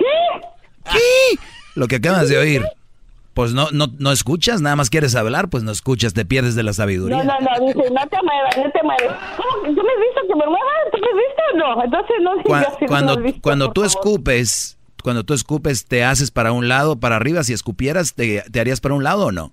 ¿Qué? 0.00 0.92
¿Qué? 0.92 1.38
Lo 1.74 1.86
que 1.86 1.96
acabas 1.96 2.28
de 2.28 2.38
oír. 2.38 2.64
Pues 3.34 3.52
no, 3.54 3.68
no, 3.70 3.86
no 3.98 4.10
escuchas, 4.10 4.60
nada 4.60 4.74
más 4.74 4.90
quieres 4.90 5.14
hablar, 5.14 5.48
pues 5.48 5.62
no 5.62 5.70
escuchas, 5.70 6.12
te 6.14 6.24
pierdes 6.24 6.56
de 6.56 6.64
la 6.64 6.72
sabiduría. 6.72 7.22
No, 7.22 7.24
no, 7.24 7.38
no, 7.40 7.66
dice, 7.66 7.90
no 7.90 8.06
te 8.08 8.16
muevas, 8.22 8.56
no 8.56 8.70
te 8.70 8.82
muevas. 8.82 9.18
¿Cómo? 9.36 9.62
que 9.62 9.68
¿Tú 9.68 9.82
me 9.82 9.92
has 9.92 10.00
visto 10.00 10.20
que 10.26 10.34
me 10.34 10.46
mueva? 10.46 10.70
¿Tú 10.92 10.98
me 10.98 11.06
has 11.06 11.14
visto 11.14 11.42
o 11.54 11.56
no? 11.56 11.84
Entonces 11.84 12.16
no 12.22 12.34
no 12.34 12.42
cuando, 12.84 13.16
visto, 13.22 13.40
cuando 13.40 13.64
por 13.66 13.74
tú 13.74 13.80
favor. 13.82 13.96
escupes, 13.96 14.78
cuando 15.04 15.24
tú 15.24 15.32
escupes, 15.34 15.86
te 15.86 16.02
haces 16.04 16.30
para 16.32 16.50
un 16.52 16.68
lado, 16.68 16.98
para 16.98 17.16
arriba. 17.16 17.44
Si 17.44 17.52
escupieras, 17.52 18.14
¿te, 18.14 18.42
te 18.50 18.60
harías 18.60 18.80
para 18.80 18.96
un 18.96 19.04
lado 19.04 19.26
o 19.26 19.32
no? 19.32 19.52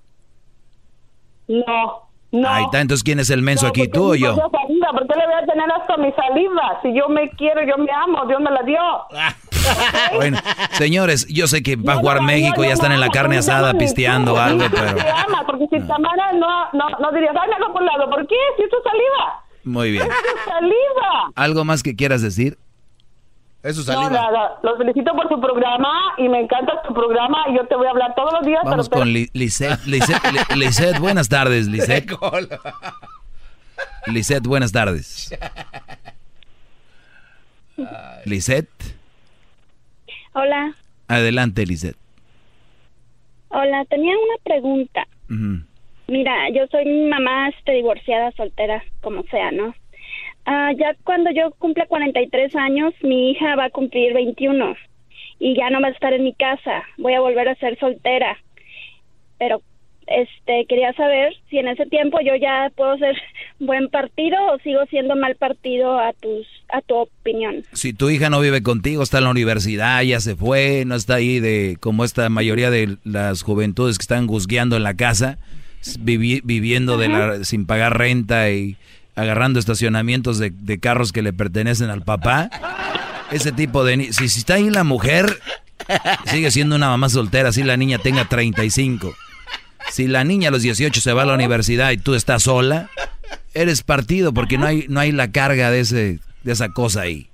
No, 1.47 2.06
no. 2.31 2.47
Ahí 2.49 2.65
está, 2.65 2.81
entonces 2.81 3.03
¿quién 3.03 3.19
es 3.19 3.29
el 3.29 3.41
menso 3.41 3.65
No, 3.65 3.69
aquí, 3.69 3.87
tú 3.87 4.11
o 4.11 4.15
yo? 4.15 4.35
saliva, 4.35 4.91
¿Por 4.91 5.07
qué 5.07 5.15
le 5.19 5.25
voy 5.25 5.35
a 5.41 5.45
tener 5.45 5.71
hasta 5.71 5.97
mi 5.97 6.11
saliva? 6.11 6.79
Si 6.81 6.93
yo 6.93 7.07
me 7.09 7.29
quiero, 7.31 7.61
yo 7.63 7.77
me 7.77 7.91
amo, 7.91 8.25
Dios 8.27 8.41
me 8.41 8.51
la 8.51 8.61
dio. 8.63 8.79
Bueno, 10.15 10.37
señores, 10.71 11.27
yo 11.27 11.45
sé 11.47 11.61
que 11.61 11.75
va 11.75 11.93
a 11.93 11.95
jugar 11.97 12.21
México, 12.21 12.63
ya 12.63 12.71
están 12.71 12.93
en 12.93 13.01
la 13.01 13.09
carne 13.09 13.37
asada 13.37 13.73
pisteando 13.73 14.37
algo, 14.39 14.63
pero... 14.71 14.95
Te 14.95 15.09
ama, 15.09 15.43
porque 15.45 15.65
si 15.69 15.85
te 15.85 15.91
amara 15.91 16.31
no, 16.33 16.69
no, 16.71 16.89
no 17.01 17.11
dirías, 17.11 17.35
ay, 17.35 17.49
me 17.49 17.65
por 17.73 17.81
un 17.81 17.85
lado. 17.85 18.09
¿Por 18.09 18.25
qué? 18.27 18.35
Si 18.55 18.63
es 18.63 18.69
tu 18.69 18.77
saliva. 18.81 19.43
Muy 19.65 19.91
bien. 19.91 20.03
Es 20.03 20.09
tu 20.09 20.49
saliva. 20.49 21.31
¿Algo 21.35 21.65
más 21.65 21.83
que 21.83 21.97
quieras 21.97 22.21
decir? 22.21 22.57
Es 23.63 23.75
su 23.75 23.91
No, 23.91 24.09
nada. 24.09 24.59
Los 24.63 24.77
felicito 24.77 25.13
por 25.13 25.27
su 25.27 25.39
programa 25.41 25.89
y 26.17 26.29
me 26.29 26.39
encanta 26.41 26.81
tu 26.87 26.93
programa 26.93 27.43
y 27.49 27.55
yo 27.57 27.65
te 27.67 27.75
voy 27.75 27.87
a 27.87 27.89
hablar 27.89 28.13
todos 28.15 28.31
los 28.33 28.45
días. 28.45 28.61
Vamos 28.63 28.87
pero 28.87 29.01
con 29.01 29.11
Li- 29.11 29.29
Lisette. 29.33 29.83
Lisette, 29.85 30.31
Li- 30.31 30.59
Lisette, 30.59 30.99
buenas 30.99 31.27
tardes, 31.27 31.67
Lisette. 31.69 32.11
Lisette, 34.07 34.47
buenas 34.47 34.71
tardes. 34.71 35.35
Lisette, 38.25 38.69
Hola, 40.33 40.73
adelante, 41.07 41.65
Lisette. 41.65 41.97
hola, 43.49 43.85
tenía 43.85 44.13
una 44.13 44.37
pregunta. 44.43 45.07
Mira, 46.07 46.49
yo 46.55 46.65
soy 46.71 46.85
mamá 47.09 47.49
este, 47.49 47.73
divorciada, 47.73 48.31
soltera, 48.31 48.81
como 49.01 49.23
sea, 49.23 49.51
¿no? 49.51 49.73
Ah, 50.49 50.71
ya 50.77 50.95
cuando 51.03 51.29
yo 51.31 51.51
cumpla 51.59 51.85
43 51.87 52.55
años, 52.55 52.93
mi 53.03 53.31
hija 53.31 53.55
va 53.57 53.65
a 53.65 53.69
cumplir 53.69 54.13
21 54.13 54.75
y 55.39 55.55
ya 55.57 55.69
no 55.69 55.81
va 55.81 55.89
a 55.89 55.91
estar 55.91 56.13
en 56.13 56.23
mi 56.23 56.33
casa. 56.33 56.83
Voy 56.97 57.13
a 57.13 57.19
volver 57.19 57.49
a 57.49 57.55
ser 57.55 57.77
soltera. 57.79 58.37
Pero, 59.37 59.61
este, 60.07 60.65
quería 60.69 60.93
saber 60.93 61.33
si 61.49 61.57
en 61.57 61.67
ese 61.67 61.85
tiempo 61.85 62.19
yo 62.21 62.33
ya 62.35 62.71
puedo 62.75 62.97
ser 62.97 63.15
buen 63.59 63.89
partido 63.89 64.37
o 64.53 64.57
sigo 64.59 64.85
siendo 64.89 65.17
mal 65.17 65.35
partido 65.35 65.99
a 65.99 66.13
tus, 66.13 66.47
a 66.71 66.79
tu 66.81 66.95
opinión. 66.95 67.63
Si 67.73 67.91
tu 67.91 68.09
hija 68.09 68.29
no 68.29 68.39
vive 68.39 68.63
contigo, 68.63 69.03
está 69.03 69.17
en 69.17 69.25
la 69.25 69.31
universidad, 69.31 70.01
ya 70.03 70.21
se 70.21 70.35
fue, 70.37 70.83
no 70.85 70.95
está 70.95 71.15
ahí 71.15 71.41
de 71.41 71.75
como 71.81 72.05
esta 72.05 72.29
mayoría 72.29 72.71
de 72.71 72.95
las 73.03 73.41
juventudes 73.43 73.97
que 73.97 74.03
están 74.03 74.27
guzgueando 74.27 74.77
en 74.77 74.83
la 74.83 74.95
casa, 74.95 75.37
vivi- 75.99 76.41
viviendo 76.43 76.97
de 76.97 77.09
la, 77.09 77.43
sin 77.43 77.65
pagar 77.67 77.97
renta 77.97 78.49
y 78.49 78.77
agarrando 79.17 79.59
estacionamientos 79.59 80.37
de, 80.37 80.51
de 80.51 80.79
carros 80.79 81.11
que 81.11 81.23
le 81.23 81.33
pertenecen 81.33 81.89
al 81.89 82.03
papá. 82.03 82.49
Ese 83.31 83.51
tipo 83.51 83.83
de... 83.83 84.13
Si, 84.13 84.29
si 84.29 84.39
está 84.39 84.53
ahí 84.53 84.69
la 84.69 84.83
mujer, 84.83 85.39
sigue 86.27 86.51
siendo 86.51 86.75
una 86.75 86.89
mamá 86.89 87.09
soltera, 87.09 87.51
si 87.51 87.63
la 87.63 87.75
niña 87.75 87.97
tenga 87.97 88.25
35. 88.25 89.13
Si 89.91 90.07
la 90.07 90.23
niña 90.23 90.49
a 90.49 90.51
los 90.51 90.61
18 90.61 91.01
se 91.01 91.13
va 91.13 91.23
a 91.23 91.25
la 91.25 91.33
universidad 91.33 91.91
y 91.91 91.97
tú 91.97 92.13
estás 92.13 92.43
sola, 92.43 92.89
eres 93.53 93.81
partido 93.81 94.33
porque 94.33 94.57
no 94.57 94.67
hay, 94.67 94.85
no 94.87 94.99
hay 94.99 95.11
la 95.11 95.31
carga 95.31 95.71
de, 95.71 95.79
ese, 95.79 96.19
de 96.43 96.51
esa 96.51 96.69
cosa 96.69 97.01
ahí. 97.01 97.29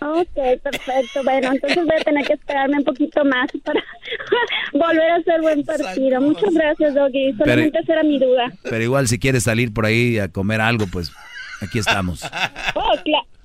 Ok, 0.00 0.60
perfecto. 0.62 1.20
Bueno, 1.24 1.52
entonces 1.52 1.84
voy 1.84 1.96
a 2.00 2.04
tener 2.04 2.26
que 2.26 2.32
esperarme 2.34 2.78
un 2.78 2.84
poquito 2.84 3.24
más 3.24 3.48
para 3.64 3.82
volver 4.72 5.10
a 5.12 5.22
ser 5.22 5.40
buen 5.40 5.64
partido. 5.64 6.20
Muchas 6.20 6.52
gracias, 6.54 6.94
Doggy. 6.94 7.32
Solamente 7.38 7.78
esa 7.78 7.92
era 7.94 8.02
mi 8.02 8.18
duda. 8.18 8.52
Pero 8.62 8.82
igual 8.82 9.08
si 9.08 9.18
quieres 9.18 9.44
salir 9.44 9.72
por 9.72 9.86
ahí 9.86 10.18
a 10.18 10.28
comer 10.28 10.60
algo, 10.60 10.86
pues 10.90 11.12
aquí 11.60 11.78
estamos. 11.78 12.22
Oh, 12.74 12.92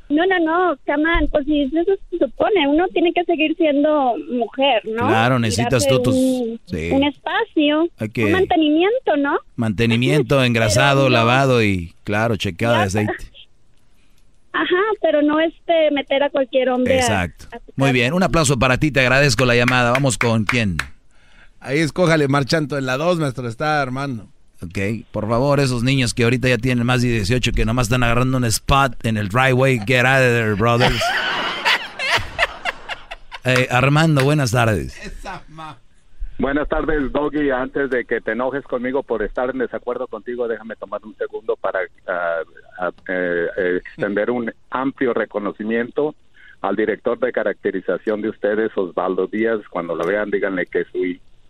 No, 0.10 0.26
no, 0.26 0.40
no, 0.40 0.78
Camán, 0.86 1.28
pues 1.32 1.46
si 1.46 1.62
eso 1.62 1.78
se 2.10 2.18
supone, 2.18 2.68
uno 2.68 2.86
tiene 2.90 3.14
que 3.14 3.24
seguir 3.24 3.56
siendo 3.56 4.16
mujer, 4.30 4.82
¿no? 4.84 5.08
Claro, 5.08 5.40
necesitas 5.40 5.88
tú 5.88 6.02
tus- 6.02 6.14
Un, 6.16 6.60
sí. 6.66 6.90
un 6.92 7.04
espacio, 7.06 7.88
que- 8.14 8.26
un 8.26 8.32
mantenimiento, 8.34 9.16
¿no? 9.18 9.40
Mantenimiento, 9.56 10.44
engrasado, 10.44 11.08
lavado 11.10 11.64
y 11.64 11.94
claro, 12.04 12.36
checada 12.36 12.80
de 12.80 12.84
aceite. 12.86 13.14
Ajá, 14.54 14.82
pero 15.02 15.22
no 15.22 15.40
este 15.40 15.92
meter 15.92 16.24
a 16.24 16.30
cualquier 16.30 16.70
hombre 16.70 16.96
a- 16.96 17.02
Exacto. 17.02 17.46
Muy 17.76 17.92
bien, 17.92 18.14
un 18.14 18.24
aplauso 18.24 18.60
para 18.60 18.78
ti, 18.78 18.92
te 18.92 19.00
agradezco 19.00 19.46
la 19.46 19.56
llamada. 19.56 19.92
Vamos 19.92 20.18
con 20.18 20.44
quién. 20.46 20.78
Ahí 21.60 21.80
escójale 21.80 22.28
marchanto 22.28 22.78
en 22.78 22.86
la 22.86 22.98
2, 22.98 23.20
maestro, 23.20 23.48
está 23.48 23.82
armando. 23.82 24.28
Ok, 24.64 24.78
por 25.12 25.28
favor, 25.28 25.60
esos 25.60 25.84
niños 25.84 26.14
que 26.14 26.24
ahorita 26.24 26.48
ya 26.50 26.58
tienen 26.58 26.86
más 26.86 27.02
de 27.02 27.10
18 27.10 27.52
que 27.54 27.66
nomás 27.66 27.88
están 27.88 28.04
agarrando 28.04 28.38
un 28.38 28.46
spot 28.46 28.94
en 29.06 29.18
el 29.18 29.30
driveway, 29.30 29.80
get 29.88 30.06
out 30.06 30.18
of 30.18 30.34
there, 30.34 30.54
brothers. 30.56 31.02
Eh, 33.44 33.68
Armando, 33.72 34.24
buenas 34.24 34.52
tardes. 34.52 34.96
Buenas 36.42 36.68
tardes, 36.68 37.12
Doggy. 37.12 37.52
Antes 37.52 37.92
de 37.92 38.04
que 38.04 38.20
te 38.20 38.32
enojes 38.32 38.64
conmigo 38.64 39.04
por 39.04 39.22
estar 39.22 39.52
en 39.52 39.60
desacuerdo 39.60 40.08
contigo, 40.08 40.48
déjame 40.48 40.76
tomar 40.76 41.00
un 41.06 41.16
segundo 41.16 41.56
para 41.56 41.82
eh, 41.84 43.48
extender 43.78 44.32
un 44.32 44.52
amplio 44.72 45.14
reconocimiento 45.14 46.16
al 46.62 46.76
director 46.76 47.20
de 47.20 47.32
caracterización 47.32 48.24
de 48.24 48.30
ustedes, 48.30 48.72
Osvaldo 48.76 49.28
Díaz. 49.28 49.60
Cuando 49.70 49.94
lo 49.94 50.04
vean, 50.04 50.32
díganle 50.32 50.66
que 50.66 50.84
su 50.86 51.00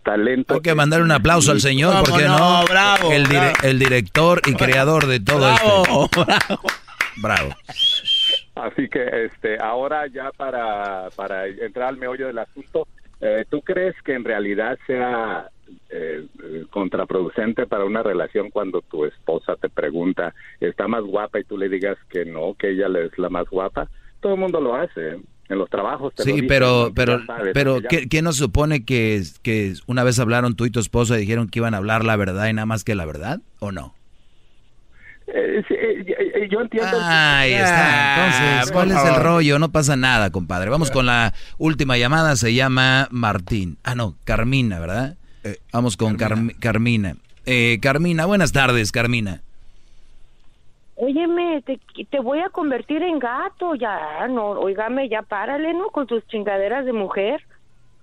talento. 0.03 0.55
Hay 0.55 0.59
que 0.59 0.76
mandar 0.76 1.01
un 1.01 1.11
aplauso 1.11 1.53
al 1.53 1.61
señor, 1.61 2.03
¿por 2.03 2.18
qué 2.19 2.26
no? 2.27 2.65
Bravo, 2.65 3.13
el, 3.13 3.27
dire- 3.27 3.51
bravo. 3.53 3.57
el 3.63 3.80
director 3.80 4.41
y 4.45 4.55
creador 4.55 5.07
de 5.07 5.22
todo 5.22 5.39
Bravo, 5.39 6.03
esto. 6.11 6.59
Bravo. 7.15 7.49
Así 8.55 8.89
que 8.89 9.26
este, 9.26 9.57
ahora 9.57 10.07
ya 10.07 10.31
para, 10.35 11.09
para 11.15 11.47
entrar 11.47 11.88
al 11.88 11.97
meollo 11.97 12.27
del 12.27 12.39
asunto, 12.39 12.89
eh, 13.22 13.45
¿tú 13.49 13.61
crees 13.61 13.95
que 14.03 14.14
en 14.14 14.23
realidad 14.23 14.77
sea 14.88 15.49
eh, 15.89 16.26
contraproducente 16.69 17.65
para 17.68 17.85
una 17.85 18.03
relación 18.03 18.49
cuando 18.49 18.81
tu 18.81 19.06
esposa 19.06 19.56
te 19.56 19.69
pregunta, 19.69 20.34
¿está 20.60 20.88
más 20.88 21.03
guapa? 21.03 21.39
y 21.39 21.43
tú 21.43 21.57
le 21.57 21.69
digas 21.69 21.98
que 22.10 22.26
no, 22.26 22.56
que 22.57 22.72
ella 22.72 22.88
es 22.99 23.18
la 23.18 23.30
más 23.30 23.48
guapa? 23.49 23.89
Todo 24.19 24.34
el 24.34 24.39
mundo 24.39 24.60
lo 24.60 24.76
hace. 24.76 25.10
¿eh? 25.11 25.19
En 25.49 25.57
los 25.57 25.69
trabajos 25.69 26.14
te 26.15 26.23
lo 26.23 26.26
Sí, 26.26 26.31
dicen, 26.34 26.48
pero, 26.48 26.91
pero, 26.95 27.26
sabes, 27.26 27.52
pero, 27.53 27.80
ya- 27.81 27.89
¿qué, 27.89 28.07
qué 28.10 28.22
nos 28.22 28.38
supone 28.38 28.85
que, 28.85 29.22
que 29.43 29.73
una 29.88 30.03
vez 30.03 30.18
hablaron 30.19 30.56
tú 30.56 30.65
y 30.65 30.72
tu 30.72 30.80
esposa 30.80 31.18
y 31.18 31.22
dijeron 31.22 31.49
que 31.49 31.60
iban 31.60 31.73
a 31.73 31.77
hablar 31.77 32.06
la 32.06 32.15
verdad 32.15 32.48
y 32.48 32.53
nada 32.53 32.65
más 32.65 32.84
que 32.84 32.95
la 32.95 33.06
verdad? 33.06 33.39
¿O 33.60 33.72
no? 33.72 33.93
Eh, 35.33 35.63
eh, 35.69 36.15
eh, 36.35 36.47
yo 36.51 36.59
entiendo. 36.61 36.97
Ahí 37.01 37.53
está. 37.53 38.25
Entonces, 38.25 38.71
¿cuál 38.71 38.91
es 38.91 39.03
el 39.05 39.15
rollo? 39.15 39.59
No 39.59 39.71
pasa 39.71 39.95
nada, 39.95 40.29
compadre. 40.29 40.69
Vamos 40.69 40.91
con 40.91 41.05
la 41.05 41.33
última 41.57 41.97
llamada. 41.97 42.35
Se 42.35 42.53
llama 42.53 43.07
Martín. 43.11 43.77
Ah, 43.83 43.95
no, 43.95 44.15
Carmina, 44.25 44.79
¿verdad? 44.79 45.15
Vamos 45.71 45.95
con 45.97 46.17
Carmi- 46.17 46.55
Carmina. 46.59 47.15
Eh, 47.45 47.79
Carmina, 47.81 48.25
buenas 48.25 48.51
tardes, 48.51 48.91
Carmina. 48.91 49.41
Óyeme, 50.95 51.63
te, 51.65 51.79
te 52.09 52.19
voy 52.19 52.39
a 52.39 52.49
convertir 52.49 53.01
en 53.01 53.17
gato, 53.17 53.73
ya, 53.73 54.27
no, 54.29 54.49
oígame, 54.51 55.09
ya 55.09 55.23
párale, 55.23 55.73
¿no? 55.73 55.87
Con 55.89 56.05
tus 56.05 56.25
chingaderas 56.27 56.85
de 56.85 56.93
mujer. 56.93 57.41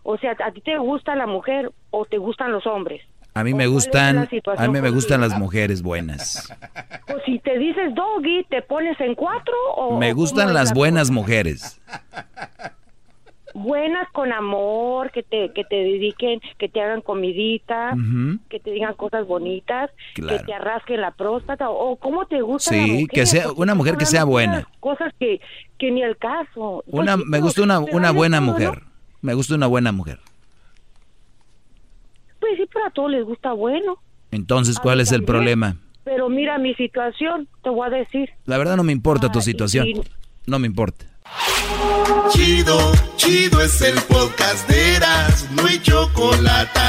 O 0.02 0.16
sea, 0.18 0.34
¿a 0.44 0.50
ti 0.50 0.60
te 0.62 0.76
gusta 0.78 1.14
la 1.14 1.26
mujer 1.26 1.70
o 1.90 2.06
te 2.06 2.18
gustan 2.18 2.50
los 2.50 2.66
hombres? 2.66 3.02
A 3.39 3.44
mí 3.44 3.55
me 3.55 3.69
gustan, 3.69 4.28
a 4.56 4.66
mí 4.69 4.81
me 4.81 4.90
gustan 4.90 5.20
las 5.20 5.39
mujeres 5.39 5.81
buenas. 5.82 6.52
Pues 7.06 7.23
si 7.24 7.39
te 7.39 7.56
dices 7.56 7.94
doggy, 7.94 8.44
¿te 8.51 8.62
pones 8.62 8.98
en 9.01 9.15
cuatro 9.15 9.55
o...? 9.77 9.97
Me 9.98 10.12
gustan 10.12 10.52
las 10.52 10.70
la 10.70 10.74
buenas 10.74 11.10
mujeres. 11.10 11.81
buenas 13.55 14.09
con 14.12 14.32
amor, 14.32 15.10
que 15.10 15.23
te, 15.23 15.52
que 15.52 15.65
te 15.65 15.77
dediquen, 15.77 16.40
que 16.59 16.69
te 16.69 16.81
hagan 16.81 17.01
comidita, 17.01 17.93
Ujú. 17.94 18.39
que 18.48 18.60
te 18.60 18.70
digan 18.73 18.94
cosas 18.94 19.27
bonitas, 19.27 19.90
Claro. 20.15 20.36
que 20.39 20.44
te 20.44 20.55
arrasquen 20.55 21.01
la 21.01 21.10
próstata, 21.12 21.70
o 21.70 21.97
cómo 21.97 22.27
te 22.27 22.40
gusta 22.40 22.74
la 22.77 22.85
Sí, 22.85 22.90
mujer, 22.93 23.06
que 23.09 23.27
sea 23.27 23.52
una 23.52 23.74
mujer 23.74 23.97
que 23.97 24.06
sea 24.06 24.24
buena. 24.24 24.69
Cosas 24.81 25.12
que, 25.19 25.40
que 25.78 25.90
ni 25.90 26.02
el 26.02 26.16
caso. 26.19 26.85
Pues 26.90 27.02
Una, 27.02 27.16
sí, 27.16 27.23
me 27.27 27.40
gusta 27.40 27.62
una, 27.62 27.78
una 27.81 28.10
buena 28.10 28.40
mujer. 28.40 28.82
Me 29.23 29.35
gusta 29.35 29.55
una 29.55 29.66
buena 29.66 29.90
mujer. 29.93 30.19
Sí, 32.56 32.64
pero 32.72 32.86
a 32.86 32.90
todos 32.90 33.10
les 33.10 33.24
gusta 33.24 33.52
bueno. 33.52 33.98
Entonces, 34.30 34.78
¿cuál 34.78 35.00
es 35.00 35.12
el 35.12 35.24
problema? 35.24 35.76
Pero 36.04 36.28
mira 36.28 36.58
mi 36.58 36.74
situación, 36.74 37.48
te 37.62 37.70
voy 37.70 37.86
a 37.86 37.90
decir. 37.90 38.30
La 38.46 38.56
verdad 38.58 38.76
no 38.76 38.82
me 38.84 38.92
importa 38.92 39.30
tu 39.30 39.38
Ah, 39.40 39.42
situación. 39.42 39.86
y- 39.88 40.00
No 40.46 40.58
me 40.58 40.66
importa. 40.66 41.04
Chido, 42.30 42.78
chido 43.16 43.60
es 43.60 43.80
el 43.82 43.94
podcast 44.02 44.68
de 44.68 44.96
Eras, 44.96 45.48
no 45.52 45.66
hay 45.66 45.78
chocolate. 45.80 46.80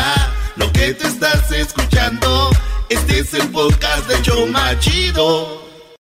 Lo 0.56 0.72
que 0.72 0.94
te 0.94 1.08
estás 1.08 1.52
escuchando, 1.52 2.50
este 2.90 3.20
es 3.20 3.34
el 3.34 3.48
podcast 3.50 4.08
de 4.10 4.22
Choma 4.22 4.78
Chido. 4.80 5.59